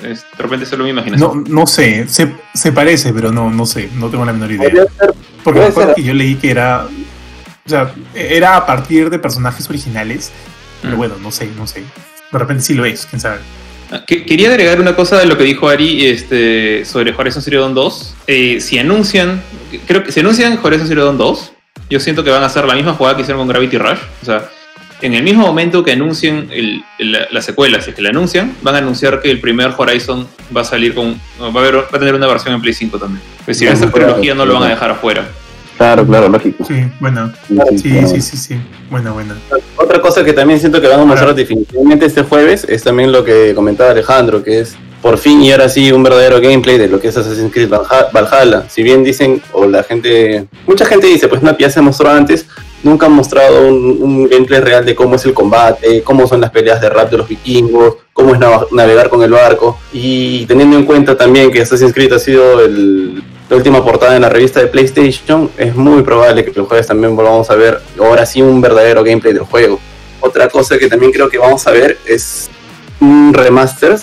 Es- 0.04 0.26
de 0.38 0.44
repente 0.44 0.66
solo 0.66 0.84
mi 0.84 0.90
imaginación. 0.90 1.46
No, 1.48 1.62
no 1.62 1.68
sé, 1.68 2.06
se, 2.10 2.34
se 2.54 2.72
parece, 2.74 3.14
pero 3.14 3.32
no, 3.32 3.50
no 3.50 3.66
sé, 3.66 3.88
no 3.96 4.10
tengo 4.10 4.26
la 4.26 4.34
menor 4.34 4.52
idea. 4.52 4.86
Porque 5.44 5.60
puede 5.60 5.66
me 5.68 5.72
acuerdo 5.72 5.90
ser. 5.90 5.96
que 5.96 6.04
yo 6.04 6.14
leí 6.14 6.36
que 6.36 6.52
era. 6.52 6.86
O 7.66 7.70
sea, 7.70 7.94
era 8.14 8.58
a 8.58 8.66
partir 8.66 9.10
de 9.10 9.20
personajes 9.20 9.70
originales. 9.70 10.32
Pero 10.82 10.96
Mm. 10.96 10.98
bueno, 10.98 11.16
no 11.22 11.32
sé, 11.32 11.50
no 11.58 11.66
sé. 11.66 11.84
De 12.32 12.40
repente 12.40 12.64
sí 12.64 12.74
lo 12.74 12.84
es, 12.86 13.06
quién 13.06 13.20
sabe. 13.22 13.40
Ah, 13.92 14.04
que- 14.06 14.26
Quería 14.26 14.50
agregar 14.50 14.82
una 14.82 14.96
cosa 14.96 15.18
de 15.20 15.26
lo 15.26 15.38
que 15.38 15.44
dijo 15.44 15.70
Ari 15.70 16.08
este, 16.08 16.84
sobre 16.84 17.14
Horizon 17.16 17.42
Zero 17.42 17.62
Dawn 17.62 17.74
2. 17.76 18.16
Eh, 18.28 18.60
si 18.60 18.78
anuncian, 18.80 19.42
creo 19.88 20.04
que 20.04 20.12
si 20.12 20.20
anuncian 20.20 20.60
Horizon 20.62 20.88
Zero 20.88 21.06
Dawn 21.06 21.18
2, 21.18 21.54
yo 21.90 22.00
siento 22.00 22.24
que 22.24 22.32
van 22.32 22.44
a 22.44 22.48
hacer 22.48 22.66
la 22.66 22.74
misma 22.76 22.94
jugada 22.94 23.16
que 23.16 23.22
hicieron 23.22 23.40
con 23.42 23.48
Gravity 23.48 23.78
Rush. 23.78 24.00
O 24.22 24.26
sea, 24.26 24.50
en 25.02 25.14
el 25.14 25.22
mismo 25.24 25.46
momento 25.46 25.84
que 25.84 25.92
anuncien 25.92 26.50
el- 26.52 26.84
el- 26.98 27.12
la, 27.12 27.28
la 27.30 27.42
secuela, 27.42 27.82
si 27.82 27.92
es 27.92 27.96
que 27.96 28.02
la 28.02 28.10
anuncian, 28.10 28.56
van 28.62 28.76
a 28.76 28.78
anunciar 28.80 29.22
que 29.22 29.30
el 29.30 29.40
primer 29.40 29.72
Horizon 29.78 30.28
va 30.56 30.62
a 30.62 30.66
salir 30.66 30.96
con. 30.96 31.20
Va 31.42 31.46
a, 31.48 31.50
haber- 31.64 31.76
va 31.78 31.88
a 31.94 32.00
tener 32.00 32.16
una 32.16 32.28
versión 32.28 32.56
en 32.56 32.62
Play 32.62 32.74
5 32.74 32.98
también. 33.00 33.22
Pues 33.46 33.58
si 33.58 33.66
va 33.66 33.74
a 33.74 33.76
ser 33.76 33.90
Claro, 33.92 34.08
trilogía, 34.08 34.34
no 34.34 34.46
lo 34.46 34.56
van 34.56 34.64
a 34.64 34.70
dejar 34.70 34.90
afuera. 34.92 35.28
Claro, 35.78 36.06
claro, 36.06 36.30
lógico. 36.30 36.64
Sí, 36.66 36.76
bueno. 37.00 37.32
Sí, 37.48 37.58
Sí, 37.78 37.90
claro. 37.92 38.08
sí, 38.08 38.22
sí, 38.22 38.38
sí. 38.38 38.56
Buena, 38.90 39.12
buena. 39.12 39.36
Otra 39.78 40.00
cosa 40.02 40.24
que 40.24 40.34
también 40.34 40.60
siento 40.60 40.80
que 40.80 40.88
van 40.88 41.00
a 41.00 41.06
mostrar 41.06 41.34
definitivamente 41.34 42.06
este 42.06 42.22
jueves 42.24 42.66
es 42.70 42.84
también 42.84 43.12
lo 43.12 43.24
que 43.24 43.54
comentaba 43.56 43.92
Alejandro, 43.92 44.44
que 44.44 44.60
es 44.60 44.76
por 45.02 45.18
fin 45.18 45.42
y 45.42 45.52
ahora 45.52 45.68
sí 45.68 45.92
un 45.92 46.04
verdadero 46.04 46.40
gameplay 46.40 46.78
de 46.78 46.88
lo 46.88 47.00
que 47.00 47.10
es 47.10 47.18
Assassin's 47.18 47.52
Creed 47.52 47.70
Valha- 47.70 48.10
Valhalla. 48.14 48.70
Si 48.70 48.84
bien 48.84 49.04
dicen, 49.04 49.42
o 49.52 49.66
la 49.66 49.84
gente, 49.84 50.48
mucha 50.68 50.86
gente 50.86 51.08
dice, 51.08 51.28
pues 51.28 51.42
no, 51.42 51.58
ya 51.58 51.70
se 51.70 51.82
mostró 51.82 52.10
antes, 52.10 52.46
nunca 52.84 53.08
han 53.08 53.12
mostrado 53.14 53.68
un, 53.68 53.98
un 54.02 54.30
gameplay 54.30 54.62
real 54.62 54.86
de 54.86 54.96
cómo 54.96 55.16
es 55.16 55.26
el 55.26 55.34
combate, 55.34 56.04
cómo 56.04 56.26
son 56.28 56.40
las 56.40 56.52
peleas 56.52 56.80
de 56.80 56.90
rap 56.90 57.10
de 57.12 57.18
los 57.18 57.28
vikingos, 57.28 57.96
cómo 58.14 58.34
es 58.34 58.40
nav- 58.40 58.68
navegar 58.72 59.10
con 59.10 59.22
el 59.24 59.32
barco. 59.32 59.78
Y 59.92 60.46
teniendo 60.46 60.78
en 60.78 60.86
cuenta 60.86 61.18
también 61.18 61.52
que 61.52 61.62
Assassin's 61.62 61.94
Creed 61.94 62.14
ha 62.14 62.20
sido 62.20 62.62
el- 62.62 63.22
la 63.54 63.58
última 63.58 63.86
portada 63.86 64.16
en 64.16 64.24
la 64.24 64.30
revista 64.30 64.60
de 64.62 64.66
PlayStation, 64.66 65.48
es 65.60 65.76
muy 65.76 66.02
probable 66.02 66.44
que 66.44 66.52
los 66.56 66.68
jueves 66.68 66.88
también 66.88 67.16
volvamos 67.16 67.52
a 67.52 67.56
ver 67.56 67.80
ahora 68.00 68.26
sí 68.26 68.42
un 68.42 68.60
verdadero 68.62 69.04
gameplay 69.04 69.32
del 69.32 69.44
juego. 69.44 69.80
Otra 70.22 70.50
cosa 70.50 70.80
que 70.80 70.88
también 70.88 71.12
creo 71.12 71.30
que 71.30 71.38
vamos 71.38 71.68
a 71.68 71.72
ver 71.72 72.00
es 72.08 72.50
un 73.00 73.32
remaster 73.32 74.00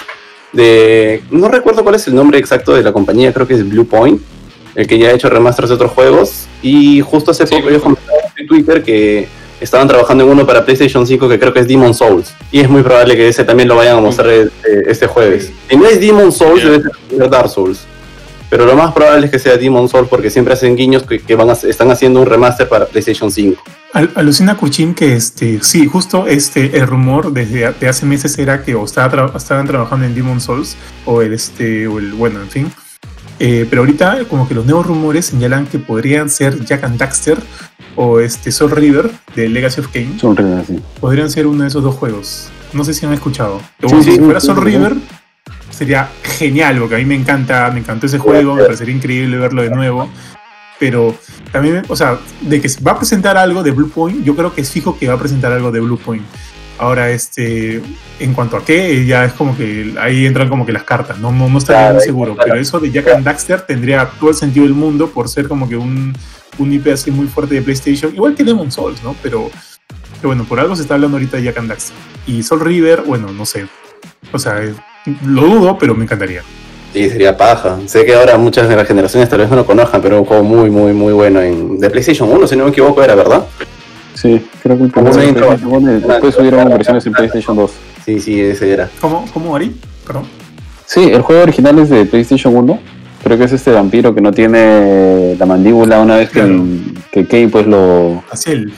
de... 0.52 1.24
No 1.32 1.48
recuerdo 1.48 1.82
cuál 1.82 1.96
es 1.96 2.06
el 2.06 2.14
nombre 2.14 2.38
exacto 2.38 2.74
de 2.76 2.84
la 2.84 2.92
compañía, 2.92 3.32
creo 3.32 3.44
que 3.48 3.54
es 3.54 3.68
Blue 3.68 3.86
Point, 3.86 4.22
el 4.76 4.86
que 4.86 4.98
ya 5.00 5.08
ha 5.08 5.12
hecho 5.14 5.28
remasters 5.28 5.68
de 5.70 5.74
otros 5.74 5.90
juegos. 5.90 6.46
Y 6.62 7.00
justo 7.00 7.32
hace 7.32 7.44
Sí, 7.44 7.56
poco 7.56 7.70
yo 7.70 7.80
comentaba 7.82 8.18
en 8.36 8.46
Twitter 8.46 8.84
que 8.84 9.26
estaban 9.60 9.88
trabajando 9.88 10.22
en 10.22 10.30
uno 10.30 10.46
para 10.46 10.64
PlayStation 10.64 11.04
5 11.08 11.28
que 11.28 11.40
creo 11.40 11.52
que 11.52 11.58
es 11.58 11.66
Demon 11.66 11.92
Souls. 11.92 12.32
Y 12.52 12.60
es 12.60 12.68
muy 12.68 12.84
probable 12.84 13.16
que 13.16 13.26
ese 13.26 13.42
también 13.42 13.68
lo 13.68 13.74
vayan 13.74 13.96
a 13.98 14.00
mostrar 14.00 14.30
eh, 14.30 14.48
este 14.86 15.08
jueves. 15.08 15.50
Si 15.68 15.76
no 15.76 15.86
es 15.86 16.00
Demon 16.00 16.30
Souls, 16.30 16.62
Ya. 16.62 16.70
debe 16.70 16.84
ser 17.18 17.28
Dark 17.28 17.48
Souls. 17.48 17.80
Pero 18.50 18.66
lo 18.66 18.74
más 18.76 18.92
probable 18.92 19.26
es 19.26 19.32
que 19.32 19.38
sea 19.38 19.56
Demon 19.56 19.88
Souls 19.88 20.08
porque 20.08 20.28
siempre 20.28 20.54
hacen 20.54 20.76
guiños 20.76 21.04
que, 21.04 21.20
que 21.20 21.34
van 21.36 21.48
a- 21.50 21.52
están 21.52 21.90
haciendo 21.90 22.20
un 22.20 22.26
remaster 22.26 22.68
para 22.68 22.86
PlayStation 22.86 23.30
5. 23.30 23.62
Al- 23.92 24.10
alucina 24.16 24.56
Kuchin 24.56 24.92
que 24.94 25.14
este, 25.14 25.60
sí, 25.62 25.86
justo 25.86 26.26
este, 26.26 26.76
el 26.76 26.86
rumor 26.86 27.32
desde 27.32 27.72
de 27.72 27.88
hace 27.88 28.06
meses 28.06 28.36
era 28.38 28.62
que 28.64 28.74
o 28.74 28.84
estaba 28.84 29.10
tra- 29.12 29.36
estaban 29.36 29.66
trabajando 29.66 30.04
en 30.06 30.14
Demon 30.14 30.40
Souls 30.40 30.76
o 31.06 31.22
el, 31.22 31.32
este, 31.32 31.86
o 31.86 31.98
el 32.00 32.12
bueno, 32.12 32.40
en 32.42 32.48
fin. 32.50 32.72
Eh, 33.38 33.66
pero 33.70 33.82
ahorita 33.82 34.18
como 34.28 34.46
que 34.46 34.54
los 34.54 34.66
nuevos 34.66 34.84
rumores 34.86 35.26
señalan 35.26 35.66
que 35.66 35.78
podrían 35.78 36.28
ser 36.28 36.62
Jack 36.64 36.84
and 36.84 36.98
Daxter 36.98 37.38
o 37.96 38.20
este 38.20 38.52
Soul 38.52 38.70
River 38.72 39.10
de 39.34 39.48
Legacy 39.48 39.80
of 39.80 39.88
Kain. 39.88 40.18
Son 40.20 40.36
reales, 40.36 40.66
sí. 40.66 40.78
Podrían 41.00 41.30
ser 41.30 41.46
uno 41.46 41.62
de 41.62 41.68
esos 41.68 41.82
dos 41.82 41.94
juegos. 41.94 42.48
No 42.72 42.84
sé 42.84 42.92
si 42.94 43.06
han 43.06 43.12
escuchado. 43.12 43.60
O 43.82 43.88
Sí, 43.88 44.02
si 44.02 44.12
sí, 44.12 44.18
fuera 44.18 44.40
sí, 44.40 44.46
Soul 44.48 44.58
sí, 44.58 44.64
sí. 44.64 44.70
River 44.76 44.96
sería 45.80 46.10
genial 46.22 46.78
porque 46.78 46.96
a 46.96 46.98
mí 46.98 47.06
me 47.06 47.14
encanta, 47.14 47.70
me 47.70 47.80
encantó 47.80 48.04
ese 48.04 48.18
juego, 48.18 48.54
me 48.54 48.64
parecería 48.64 48.94
increíble 48.94 49.38
verlo 49.38 49.62
de 49.62 49.70
nuevo. 49.70 50.10
Pero 50.78 51.16
también, 51.52 51.82
o 51.88 51.96
sea, 51.96 52.18
de 52.42 52.60
que 52.60 52.68
va 52.86 52.92
a 52.92 52.98
presentar 52.98 53.38
algo 53.38 53.62
de 53.62 53.70
Blue 53.70 53.88
Point, 53.88 54.22
yo 54.22 54.36
creo 54.36 54.54
que 54.54 54.60
es 54.60 54.70
fijo 54.70 54.98
que 54.98 55.08
va 55.08 55.14
a 55.14 55.18
presentar 55.18 55.52
algo 55.52 55.72
de 55.72 55.80
Blue 55.80 55.96
Point. 55.96 56.22
Ahora, 56.76 57.08
este, 57.08 57.80
en 58.18 58.34
cuanto 58.34 58.58
a 58.58 58.64
qué, 58.64 59.06
ya 59.06 59.24
es 59.24 59.32
como 59.32 59.56
que 59.56 59.94
ahí 59.98 60.26
entran 60.26 60.50
como 60.50 60.66
que 60.66 60.72
las 60.72 60.84
cartas, 60.84 61.18
no, 61.18 61.32
no, 61.32 61.48
no 61.48 61.56
estaría 61.56 61.80
Claro, 61.80 61.94
muy 61.94 62.04
seguro. 62.04 62.36
Pero 62.36 62.56
eso 62.56 62.78
de 62.78 62.90
Jack 62.90 63.08
and 63.08 63.24
Daxter 63.24 63.62
tendría 63.62 64.06
todo 64.20 64.28
el 64.28 64.36
sentido 64.36 64.66
del 64.66 64.74
mundo 64.74 65.08
por 65.08 65.30
ser 65.30 65.48
como 65.48 65.66
que 65.66 65.76
un, 65.76 66.12
un 66.58 66.72
IP 66.74 66.88
así 66.88 67.10
muy 67.10 67.26
fuerte 67.26 67.54
de 67.54 67.62
PlayStation, 67.62 68.14
igual 68.14 68.34
que 68.34 68.44
Demon 68.44 68.70
Souls, 68.70 69.02
¿no? 69.02 69.16
Pero, 69.22 69.50
pero 70.16 70.28
bueno, 70.28 70.44
por 70.44 70.60
algo 70.60 70.76
se 70.76 70.82
está 70.82 70.94
hablando 70.96 71.16
ahorita 71.16 71.38
de 71.38 71.44
Jack 71.44 71.56
and 71.56 71.70
Daxter. 71.70 71.96
Y 72.26 72.42
Soul 72.42 72.60
River, 72.60 73.02
bueno, 73.06 73.32
no 73.32 73.46
sé. 73.46 73.66
O 74.30 74.38
sea, 74.38 74.62
eh, 74.62 74.74
lo 75.26 75.42
dudo, 75.42 75.78
pero 75.78 75.94
me 75.94 76.04
encantaría. 76.04 76.42
Sí, 76.92 77.08
sería 77.08 77.36
paja. 77.36 77.78
Sé 77.86 78.04
que 78.04 78.14
ahora 78.14 78.36
muchas 78.36 78.68
de 78.68 78.74
las 78.76 78.86
generaciones 78.86 79.28
tal 79.28 79.38
vez 79.40 79.48
no 79.50 79.56
lo 79.56 79.64
conozcan, 79.66 80.02
pero 80.02 80.16
es 80.16 80.20
un 80.22 80.26
juego 80.26 80.42
muy, 80.42 80.70
muy, 80.70 80.92
muy 80.92 81.12
bueno 81.12 81.40
en, 81.40 81.78
de 81.78 81.88
PlayStation 81.88 82.28
1, 82.30 82.46
si 82.48 82.56
no 82.56 82.64
me 82.64 82.70
equivoco, 82.70 83.02
era 83.02 83.14
verdad. 83.14 83.44
Sí, 84.14 84.44
creo 84.62 84.76
que 84.76 84.90
Como 84.90 85.08
en 85.12 85.28
intro. 85.28 85.46
PlayStation 85.46 85.84
1 85.84 85.92
y 85.92 86.00
después 86.00 86.34
subieron 86.34 86.68
versiones 86.68 87.06
en 87.06 87.12
PlayStation 87.12 87.56
2. 87.56 87.70
Sí, 88.04 88.20
sí, 88.20 88.40
ese 88.40 88.72
era. 88.72 88.88
¿Cómo, 89.00 89.24
cómo 89.32 89.54
Ari? 89.54 89.74
Perdón. 90.06 90.24
Sí, 90.84 91.04
el 91.04 91.22
juego 91.22 91.42
original 91.42 91.78
es 91.78 91.90
de 91.90 92.04
PlayStation 92.06 92.56
1. 92.56 92.78
Creo 93.22 93.38
que 93.38 93.44
es 93.44 93.52
este 93.52 93.70
vampiro 93.70 94.12
que 94.14 94.20
no 94.20 94.32
tiene 94.32 95.36
la 95.38 95.46
mandíbula 95.46 96.00
una 96.00 96.16
vez 96.16 96.30
que, 96.30 96.40
Claro. 96.40 96.64
que 97.12 97.26
Kane 97.26 97.48
pues 97.48 97.66
lo... 97.66 98.24
Así 98.30 98.50
el. 98.50 98.72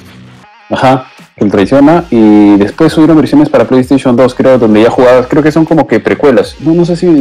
Ajá, 0.68 1.06
lo 1.36 1.48
traiciona. 1.48 2.04
Y 2.10 2.56
después 2.56 2.92
subieron 2.92 3.16
versiones 3.16 3.48
para 3.48 3.66
PlayStation 3.66 4.16
2, 4.16 4.34
creo, 4.34 4.58
donde 4.58 4.82
ya 4.82 4.90
jugabas, 4.90 5.26
creo 5.26 5.42
que 5.42 5.52
son 5.52 5.64
como 5.64 5.86
que 5.86 6.00
precuelas. 6.00 6.56
No, 6.60 6.74
no 6.74 6.84
sé 6.84 6.96
si, 6.96 7.06
me 7.06 7.20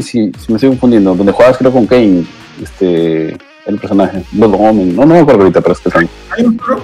estoy 0.56 0.70
confundiendo. 0.70 1.16
Donde 1.16 1.32
jugabas 1.32 1.58
creo 1.58 1.72
con 1.72 1.86
Kane, 1.88 2.26
este, 2.62 3.38
el 3.66 3.78
personaje. 3.80 4.24
Blood 4.32 4.56
Omen. 4.56 4.96
No, 4.96 5.06
no 5.06 5.14
me 5.14 5.20
acuerdo 5.20 5.42
ahorita, 5.42 5.62
pero 5.62 5.74
es 5.74 5.80
que 5.80 5.92
son. 5.92 6.10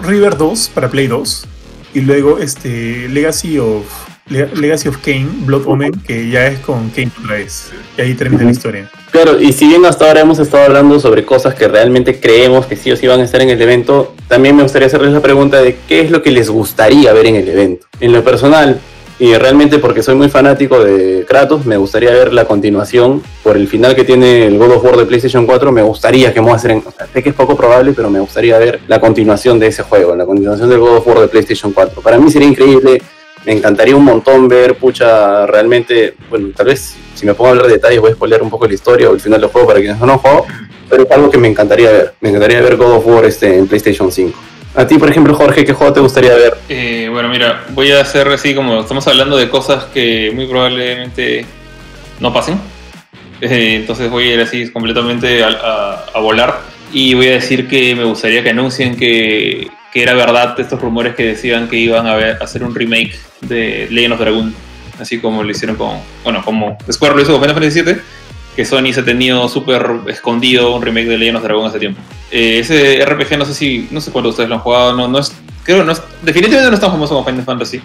River 0.04 0.38
2 0.38 0.72
para 0.74 0.90
Play 0.90 1.08
2. 1.08 1.48
Y 1.94 2.02
luego 2.02 2.38
este 2.38 3.08
Legacy 3.10 3.58
of 3.60 4.07
Legacy 4.30 4.90
of 4.90 4.98
Kane, 4.98 5.28
Blood 5.46 5.68
Omen, 5.68 5.92
que 6.06 6.30
ya 6.30 6.48
es 6.48 6.60
con 6.60 6.90
Kane 6.90 7.12
otra 7.24 7.36
vez. 7.36 7.72
Y 7.98 8.02
ahí 8.02 8.14
termina 8.14 8.44
la 8.44 8.52
historia. 8.52 8.90
Claro, 9.12 9.40
y 9.40 9.54
si 9.54 9.68
bien 9.68 9.86
hasta 9.86 10.08
ahora 10.08 10.22
hemos 10.22 10.38
estado 10.40 10.66
hablando 10.66 11.00
sobre 11.00 11.26
cosas 11.26 11.56
que 11.56 11.68
realmente 11.68 12.20
creemos 12.20 12.66
que 12.66 12.76
sí 12.76 12.92
o 12.92 12.98
sí 12.98 13.08
van 13.08 13.22
a 13.22 13.24
estar 13.24 13.42
en 13.42 13.50
el 13.50 13.62
evento, 13.62 14.14
también 14.28 14.56
me 14.56 14.64
gustaría 14.64 14.88
hacerles 14.88 15.14
la 15.14 15.22
pregunta 15.22 15.62
de 15.62 15.78
qué 15.88 16.02
es 16.02 16.12
lo 16.12 16.22
que 16.22 16.32
les 16.32 16.50
gustaría 16.50 17.14
ver 17.14 17.28
en 17.28 17.36
el 17.36 17.48
evento. 17.48 17.88
En 18.00 18.12
lo 18.12 18.24
personal, 18.24 18.80
y 19.20 19.34
realmente 19.34 19.80
porque 19.80 20.04
soy 20.04 20.16
muy 20.16 20.30
fanático 20.30 20.84
de 20.84 21.26
Kratos, 21.28 21.66
me 21.66 21.78
gustaría 21.78 22.12
ver 22.12 22.34
la 22.34 22.46
continuación 22.46 23.24
por 23.44 23.58
el 23.58 23.68
final 23.68 23.96
que 23.96 24.04
tiene 24.04 24.46
el 24.46 24.60
God 24.60 24.74
of 24.74 24.84
War 24.84 24.98
de 24.98 25.06
PlayStation 25.06 25.48
4, 25.48 25.72
me 25.72 25.82
gustaría 25.82 26.34
que 26.34 26.42
muestren, 26.42 26.84
o 26.86 26.92
sea, 26.92 27.08
sé 27.12 27.24
que 27.24 27.30
es 27.30 27.36
poco 27.36 27.58
probable, 27.58 27.94
pero 27.94 28.12
me 28.12 28.20
gustaría 28.20 28.60
ver 28.60 28.82
la 28.88 29.00
continuación 29.00 29.58
de 29.58 29.68
ese 29.68 29.82
juego, 29.82 30.16
la 30.16 30.26
continuación 30.26 30.70
del 30.70 30.80
God 30.80 30.98
of 30.98 31.08
War 31.08 31.20
de 31.22 31.28
PlayStation 31.30 31.72
4. 31.72 32.02
Para 32.02 32.20
mí 32.20 32.30
sería 32.30 32.48
increíble, 32.48 33.02
me 33.48 33.54
encantaría 33.54 33.96
un 33.96 34.04
montón 34.04 34.50
ver, 34.50 34.76
pucha, 34.76 35.48
realmente, 35.48 36.16
bueno, 36.30 36.50
tal 36.54 36.66
vez 36.68 36.96
si 37.16 37.26
me 37.26 37.34
pongo 37.34 37.48
a 37.48 37.52
hablar 37.52 37.68
de 37.68 37.74
detalles 37.74 38.02
voy 38.02 38.12
a 38.12 38.14
spoiler 38.14 38.42
un 38.44 38.50
poco 38.50 38.68
la 38.68 38.74
historia 38.74 39.10
o 39.10 39.14
el 39.14 39.22
final 39.22 39.40
del 39.40 39.50
juego 39.50 39.66
para 39.68 39.80
quienes 39.80 39.98
no 39.98 40.06
lo 40.06 40.18
jugado, 40.18 40.46
pero 40.90 41.04
es 41.04 41.12
algo 41.12 41.30
que 41.32 41.38
me 41.38 41.48
encantaría 41.48 41.90
ver. 41.90 42.14
Me 42.20 42.28
encantaría 42.30 42.62
ver 42.62 42.76
God 42.76 42.92
of 42.98 43.08
War 43.08 43.24
este, 43.26 43.58
en 43.58 43.66
PlayStation 43.68 44.12
5. 44.12 44.38
A 44.76 44.86
ti, 44.86 44.98
por 44.98 45.10
ejemplo, 45.10 45.34
Jorge, 45.34 45.64
¿qué 45.64 45.72
juego 45.72 45.94
te 45.94 46.02
gustaría 46.02 46.34
ver? 46.36 46.56
Eh, 46.68 47.08
bueno, 47.10 47.30
mira, 47.30 47.64
voy 47.70 47.90
a 47.94 48.02
hacer 48.02 48.28
así 48.28 48.54
como 48.54 48.82
estamos 48.82 49.08
hablando 49.08 49.38
de 49.38 49.50
cosas 49.50 49.86
que 49.86 50.30
muy 50.36 50.46
probablemente 50.46 51.46
no 52.20 52.34
pasen. 52.34 52.60
Eh, 53.40 53.76
entonces 53.78 54.10
voy 54.12 54.30
a 54.30 54.34
ir 54.34 54.42
así 54.42 54.70
completamente 54.72 55.42
a- 55.44 56.06
a 56.14 56.20
volar 56.20 56.60
y 56.92 57.14
voy 57.14 57.28
a 57.30 57.32
decir 57.34 57.68
que 57.68 57.96
me 57.96 58.04
gustaría 58.04 58.44
que 58.44 58.50
anuncien 58.50 58.96
que, 58.98 59.68
que 59.98 60.04
era 60.04 60.14
verdad 60.14 60.60
estos 60.60 60.80
rumores 60.80 61.16
que 61.16 61.24
decían 61.24 61.68
que 61.68 61.76
iban 61.76 62.06
a, 62.06 62.18
hacer 62.40 62.64
un 62.64 62.76
remake 62.76 63.16
de 63.42 63.88
Legend 63.90 64.14
of 64.14 64.20
Dragon, 64.20 64.56
así 65.00 65.18
como 65.18 65.44
lo 65.44 65.50
hicieron 65.50 65.76
con, 65.76 65.98
bueno, 66.24 66.46
como 66.46 66.78
Square 66.92 67.16
lo 67.16 67.22
hizo 67.24 67.32
con 67.32 67.42
Final 67.42 67.56
Fantasy 67.56 67.82
VII, 67.82 67.96
que 68.56 68.64
Sony 68.64 68.94
se 68.94 69.00
ha 69.00 69.04
tenido 69.04 69.50
súper 69.50 69.90
escondido 70.06 70.76
un 70.76 70.84
remake 70.84 71.08
de 71.08 71.18
Legend 71.18 71.38
of 71.38 71.44
Dragon 71.46 71.66
hace 71.66 71.80
tiempo. 71.80 72.00
Eh, 72.30 72.60
ese 72.60 73.04
RPG 73.04 73.40
no 73.40 73.46
sé 73.46 73.56
si, 73.56 73.88
no 73.90 74.00
sé 74.00 74.12
cuántos 74.12 74.34
de 74.34 74.34
ustedes 74.34 74.50
lo 74.50 74.56
han 74.58 74.62
jugado, 74.62 74.94
no, 74.96 75.08
no 75.08 75.18
es, 75.18 75.34
creo, 75.64 75.84
no 75.84 75.94
es, 75.94 76.04
definitivamente 76.22 76.70
no 76.70 76.76
es 76.76 76.82
tan 76.82 76.92
famoso 76.92 77.16
como 77.16 77.26
Final 77.26 77.44
Fantasy, 77.44 77.82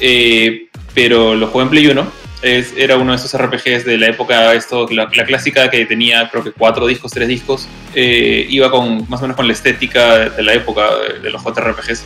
eh, 0.00 0.68
pero 0.92 1.34
lo 1.34 1.46
jugué 1.46 1.62
en 1.62 1.70
Play 1.70 1.86
1. 1.86 2.27
Es, 2.40 2.72
era 2.76 2.96
uno 2.96 3.10
de 3.12 3.16
esos 3.16 3.34
RPGs 3.36 3.84
de 3.84 3.98
la 3.98 4.06
época, 4.08 4.54
esto, 4.54 4.86
la, 4.90 5.08
la 5.12 5.24
clásica 5.24 5.68
que 5.70 5.84
tenía 5.86 6.28
creo 6.30 6.44
que 6.44 6.52
cuatro 6.52 6.86
discos, 6.86 7.10
tres 7.10 7.26
discos. 7.26 7.66
eh, 7.94 8.46
iba 8.48 8.70
con 8.70 9.08
más 9.08 9.18
o 9.20 9.22
menos 9.22 9.36
con 9.36 9.46
la 9.48 9.52
estética 9.52 10.30
de, 10.30 10.42
la 10.44 10.52
época 10.54 10.82
de, 11.14 11.18
de 11.20 11.30
los 11.30 11.42
JRPGs. 11.42 12.04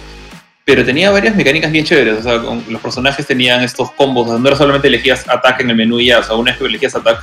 Pero 0.65 0.85
tenía 0.85 1.11
varias 1.11 1.35
mecánicas 1.35 1.71
bien 1.73 1.85
chéveres. 1.85 2.21
O 2.21 2.23
sea, 2.23 2.39
con- 2.41 2.65
los 2.69 2.81
personajes 2.81 3.27
tenían 3.27 3.63
estos 3.63 3.91
combos. 3.93 4.27
o 4.29 4.31
sea, 4.31 4.39
no 4.39 4.47
era 4.49 4.57
solamente 4.57 4.89
elegías 4.89 5.29
ataque 5.29 5.65
en 5.65 5.71
el 5.71 5.77
menú 5.77 6.01
y 6.01 6.07
ya. 6.07 6.21
O 6.21 6.23
sea, 6.23 6.37
una 6.37 6.53
vez 6.53 6.59
que 6.59 6.65
elegías 6.67 6.95
ataque, 6.95 7.21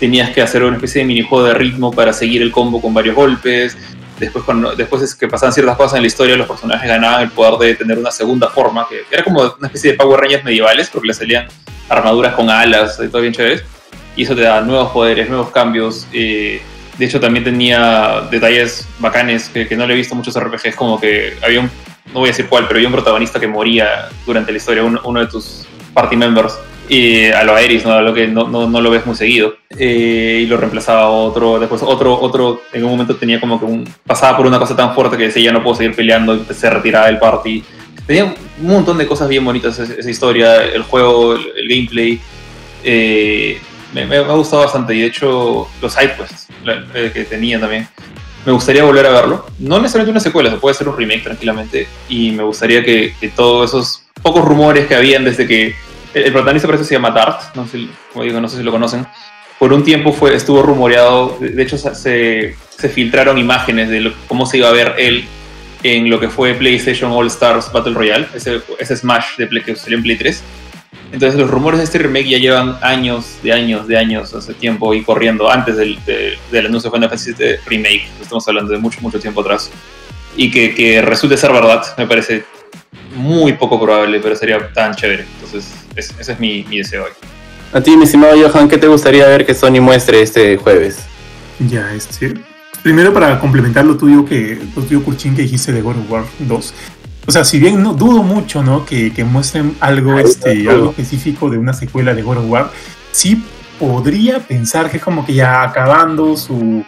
tenías 0.00 0.30
que 0.30 0.40
hacer 0.42 0.62
una 0.64 0.76
especie 0.76 1.02
de 1.02 1.06
minijuego 1.06 1.44
de 1.46 1.54
ritmo 1.54 1.92
para 1.92 2.12
seguir 2.12 2.40
el 2.42 2.50
combo 2.50 2.80
con 2.80 2.92
varios 2.94 3.14
golpes. 3.14 3.76
Después, 4.18 4.44
cuando, 4.44 4.74
después 4.74 5.02
es 5.02 5.14
que 5.14 5.28
pasaban 5.28 5.52
ciertas 5.52 5.76
cosas 5.76 5.96
en 5.96 6.02
la 6.02 6.06
historia, 6.08 6.36
los 6.36 6.48
personajes 6.48 6.88
ganaban 6.88 7.22
el 7.22 7.30
poder 7.30 7.58
de 7.68 7.74
tener 7.76 7.98
una 7.98 8.10
segunda 8.10 8.48
forma, 8.48 8.86
que 8.88 9.02
era 9.10 9.22
como 9.22 9.40
una 9.40 9.66
especie 9.68 9.92
de 9.92 9.96
Power 9.98 10.20
Rangers 10.20 10.42
medievales, 10.44 10.90
porque 10.90 11.08
le 11.08 11.14
salían 11.14 11.46
armaduras 11.90 12.34
con 12.34 12.48
alas 12.48 12.98
y 13.04 13.08
todo 13.08 13.20
bien 13.20 13.34
chéveres. 13.34 13.64
Y 14.16 14.22
eso 14.22 14.34
te 14.34 14.42
da 14.42 14.62
nuevos 14.62 14.90
poderes, 14.92 15.28
nuevos 15.28 15.50
cambios. 15.50 16.06
eh, 16.12 16.62
de 16.98 17.06
hecho, 17.06 17.18
también 17.18 17.44
tenía 17.44 18.28
detalles 18.30 18.86
bacanes 18.98 19.48
que, 19.48 19.66
que 19.66 19.74
no 19.74 19.86
le 19.86 19.94
he 19.94 19.96
visto 19.96 20.14
muchos 20.14 20.38
RPGs, 20.38 20.76
como 20.76 21.00
que 21.00 21.34
había 21.42 21.60
un, 21.60 21.70
no 22.12 22.20
voy 22.20 22.28
a 22.28 22.32
decir 22.32 22.46
cuál, 22.46 22.66
pero 22.66 22.76
había 22.76 22.88
un 22.88 22.92
protagonista 22.92 23.40
que 23.40 23.46
moría 23.46 24.10
durante 24.26 24.52
la 24.52 24.58
historia, 24.58 24.82
uno, 24.82 25.00
uno 25.04 25.20
de 25.20 25.26
tus 25.26 25.66
party 25.94 26.16
members, 26.16 26.58
y 26.90 27.28
a 27.28 27.44
lo 27.44 27.54
Aeris, 27.54 27.84
¿no? 27.84 27.92
A 27.92 28.02
lo 28.02 28.12
que 28.12 28.26
no, 28.26 28.48
no, 28.48 28.68
no 28.68 28.80
lo 28.80 28.90
ves 28.90 29.06
muy 29.06 29.14
seguido. 29.14 29.54
Eh, 29.78 30.40
y 30.42 30.46
lo 30.46 30.56
reemplazaba 30.56 31.08
otro, 31.08 31.58
después 31.58 31.82
otro, 31.82 32.20
otro, 32.20 32.62
en 32.72 32.84
un 32.84 32.90
momento 32.90 33.16
tenía 33.16 33.40
como 33.40 33.58
que 33.58 33.64
un, 33.64 33.88
pasaba 34.04 34.36
por 34.36 34.46
una 34.46 34.58
cosa 34.58 34.74
tan 34.76 34.94
fuerte 34.94 35.16
que 35.16 35.24
decía 35.24 35.44
ya 35.44 35.52
no 35.52 35.62
puedo 35.62 35.76
seguir 35.76 35.94
peleando 35.94 36.44
se 36.52 36.68
retiraba 36.68 37.06
del 37.06 37.18
party. 37.18 37.64
Tenía 38.10 38.24
un 38.24 38.66
montón 38.66 38.98
de 38.98 39.06
cosas 39.06 39.28
bien 39.28 39.44
bonitas 39.44 39.78
esa, 39.78 39.94
esa 39.94 40.10
historia, 40.10 40.64
el 40.64 40.82
juego, 40.82 41.34
el, 41.36 41.42
el 41.56 41.68
gameplay. 41.68 42.20
eh, 42.82 43.60
me, 43.94 44.04
me 44.04 44.16
ha 44.16 44.22
gustado 44.32 44.62
bastante 44.62 44.96
y 44.96 45.00
de 45.02 45.06
hecho 45.06 45.68
los 45.80 45.92
sidequests 45.92 46.48
la- 46.64 46.84
eh, 46.92 47.12
que 47.14 47.22
tenía 47.22 47.60
también. 47.60 47.86
Me 48.44 48.50
gustaría 48.50 48.82
volver 48.82 49.06
a 49.06 49.10
verlo. 49.10 49.46
No 49.60 49.78
necesariamente 49.78 50.10
una 50.10 50.18
secuela, 50.20 50.50
se 50.50 50.56
puede 50.56 50.74
hacer 50.74 50.88
un 50.88 50.96
remake 50.96 51.22
tranquilamente. 51.22 51.86
Y 52.08 52.32
me 52.32 52.42
gustaría 52.42 52.82
que, 52.82 53.14
que 53.20 53.28
todos 53.28 53.70
esos 53.70 54.02
pocos 54.20 54.44
rumores 54.44 54.88
que 54.88 54.96
habían 54.96 55.24
desde 55.24 55.46
que 55.46 55.76
el, 56.12 56.22
el 56.24 56.32
protagonista 56.32 56.66
parece 56.66 56.82
que 56.82 56.88
se 56.88 56.94
llama 56.96 57.12
Dart, 57.12 57.54
no 57.54 57.64
sé, 57.68 57.86
como 58.12 58.24
digo, 58.24 58.40
no 58.40 58.48
sé 58.48 58.56
si 58.56 58.64
lo 58.64 58.72
conocen. 58.72 59.06
Por 59.60 59.72
un 59.72 59.84
tiempo 59.84 60.12
fue, 60.12 60.34
estuvo 60.34 60.62
rumoreado, 60.62 61.36
de 61.38 61.50
de 61.50 61.62
hecho 61.62 61.78
se, 61.78 62.56
se 62.70 62.88
filtraron 62.88 63.38
imágenes 63.38 63.88
de 63.88 64.00
lo- 64.00 64.14
cómo 64.26 64.46
se 64.46 64.56
iba 64.58 64.68
a 64.68 64.72
ver 64.72 64.94
él 64.98 65.28
en 65.82 66.10
lo 66.10 66.18
que 66.20 66.28
fue 66.28 66.54
PlayStation 66.54 67.10
All 67.12 67.26
Stars 67.28 67.70
Battle 67.72 67.94
Royale, 67.94 68.26
ese, 68.34 68.60
ese 68.78 68.96
Smash 68.96 69.36
de 69.38 69.46
Play 69.46 69.62
que 69.62 69.76
salió 69.76 69.96
en 69.98 70.02
Play 70.04 70.16
3. 70.16 70.42
Entonces 71.12 71.38
los 71.40 71.50
rumores 71.50 71.78
de 71.78 71.84
este 71.84 71.98
remake 71.98 72.28
ya 72.28 72.38
llevan 72.38 72.76
años, 72.82 73.38
de 73.42 73.52
años, 73.52 73.88
de 73.88 73.96
años, 73.96 74.32
hace 74.34 74.54
tiempo 74.54 74.94
y 74.94 75.02
corriendo 75.02 75.50
antes 75.50 75.76
del, 75.76 75.98
de- 76.04 76.38
del 76.52 76.66
anuncio 76.66 76.90
de 76.90 76.96
Final 76.96 77.08
Fantasy 77.10 77.32
VII 77.32 77.56
Remake. 77.66 78.08
Estamos 78.22 78.46
hablando 78.46 78.72
de 78.72 78.78
mucho, 78.78 79.00
mucho 79.00 79.18
tiempo 79.18 79.40
atrás. 79.40 79.70
Y 80.36 80.50
que, 80.52 80.72
que 80.74 81.02
resulte 81.02 81.36
ser 81.36 81.52
verdad 81.52 81.82
me 81.98 82.06
parece 82.06 82.44
muy 83.16 83.54
poco 83.54 83.80
probable, 83.80 84.20
pero 84.20 84.36
sería 84.36 84.72
tan 84.72 84.94
chévere. 84.94 85.24
Entonces 85.34 85.72
es- 85.96 86.14
ese 86.18 86.32
es 86.32 86.38
mi, 86.40 86.62
mi 86.68 86.78
deseo 86.78 87.04
hoy. 87.04 87.10
A 87.72 87.80
ti, 87.80 87.96
mi 87.96 88.04
estimado 88.04 88.34
Johan, 88.36 88.68
¿qué 88.68 88.78
te 88.78 88.86
gustaría 88.86 89.26
ver 89.26 89.44
que 89.46 89.54
Sony 89.54 89.80
muestre 89.80 90.22
este 90.22 90.56
jueves? 90.58 91.00
Ya, 91.58 91.92
este. 91.94 92.34
Primero, 92.82 93.12
para 93.12 93.38
complementar 93.38 93.84
lo 93.84 93.96
tuyo, 93.96 94.24
que, 94.24 94.58
lo 94.74 94.82
tuyo, 94.82 95.04
Kurchin, 95.04 95.34
que 95.34 95.42
dijiste 95.42 95.72
de 95.72 95.82
God 95.82 95.98
of 95.98 96.10
War 96.10 96.24
2. 96.38 96.74
O 97.26 97.30
sea, 97.32 97.44
si 97.44 97.58
bien 97.58 97.82
no 97.82 97.92
dudo 97.92 98.22
mucho, 98.22 98.62
¿no? 98.62 98.86
Que, 98.86 99.12
que 99.12 99.24
muestren 99.24 99.76
algo, 99.80 100.18
este, 100.18 100.68
algo 100.68 100.90
específico 100.90 101.50
de 101.50 101.58
una 101.58 101.74
secuela 101.74 102.14
de 102.14 102.22
God 102.22 102.38
of 102.38 102.44
War, 102.48 102.70
sí 103.12 103.44
podría 103.78 104.40
pensar 104.40 104.90
que 104.90 104.96
es 104.96 105.02
como 105.02 105.24
que 105.24 105.34
ya 105.34 105.62
acabando 105.62 106.36
su 106.36 106.84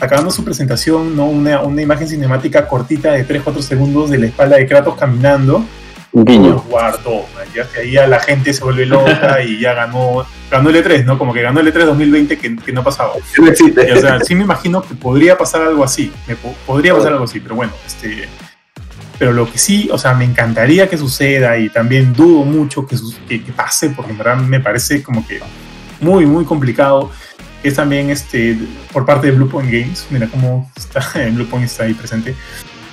acabando 0.00 0.30
su 0.30 0.44
presentación, 0.44 1.14
¿no? 1.14 1.26
Una, 1.26 1.60
una 1.60 1.82
imagen 1.82 2.08
cinemática 2.08 2.66
cortita 2.66 3.12
de 3.12 3.26
3-4 3.26 3.60
segundos 3.60 4.10
de 4.10 4.18
la 4.18 4.26
espalda 4.26 4.56
de 4.56 4.66
Kratos 4.66 4.94
caminando. 4.96 5.64
Un 6.12 6.24
guiño. 6.24 6.56
of 6.56 6.64
War 6.68 7.00
2, 7.02 7.04
man, 7.34 7.44
ya 7.54 7.68
que 7.68 7.80
ahí 7.80 7.92
ya 7.92 8.06
la 8.08 8.18
gente 8.18 8.52
se 8.52 8.64
vuelve 8.64 8.84
loca 8.86 9.42
y 9.46 9.60
ya 9.60 9.74
ganó, 9.74 10.26
ganó 10.50 10.70
el 10.70 10.76
E3, 10.84 11.04
¿no? 11.04 11.16
Como 11.18 11.32
que 11.32 11.40
ganó 11.42 11.60
el 11.60 11.72
E3 11.72 11.84
2020 11.84 12.36
que, 12.38 12.56
que 12.56 12.72
no 12.72 12.82
pasaba. 12.82 13.12
No 13.38 13.46
existe. 13.46 13.88
Y, 13.88 13.92
o 13.92 14.00
sea, 14.00 14.18
sí 14.20 14.34
me 14.34 14.42
imagino 14.42 14.82
que 14.82 14.94
podría 14.94 15.38
pasar 15.38 15.62
algo 15.62 15.84
así. 15.84 16.12
Me 16.26 16.34
po- 16.36 16.54
podría 16.66 16.94
pasar 16.94 17.12
algo 17.12 17.24
así, 17.24 17.38
pero 17.40 17.54
bueno, 17.54 17.72
este. 17.86 18.28
Pero 19.20 19.32
lo 19.32 19.50
que 19.52 19.58
sí, 19.58 19.88
o 19.92 19.98
sea, 19.98 20.14
me 20.14 20.24
encantaría 20.24 20.88
que 20.88 20.96
suceda 20.96 21.58
y 21.58 21.68
también 21.68 22.14
dudo 22.14 22.42
mucho 22.44 22.86
que, 22.86 22.96
que 23.28 23.52
pase, 23.52 23.90
porque 23.90 24.12
en 24.12 24.18
verdad 24.18 24.36
me 24.38 24.60
parece 24.60 25.02
como 25.02 25.26
que 25.26 25.40
muy, 26.00 26.24
muy 26.26 26.44
complicado. 26.44 27.10
Es 27.62 27.74
también 27.74 28.08
este, 28.08 28.56
por 28.92 29.04
parte 29.04 29.26
de 29.26 29.34
Bluepoint 29.34 29.70
Games, 29.70 30.06
mira 30.10 30.26
cómo 30.26 30.70
está, 30.74 31.00
Bluepoint 31.32 31.66
está 31.66 31.84
ahí 31.84 31.92
presente. 31.94 32.34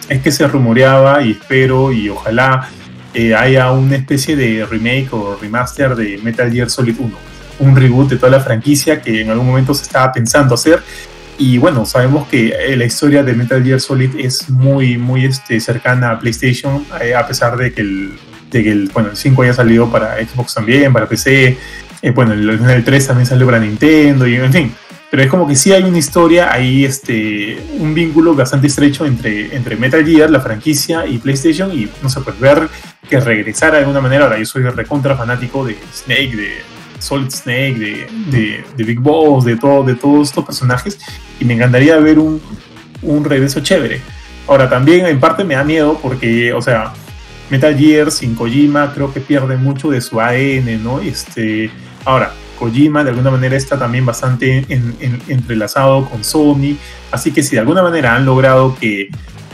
Es 0.10 0.22
que 0.22 0.32
se 0.32 0.46
rumoreaba 0.48 1.22
y 1.24 1.32
espero 1.32 1.92
y 1.94 2.10
ojalá 2.10 2.70
eh, 3.14 3.36
haya 3.36 3.72
una 3.72 3.96
especie 3.96 4.36
de 4.36 4.66
remake 4.66 5.10
o 5.12 5.38
remaster 5.42 5.96
de 5.96 6.20
Metal 6.24 6.52
Gear 6.52 6.70
Solid 6.70 6.96
1 7.00 7.38
un 7.60 7.76
reboot 7.76 8.10
de 8.10 8.18
toda 8.18 8.32
la 8.32 8.40
franquicia 8.40 9.02
que 9.02 9.22
en 9.22 9.30
algún 9.30 9.48
momento 9.48 9.74
se 9.74 9.84
estaba 9.84 10.12
pensando 10.12 10.56
hacer. 10.56 10.82
Y 11.38 11.58
bueno, 11.60 11.86
sabemos 11.86 12.28
que 12.28 12.50
eh, 12.50 12.76
la 12.76 12.86
historia 12.86 13.24
de 13.24 13.34
Metal 13.34 13.64
Gear 13.64 13.80
Solid 13.80 14.12
es 14.18 14.50
muy, 14.50 14.98
muy 14.98 15.26
este, 15.26 15.60
cercana 15.60 16.12
a 16.12 16.20
PlayStation, 16.20 16.84
eh, 17.02 17.14
a 17.14 17.28
pesar 17.28 17.58
de 17.58 17.72
que, 17.74 17.82
el, 17.82 18.14
de 18.50 18.64
que 18.64 18.72
el, 18.72 18.90
bueno, 18.92 19.10
el 19.10 19.18
5 19.18 19.44
haya 19.44 19.54
salido 19.54 19.92
para 19.92 20.16
Xbox 20.18 20.56
también, 20.56 20.92
para 20.92 21.08
PC. 21.08 21.58
eh, 22.02 22.12
bueno, 22.12 22.34
el, 22.34 22.50
el 22.50 22.84
3 22.84 23.08
también 23.08 23.28
salió 23.28 23.46
para 23.46 23.60
Nintendo, 23.60 24.28
y 24.28 24.36
en 24.36 24.52
fin. 24.52 24.74
Pero 25.10 25.24
es 25.24 25.30
como 25.30 25.48
que 25.48 25.56
sí 25.56 25.72
hay 25.72 25.84
una 25.84 25.98
historia, 25.98 26.52
hay 26.52 26.84
este, 26.84 27.58
un 27.80 27.94
vínculo 27.94 28.36
bastante 28.36 28.68
estrecho 28.68 29.06
entre, 29.06 29.56
entre 29.56 29.78
Metal 29.78 30.06
Gear, 30.06 30.30
la 30.30 30.42
franquicia, 30.42 31.06
y 31.06 31.18
PlayStation. 31.18 31.72
Y 31.72 31.88
no 32.04 32.10
sé, 32.10 32.20
pues 32.22 32.38
ver 32.40 32.68
que 33.10 33.20
regresara 33.20 33.76
de 33.76 33.80
alguna 33.80 34.02
manera. 34.02 34.26
Ahora, 34.26 34.38
yo 34.38 34.46
soy 34.46 34.64
recontra 34.64 35.16
fanático 35.16 35.66
de 35.66 35.78
Snake, 35.94 36.36
de, 36.36 36.78
Solid 37.00 37.30
Snake, 37.30 37.76
de, 37.76 38.08
de, 38.32 38.64
de 38.76 38.84
Big 38.84 39.00
Boss, 39.00 39.46
de, 39.46 39.56
todo, 39.56 39.84
de 39.84 39.96
todos 39.96 40.30
estos 40.30 40.44
personajes, 40.44 41.00
y 41.40 41.46
me 41.46 41.54
encantaría 41.54 41.96
ver 41.98 42.20
un, 42.20 42.42
un 43.02 43.24
regreso 43.24 43.60
chévere. 43.62 44.02
Ahora, 44.48 44.70
también 44.70 45.06
en 45.06 45.20
parte 45.20 45.44
me 45.44 45.56
da 45.56 45.64
miedo 45.64 46.00
porque, 46.02 46.54
o 46.54 46.62
sea, 46.62 46.94
Metal 47.50 47.78
Gear 47.78 48.12
sin 48.12 48.36
Kojima 48.36 48.94
creo 48.94 49.14
que 49.14 49.20
pierde 49.20 49.58
mucho 49.58 49.90
de 49.90 50.02
su 50.02 50.20
ADN, 50.20 50.84
¿no? 50.84 51.00
Este, 51.00 51.70
ahora, 52.06 52.34
Kojima 52.58 53.04
de 53.04 53.12
alguna 53.12 53.32
manera 53.32 53.56
está 53.56 53.78
también 53.78 54.06
bastante 54.06 54.66
en- 54.70 54.96
en- 55.00 55.22
entrelazado 55.28 56.10
con 56.10 56.24
Sony, 56.24 56.76
así 57.12 57.32
que 57.32 57.44
si 57.44 57.56
de 57.56 57.60
alguna 57.62 57.82
manera 57.84 58.16
han 58.16 58.26
logrado 58.26 58.76
que, 58.80 59.10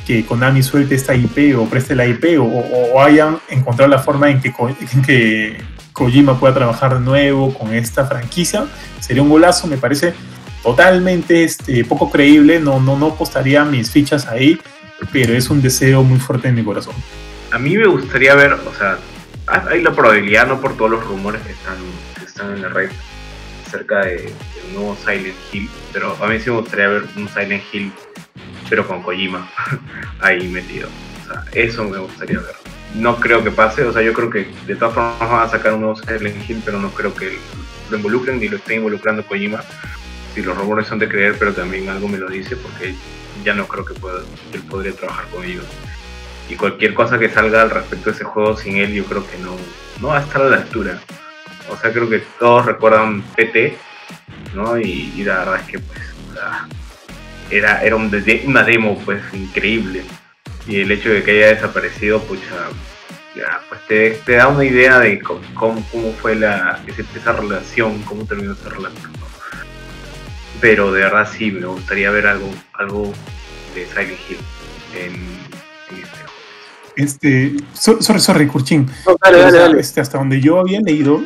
que 0.08 0.26
Konami 0.26 0.64
suelte 0.64 0.96
esta 0.96 1.14
IP 1.16 1.56
o 1.58 1.66
preste 1.66 1.96
la 1.96 2.06
IP 2.06 2.38
o, 2.40 3.02
hayan 3.02 3.38
encontrado 3.50 3.90
la 3.90 4.00
forma 4.00 4.30
en 4.30 4.42
que, 4.42 4.52
en 4.52 5.58
Kojima 5.94 6.40
pueda 6.40 6.54
trabajar 6.54 6.96
de 6.96 7.00
nuevo 7.02 7.54
con 7.54 7.74
esta 7.74 8.06
franquicia, 8.06 8.66
sería 9.00 9.22
un 9.22 9.30
golazo, 9.30 9.68
me 9.68 9.78
parece 9.78 10.14
totalmente 10.64 11.44
este, 11.44 11.84
poco 11.86 12.10
creíble, 12.10 12.60
no, 12.60 12.80
no, 12.80 12.98
no 12.98 13.08
apostaría 13.08 13.64
mis 13.66 13.92
fichas 13.92 14.28
ahí, 14.28 14.60
pero 15.12 15.34
es 15.34 15.50
un 15.50 15.62
deseo 15.62 16.04
muy 16.04 16.20
fuerte 16.20 16.48
en 16.48 16.56
mi 16.56 16.64
corazón. 16.64 16.96
A 17.52 17.60
mí 17.60 17.78
me 17.78 17.86
gustaría 17.86 18.34
ver, 18.36 18.54
o 18.54 18.74
sea, 18.78 18.98
ha- 19.48 19.70
hay 19.70 19.82
la 19.82 19.92
probabilidad, 19.92 20.48
no 20.48 20.60
por 20.62 20.76
todos 20.78 20.90
los 20.92 21.04
rumores 21.06 21.42
que 21.42 21.52
están, 21.52 21.76
están 22.34 22.52
en 22.52 22.64
la 22.64 22.70
red 22.70 22.90
acerca 23.68 24.06
de, 24.06 24.16
del 24.16 24.74
nuevo 24.74 24.98
Silent 25.06 25.36
Hill, 25.52 25.70
pero 25.92 26.18
a 26.20 26.28
mí 26.28 26.40
sí 26.40 26.50
me 26.50 26.58
gustaría 26.58 26.88
ver 26.88 27.04
un 27.16 27.30
Silent 27.30 27.64
Hill, 27.72 27.92
pero 28.70 28.88
con 28.88 29.04
Kojima 29.04 29.48
ahí 30.20 30.48
metido. 30.48 30.90
O 31.22 31.28
sea, 31.28 31.46
eso 31.54 31.84
me 31.84 32.00
gustaría 32.00 32.40
ver. 32.40 32.56
No 32.96 33.20
creo 33.20 33.44
que 33.44 33.52
pase, 33.52 33.84
o 33.84 33.94
sea, 33.94 34.02
yo 34.02 34.14
creo 34.14 34.30
que 34.32 34.48
de 34.66 34.76
todas 34.76 34.96
formas 34.96 35.20
van 35.20 35.48
a 35.48 35.50
sacar 35.50 35.74
un 35.74 35.82
nuevo 35.82 35.96
Silent 35.96 36.50
Hill, 36.50 36.62
pero 36.66 36.80
no 36.80 36.90
creo 36.92 37.14
que 37.14 37.38
lo 37.92 37.98
involucren 37.98 38.40
ni 38.40 38.50
lo 38.50 38.58
esté 38.58 38.76
involucrando 38.76 39.26
Kojima. 39.26 39.64
Si 40.34 40.42
los 40.42 40.58
rumores 40.58 40.88
son 40.88 40.98
de 40.98 41.08
creer, 41.08 41.36
pero 41.38 41.54
también 41.54 41.88
algo 41.90 42.08
me 42.08 42.18
lo 42.18 42.28
dice, 42.28 42.56
porque 42.56 42.96
ya 43.44 43.54
no 43.54 43.68
creo 43.68 43.86
que 43.86 43.94
pueda, 43.94 44.22
él 44.54 44.62
podría 44.64 44.94
trabajar 44.94 45.28
con 45.28 45.44
ellos 45.44 45.66
y 46.50 46.56
cualquier 46.56 46.94
cosa 46.94 47.18
que 47.18 47.30
salga 47.30 47.62
al 47.62 47.70
respecto 47.70 48.10
de 48.10 48.16
ese 48.16 48.26
juego 48.26 48.58
sin 48.58 48.76
él 48.76 48.94
yo 48.94 49.06
creo 49.06 49.26
que 49.26 49.38
no, 49.38 49.56
no 50.02 50.10
va 50.10 50.18
a 50.18 50.22
estar 50.22 50.42
a 50.42 50.50
la 50.50 50.58
altura. 50.58 51.00
O 51.70 51.78
sea, 51.78 51.92
creo 51.92 52.10
que 52.10 52.20
todos 52.40 52.66
recuerdan 52.66 53.22
PT, 53.36 53.78
¿no? 54.54 54.78
Y, 54.78 55.14
y 55.16 55.24
la 55.24 55.40
verdad 55.40 55.60
es 55.62 55.68
que 55.68 55.80
pues 55.80 56.00
era, 57.50 57.84
era 57.84 57.96
un 57.96 58.10
de- 58.10 58.44
una 58.46 58.64
demo 58.64 58.98
pues 59.06 59.22
increíble. 59.34 60.04
Y 60.68 60.82
el 60.82 60.92
hecho 60.92 61.10
de 61.10 61.24
que 61.24 61.32
haya 61.32 61.56
desaparecido, 61.56 62.22
pues 62.24 62.40
ya, 62.42 63.42
ya, 63.42 63.62
pues 63.70 63.82
te, 63.88 64.12
te 64.26 64.34
da 64.34 64.48
una 64.48 64.64
idea 64.66 65.00
de 65.00 65.20
cómo, 65.22 65.42
cómo, 65.54 65.88
cómo 65.92 66.14
fue 66.14 66.36
la, 66.36 66.80
ese- 66.88 67.06
esa 67.16 67.34
relación, 67.34 68.02
cómo 68.04 68.26
terminó 68.26 68.54
esa 68.54 68.70
relación. 68.70 69.12
¿no? 69.14 69.26
Pero 70.62 70.92
de 70.92 71.02
verdad 71.02 71.28
sí, 71.32 71.52
me 71.52 71.66
gustaría 71.66 72.10
ver 72.12 72.28
algo, 72.28 72.50
algo 72.74 73.12
de 73.76 73.86
Silent 73.88 74.20
Hill 74.30 74.38
en, 74.96 75.14
en 75.14 76.04
este 76.04 76.18
juego. 76.18 76.34
Este, 76.96 77.52
so- 77.74 78.02
sorry, 78.02 78.20
sorry, 78.20 78.48
Kurchin. 78.48 78.90
No, 79.06 79.18
dale, 79.22 79.40
dale, 79.40 79.58
dale. 79.60 79.80
Este, 79.80 80.00
hasta 80.02 80.18
donde 80.18 80.40
yo 80.40 80.60
había 80.60 80.80
leído, 80.80 81.22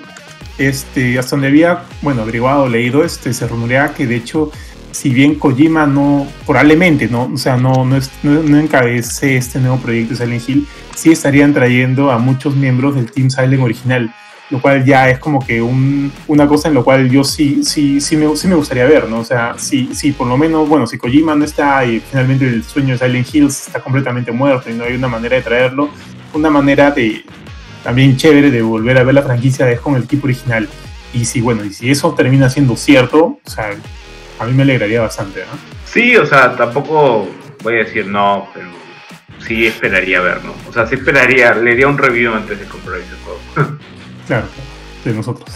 este, 0.57 1.17
hasta 1.19 1.31
donde 1.31 1.47
había, 1.47 1.83
bueno, 2.01 2.21
averiguado, 2.21 2.67
leído, 2.67 3.03
este, 3.03 3.33
se 3.33 3.47
rumoreaba 3.47 3.93
que 3.93 4.07
de 4.07 4.15
hecho, 4.15 4.51
si 4.91 5.09
bien 5.09 5.35
Kojima 5.35 5.85
no, 5.85 6.27
probablemente, 6.45 7.07
no, 7.07 7.29
o 7.33 7.37
sea, 7.37 7.57
no, 7.57 7.85
no, 7.85 7.99
no, 8.23 8.59
encabece 8.59 9.37
este 9.37 9.59
nuevo 9.59 9.77
proyecto 9.77 10.15
de 10.15 10.25
Silent 10.25 10.49
Hill, 10.49 10.67
sí 10.95 11.11
estarían 11.11 11.53
trayendo 11.53 12.11
a 12.11 12.17
muchos 12.17 12.55
miembros 12.55 12.95
del 12.95 13.11
Team 13.11 13.29
Silent 13.29 13.61
original, 13.61 14.13
lo 14.49 14.61
cual 14.61 14.85
ya 14.85 15.09
es 15.09 15.19
como 15.19 15.45
que 15.45 15.61
un, 15.61 16.11
una 16.27 16.47
cosa 16.47 16.69
en 16.69 16.73
lo 16.73 16.83
cual 16.83 17.09
yo 17.09 17.23
sí, 17.23 17.63
sí, 17.63 17.99
sí 17.99 18.15
me, 18.15 18.33
sí 18.35 18.47
me 18.47 18.55
gustaría 18.55 18.85
ver, 18.85 19.09
¿no? 19.09 19.19
O 19.19 19.25
sea, 19.25 19.55
si, 19.57 19.93
si 19.93 20.13
por 20.13 20.25
lo 20.25 20.37
menos, 20.37 20.67
bueno, 20.69 20.87
si 20.87 20.97
Kojima 20.97 21.35
no 21.35 21.43
está 21.43 21.85
y 21.85 21.99
finalmente 21.99 22.45
el 22.45 22.63
sueño 22.63 22.97
de 22.97 23.05
Silent 23.05 23.35
Hills 23.35 23.67
está 23.67 23.81
completamente 23.81 24.31
muerto 24.31 24.69
y 24.69 24.73
no 24.73 24.85
hay 24.85 24.95
una 24.95 25.09
manera 25.09 25.35
de 25.35 25.41
traerlo, 25.43 25.89
una 26.33 26.49
manera 26.49 26.91
de, 26.91 27.23
también 27.83 28.17
chévere 28.17 28.51
de 28.51 28.61
volver 28.61 28.97
a 28.97 29.03
ver 29.03 29.13
la 29.15 29.21
franquicia 29.23 29.69
es 29.71 29.79
con 29.79 29.95
el 29.95 30.03
equipo 30.03 30.27
original. 30.27 30.67
Y 31.13 31.25
si, 31.25 31.41
bueno, 31.41 31.63
y 31.63 31.73
si 31.73 31.89
eso 31.89 32.13
termina 32.13 32.49
siendo 32.49 32.75
cierto, 32.75 33.39
o 33.43 33.49
sea, 33.49 33.71
a 34.39 34.45
mí 34.45 34.53
me 34.53 34.63
alegraría 34.63 35.01
bastante, 35.01 35.41
¿no? 35.41 35.57
Sí, 35.91 36.15
o 36.17 36.25
sea, 36.25 36.55
tampoco 36.55 37.27
voy 37.63 37.75
a 37.75 37.77
decir 37.85 38.05
no, 38.07 38.47
pero 38.53 38.67
sí 39.45 39.65
esperaría 39.65 40.19
ver, 40.21 40.43
¿no? 40.43 40.53
O 40.69 40.73
sea, 40.73 40.85
sí 40.85 40.95
esperaría, 40.95 41.55
le 41.55 41.71
haría 41.71 41.87
un 41.87 41.97
review 41.97 42.33
antes 42.33 42.59
de 42.59 42.65
comprar 42.65 42.99
ese 42.99 43.15
juego. 43.23 43.77
Claro, 44.27 44.45
de 45.05 45.13
nosotros. 45.13 45.49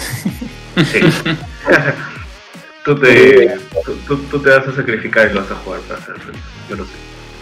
Sí. 0.78 1.00
tú, 2.86 2.96
te, 2.96 3.58
tú, 3.86 3.94
tú- 4.08 4.18
tú 4.32 4.40
te 4.40 4.50
vas 4.50 4.66
a 4.66 4.74
sacrificar 4.76 5.30
y 5.30 5.34
lo 5.34 5.42
vas 5.42 5.52
a 5.52 5.56
jugar 5.56 5.82
para 5.82 6.00
hacer. 6.00 6.16
Yo 6.70 6.76
lo 6.78 6.86
sé. 6.86 6.92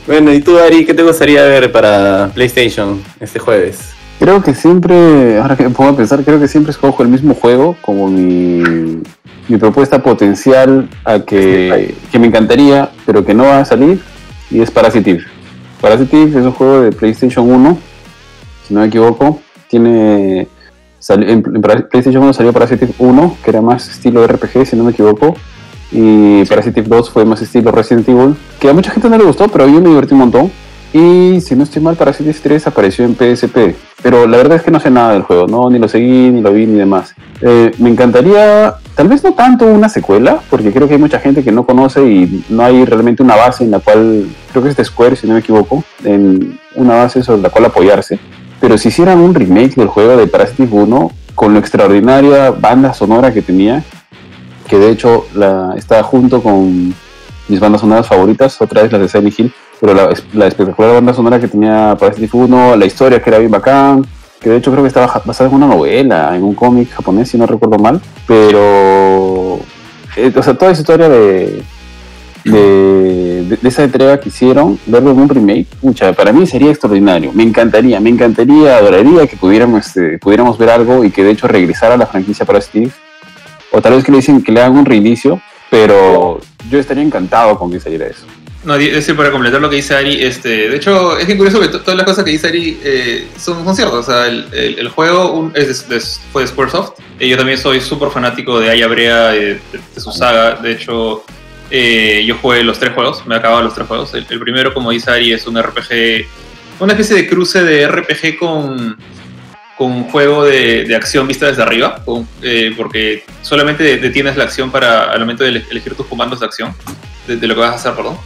Bueno, 0.07 0.33
¿y 0.33 0.41
tú, 0.41 0.57
Ari, 0.57 0.85
qué 0.85 0.95
te 0.95 1.03
gustaría 1.03 1.43
ver 1.43 1.71
para 1.71 2.31
PlayStation 2.33 3.03
este 3.19 3.37
jueves? 3.37 3.91
Creo 4.19 4.41
que 4.43 4.53
siempre, 4.53 5.39
ahora 5.39 5.55
que 5.55 5.63
me 5.63 5.69
pongo 5.69 5.91
a 5.91 5.95
pensar, 5.95 6.23
creo 6.25 6.39
que 6.39 6.47
siempre 6.49 6.71
escojo 6.71 7.01
el 7.03 7.09
mismo 7.09 7.33
juego 7.33 7.77
como 7.81 8.09
mi, 8.09 9.01
mi 9.47 9.57
propuesta 9.57 10.03
potencial 10.03 10.89
a 11.05 11.19
que, 11.19 11.95
que 12.11 12.19
me 12.19 12.27
encantaría, 12.27 12.89
pero 13.05 13.23
que 13.25 13.33
no 13.33 13.43
va 13.45 13.59
a 13.59 13.65
salir, 13.65 14.01
y 14.51 14.59
es 14.59 14.71
Parasitive. 14.71 15.23
Parasitive 15.79 16.37
es 16.37 16.45
un 16.45 16.51
juego 16.51 16.81
de 16.81 16.91
PlayStation 16.91 17.49
1, 17.49 17.77
si 18.67 18.73
no 18.73 18.81
me 18.81 18.87
equivoco. 18.87 19.39
Tiene. 19.69 20.47
sali- 20.99 21.31
en, 21.31 21.41
PlayStation 21.41 22.21
1 22.21 22.33
salió 22.33 22.51
Parasitive 22.51 22.91
1, 22.99 23.37
que 23.41 23.49
era 23.51 23.61
más 23.61 23.87
estilo 23.89 24.27
RPG, 24.27 24.65
si 24.65 24.75
no 24.75 24.83
me 24.83 24.91
equivoco. 24.91 25.35
Y 25.93 26.43
Parasitive 26.45 26.87
2 26.89 27.09
fue 27.09 27.23
más 27.23 27.41
estilo 27.41 27.71
Resident 27.71 28.09
Evil, 28.09 28.35
que 28.59 28.69
a 28.69 28.73
mucha 28.73 28.91
gente 28.91 29.09
no 29.09 29.17
le 29.17 29.23
gustó, 29.23 29.47
pero 29.47 29.65
yo 29.67 29.79
me 29.79 29.89
divertí 29.89 30.13
un 30.13 30.19
montón. 30.19 30.51
Y 30.91 31.39
si 31.41 31.55
no 31.55 31.63
estoy 31.63 31.81
mal, 31.83 31.95
Parasitic 31.95 32.41
3 32.41 32.67
apareció 32.67 33.05
en 33.05 33.15
PSP. 33.15 33.75
Pero 34.01 34.25
la 34.25 34.37
verdad 34.37 34.57
es 34.57 34.63
que 34.63 34.71
no 34.71 34.79
sé 34.79 34.89
nada 34.89 35.13
del 35.13 35.21
juego, 35.21 35.45
¿no? 35.45 35.69
Ni 35.69 35.77
lo 35.77 35.87
seguí, 35.87 36.31
ni 36.31 36.41
lo 36.41 36.51
vi, 36.51 36.65
ni 36.65 36.79
demás. 36.79 37.13
Eh, 37.41 37.71
me 37.77 37.89
encantaría, 37.89 38.73
tal 38.95 39.07
vez 39.07 39.23
no 39.23 39.33
tanto 39.33 39.65
una 39.65 39.87
secuela, 39.87 40.39
porque 40.49 40.71
creo 40.71 40.87
que 40.87 40.95
hay 40.95 40.99
mucha 40.99 41.19
gente 41.19 41.43
que 41.43 41.51
no 41.51 41.65
conoce 41.65 42.03
y 42.09 42.43
no 42.49 42.63
hay 42.63 42.85
realmente 42.85 43.21
una 43.21 43.35
base 43.35 43.63
en 43.63 43.71
la 43.71 43.79
cual, 43.79 44.27
creo 44.51 44.63
que 44.63 44.69
es 44.69 44.75
de 44.75 44.83
Square, 44.83 45.15
si 45.15 45.27
no 45.27 45.33
me 45.33 45.41
equivoco, 45.41 45.83
una 46.75 46.95
base 46.95 47.21
sobre 47.23 47.41
la 47.41 47.49
cual 47.49 47.65
apoyarse. 47.65 48.19
Pero 48.59 48.77
si 48.77 48.89
hicieran 48.89 49.19
un 49.19 49.35
remake 49.35 49.75
del 49.75 49.87
juego 49.87 50.17
de 50.17 50.27
Parasitic 50.27 50.73
1, 50.73 51.11
con 51.35 51.53
la 51.53 51.59
extraordinaria 51.59 52.51
banda 52.51 52.93
sonora 52.93 53.33
que 53.33 53.41
tenía, 53.41 53.83
que 54.67 54.77
de 54.77 54.91
hecho 54.91 55.25
está 55.77 56.03
junto 56.03 56.41
con 56.41 56.93
mis 57.47 57.59
bandas 57.59 57.81
sonoras 57.81 58.07
favoritas, 58.07 58.61
otra 58.61 58.83
vez 58.83 58.91
las 58.91 59.01
de 59.01 59.07
Silent 59.07 59.39
Hill, 59.39 59.53
pero 59.79 59.93
la, 59.93 60.13
la 60.33 60.47
espectacular 60.47 60.93
banda 60.93 61.13
sonora 61.13 61.39
que 61.39 61.47
tenía 61.47 61.95
Parasitic 61.99 62.33
1, 62.33 62.75
la 62.75 62.85
historia 62.85 63.21
que 63.21 63.29
era 63.29 63.39
bien 63.39 63.51
bacán, 63.51 64.05
que 64.39 64.49
de 64.49 64.57
hecho 64.57 64.71
creo 64.71 64.83
que 64.83 64.87
estaba 64.87 65.21
basada 65.25 65.49
en 65.49 65.55
una 65.55 65.67
novela, 65.67 66.35
en 66.35 66.43
un 66.43 66.55
cómic 66.55 66.89
japonés, 66.91 67.29
si 67.29 67.37
no 67.37 67.45
recuerdo 67.45 67.77
mal, 67.77 68.01
pero, 68.25 69.59
eh, 70.15 70.31
o 70.35 70.43
sea, 70.43 70.53
toda 70.53 70.71
esa 70.71 70.81
historia 70.81 71.09
de, 71.09 71.63
de, 72.45 73.57
esa 73.63 73.83
entrega 73.83 74.19
que 74.19 74.29
hicieron, 74.29 74.79
verlo 74.85 75.11
en 75.11 75.19
un 75.19 75.29
remake, 75.29 75.67
mucha, 75.81 76.13
para 76.13 76.31
mí 76.31 76.47
sería 76.47 76.71
extraordinario, 76.71 77.31
me 77.33 77.43
encantaría, 77.43 77.99
me 77.99 78.09
encantaría, 78.09 78.77
adoraría 78.77 79.27
que 79.27 79.35
pudiéramos, 79.35 79.87
este, 79.87 80.17
pudiéramos 80.19 80.57
ver 80.57 80.69
algo 80.69 81.03
y 81.03 81.11
que 81.11 81.23
de 81.23 81.31
hecho 81.31 81.47
regresara 81.47 81.95
a 81.95 81.97
la 81.97 82.07
franquicia 82.07 82.45
para 82.45 82.61
Steve, 82.61 82.91
o 83.71 83.81
tal 83.81 83.93
vez 83.93 84.03
que 84.03 84.11
le 84.11 84.17
dicen 84.17 84.41
que 84.41 84.51
le 84.51 84.61
hagan 84.61 84.77
un 84.77 84.85
reinicio, 84.85 85.41
pero 85.69 86.39
yo 86.69 86.79
estaría 86.79 87.03
encantado 87.03 87.57
con 87.57 87.71
que 87.71 87.79
saliera 87.79 88.07
eso. 88.07 88.25
No, 88.63 88.77
decir, 88.77 89.15
para 89.15 89.31
completar 89.31 89.61
lo 89.61 89.69
que 89.69 89.77
dice 89.77 89.95
Ari, 89.95 90.21
este, 90.21 90.69
de 90.69 90.75
hecho, 90.75 91.17
es 91.17 91.25
bien 91.25 91.37
curioso 91.37 91.61
que 91.61 91.69
todas 91.69 91.95
las 91.95 92.05
cosas 92.05 92.25
que 92.25 92.31
dice 92.31 92.47
Ari 92.47 92.79
eh, 92.83 93.27
son, 93.37 93.63
son 93.63 93.75
ciertas. 93.75 93.99
O 93.99 94.03
sea, 94.03 94.27
el, 94.27 94.89
juego 94.89 95.49
es 95.55 95.87
de, 95.87 95.99
fue 96.31 96.41
de 96.41 96.47
Squaresoft. 96.49 96.99
Eh, 97.19 97.29
yo 97.29 97.37
también 97.37 97.57
soy 97.57 97.79
súper 97.79 98.09
fanático 98.09 98.59
de 98.59 98.69
Aya 98.69 98.87
Brea, 98.87 99.29
de, 99.29 99.53
de, 99.71 100.01
su 100.01 100.11
saga. 100.11 100.55
De 100.55 100.73
hecho, 100.73 101.23
eh, 101.71 102.23
yo 102.25 102.35
jugué 102.41 102.63
los 102.63 102.79
tres 102.79 102.93
juegos, 102.93 103.25
me 103.27 103.35
he 103.35 103.37
acabado 103.37 103.61
los 103.61 103.75
tres 103.75 103.87
juegos. 103.87 104.13
El, 104.13 104.25
primero, 104.25 104.73
como 104.73 104.91
dice 104.91 105.11
Ari, 105.11 105.33
es 105.33 105.45
un 105.45 105.61
RPG, 105.61 106.25
una 106.79 106.93
especie 106.93 107.15
de 107.15 107.27
cruce 107.27 107.63
de 107.63 107.87
RPG 107.87 108.37
con, 108.39 108.97
con 109.77 109.91
un 109.91 110.03
juego 110.09 110.45
de, 110.45 110.93
acción 110.95 111.27
vista 111.27 111.45
desde 111.45 111.61
arriba, 111.61 112.01
con, 112.03 112.27
eh, 112.41 112.73
porque 112.75 113.23
solamente 113.41 113.97
detienes 113.97 114.35
la 114.35 114.45
acción 114.45 114.71
para 114.71 115.11
al 115.11 115.19
momento 115.19 115.43
de 115.43 115.63
elegir 115.69 115.95
tus 115.95 116.07
comandos 116.07 116.39
de 116.39 116.47
acción, 116.47 116.73
de 117.27 117.47
lo 117.47 117.53
que 117.53 117.61
vas 117.61 117.71
a 117.71 117.75
hacer, 117.75 117.93
perdón. 117.93 118.17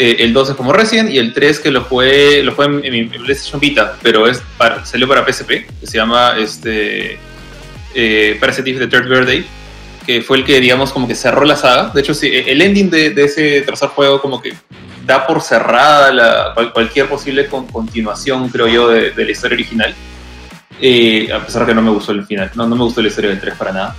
Eh, 0.00 0.22
el 0.22 0.32
2 0.32 0.50
es 0.50 0.54
como 0.54 0.72
Resident 0.72 1.10
y 1.10 1.18
el 1.18 1.32
3 1.32 1.58
que 1.58 1.72
lo 1.72 1.82
jugué, 1.82 2.40
lo 2.44 2.54
jugué 2.54 2.86
en, 2.86 2.92
mi 2.92 3.04
PlayStation 3.06 3.58
Vita, 3.58 3.96
pero 4.00 4.28
es 4.28 4.40
para, 4.56 4.86
salió 4.86 5.08
para 5.08 5.26
PSP, 5.26 5.48
que 5.48 5.86
se 5.88 5.98
llama 5.98 6.36
este, 6.38 7.18
eh, 7.96 8.36
Parasitic 8.40 8.78
the 8.78 8.86
Third 8.86 9.08
Birthday, 9.08 9.44
que 10.06 10.22
fue 10.22 10.36
el 10.36 10.44
que, 10.44 10.60
digamos, 10.60 10.92
como 10.92 11.08
que 11.08 11.16
cerró 11.16 11.44
la 11.44 11.56
saga. 11.56 11.90
De 11.92 12.00
hecho, 12.00 12.14
sí, 12.14 12.30
el 12.32 12.62
ending 12.62 12.90
de, 12.90 13.12
ese 13.16 13.62
tercer 13.62 13.88
juego 13.88 14.22
como 14.22 14.40
que 14.40 14.54
da 15.04 15.26
por 15.26 15.42
cerrada 15.42 16.12
la, 16.12 16.54
cualquier 16.72 17.08
posible 17.08 17.46
con, 17.46 17.66
continuación, 17.66 18.50
creo 18.50 18.68
yo, 18.68 18.88
de, 18.90 19.10
de 19.10 19.24
la 19.24 19.32
historia 19.32 19.56
original. 19.56 19.96
Eh, 20.80 21.28
a 21.32 21.44
pesar 21.44 21.66
que 21.66 21.74
no 21.74 21.82
me 21.82 21.90
gustó 21.90 22.12
el 22.12 22.24
final, 22.24 22.52
no, 22.54 22.68
no 22.68 22.76
me 22.76 22.84
gustó 22.84 23.02
la 23.02 23.08
historia 23.08 23.30
del 23.30 23.40
3 23.40 23.54
para 23.56 23.72
nada. 23.72 23.96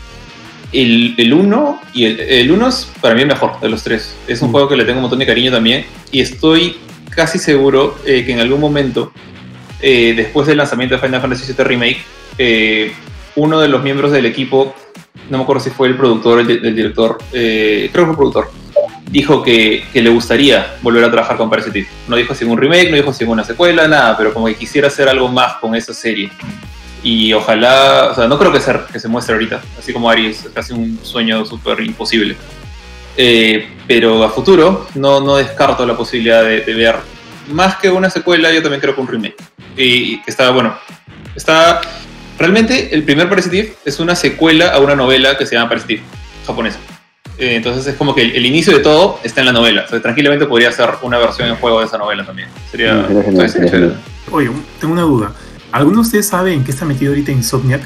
El, 0.72 1.16
el 1.18 1.34
1 1.34 1.82
y 1.94 2.06
el, 2.06 2.20
el 2.20 2.52
1 2.52 2.68
es 2.68 2.92
para 3.02 3.16
mí 3.16 3.22
el 3.22 3.28
mejor 3.28 3.60
de 3.60 3.70
los 3.70 3.84
tres. 3.84 4.16
Es 4.28 4.42
un 4.42 4.50
mm. 4.50 4.52
juego 4.52 4.70
que 4.70 4.76
le 4.76 4.86
tengo 4.86 4.98
un 4.98 5.04
montón 5.04 5.20
de 5.20 5.26
cariño 5.26 5.52
también 5.52 5.86
y 6.12 6.22
estoy 6.22 6.78
casi 7.10 7.40
seguro 7.40 7.98
eh, 8.06 8.24
que 8.26 8.34
en 8.34 8.40
algún 8.40 8.62
momento, 8.62 9.12
eh, 9.82 10.14
después 10.16 10.48
del 10.48 10.58
lanzamiento 10.58 10.96
de 10.96 11.02
Final 11.02 11.22
Fantasy 11.22 11.54
VII 11.54 11.64
Remake, 11.66 12.02
eh, 12.38 12.94
uno 13.36 13.60
de 13.60 13.68
los 13.68 13.84
miembros 13.84 14.12
del 14.12 14.26
equipo, 14.26 14.74
no 15.30 15.38
me 15.38 15.44
acuerdo 15.44 15.64
si 15.64 15.70
fue 15.70 15.88
el 15.88 15.96
productor 15.96 16.38
o 16.38 16.42
el, 16.42 16.50
el, 16.50 16.76
director, 16.76 17.18
eh, 17.34 17.90
creo 17.92 18.06
que 18.06 18.14
fue 18.14 18.26
el 18.26 18.32
productor, 18.32 18.52
dijo 19.10 19.44
que, 19.44 19.84
que, 19.92 20.02
le 20.02 20.10
gustaría 20.10 20.78
volver 20.82 21.04
a 21.04 21.12
trabajar 21.12 21.38
con 21.38 21.50
Parasitic. 21.50 21.88
No 22.08 22.16
dijo 22.16 22.34
si 22.36 22.46
un 22.46 22.58
remake, 22.58 22.90
no 22.90 22.96
dijo 22.96 23.14
si 23.14 23.24
una 23.24 23.44
secuela, 23.44 23.88
nada, 23.88 24.18
pero 24.18 24.34
como 24.34 24.48
que 24.48 24.56
quisiera 24.56 24.88
hacer 24.88 25.10
algo 25.10 25.28
más 25.28 25.56
con 25.56 25.76
esa 25.76 25.94
serie 25.94 26.32
y 27.04 27.34
ojalá, 27.34 28.10
o 28.12 28.16
sea, 28.16 28.28
no 28.28 28.38
creo 28.38 28.52
que 28.52 28.60
se, 28.60 28.74
que 28.92 29.00
se 29.00 29.08
muestre 29.08 29.34
ahorita, 29.34 29.62
así 29.78 29.94
como 29.94 30.10
Ari 30.10 30.28
es 30.28 30.50
casi 30.54 30.74
un 30.74 31.00
sueño 31.04 31.46
súper 31.46 31.80
imposible. 31.82 32.36
Eh, 33.18 33.68
pero 33.88 34.24
a 34.24 34.30
futuro 34.30 34.88
no, 34.96 35.20
no 35.20 35.36
descarto 35.36 35.86
la 35.86 35.98
posibilidad 35.98 36.44
de, 36.44 36.62
de, 36.62 36.74
ver 36.74 36.96
más 37.50 37.78
que 37.78 37.90
una 37.90 38.10
secuela, 38.10 38.52
yo 38.52 38.62
también 38.62 38.80
creo 38.80 38.96
que 38.96 39.02
un 39.02 39.08
remake. 39.08 39.36
Y 39.76 40.22
que 40.22 40.32
está, 40.32 40.50
bueno, 40.52 40.76
está... 41.36 41.82
Realmente 42.38 42.96
el 42.96 43.04
primer 43.04 43.28
Parasitive 43.28 43.74
es 43.84 44.00
una 44.00 44.16
secuela 44.16 44.70
a 44.70 44.80
una 44.80 44.96
novela 44.96 45.38
que 45.38 45.46
se 45.46 45.56
llama 45.56 45.68
Parasitive, 45.68 46.02
japonesa. 46.48 46.80
Eh, 47.38 47.56
entonces 47.56 47.86
es 47.88 47.96
como 47.96 48.16
que 48.16 48.22
el, 48.22 48.36
el, 48.36 48.46
inicio 48.46 48.78
de 48.78 48.80
todo 48.82 49.20
está 49.24 49.42
en 49.42 49.48
la 49.48 49.52
novela. 49.52 49.84
O 49.86 49.90
sea, 49.90 50.02
tranquilamente 50.02 50.46
podría 50.46 50.72
ser 50.72 50.90
una 51.02 51.18
versión 51.18 51.50
en 51.50 51.56
juego 51.56 51.80
de 51.80 51.88
esa 51.88 51.98
novela 51.98 52.26
también. 52.26 52.48
Sería... 52.72 53.06
Sí, 53.08 53.14
genial, 53.26 53.52
genial. 53.52 54.00
Oye, 54.32 54.50
tengo 54.80 54.94
una 54.94 55.02
duda. 55.02 55.34
¿Alguno 55.72 55.98
de 55.98 56.02
ustedes 56.02 56.28
sabe 56.28 56.54
en 56.54 56.64
qué 56.64 56.72
está 56.72 56.86
metido 56.86 57.12
ahorita 57.12 57.32
Insomniac? 57.32 57.82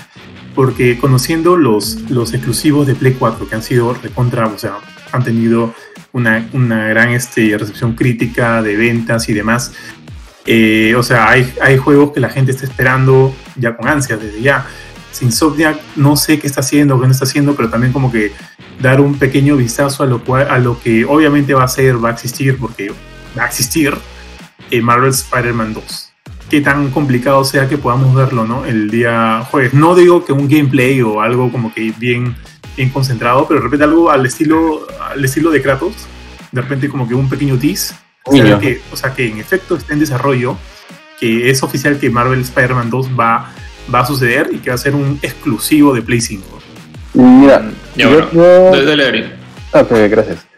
Porque 0.55 0.97
conociendo 0.97 1.57
los, 1.57 2.09
los 2.09 2.33
exclusivos 2.33 2.87
de 2.87 2.95
Play 2.95 3.13
4 3.19 3.49
que 3.49 3.55
han 3.55 3.63
sido 3.63 3.93
recontra, 3.93 4.47
o 4.47 4.57
sea, 4.57 4.77
han 5.11 5.23
tenido 5.23 5.73
una, 6.13 6.47
una 6.53 6.87
gran 6.87 7.09
este, 7.09 7.57
recepción 7.57 7.93
crítica 7.93 8.61
de 8.61 8.77
ventas 8.77 9.27
y 9.27 9.33
demás. 9.33 9.73
Eh, 10.45 10.95
o 10.95 11.03
sea, 11.03 11.29
hay, 11.29 11.53
hay 11.61 11.77
juegos 11.77 12.13
que 12.13 12.21
la 12.21 12.29
gente 12.29 12.51
está 12.51 12.65
esperando 12.65 13.35
ya 13.57 13.75
con 13.75 13.87
ansias 13.87 14.21
desde 14.21 14.41
ya. 14.41 14.65
Insomniac 15.21 15.79
no 15.95 16.15
sé 16.15 16.39
qué 16.39 16.47
está 16.47 16.61
haciendo, 16.61 16.99
qué 16.99 17.05
no 17.05 17.11
está 17.11 17.25
haciendo, 17.25 17.55
pero 17.55 17.69
también 17.69 17.93
como 17.93 18.11
que 18.11 18.31
dar 18.81 19.01
un 19.01 19.19
pequeño 19.19 19.57
vistazo 19.57 20.03
a 20.03 20.05
lo, 20.05 20.23
cual, 20.23 20.49
a 20.49 20.57
lo 20.57 20.79
que 20.81 21.05
obviamente 21.05 21.53
va 21.53 21.63
a 21.63 21.67
ser, 21.67 22.03
va 22.03 22.09
a 22.09 22.13
existir, 22.13 22.57
porque 22.57 22.91
va 23.37 23.43
a 23.43 23.47
existir 23.47 23.93
eh, 24.71 24.81
Marvel 24.81 25.11
Spider-Man 25.11 25.73
2 25.73 26.12
qué 26.53 26.61
tan 26.61 26.91
complicado 26.91 27.43
sea 27.43 27.67
que 27.67 27.79
podamos 27.79 28.13
verlo, 28.13 28.45
¿no? 28.45 28.63
El 28.63 28.91
día 28.91 29.43
jueves. 29.49 29.73
No 29.73 29.95
digo 29.95 30.23
que 30.23 30.33
un 30.33 30.47
gameplay 30.47 31.01
o 31.01 31.19
algo 31.19 31.51
como 31.51 31.73
que 31.73 31.91
bien, 31.97 32.35
bien 32.77 32.91
concentrado, 32.91 33.47
pero 33.47 33.59
de 33.59 33.63
repente 33.63 33.85
algo 33.85 34.11
al 34.11 34.23
estilo, 34.23 34.85
al 35.01 35.25
estilo 35.25 35.49
de 35.49 35.63
Kratos. 35.63 35.95
De 36.51 36.61
repente 36.61 36.89
como 36.89 37.07
que 37.07 37.15
un 37.15 37.27
pequeño 37.27 37.57
tease. 37.57 37.95
O 38.25 38.33
sea, 38.33 38.59
que, 38.59 38.79
o 38.91 38.95
sea, 38.95 39.15
que 39.15 39.29
en 39.29 39.39
efecto 39.39 39.75
está 39.75 39.93
en 39.93 39.99
desarrollo, 40.01 40.55
que 41.19 41.49
es 41.49 41.63
oficial 41.63 41.97
que 41.97 42.11
Marvel 42.11 42.41
Spider-Man 42.41 42.91
2 42.91 43.19
va, 43.19 43.51
va 43.91 43.99
a 44.01 44.05
suceder 44.05 44.51
y 44.53 44.59
que 44.59 44.69
va 44.69 44.75
a 44.75 44.77
ser 44.77 44.93
un 44.93 45.17
exclusivo 45.23 45.91
de 45.91 46.03
Play 46.03 46.21
5. 46.21 46.59
Mira, 47.15 47.67
ya, 47.95 48.03
yo, 48.03 48.09
bueno. 48.11 48.27
yo... 48.31 48.71
Dale, 48.71 48.95
dale, 48.95 49.33
Ok, 49.71 49.89
gracias. 50.07 50.52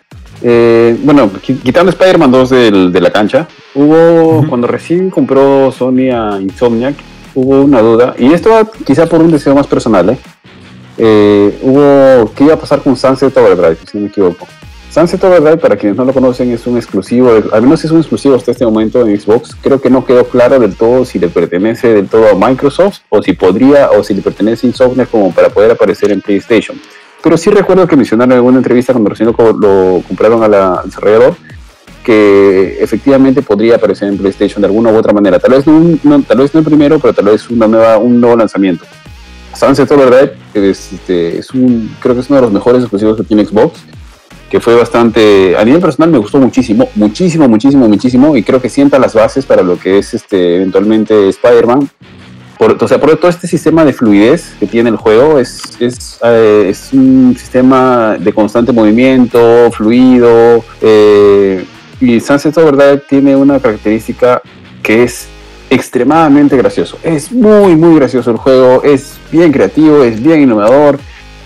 Eh, 0.48 0.96
bueno, 1.02 1.32
quitando 1.42 1.90
Spider-Man 1.90 2.30
2 2.30 2.50
del, 2.52 2.92
de 2.92 3.02
la 3.02 3.10
cancha, 3.10 3.48
hubo, 3.74 3.96
uh 3.96 4.44
-huh. 4.44 4.48
cuando 4.48 4.68
recién 4.68 5.10
compró 5.10 5.72
Sony 5.72 6.12
a 6.14 6.40
Insomniac, 6.40 6.94
hubo 7.34 7.62
una 7.64 7.82
duda, 7.82 8.14
y 8.20 8.32
esto 8.32 8.52
va 8.52 8.70
quizá 8.86 9.08
por 9.08 9.24
un 9.24 9.32
deseo 9.32 9.56
más 9.56 9.66
personal, 9.66 10.12
¿eh? 10.12 10.18
Eh, 11.00 11.58
hubo, 11.64 12.32
¿qué 12.36 12.44
iba 12.44 12.54
a 12.54 12.60
pasar 12.60 12.80
con 12.84 12.96
Sunset 12.96 13.36
Overdrive, 13.36 13.78
si 13.90 13.98
no 13.98 14.04
me 14.04 14.10
equivoco? 14.10 14.46
Sunset 14.92 15.24
Overdrive, 15.24 15.58
para 15.58 15.78
quienes 15.78 15.98
no 15.98 16.06
lo 16.06 16.14
conocen, 16.14 16.52
es 16.52 16.68
un 16.68 16.78
exclusivo, 16.78 17.32
al 17.52 17.62
menos 17.64 17.84
es 17.84 17.90
un 17.90 17.98
exclusivo 17.98 18.36
hasta 18.36 18.52
este 18.52 18.66
momento 18.66 19.02
en 19.02 19.20
Xbox. 19.20 19.56
Creo 19.60 19.82
que 19.82 19.90
no 19.90 20.06
quedó 20.06 20.26
claro 20.26 20.60
del 20.60 20.76
todo 20.76 21.06
si 21.06 21.18
le 21.18 21.28
pertenece 21.28 21.92
del 21.92 22.08
todo 22.08 22.30
a 22.30 22.36
Microsoft 22.36 23.00
o 23.10 23.24
si 23.24 23.34
podría 23.34 23.90
o 23.90 24.04
si 24.04 24.14
le 24.14 24.22
pertenece 24.22 24.68
a 24.68 24.70
Insomniac 24.70 25.10
como 25.10 25.34
para 25.34 25.50
poder 25.50 25.72
aparecer 25.72 26.12
en 26.12 26.22
PlayStation 26.22 26.78
pero 27.26 27.38
sí 27.40 27.50
recuerdo 27.50 27.88
que 27.88 27.96
mencionaron 27.96 28.34
en 28.34 28.38
alguna 28.38 28.58
entrevista 28.58 28.94
cuando 28.94 29.10
recién 29.10 29.34
lo, 29.36 29.54
lo 29.54 30.04
compraron 30.08 30.44
a 30.44 30.48
la, 30.48 30.76
al 30.76 30.86
desarrollador 30.86 31.36
que 32.04 32.78
efectivamente 32.80 33.42
podría 33.42 33.78
aparecer 33.78 34.10
en 34.10 34.20
PlayStation 34.20 34.62
de 34.62 34.68
alguna 34.68 34.92
u 34.92 34.96
otra 34.96 35.12
manera. 35.12 35.40
Tal 35.40 35.54
vez 35.54 35.66
no, 35.66 35.98
no 36.04 36.22
tal 36.22 36.38
vez 36.38 36.54
no 36.54 36.60
el 36.60 36.66
primero, 36.68 37.00
pero 37.00 37.16
tal 37.16 37.26
vez 37.26 37.50
una 37.50 37.68
nueva, 37.68 37.98
un 37.98 38.22
nuevo 38.22 38.36
lanzamiento. 38.36 38.86
Sunset 39.56 39.90
Overdrive 39.90 40.34
es, 40.54 40.94
este, 40.94 41.40
es 41.40 41.50
un, 41.50 41.96
creo 42.00 42.14
que 42.14 42.22
es 42.22 42.30
uno 42.30 42.36
de 42.36 42.44
los 42.44 42.52
mejores 42.52 42.84
exclusivos 42.84 43.18
que 43.18 43.24
tiene 43.24 43.44
Xbox, 43.44 43.80
que 44.52 44.60
fue 44.60 44.76
bastante, 44.76 45.58
a 45.58 45.66
nivel 45.66 45.82
personal 45.82 46.12
me 46.12 46.20
gustó 46.20 46.38
muchísimo, 46.38 46.90
muchísimo, 46.94 47.48
muchísimo, 47.48 47.88
muchísimo, 47.88 48.38
y 48.38 48.44
creo 48.44 48.62
que 48.62 48.70
sienta 48.70 49.00
las 49.00 49.16
bases 49.16 49.48
para 49.48 49.64
lo 49.64 49.80
que 49.80 49.98
es 49.98 50.14
este, 50.14 50.58
eventualmente 50.58 51.28
Spider-Man, 51.30 51.90
por, 52.58 52.82
o 52.82 52.88
sea, 52.88 53.00
por 53.00 53.16
todo 53.18 53.30
este 53.30 53.48
sistema 53.48 53.84
de 53.86 53.94
fluidez 53.94 54.54
que 54.60 54.68
tiene 54.68 54.90
el 54.90 54.98
juego 54.98 55.40
es, 55.40 55.62
es, 55.80 56.20
eh, 56.24 56.68
es 56.70 56.94
un 56.94 57.36
sistema 57.38 58.18
de 58.20 58.34
constante 58.34 58.72
movimiento, 58.72 59.72
fluido, 59.72 60.64
eh, 60.82 61.66
y 62.00 62.20
Sunset 62.20 62.58
Overdrive 62.58 63.04
tiene 63.08 63.36
una 63.36 63.60
característica 63.60 64.42
que 64.84 65.04
es 65.04 65.28
extremadamente 65.70 66.56
gracioso. 66.58 66.98
Es 67.04 67.32
muy, 67.32 67.76
muy 67.76 67.96
gracioso 67.96 68.32
el 68.32 68.38
juego, 68.38 68.84
es 68.84 69.18
bien 69.32 69.52
creativo, 69.52 70.04
es 70.04 70.22
bien 70.22 70.42
innovador, 70.42 71.00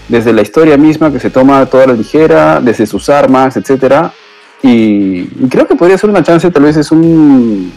desde 0.07 0.34
la 0.34 0.41
historia 0.41 0.77
misma 0.77 1.11
que 1.11 1.19
se 1.19 1.30
toma 1.30 1.65
toda 1.68 1.88
la 1.88 1.94
ligera, 1.94 2.60
desde 2.60 2.86
sus 2.86 3.10
armas, 3.10 3.56
etcétera. 3.57 4.11
Y, 4.61 5.26
creo 5.48 5.68
que 5.68 5.76
podría 5.76 5.98
ser 5.98 6.10
una 6.10 6.23
chance, 6.23 6.49
tal 6.52 6.64
vez 6.64 6.76
es 6.76 6.91
un 6.91 7.72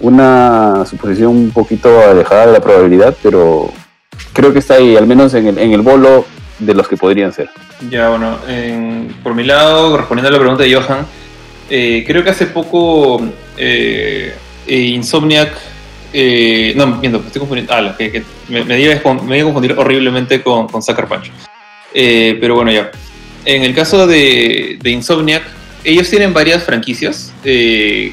una 0.00 0.84
suposición 0.88 1.30
un 1.30 1.50
poquito 1.50 2.00
alejada 2.00 2.46
de 2.46 2.52
la 2.52 2.60
probabilidad, 2.60 3.16
pero 3.22 3.72
creo 4.32 4.52
que 4.52 4.58
está 4.58 4.74
ahí, 4.74 4.96
al 4.96 5.06
menos 5.06 5.34
en 5.34 5.46
el, 5.48 5.58
en 5.58 5.72
el 5.72 5.80
bolo 5.82 6.26
de 6.58 6.74
los 6.74 6.88
que 6.88 6.96
podrían 6.96 7.32
ser. 7.32 7.48
Ya, 7.90 8.08
bueno, 8.10 8.38
en- 8.48 9.14
por 9.22 9.34
mi 9.34 9.44
lado, 9.44 9.96
respondiendo 9.96 10.28
a 10.28 10.32
la 10.32 10.38
pregunta 10.38 10.62
de 10.64 10.74
Johan, 10.74 11.06
eh, 11.68 12.04
creo 12.06 12.22
que 12.22 12.30
hace 12.30 12.46
poco 12.46 13.20
eh, 13.56 14.34
eh, 14.66 14.78
Insomniac. 14.80 15.52
no, 16.76 16.86
miento, 16.98 17.22
estoy 17.26 17.40
confundiendo. 17.40 17.72
Ah, 17.74 17.94
que, 17.98 18.10
que 18.12 18.22
me, 18.48 18.64
me, 18.64 18.80
iba 18.80 18.94
a 18.94 19.02
confundir 19.02 19.72
horriblemente 19.76 20.42
con, 20.42 20.68
con 20.68 20.82
Sucker 20.82 21.06
Punch. 21.06 21.30
Pero 21.92 22.54
bueno, 22.54 22.70
ya. 22.70 22.90
En 23.44 23.62
el 23.62 23.74
caso 23.74 24.06
de, 24.06 24.78
de 24.82 24.90
Insomniac, 24.90 25.42
ellos 25.84 26.08
tienen 26.10 26.32
varias 26.34 26.64
franquicias 26.64 27.32
eh, 27.44 28.12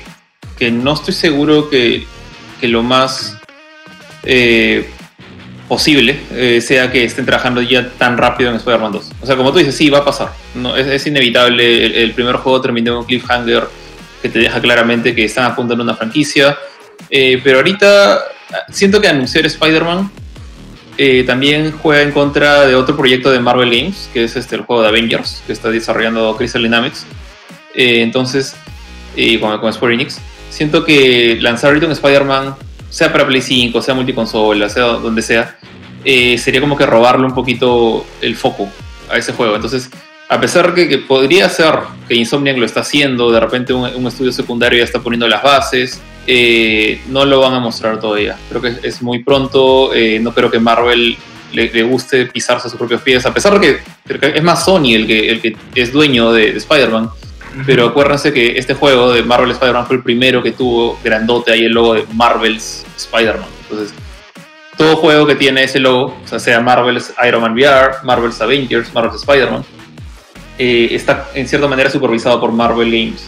que 0.58 0.72
no 0.72 0.94
estoy 0.94 1.14
seguro 1.14 1.70
que, 1.70 2.06
que 2.60 2.68
lo 2.68 2.84
más 2.84 3.38
eh, 4.24 4.90
posible 5.68 6.18
eh, 6.32 6.62
sea 6.62 6.92
que 6.92 7.04
estén 7.04 7.26
trabajando 7.26 7.62
ya 7.62 7.90
tan 7.98 8.18
rápido 8.18 8.50
en 8.50 8.58
Spider-Man 8.58 8.92
2. 8.92 9.12
O 9.22 9.26
sea, 9.26 9.36
como 9.36 9.52
tú 9.52 9.58
dices, 9.58 9.76
sí, 9.76 9.90
va 9.90 10.00
a 10.00 10.06
pasar. 10.06 10.32
No, 10.54 10.76
es, 10.76 11.06
inevitable. 11.08 12.04
El, 12.04 12.12
primer 12.12 12.36
juego 12.36 12.62
terminó 12.62 13.00
un 13.00 13.06
cliffhanger 13.06 13.68
que 14.22 14.30
te 14.30 14.40
deja 14.40 14.62
claramente 14.62 15.16
que 15.16 15.26
están 15.26 15.46
apuntando 15.52 15.84
a 15.84 15.86
una 15.86 15.96
franquicia. 15.96 16.58
Eh, 17.10 17.42
pero 17.44 17.58
ahorita 17.58 18.20
siento 18.70 19.02
que 19.02 19.08
anunciar 19.08 19.46
Spider-Man 19.46 20.12
también 21.26 21.72
juega 21.72 22.04
en 22.04 22.12
contra 22.12 22.68
de 22.68 22.76
otro 22.76 22.96
proyecto 22.96 23.32
de 23.32 23.40
Marvel 23.40 23.72
Games, 23.72 24.10
que 24.14 24.26
es 24.26 24.36
este, 24.36 24.56
el 24.56 24.62
juego 24.62 24.84
de 24.84 24.90
Avengers, 24.90 25.42
que 25.48 25.54
está 25.54 25.72
desarrollando 25.72 26.36
Crystal 26.38 26.62
Dynamics. 26.62 27.06
Entonces, 27.74 28.56
con, 29.42 29.60
con 29.60 29.74
Square 29.74 29.96
Enix, 29.96 30.20
siento 30.54 30.86
que 30.86 31.38
lanzar 31.42 31.70
ahorita 31.70 31.88
un 31.88 31.94
Spider-Man, 31.94 32.56
sea 32.90 33.12
para 33.12 33.26
Play 33.26 33.42
5, 33.42 33.82
sea 33.82 33.96
multiconsola, 33.96 34.70
sea 34.70 34.84
donde 34.84 35.24
sea, 35.24 35.58
eh, 36.06 36.38
sería 36.38 36.62
como 36.62 36.78
que 36.78 36.86
robarle 36.86 37.26
un 37.26 37.34
poquito 37.34 38.06
el 38.22 38.36
foco 38.36 38.70
a 39.10 39.18
ese 39.18 39.34
juego. 39.34 39.56
Entonces, 39.56 39.90
a 40.30 40.40
pesar 40.40 40.74
que, 40.76 40.88
que 40.88 41.00
podría 41.00 41.50
ser 41.50 41.74
que 42.08 42.16
Insomniac 42.16 42.58
lo 42.58 42.66
está 42.66 42.82
haciendo, 42.82 43.32
de 43.32 43.40
repente 43.40 43.74
un, 43.74 43.84
un 43.96 44.08
estudio 44.08 44.32
secundario 44.32 44.78
ya 44.78 44.86
está 44.86 45.00
poniendo 45.00 45.28
las 45.28 45.42
bases, 45.42 46.00
eh, 46.28 47.02
no 47.08 47.26
lo 47.26 47.40
van 47.40 47.56
a 47.56 47.60
mostrar 47.60 48.00
todavía. 48.00 48.38
Creo 48.50 48.62
que 48.62 48.76
es 48.84 49.02
muy 49.02 49.24
pronto, 49.24 49.94
eh, 49.94 50.20
no 50.20 50.34
creo 50.34 50.52
que 50.52 50.60
Marvel 50.60 51.18
le, 51.52 51.72
le, 51.72 51.84
guste 51.84 52.28
pisarse 52.28 52.68
a 52.68 52.70
sus 52.70 52.78
propios 52.78 53.02
pies, 53.02 53.26
a 53.26 53.34
pesar 53.34 53.60
de 53.60 53.80
que 54.20 54.38
es 54.38 54.44
más 54.44 54.66
Sony 54.66 54.94
el 54.94 55.08
que, 55.08 55.30
el 55.30 55.42
que 55.42 55.56
es 55.74 55.92
dueño 55.92 56.32
de, 56.32 56.52
de 56.52 56.58
Spider-Man. 56.58 57.10
Pero 57.66 57.88
acuérdense 57.88 58.34
que 58.34 58.58
este 58.58 58.74
juego 58.74 59.12
de 59.14 59.24
Marvel 59.24 59.52
Spider-Man 59.52 59.86
fue 59.86 59.98
el 59.98 60.04
primero 60.04 60.42
que 60.42 60.52
tuvo 60.52 61.00
grandote 61.04 61.52
ahí 61.52 61.66
el 61.66 61.74
logo 61.74 61.94
de 61.94 62.06
Marvel's 62.14 62.86
Spider-Man. 62.98 63.48
Entonces, 63.70 63.94
todo 64.78 64.96
juego 64.96 65.28
que 65.28 65.36
tiene 65.36 65.64
ese 65.64 65.80
logo, 65.80 66.18
sea, 66.26 66.60
Marvel's 66.60 67.14
Iron 67.28 67.42
Man 67.42 67.54
VR, 67.54 67.98
Marvel's 68.04 68.42
Avengers, 68.42 68.94
Marvel's 68.94 69.22
Spider-Man, 69.22 69.64
eh, 70.58 70.90
está 70.92 71.30
en 71.34 71.48
cierta 71.48 71.68
manera 71.68 71.90
supervisado 71.90 72.40
por 72.40 72.52
Marvel 72.52 72.92
Games. 72.92 73.28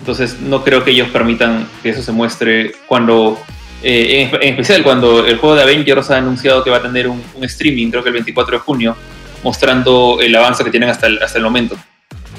Entonces, 0.00 0.40
no 0.40 0.64
creo 0.64 0.84
que 0.84 0.90
ellos 0.90 1.08
permitan 1.08 1.66
que 1.82 1.90
eso 1.90 2.02
se 2.02 2.12
muestre 2.12 2.72
cuando, 2.86 3.38
eh, 3.82 4.30
en, 4.32 4.42
en, 4.42 4.48
especial 4.50 4.82
cuando 4.82 5.26
el 5.26 5.38
juego 5.38 5.56
de 5.56 5.62
Avengers 5.62 6.10
ha 6.10 6.18
anunciado 6.18 6.62
que 6.64 6.70
va 6.70 6.78
a 6.78 6.82
tener 6.82 7.08
un, 7.08 7.22
un, 7.34 7.44
streaming, 7.44 7.90
creo 7.90 8.02
que 8.02 8.08
el 8.08 8.14
24 8.14 8.58
de 8.58 8.60
junio, 8.60 8.96
mostrando 9.42 10.18
el 10.20 10.34
avance 10.34 10.64
que 10.64 10.70
tienen 10.70 10.88
hasta 10.88 11.06
el, 11.06 11.22
hasta 11.22 11.38
el 11.38 11.44
momento. 11.44 11.76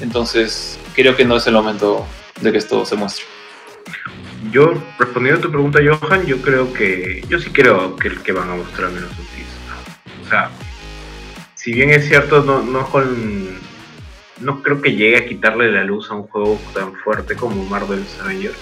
Entonces, 0.00 0.78
creo 0.94 1.16
que 1.16 1.24
no 1.24 1.36
es 1.36 1.46
el 1.46 1.54
momento 1.54 2.06
de 2.40 2.52
que 2.52 2.58
esto 2.58 2.84
se 2.84 2.96
muestre. 2.96 3.24
Yo, 4.50 4.72
respondiendo 4.98 5.40
a 5.40 5.42
tu 5.42 5.50
pregunta, 5.50 5.80
Johan, 5.84 6.24
yo 6.26 6.40
creo 6.40 6.72
que. 6.72 7.22
Yo 7.28 7.38
sí 7.38 7.50
creo 7.50 7.96
que, 7.96 8.10
que 8.22 8.32
van 8.32 8.50
a 8.50 8.54
mostrar 8.54 8.90
menos. 8.90 9.10
O 10.24 10.28
sea, 10.28 10.50
si 11.54 11.72
bien 11.74 11.90
es 11.90 12.08
cierto, 12.08 12.42
no, 12.42 12.62
no 12.62 12.86
con. 12.86 13.60
No 14.40 14.62
creo 14.62 14.80
que 14.80 14.92
llegue 14.92 15.18
a 15.18 15.26
quitarle 15.26 15.70
la 15.70 15.84
luz 15.84 16.10
a 16.10 16.14
un 16.14 16.22
juego 16.22 16.58
tan 16.72 16.94
fuerte 16.94 17.36
como 17.36 17.62
Marvel's 17.66 18.18
Avengers, 18.22 18.56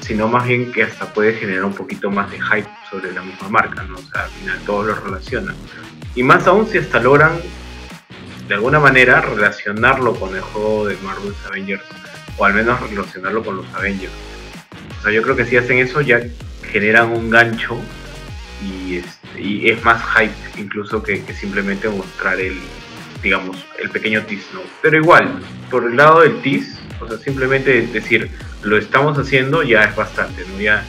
sino 0.00 0.28
más 0.28 0.46
bien 0.46 0.72
que 0.72 0.82
hasta 0.82 1.12
puede 1.12 1.34
generar 1.34 1.66
un 1.66 1.74
poquito 1.74 2.10
más 2.10 2.30
de 2.30 2.40
hype 2.40 2.70
sobre 2.90 3.12
la 3.12 3.20
misma 3.20 3.50
marca, 3.50 3.82
¿no? 3.82 3.96
O 3.96 4.02
sea, 4.02 4.24
al 4.24 4.30
final 4.30 4.58
todos 4.64 4.86
lo 4.86 4.94
relacionan. 4.94 5.54
Y 6.14 6.22
más 6.22 6.46
aún 6.46 6.66
si 6.66 6.78
hasta 6.78 7.00
logran 7.00 7.32
de 8.48 8.54
alguna 8.54 8.78
manera 8.78 9.20
relacionarlo 9.20 10.14
con 10.14 10.34
el 10.34 10.42
juego 10.42 10.86
de 10.86 10.96
Marvel's 10.98 11.36
Avengers 11.46 11.82
o 12.36 12.44
al 12.44 12.54
menos 12.54 12.80
relacionarlo 12.80 13.42
con 13.42 13.56
los 13.56 13.74
Avengers. 13.74 14.12
O 14.98 15.02
sea, 15.02 15.12
yo 15.12 15.22
creo 15.22 15.36
que 15.36 15.44
si 15.44 15.56
hacen 15.56 15.78
eso 15.78 16.00
ya 16.00 16.20
generan 16.70 17.10
un 17.10 17.30
gancho 17.30 17.78
y, 18.62 18.96
este, 18.96 19.72
es 19.72 19.84
más 19.84 20.02
hype 20.16 20.60
incluso 20.60 21.02
que, 21.02 21.22
simplemente 21.34 21.88
mostrar 21.88 22.40
el, 22.40 22.58
digamos, 23.22 23.64
el 23.78 23.90
pequeño 23.90 24.22
tease, 24.22 24.46
¿no? 24.54 24.60
Pero 24.82 24.96
igual, 24.96 25.40
por 25.70 25.84
el 25.84 25.96
lado 25.96 26.20
del 26.20 26.40
tease, 26.42 26.78
o 27.00 27.08
sea, 27.08 27.18
simplemente 27.18 27.86
decir, 27.86 28.30
lo 28.62 28.76
estamos 28.76 29.18
haciendo 29.18 29.62
ya 29.62 29.84
es 29.84 29.94
bastante, 29.94 30.44
¿no? 30.52 30.60
Ya 30.60 30.84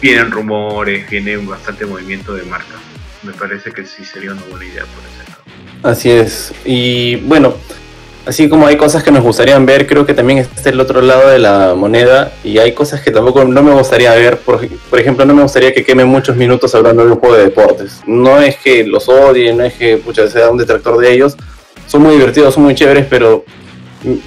vienen 0.00 0.30
rumores, 0.30 1.08
viene 1.08 1.36
bastante 1.38 1.86
movimiento 1.86 2.34
de 2.34 2.42
marca. 2.44 2.74
Me 3.22 3.32
parece 3.32 3.72
que 3.72 3.86
sí 3.86 4.04
sería 4.04 4.32
una 4.32 4.42
buena 4.42 4.66
idea 4.66 4.84
por 4.84 5.02
lado. 5.02 5.23
Así 5.84 6.10
es. 6.10 6.54
Y 6.64 7.16
bueno, 7.16 7.52
así 8.24 8.48
como 8.48 8.66
hay 8.66 8.78
cosas 8.78 9.02
que 9.02 9.12
nos 9.12 9.22
gustaría 9.22 9.58
ver, 9.58 9.86
creo 9.86 10.06
que 10.06 10.14
también 10.14 10.38
está 10.38 10.70
el 10.70 10.80
otro 10.80 11.02
lado 11.02 11.28
de 11.28 11.38
la 11.38 11.74
moneda 11.76 12.32
y 12.42 12.56
hay 12.56 12.72
cosas 12.72 13.02
que 13.02 13.10
tampoco 13.10 13.44
no 13.44 13.62
me 13.62 13.74
gustaría 13.74 14.14
ver. 14.14 14.38
Por, 14.38 14.66
por 14.66 14.98
ejemplo, 14.98 15.26
no 15.26 15.34
me 15.34 15.42
gustaría 15.42 15.74
que 15.74 15.84
quemen 15.84 16.08
muchos 16.08 16.36
minutos 16.36 16.74
hablando 16.74 17.04
de 17.04 17.12
un 17.12 17.18
juego 17.18 17.36
de 17.36 17.44
deportes. 17.44 18.00
No 18.06 18.40
es 18.40 18.56
que 18.56 18.84
los 18.86 19.10
odie, 19.10 19.52
no 19.52 19.62
es 19.62 19.74
que 19.74 19.98
pucha, 19.98 20.26
sea 20.26 20.48
un 20.48 20.56
detractor 20.56 20.98
de 20.98 21.12
ellos. 21.12 21.36
Son 21.86 22.00
muy 22.02 22.14
divertidos, 22.14 22.54
son 22.54 22.62
muy 22.62 22.74
chéveres, 22.74 23.06
pero 23.10 23.44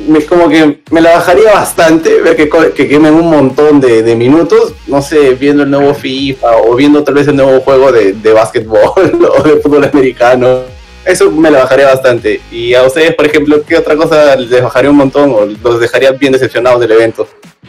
me, 0.08 0.22
como 0.26 0.50
que 0.50 0.82
me 0.92 1.02
la 1.02 1.14
bajaría 1.14 1.54
bastante 1.54 2.22
ver 2.22 2.36
que, 2.36 2.48
que 2.76 2.88
quemen 2.88 3.16
un 3.16 3.32
montón 3.32 3.82
de, 3.82 4.04
de, 4.04 4.16
minutos, 4.16 4.76
no 4.86 5.02
sé, 5.02 5.34
viendo 5.34 5.64
el 5.64 5.72
nuevo 5.72 5.96
FIFA 5.96 6.58
o 6.58 6.76
viendo 6.76 7.04
tal 7.04 7.16
vez 7.16 7.28
el 7.28 7.36
nuevo 7.36 7.60
juego 7.62 7.92
de, 7.92 8.14
de 8.14 8.32
básquetbol 8.32 8.92
o 9.40 9.42
de 9.42 9.58
fútbol 9.58 9.86
americano 9.86 10.77
eso 11.08 11.32
me 11.32 11.50
la 11.50 11.60
bajaría 11.60 11.88
bastante. 11.88 12.42
Y 12.52 12.74
a 12.74 12.84
ustedes, 12.84 13.16
por 13.16 13.26
ejemplo, 13.26 13.64
¿qué 13.66 13.78
otra 13.78 13.96
cosa 13.96 14.36
les 14.36 14.62
bajaría 14.62 14.92
un 14.92 14.98
montón 14.98 15.32
o 15.32 15.46
los 15.46 15.80
dejaría 15.80 16.12
bien 16.12 16.34
decepcionados 16.34 16.82
del 16.82 16.92
evento? 16.92 17.28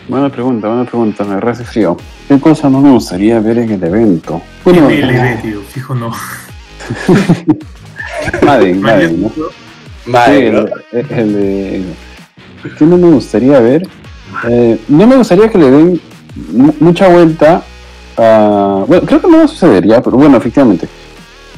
Buena 0.08 0.28
pregunta, 0.28 0.68
buena 0.68 0.84
pregunta, 0.84 1.24
me 1.24 1.32
agarraste 1.32 1.64
frío. 1.64 1.96
¿Qué 2.26 2.38
cosa 2.40 2.68
no 2.68 2.80
me 2.80 2.90
gustaría 2.90 3.38
ver 3.40 3.58
en 3.58 3.72
el 3.72 3.84
evento? 3.84 4.42
Bueno, 4.64 4.88
MLB, 4.88 5.42
tío, 5.42 5.60
fijo 5.62 5.94
no. 5.94 6.12
Madden, 8.42 8.80
Madden, 8.80 9.22
¿no? 9.22 9.30
Madden, 10.06 10.54
¿no? 10.54 10.66
Sí, 10.66 10.72
el, 10.92 11.06
el, 11.10 11.36
el, 11.36 11.94
¿Qué 12.76 12.84
no 12.84 12.96
me 12.96 13.10
gustaría 13.10 13.60
ver? 13.60 13.86
Eh, 14.48 14.78
no 14.88 15.06
me 15.06 15.16
gustaría 15.16 15.48
que 15.48 15.58
le 15.58 15.70
den 15.70 16.00
mucha 16.80 17.08
vuelta 17.08 17.62
a... 18.16 18.84
Bueno, 18.86 19.06
creo 19.06 19.20
que 19.20 19.28
no 19.28 19.38
va 19.38 19.44
a 19.44 19.48
suceder 19.48 19.86
ya, 19.86 20.02
pero 20.02 20.16
bueno, 20.16 20.36
efectivamente 20.38 20.88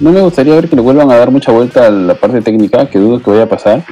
no 0.00 0.12
me 0.12 0.20
gustaría 0.20 0.54
ver 0.54 0.68
que 0.68 0.76
le 0.76 0.82
vuelvan 0.82 1.10
a 1.10 1.16
dar 1.16 1.30
mucha 1.30 1.52
vuelta 1.52 1.86
a 1.86 1.90
la 1.90 2.14
parte 2.14 2.40
técnica, 2.40 2.86
que 2.86 2.98
dudo 2.98 3.22
que 3.22 3.30
vaya 3.30 3.44
a 3.44 3.48
pasar. 3.48 3.84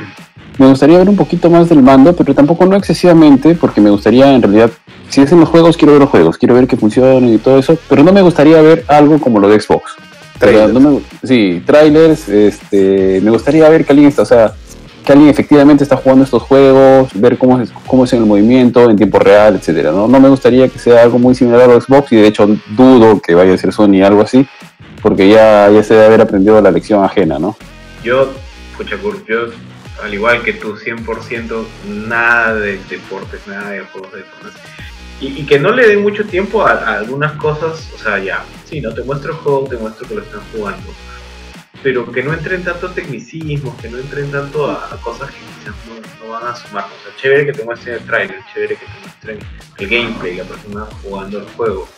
Me 0.57 0.67
gustaría 0.67 0.99
ver 0.99 1.09
un 1.09 1.17
poquito 1.17 1.51
más 1.51 1.69
del 1.69 1.83
mando, 1.83 2.17
pero 2.17 2.35
tampoco 2.35 2.67
no 2.67 2.77
excesivamente, 2.77 3.55
porque 3.55 3.81
me 3.81 3.91
gustaría 3.91 4.33
en 4.33 4.43
realidad, 4.43 4.71
si 5.09 5.21
es 5.21 5.31
en 5.31 5.41
los 5.41 5.49
juegos, 5.49 5.77
quiero 5.77 5.93
ver 5.93 6.01
los 6.01 6.11
juegos, 6.11 6.37
quiero 6.37 6.55
ver 6.55 6.67
que 6.67 6.77
funcionen 6.77 7.33
y 7.33 7.39
todo 7.39 7.59
eso, 7.59 7.79
pero 7.89 8.03
no 8.03 8.13
me 8.13 8.23
gustaría 8.23 8.61
ver 8.61 8.85
algo 8.89 9.21
como 9.21 9.39
lo 9.39 9.49
de 9.49 9.61
Xbox. 9.61 9.93
Trailers. 10.39 10.73
No 10.73 10.81
me, 10.81 11.01
sí, 11.23 11.63
trailers, 11.65 12.29
este, 12.29 13.21
me 13.23 13.31
gustaría 13.31 13.69
ver 13.69 13.85
que 13.85 13.93
alguien 13.93 14.09
está, 14.09 14.23
o 14.23 14.27
sea, 14.27 14.55
que 15.05 15.13
alguien 15.13 15.31
efectivamente 15.31 15.85
está 15.85 15.97
jugando 15.97 16.25
estos 16.25 16.43
juegos, 16.43 17.09
ver 17.15 17.39
cómo 17.39 17.61
es, 17.61 17.71
cómo 17.87 18.05
es 18.05 18.13
en 18.13 18.21
el 18.21 18.27
movimiento, 18.27 18.91
en 18.91 18.97
tiempo 18.97 19.19
real, 19.19 19.57
etcétera. 19.57 19.93
¿no? 19.93 20.09
no 20.09 20.21
me 20.21 20.29
gustaría 20.29 20.69
que 20.69 20.79
sea 20.79 21.03
algo 21.03 21.19
muy 21.19 21.35
similar 21.35 21.63
a 21.63 21.67
lo 21.67 21.75
de 21.75 21.81
Xbox, 21.81 22.13
y 22.13 22.17
de 22.17 22.27
hecho 22.27 22.49
dudo 22.77 23.21
que 23.21 23.35
vaya 23.35 23.55
a 23.55 23.59
ser 23.59 23.73
Sony 23.73 24.03
algo 24.05 24.23
así, 24.23 24.47
porque 25.03 25.29
ya, 25.29 25.71
ya 25.71 25.83
se 25.83 25.95
debe 25.95 26.07
haber 26.07 26.21
aprendido 26.23 26.61
la 26.61 26.71
lección 26.71 27.05
ajena, 27.05 27.39
¿no? 27.39 27.57
Yo, 28.03 28.33
escucha, 28.71 28.97
Kurt, 28.99 29.27
yo, 29.27 29.47
al 30.03 30.15
igual 30.15 30.43
que 30.43 30.53
tú, 30.53 30.77
100% 30.77 31.65
nada 32.07 32.55
de 32.55 32.79
deportes, 32.89 33.47
nada 33.47 33.71
de 33.71 33.81
juegos 33.81 34.13
de 34.13 34.19
deportes. 34.19 34.61
Y, 35.21 35.45
que 35.47 35.59
no 35.59 35.73
le 35.73 35.89
den 35.89 36.03
mucho 36.03 36.25
tiempo 36.25 36.65
a, 36.65 36.73
a, 36.75 36.99
algunas 36.99 37.33
cosas, 37.33 37.91
o 37.93 37.99
sea, 37.99 38.19
ya, 38.21 38.45
sí, 38.65 38.81
no 38.81 38.95
te 38.95 39.03
muestro 39.03 39.33
el 39.33 39.39
juego, 39.39 39.67
te 39.69 39.77
muestro 39.77 40.07
que 40.07 40.15
lo 40.15 40.23
están 40.23 40.41
jugando. 40.53 40.95
Pero 41.83 42.11
que 42.13 42.23
no 42.23 42.33
entren 42.33 42.63
tanto 42.63 42.91
tecnicismos, 42.91 43.75
que 43.81 43.89
no 43.89 43.99
entren 43.99 44.31
tanto 44.31 44.71
a, 44.71 44.89
a 44.93 44.97
cosas 44.99 45.31
que 45.31 45.39
quizás 45.39 45.75
no, 45.89 46.27
no, 46.27 46.33
van 46.33 46.47
a 46.47 46.55
sumar. 46.55 46.85
O 46.85 47.03
sea, 47.03 47.17
chévere 47.17 47.47
que 47.47 47.53
te 47.53 47.65
muestren 47.65 47.97
el 47.97 48.07
trailer, 48.07 48.39
chévere 48.55 48.77
que 48.77 48.85
te 48.87 49.01
muestren 49.01 49.39
el 49.79 49.89
gameplay, 49.89 50.37
la 50.37 50.45
persona 50.45 50.87
jugando 51.03 51.39
el 51.39 51.47
juego 51.57 51.89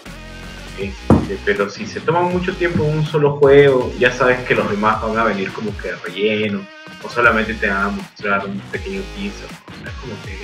este, 0.78 1.38
pero 1.44 1.68
si 1.68 1.86
se 1.86 2.00
toman 2.00 2.32
mucho 2.32 2.54
tiempo 2.54 2.82
un 2.84 3.04
solo 3.06 3.36
juego, 3.36 3.92
ya 3.98 4.12
sabes 4.12 4.40
que 4.46 4.54
los 4.54 4.70
demás 4.70 5.02
van 5.02 5.18
a 5.18 5.24
venir 5.24 5.52
como 5.52 5.76
que 5.76 5.92
relleno, 6.04 6.60
o 7.02 7.08
solamente 7.08 7.54
te 7.54 7.68
van 7.68 7.82
a 7.82 7.88
mostrar 7.88 8.46
un 8.46 8.58
pequeño 8.72 9.02
teaser. 9.16 9.46
O 9.46 9.82
sea, 9.84 9.92
como 10.00 10.12
que. 10.24 10.38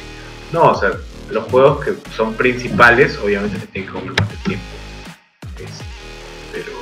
No, 0.53 0.70
o 0.70 0.74
sea, 0.74 0.93
los 1.31 1.44
juegos 1.44 1.85
que 1.85 1.94
son 2.15 2.35
principales, 2.35 3.19
obviamente 3.23 3.59
se 3.61 3.66
tienen 3.66 3.90
que 3.93 3.98
comer 3.98 4.15
más 4.20 4.28
de 4.31 4.36
tiempo. 4.36 4.65
Es- 5.59 5.82
pero 6.53 6.73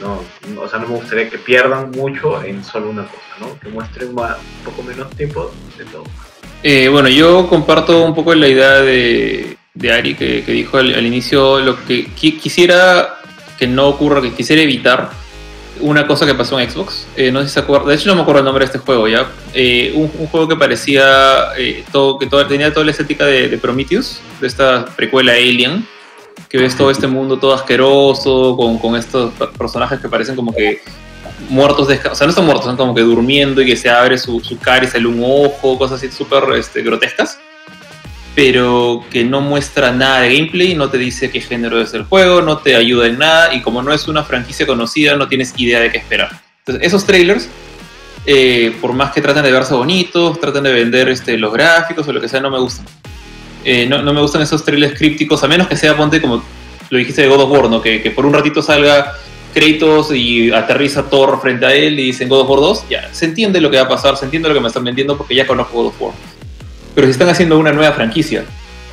no, 0.00 0.60
o 0.62 0.68
sea, 0.68 0.78
no 0.80 0.88
me 0.88 0.96
gustaría 0.96 1.30
que 1.30 1.38
pierdan 1.38 1.90
mucho 1.92 2.42
en 2.42 2.62
solo 2.62 2.90
una 2.90 3.04
cosa, 3.04 3.22
¿no? 3.40 3.58
Que 3.58 3.68
muestren 3.68 4.14
más, 4.14 4.36
un 4.58 4.64
poco 4.70 4.82
menos 4.82 5.10
tiempo 5.16 5.50
de 5.78 5.84
todo. 5.86 6.04
Eh, 6.62 6.88
bueno, 6.88 7.08
yo 7.08 7.46
comparto 7.48 8.04
un 8.04 8.14
poco 8.14 8.34
la 8.34 8.48
idea 8.48 8.80
de, 8.80 9.53
de 9.74 9.92
Ari 9.92 10.14
que, 10.14 10.44
que 10.44 10.52
dijo 10.52 10.76
al, 10.78 10.94
al 10.94 11.04
inicio 11.04 11.58
lo 11.60 11.84
que 11.84 12.06
qui- 12.14 12.38
quisiera 12.38 13.16
que 13.58 13.66
no 13.66 13.88
ocurra, 13.88 14.20
que 14.22 14.32
quisiera 14.32 14.62
evitar 14.62 15.10
una 15.80 16.06
cosa 16.06 16.24
que 16.26 16.34
pasó 16.34 16.58
en 16.60 16.70
Xbox. 16.70 17.06
Eh, 17.16 17.32
no 17.32 17.40
sé 17.42 17.48
si 17.48 17.54
se 17.54 17.60
acuerda, 17.60 17.88
de 17.88 17.96
hecho 17.96 18.08
no 18.08 18.14
me 18.14 18.22
acuerdo 18.22 18.40
el 18.40 18.44
nombre 18.44 18.64
de 18.64 18.66
este 18.66 18.78
juego 18.78 19.08
ya. 19.08 19.26
Eh, 19.52 19.92
un, 19.96 20.08
juego 20.28 20.46
que 20.48 20.56
parecía 20.56 21.48
eh, 21.58 21.84
todo, 21.90 22.18
que 22.18 22.26
todo- 22.26 22.46
tenía 22.46 22.72
toda 22.72 22.84
la 22.86 22.92
estética 22.92 23.26
de, 23.26 23.48
de 23.48 23.58
Prometheus, 23.58 24.20
de 24.40 24.46
esta 24.46 24.84
precuela 24.96 25.32
Alien, 25.32 25.84
que 26.48 26.58
ves 26.58 26.76
todo 26.76 26.90
este 26.92 27.08
mundo 27.08 27.38
todo 27.40 27.52
asqueroso, 27.54 28.56
con, 28.56 28.78
con 28.78 28.94
estos 28.94 29.32
per- 29.34 29.50
personajes 29.50 29.98
que 29.98 30.08
parecen 30.08 30.36
como 30.36 30.54
que 30.54 30.80
muertos, 31.48 31.88
desca- 31.88 32.12
o 32.12 32.14
sea, 32.14 32.28
no 32.28 32.30
están 32.30 32.44
muertos, 32.46 32.66
están 32.66 32.76
como 32.76 32.94
que 32.94 33.00
durmiendo 33.02 33.60
y 33.60 33.66
que 33.66 33.76
se 33.76 33.90
abre 33.90 34.16
su, 34.18 34.38
su 34.40 34.56
cara 34.60 34.84
y 34.84 34.88
sale 34.88 35.06
un 35.08 35.20
ojo, 35.24 35.76
cosas 35.76 35.98
así 36.02 36.12
súper 36.16 36.44
este, 36.56 36.82
grotescas, 36.82 37.40
pero 38.34 39.04
que 39.10 39.24
no 39.24 39.40
muestra 39.40 39.92
nada 39.92 40.22
de 40.22 40.36
gameplay, 40.36 40.74
no 40.74 40.90
te 40.90 40.98
dice 40.98 41.30
qué 41.30 41.40
género 41.40 41.80
es 41.80 41.94
el 41.94 42.04
juego, 42.04 42.42
no 42.42 42.58
te 42.58 42.74
ayuda 42.74 43.06
en 43.06 43.18
nada 43.18 43.54
y 43.54 43.62
como 43.62 43.82
no 43.82 43.92
es 43.92 44.08
una 44.08 44.24
franquicia 44.24 44.66
conocida, 44.66 45.16
no 45.16 45.28
tienes 45.28 45.54
idea 45.56 45.80
de 45.80 45.92
qué 45.92 45.98
esperar. 45.98 46.30
Entonces, 46.58 46.86
esos 46.86 47.06
trailers, 47.06 47.48
eh, 48.26 48.74
por 48.80 48.92
más 48.92 49.12
que 49.12 49.20
traten 49.20 49.44
de 49.44 49.52
verse 49.52 49.74
bonitos, 49.74 50.40
traten 50.40 50.64
de 50.64 50.72
vender 50.72 51.08
este, 51.08 51.38
los 51.38 51.52
gráficos 51.52 52.08
o 52.08 52.12
lo 52.12 52.20
que 52.20 52.28
sea, 52.28 52.40
no 52.40 52.50
me 52.50 52.58
gustan. 52.58 52.86
Eh, 53.64 53.86
no, 53.86 54.02
no 54.02 54.12
me 54.12 54.20
gustan 54.20 54.42
esos 54.42 54.64
trailers 54.64 54.98
crípticos, 54.98 55.42
a 55.44 55.48
menos 55.48 55.68
que 55.68 55.76
sea, 55.76 55.96
ponte 55.96 56.20
como 56.20 56.42
lo 56.90 56.98
dijiste 56.98 57.22
de 57.22 57.28
God 57.28 57.40
of 57.42 57.50
War, 57.50 57.70
¿no? 57.70 57.80
que, 57.80 58.02
que 58.02 58.10
por 58.10 58.26
un 58.26 58.32
ratito 58.32 58.62
salga 58.62 59.14
Kratos 59.54 60.12
y 60.12 60.50
aterriza 60.50 61.08
Thor 61.08 61.40
frente 61.40 61.64
a 61.64 61.72
él 61.72 61.98
y 62.00 62.06
dicen 62.06 62.28
God 62.28 62.40
of 62.40 62.50
War 62.50 62.60
2, 62.60 62.88
ya, 62.90 63.08
se 63.14 63.26
entiende 63.26 63.60
lo 63.60 63.70
que 63.70 63.76
va 63.76 63.84
a 63.84 63.88
pasar, 63.88 64.16
se 64.16 64.24
entiende 64.24 64.48
lo 64.48 64.54
que 64.54 64.60
me 64.60 64.66
están 64.66 64.82
vendiendo 64.82 65.16
porque 65.16 65.34
ya 65.34 65.46
conozco 65.46 65.74
God 65.74 65.86
of 65.86 66.02
War. 66.02 66.14
Pero 66.94 67.06
si 67.06 67.10
están 67.12 67.28
haciendo 67.28 67.58
una 67.58 67.72
nueva 67.72 67.92
franquicia, 67.92 68.44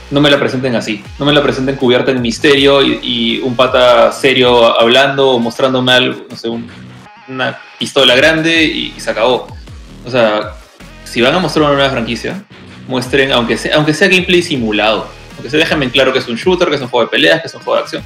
no 0.10 0.20
me 0.22 0.30
la 0.30 0.40
presenten 0.40 0.76
así, 0.76 1.04
no 1.20 1.26
me 1.26 1.32
la 1.34 1.42
presenten 1.42 1.76
cubierta 1.76 2.12
en 2.12 2.22
misterio 2.22 2.82
y, 2.82 3.00
y 3.02 3.40
un 3.40 3.56
pata 3.56 4.12
serio 4.12 4.78
hablando 4.80 5.30
o 5.30 5.40
mostrándome 5.40 5.92
algo, 5.94 6.26
no 6.30 6.36
sé, 6.36 6.50
un- 6.50 6.68
una 7.28 7.58
pistola 7.80 8.16
grande 8.16 8.64
y, 8.64 8.94
y 8.98 9.00
se 9.00 9.10
acabó. 9.12 9.48
O 10.06 10.12
sea, 10.12 10.54
si 11.06 11.22
van 11.22 11.34
a 11.36 11.40
mostrar 11.40 11.66
una 11.66 11.76
nueva 11.76 11.90
franquicia, 11.92 12.44
muestren, 12.88 13.32
aunque 13.32 13.58
sea, 13.58 13.76
aunque 13.76 13.94
sea 13.94 14.08
gameplay 14.10 14.42
simulado, 14.42 15.08
aunque 15.36 15.50
se 15.50 15.58
dejen 15.58 15.82
en 15.84 15.90
claro 15.92 16.12
que 16.12 16.20
es 16.20 16.28
un 16.28 16.36
shooter, 16.36 16.68
que 16.70 16.76
es 16.76 16.82
un 16.82 16.88
juego 16.90 17.06
de 17.06 17.12
peleas, 17.12 17.40
que 17.42 17.48
es 17.48 17.54
un 17.54 17.62
juego 17.62 17.78
de 17.78 17.84
acción. 17.84 18.04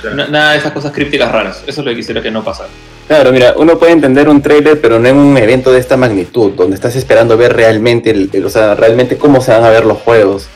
Claro. 0.00 0.14
Na- 0.16 0.28
nada 0.28 0.52
de 0.52 0.58
esas 0.58 0.70
cosas 0.72 0.92
crípticas 0.92 1.32
raras. 1.32 1.62
Eso 1.66 1.80
es 1.80 1.84
lo 1.86 1.90
que 1.90 1.96
quisiera 1.96 2.22
que 2.22 2.30
no 2.30 2.44
pasara. 2.44 2.68
Claro, 3.08 3.32
mira, 3.32 3.54
uno 3.56 3.78
puede 3.78 3.92
entender 3.92 4.28
un 4.28 4.42
trailer, 4.42 4.80
pero 4.80 4.98
no 4.98 5.08
en 5.08 5.16
un 5.16 5.36
evento 5.38 5.72
de 5.72 5.80
esta 5.80 5.96
magnitud, 5.96 6.52
donde 6.52 6.74
estás 6.76 6.94
esperando 6.94 7.38
ver 7.38 7.54
realmente, 7.56 8.10
el- 8.10 8.44
o 8.44 8.50
sea, 8.50 8.74
realmente 8.74 9.16
cómo 9.16 9.40
se 9.40 9.50
van 9.50 9.64
a 9.64 9.70
ver 9.70 9.86
los 9.86 9.96
juegos. 9.98 10.46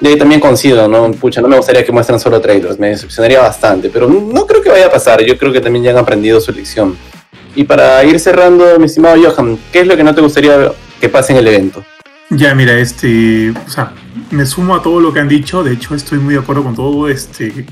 Y 0.00 0.06
ahí 0.08 0.16
también 0.16 0.40
coincido, 0.40 0.88
¿no? 0.88 1.10
Pucha, 1.12 1.42
no 1.42 1.48
me 1.48 1.58
gustaría 1.58 1.84
que 1.84 1.92
muestren 1.92 2.18
solo 2.18 2.40
trailers, 2.40 2.78
me 2.78 2.88
decepcionaría 2.88 3.40
bastante, 3.40 3.90
pero 3.90 4.08
no 4.08 4.46
creo 4.46 4.62
que 4.62 4.70
vaya 4.70 4.86
a 4.86 4.90
pasar, 4.90 5.22
yo 5.22 5.36
creo 5.36 5.52
que 5.52 5.60
también 5.60 5.84
ya 5.84 5.90
han 5.90 5.98
aprendido 5.98 6.40
su 6.40 6.52
lección. 6.52 6.96
Y 7.54 7.64
para 7.64 8.02
ir 8.04 8.18
cerrando, 8.18 8.78
mi 8.78 8.86
estimado 8.86 9.16
Johan, 9.22 9.58
¿qué 9.70 9.80
es 9.80 9.86
lo 9.86 9.94
que 9.94 10.02
no 10.04 10.14
te 10.14 10.22
gustaría 10.22 10.72
que 10.98 11.08
pase 11.10 11.32
en 11.32 11.38
el 11.40 11.48
evento? 11.48 11.84
Ya, 12.30 12.54
mira, 12.54 12.78
este, 12.78 13.50
o 13.50 13.68
sea, 13.68 13.92
me 14.30 14.46
sumo 14.46 14.74
a 14.74 14.82
todo 14.82 15.00
lo 15.00 15.12
que 15.12 15.20
han 15.20 15.28
dicho, 15.28 15.62
de 15.62 15.74
hecho 15.74 15.94
estoy 15.94 16.18
muy 16.18 16.32
de 16.32 16.40
acuerdo 16.40 16.62
con 16.62 16.74
todo, 16.74 17.08
este, 17.10 17.66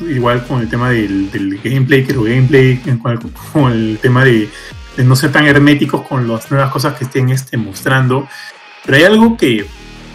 igual 0.00 0.46
con 0.46 0.60
el 0.60 0.68
tema 0.68 0.90
del, 0.90 1.30
del 1.30 1.58
gameplay, 1.62 2.04
quiero 2.04 2.22
gameplay, 2.22 2.80
en 2.86 2.98
cual- 2.98 3.18
con 3.52 3.72
el 3.72 3.98
tema 4.00 4.24
de, 4.24 4.48
de 4.96 5.04
no 5.04 5.14
ser 5.16 5.32
tan 5.32 5.46
herméticos 5.46 6.02
con 6.06 6.26
las 6.28 6.50
nuevas 6.50 6.70
cosas 6.70 6.94
que 6.96 7.04
estén 7.04 7.30
este, 7.30 7.56
mostrando, 7.56 8.28
pero 8.84 8.96
hay 8.98 9.04
algo 9.04 9.36
que, 9.36 9.66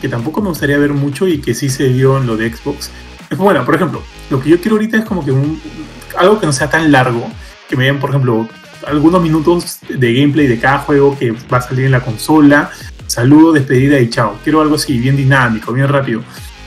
que 0.01 0.10
tampoco 0.10 0.41
me 0.41 0.49
gustaría 0.49 0.77
ver 0.77 0.93
mucho 0.93 1.27
y 1.27 1.39
que 1.39 1.53
sí 1.53 1.69
se 1.69 1.88
vio 1.89 2.18
en 2.18 2.27
lo 2.27 2.38
de 2.38 2.53
Xbox. 2.53 2.91
Bueno, 3.38 3.65
por 3.65 3.76
ejemplo, 3.76 4.01
lo 4.30 4.39
que 4.41 4.49
yo 4.49 4.60
quiero 4.60 4.76
ahorita 4.76 4.97
es 4.97 5.05
como 5.05 5.23
que 5.26 5.31
un, 5.31 5.60
algo 6.18 6.39
que 6.39 6.45
no 6.45 6.53
sea 6.53 6.69
tan 6.69 6.91
largo, 6.91 7.27
que 7.69 7.76
me 7.76 7.85
den, 7.85 7.99
por 7.99 8.10
ejemplo, 8.10 8.47
algunos 8.85 9.22
minutos 9.22 9.80
de 9.88 10.14
gameplay 10.14 10.45
de 10.47 10.60
cada 10.60 10.80
juego 10.80 11.18
que 11.18 11.31
va 11.31 11.57
a 11.57 11.61
salir 11.61 11.85
en 11.85 11.91
la 11.91 12.01
consola, 12.01 12.69
saludo, 13.07 13.53
despedida 13.53 13.99
y 13.99 14.10
chao. 14.10 14.38
Quiero 14.43 14.61
algo 14.61 14.76
así, 14.76 14.97
bien 14.99 15.15
dinámico, 15.15 15.72
bien 15.73 15.88
rápido. 15.88 16.22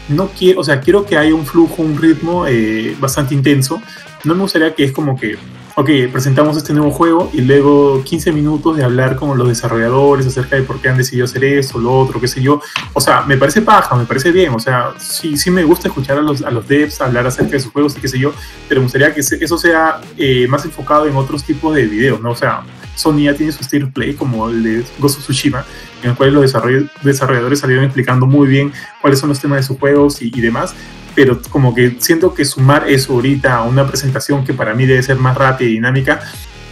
No 0.09 0.29
quiero, 0.29 0.61
o 0.61 0.65
sea, 0.65 0.81
quiero 0.81 1.05
que 1.05 1.17
haya 1.17 1.35
un 1.35 1.45
flujo, 1.45 1.83
un 1.83 2.01
ritmo 2.01 2.47
eh, 2.47 2.97
bastante 3.01 3.35
intenso. 3.35 3.81
No 4.25 4.35
me 4.35 4.43
gustaría 4.43 4.75
que 4.75 4.85
es 4.85 4.93
como 4.93 5.19
que, 5.19 5.37
ok, 5.75 5.91
presentamos 6.13 6.57
este 6.57 6.73
nuevo 6.73 6.91
juego 6.91 7.31
y 7.33 7.41
luego 7.41 8.03
15 8.05 8.33
minutos 8.33 8.77
de 8.77 8.85
hablar 8.85 9.17
con 9.17 9.37
los 9.37 9.49
desarrolladores 9.49 10.27
acerca 10.27 10.57
de 10.57 10.63
por 10.63 10.81
qué 10.81 10.89
han 10.89 10.97
decidido 10.97 11.25
hacer 11.25 11.45
esto, 11.45 11.79
lo 11.79 11.93
otro, 11.93 12.21
qué 12.21 12.29
sé 12.29 12.41
yo. 12.41 12.61
O 12.93 13.01
sea, 13.01 13.23
me 13.23 13.37
parece 13.37 13.63
paja, 13.63 13.97
me 13.97 14.05
parece 14.05 14.31
bien. 14.31 14.55
O 14.55 14.61
sea, 14.61 14.95
sí, 14.99 15.37
sí 15.37 15.51
me 15.51 15.65
gusta 15.65 15.89
escuchar 15.89 16.19
a 16.19 16.23
los, 16.23 16.43
a 16.43 16.51
los 16.51 16.69
devs 16.69 17.01
hablar 17.01 17.27
acerca 17.27 17.53
de 17.53 17.61
sus 17.61 17.73
juegos 17.73 17.97
y 17.97 18.01
qué 18.01 18.09
sé 18.09 18.19
yo, 18.19 18.33
pero 18.69 18.81
me 18.81 18.85
gustaría 18.85 19.13
que 19.13 19.21
eso 19.21 19.59
sea 19.59 20.01
eh, 20.17 20.47
más 20.49 20.65
enfocado 20.65 21.07
en 21.07 21.17
otros 21.17 21.43
tipos 21.43 21.75
de 21.75 21.85
videos, 21.87 22.21
¿no? 22.21 22.31
O 22.31 22.37
sea, 22.37 22.63
Sony 22.97 23.25
ya 23.25 23.35
tiene 23.35 23.53
su 23.53 23.61
of 23.63 23.93
Play, 23.93 24.15
como 24.15 24.49
el 24.51 24.63
de 24.63 24.85
Ghost 24.99 25.21
Tsushima, 25.21 25.65
en 26.03 26.11
el 26.11 26.17
cual 26.17 26.35
los 26.35 26.53
desarroll- 26.53 26.91
desarrolladores 27.03 27.61
salieron 27.61 27.85
explicando 27.85 28.27
muy 28.27 28.49
bien 28.49 28.73
cuáles 29.01 29.21
son 29.21 29.29
los 29.29 29.39
temas 29.39 29.59
de 29.59 29.63
sus 29.63 29.79
juegos 29.79 30.21
y, 30.23 30.33
y 30.35 30.41
demás, 30.41 30.75
pero 31.15 31.41
como 31.51 31.75
que 31.75 31.97
siento 31.99 32.35
que 32.35 32.45
sumar 32.45 32.89
eso 32.89 33.13
ahorita 33.13 33.57
a 33.57 33.63
una 33.63 33.87
presentación 33.87 34.45
que 34.45 34.53
para 34.53 34.75
mí 34.75 34.87
debe 34.87 35.03
ser 35.03 35.17
más 35.17 35.37
rápida 35.37 35.69
y 35.69 35.73
dinámica, 35.75 36.21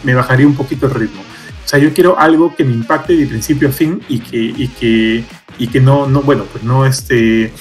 me 0.02 0.14
bajaría 0.14 0.46
un 0.46 0.54
poquito 0.54 0.86
el 0.86 0.94
ritmo. 0.94 1.22
O 1.22 1.68
sea, 1.68 1.78
yo 1.78 1.94
quiero 1.94 2.18
algo 2.18 2.54
que 2.54 2.64
me 2.64 2.74
impacte 2.74 3.16
de 3.16 3.26
principio 3.26 3.68
a 3.68 3.72
fin 3.72 4.02
y 4.08 4.18
que, 4.18 4.36
y 4.36 4.68
que, 4.68 5.24
y 5.58 5.66
que 5.68 5.80
no, 5.80 6.06
no, 6.06 6.20
bueno, 6.20 6.44
pues 6.52 6.62
no 6.62 6.84
este 6.84 7.52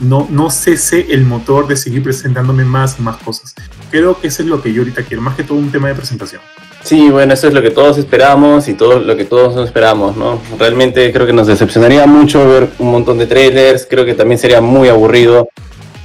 no, 0.00 0.26
no 0.28 0.50
cese 0.50 1.06
el 1.10 1.24
motor 1.24 1.68
de 1.68 1.76
seguir 1.76 2.02
presentándome 2.02 2.64
más 2.64 2.96
y 2.98 3.02
más 3.02 3.16
cosas. 3.18 3.54
Creo 3.92 4.20
que 4.20 4.26
eso 4.26 4.42
es 4.42 4.48
lo 4.48 4.60
que 4.60 4.72
yo 4.72 4.82
ahorita 4.82 5.02
quiero, 5.04 5.22
más 5.22 5.36
que 5.36 5.44
todo 5.44 5.56
un 5.56 5.70
tema 5.70 5.86
de 5.86 5.94
presentación. 5.94 6.42
Sí, 6.84 7.08
bueno, 7.08 7.32
eso 7.32 7.48
es 7.48 7.54
lo 7.54 7.62
que 7.62 7.70
todos 7.70 7.96
esperamos 7.96 8.68
y 8.68 8.74
todo 8.74 9.00
lo 9.00 9.16
que 9.16 9.24
todos 9.24 9.54
no 9.54 9.64
esperamos, 9.64 10.18
¿no? 10.18 10.38
Realmente 10.58 11.10
creo 11.14 11.26
que 11.26 11.32
nos 11.32 11.46
decepcionaría 11.46 12.06
mucho 12.06 12.46
ver 12.46 12.68
un 12.78 12.90
montón 12.90 13.16
de 13.16 13.26
trailers, 13.26 13.86
creo 13.88 14.04
que 14.04 14.12
también 14.12 14.38
sería 14.38 14.60
muy 14.60 14.88
aburrido 14.88 15.48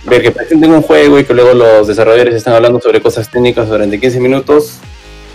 ver 0.06 0.22
que 0.22 0.32
presenten 0.32 0.72
un 0.72 0.82
juego 0.82 1.20
y 1.20 1.26
que 1.26 1.34
luego 1.34 1.54
los 1.54 1.86
desarrolladores 1.86 2.34
están 2.34 2.54
hablando 2.54 2.80
sobre 2.80 3.02
cosas 3.02 3.30
técnicas 3.30 3.68
durante 3.68 4.00
15 4.00 4.22
minutos. 4.22 4.78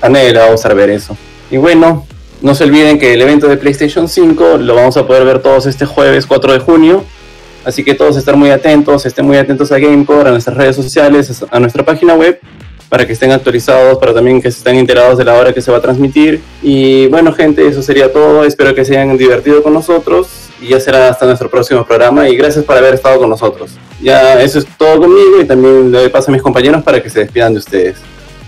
A 0.00 0.08
nadie 0.08 0.32
le 0.32 0.38
va 0.38 0.46
a 0.46 0.50
gustar 0.50 0.74
ver 0.74 0.88
eso. 0.88 1.14
Y 1.50 1.58
bueno, 1.58 2.06
no 2.40 2.54
se 2.54 2.64
olviden 2.64 2.98
que 2.98 3.12
el 3.12 3.20
evento 3.20 3.46
de 3.46 3.58
PlayStation 3.58 4.08
5 4.08 4.56
lo 4.56 4.74
vamos 4.74 4.96
a 4.96 5.06
poder 5.06 5.26
ver 5.26 5.40
todos 5.40 5.66
este 5.66 5.84
jueves 5.84 6.24
4 6.26 6.54
de 6.54 6.58
junio. 6.60 7.04
Así 7.66 7.84
que 7.84 7.92
todos 7.92 8.16
estar 8.16 8.34
muy 8.34 8.48
atentos, 8.48 9.04
estén 9.04 9.26
muy 9.26 9.36
atentos 9.36 9.70
a 9.72 9.78
Gamecore, 9.78 10.30
a 10.30 10.32
nuestras 10.32 10.56
redes 10.56 10.74
sociales, 10.74 11.44
a 11.50 11.60
nuestra 11.60 11.84
página 11.84 12.14
web 12.14 12.40
para 12.88 13.06
que 13.06 13.12
estén 13.12 13.32
actualizados, 13.32 13.98
para 13.98 14.14
también 14.14 14.40
que 14.40 14.48
estén 14.48 14.76
enterados 14.76 15.18
de 15.18 15.24
la 15.24 15.34
hora 15.34 15.52
que 15.52 15.60
se 15.60 15.70
va 15.70 15.78
a 15.78 15.80
transmitir. 15.80 16.40
Y 16.62 17.06
bueno, 17.08 17.32
gente, 17.32 17.66
eso 17.66 17.82
sería 17.82 18.12
todo. 18.12 18.44
Espero 18.44 18.74
que 18.74 18.84
se 18.84 18.96
hayan 18.96 19.16
divertido 19.16 19.62
con 19.62 19.72
nosotros 19.72 20.28
y 20.60 20.68
ya 20.68 20.80
será 20.80 21.08
hasta 21.08 21.26
nuestro 21.26 21.50
próximo 21.50 21.84
programa. 21.84 22.28
Y 22.28 22.36
gracias 22.36 22.64
por 22.64 22.76
haber 22.76 22.94
estado 22.94 23.18
con 23.18 23.30
nosotros. 23.30 23.72
Ya 24.00 24.40
eso 24.42 24.58
es 24.58 24.66
todo 24.78 25.00
conmigo 25.00 25.40
y 25.40 25.44
también 25.44 25.90
le 25.90 25.98
doy 25.98 26.08
paso 26.08 26.30
a 26.30 26.32
mis 26.32 26.42
compañeros 26.42 26.82
para 26.82 27.02
que 27.02 27.10
se 27.10 27.20
despidan 27.20 27.52
de 27.52 27.58
ustedes. 27.58 27.96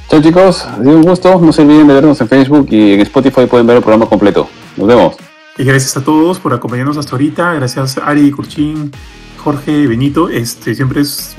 Chao 0.08 0.22
chicos, 0.22 0.64
ha 0.64 0.76
sido 0.76 0.96
un 0.96 1.02
gusto. 1.02 1.40
No 1.40 1.52
se 1.52 1.62
olviden 1.62 1.88
de 1.88 1.94
vernos 1.94 2.20
en 2.20 2.28
Facebook 2.28 2.68
y 2.70 2.94
en 2.94 3.00
Spotify 3.00 3.46
pueden 3.46 3.66
ver 3.66 3.76
el 3.76 3.82
programa 3.82 4.06
completo. 4.06 4.48
Nos 4.76 4.86
vemos. 4.86 5.16
Y 5.58 5.64
gracias 5.64 5.96
a 5.96 6.04
todos 6.04 6.38
por 6.38 6.52
acompañarnos 6.52 6.96
hasta 6.96 7.12
ahorita. 7.12 7.54
Gracias 7.54 7.96
Ari, 7.98 8.30
Curchín, 8.30 8.92
Jorge, 9.46 9.86
Benito. 9.86 10.28
Este, 10.28 10.74
siempre 10.74 11.02
es 11.02 11.36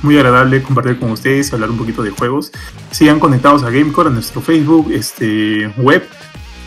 muy 0.00 0.16
agradable 0.16 0.62
compartir 0.62 0.98
con 0.98 1.10
ustedes 1.10 1.52
hablar 1.52 1.68
un 1.68 1.76
poquito 1.76 2.02
de 2.02 2.08
juegos. 2.08 2.50
Sigan 2.90 3.20
conectados 3.20 3.62
a 3.64 3.70
Gamecore, 3.70 4.08
a 4.08 4.12
nuestro 4.12 4.40
Facebook, 4.40 4.90
este, 4.90 5.70
web 5.76 6.02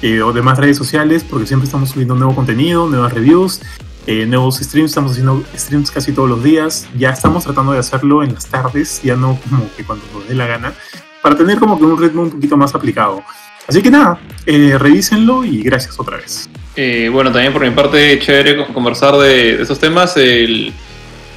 eh, 0.04 0.22
o 0.22 0.32
demás 0.34 0.60
redes 0.60 0.78
sociales, 0.78 1.26
porque 1.28 1.48
siempre 1.48 1.66
estamos 1.66 1.90
subiendo 1.90 2.14
nuevo 2.14 2.36
contenido, 2.36 2.88
nuevas 2.88 3.12
reviews, 3.12 3.60
eh, 4.06 4.28
nuevos 4.28 4.58
streams. 4.58 4.91
Estamos 4.91 5.14
haciendo 5.14 5.44
streams 5.56 5.90
casi 5.90 6.12
todos 6.12 6.30
los 6.30 6.44
días. 6.44 6.88
Ya 6.95 7.10
estamos 7.10 7.45
tratando 7.45 7.72
de 7.72 7.80
hacerlo 7.80 8.22
en 8.22 8.36
las 8.36 8.45
tardes, 8.45 9.02
ya 9.02 9.16
no 9.16 9.40
como 9.49 9.68
que 9.76 9.84
cuando 9.84 10.06
nos 10.14 10.28
dé 10.28 10.36
la 10.36 10.45
gana, 10.45 10.76
para 11.24 11.36
tener 11.36 11.58
como 11.58 11.80
que 11.80 11.86
un 11.86 11.99
ritmo 11.99 12.22
un 12.22 12.30
poquito 12.30 12.56
más 12.56 12.76
aplicado. 12.76 13.24
Así 13.68 13.82
que 13.82 13.90
nada, 13.90 14.20
eh, 14.45 14.78
revísenlo 14.78 15.44
y 15.44 15.64
gracias 15.64 15.99
otra 15.99 16.18
vez. 16.18 16.48
Eh, 16.80 17.10
bueno, 17.12 17.32
también 17.32 17.52
por 17.52 17.64
mi 17.64 17.72
parte, 17.72 18.20
chévere 18.20 18.56
con- 18.56 18.72
conversar 18.74 19.18
de, 19.18 19.58
de 19.58 19.64
esos 19.64 19.80
temas. 19.80 20.16
El, 20.16 20.72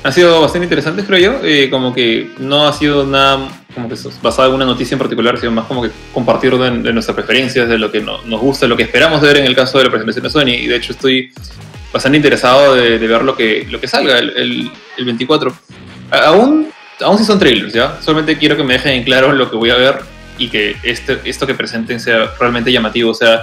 ha 0.04 0.12
sido 0.12 0.40
bastante 0.42 0.66
interesante, 0.66 1.02
creo 1.04 1.18
yo. 1.18 1.40
Eh, 1.46 1.68
como 1.70 1.94
que 1.94 2.28
no 2.38 2.68
ha 2.68 2.72
sido 2.74 3.06
nada 3.06 3.48
como 3.74 3.88
que 3.88 3.94
en 3.94 4.52
una 4.54 4.64
noticia 4.66 4.94
en 4.94 4.98
particular, 4.98 5.38
sino 5.38 5.52
más 5.52 5.64
como 5.66 5.82
que 5.82 5.90
compartir 6.12 6.56
de, 6.58 6.70
de 6.82 6.92
nuestras 6.92 7.14
preferencias, 7.14 7.68
de 7.68 7.78
lo 7.78 7.90
que 7.90 8.00
no- 8.00 8.20
nos 8.24 8.40
gusta, 8.40 8.66
lo 8.66 8.76
que 8.76 8.82
esperamos 8.82 9.20
ver 9.22 9.38
en 9.38 9.46
el 9.46 9.54
caso 9.54 9.78
de 9.78 9.84
la 9.84 9.90
presentación 9.90 10.24
de 10.24 10.30
Sony. 10.30 10.62
Y 10.62 10.66
de 10.66 10.76
hecho 10.76 10.92
estoy 10.92 11.32
bastante 11.92 12.16
interesado 12.18 12.74
de, 12.74 12.98
ver 12.98 13.22
lo 13.22 13.34
que, 13.36 13.66
lo 13.70 13.80
que 13.80 13.88
salga 13.88 14.18
el, 14.18 14.30
el, 14.36 14.70
24. 15.04 15.54
aún, 16.10 16.68
aún 17.00 17.18
si 17.18 17.24
son 17.24 17.38
trailers, 17.38 17.72
¿ya? 17.72 17.96
Solamente 18.02 18.36
quiero 18.36 18.56
que 18.56 18.62
me 18.62 18.74
dejen 18.74 18.92
en 18.92 19.04
claro 19.04 19.32
lo 19.32 19.50
que 19.50 19.56
voy 19.56 19.70
a 19.70 19.76
ver 19.76 20.00
y 20.38 20.48
que 20.48 20.76
este, 20.82 21.18
esto 21.24 21.46
que 21.46 21.54
presenten 21.54 21.98
sea 22.00 22.30
realmente 22.38 22.70
llamativo, 22.72 23.10
o 23.10 23.14
sea, 23.14 23.42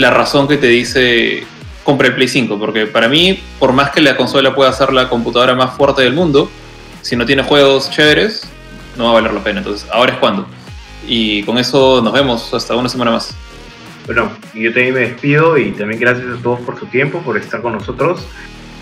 la 0.00 0.10
razón 0.10 0.48
que 0.48 0.56
te 0.56 0.66
dice 0.66 1.44
compra 1.84 2.08
el 2.08 2.14
Play 2.14 2.28
5, 2.28 2.58
porque 2.58 2.86
para 2.86 3.08
mí, 3.08 3.40
por 3.58 3.72
más 3.72 3.90
que 3.90 4.00
la 4.00 4.16
consola 4.16 4.54
pueda 4.54 4.72
ser 4.72 4.92
la 4.92 5.08
computadora 5.08 5.54
más 5.54 5.76
fuerte 5.76 6.02
del 6.02 6.12
mundo, 6.12 6.50
si 7.02 7.16
no 7.16 7.26
tiene 7.26 7.42
juegos 7.42 7.90
chéveres, 7.90 8.48
no 8.96 9.04
va 9.04 9.10
a 9.10 9.14
valer 9.14 9.32
la 9.32 9.42
pena. 9.42 9.58
Entonces, 9.58 9.88
ahora 9.90 10.12
es 10.12 10.18
cuando. 10.18 10.46
Y 11.06 11.42
con 11.44 11.58
eso 11.58 12.00
nos 12.02 12.12
vemos 12.12 12.52
hasta 12.52 12.76
una 12.76 12.88
semana 12.88 13.12
más. 13.12 13.34
Bueno, 14.06 14.30
yo 14.54 14.72
también 14.72 14.94
me 14.94 15.00
despido 15.00 15.56
y 15.56 15.72
también 15.72 16.00
gracias 16.00 16.26
a 16.38 16.42
todos 16.42 16.60
por 16.60 16.78
su 16.78 16.86
tiempo, 16.86 17.20
por 17.22 17.36
estar 17.36 17.62
con 17.62 17.72
nosotros. 17.72 18.26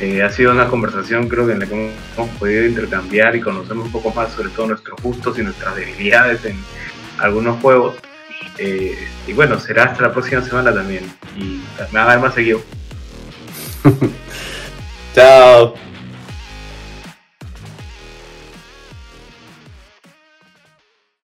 Eh, 0.01 0.23
ha 0.23 0.31
sido 0.31 0.53
una 0.53 0.69
conversación 0.69 1.29
creo 1.29 1.47
que 1.47 1.55
en 1.55 1.59
la 1.59 1.67
que 1.67 1.93
hemos 2.17 2.31
podido 2.39 2.65
intercambiar 2.65 3.35
y 3.35 3.41
conocer 3.41 3.77
un 3.77 3.91
poco 3.91 4.13
más 4.15 4.33
sobre 4.33 4.49
todo 4.51 4.69
nuestros 4.69 5.03
gustos 5.03 5.37
y 5.41 5.43
nuestras 5.43 5.75
debilidades 5.75 6.45
en 6.45 6.57
algunos 7.19 7.61
juegos. 7.61 7.97
Eh, 8.59 8.99
y 9.27 9.33
bueno, 9.33 9.59
será 9.59 9.85
hasta 9.85 10.03
la 10.03 10.13
próxima 10.13 10.43
semana 10.43 10.73
también. 10.73 11.05
Y 11.37 11.61
me 11.93 11.99
va 11.99 12.05
a 12.05 12.07
dar 12.09 12.21
más 12.21 12.35
seguido. 12.35 12.61
Chao. 15.15 15.88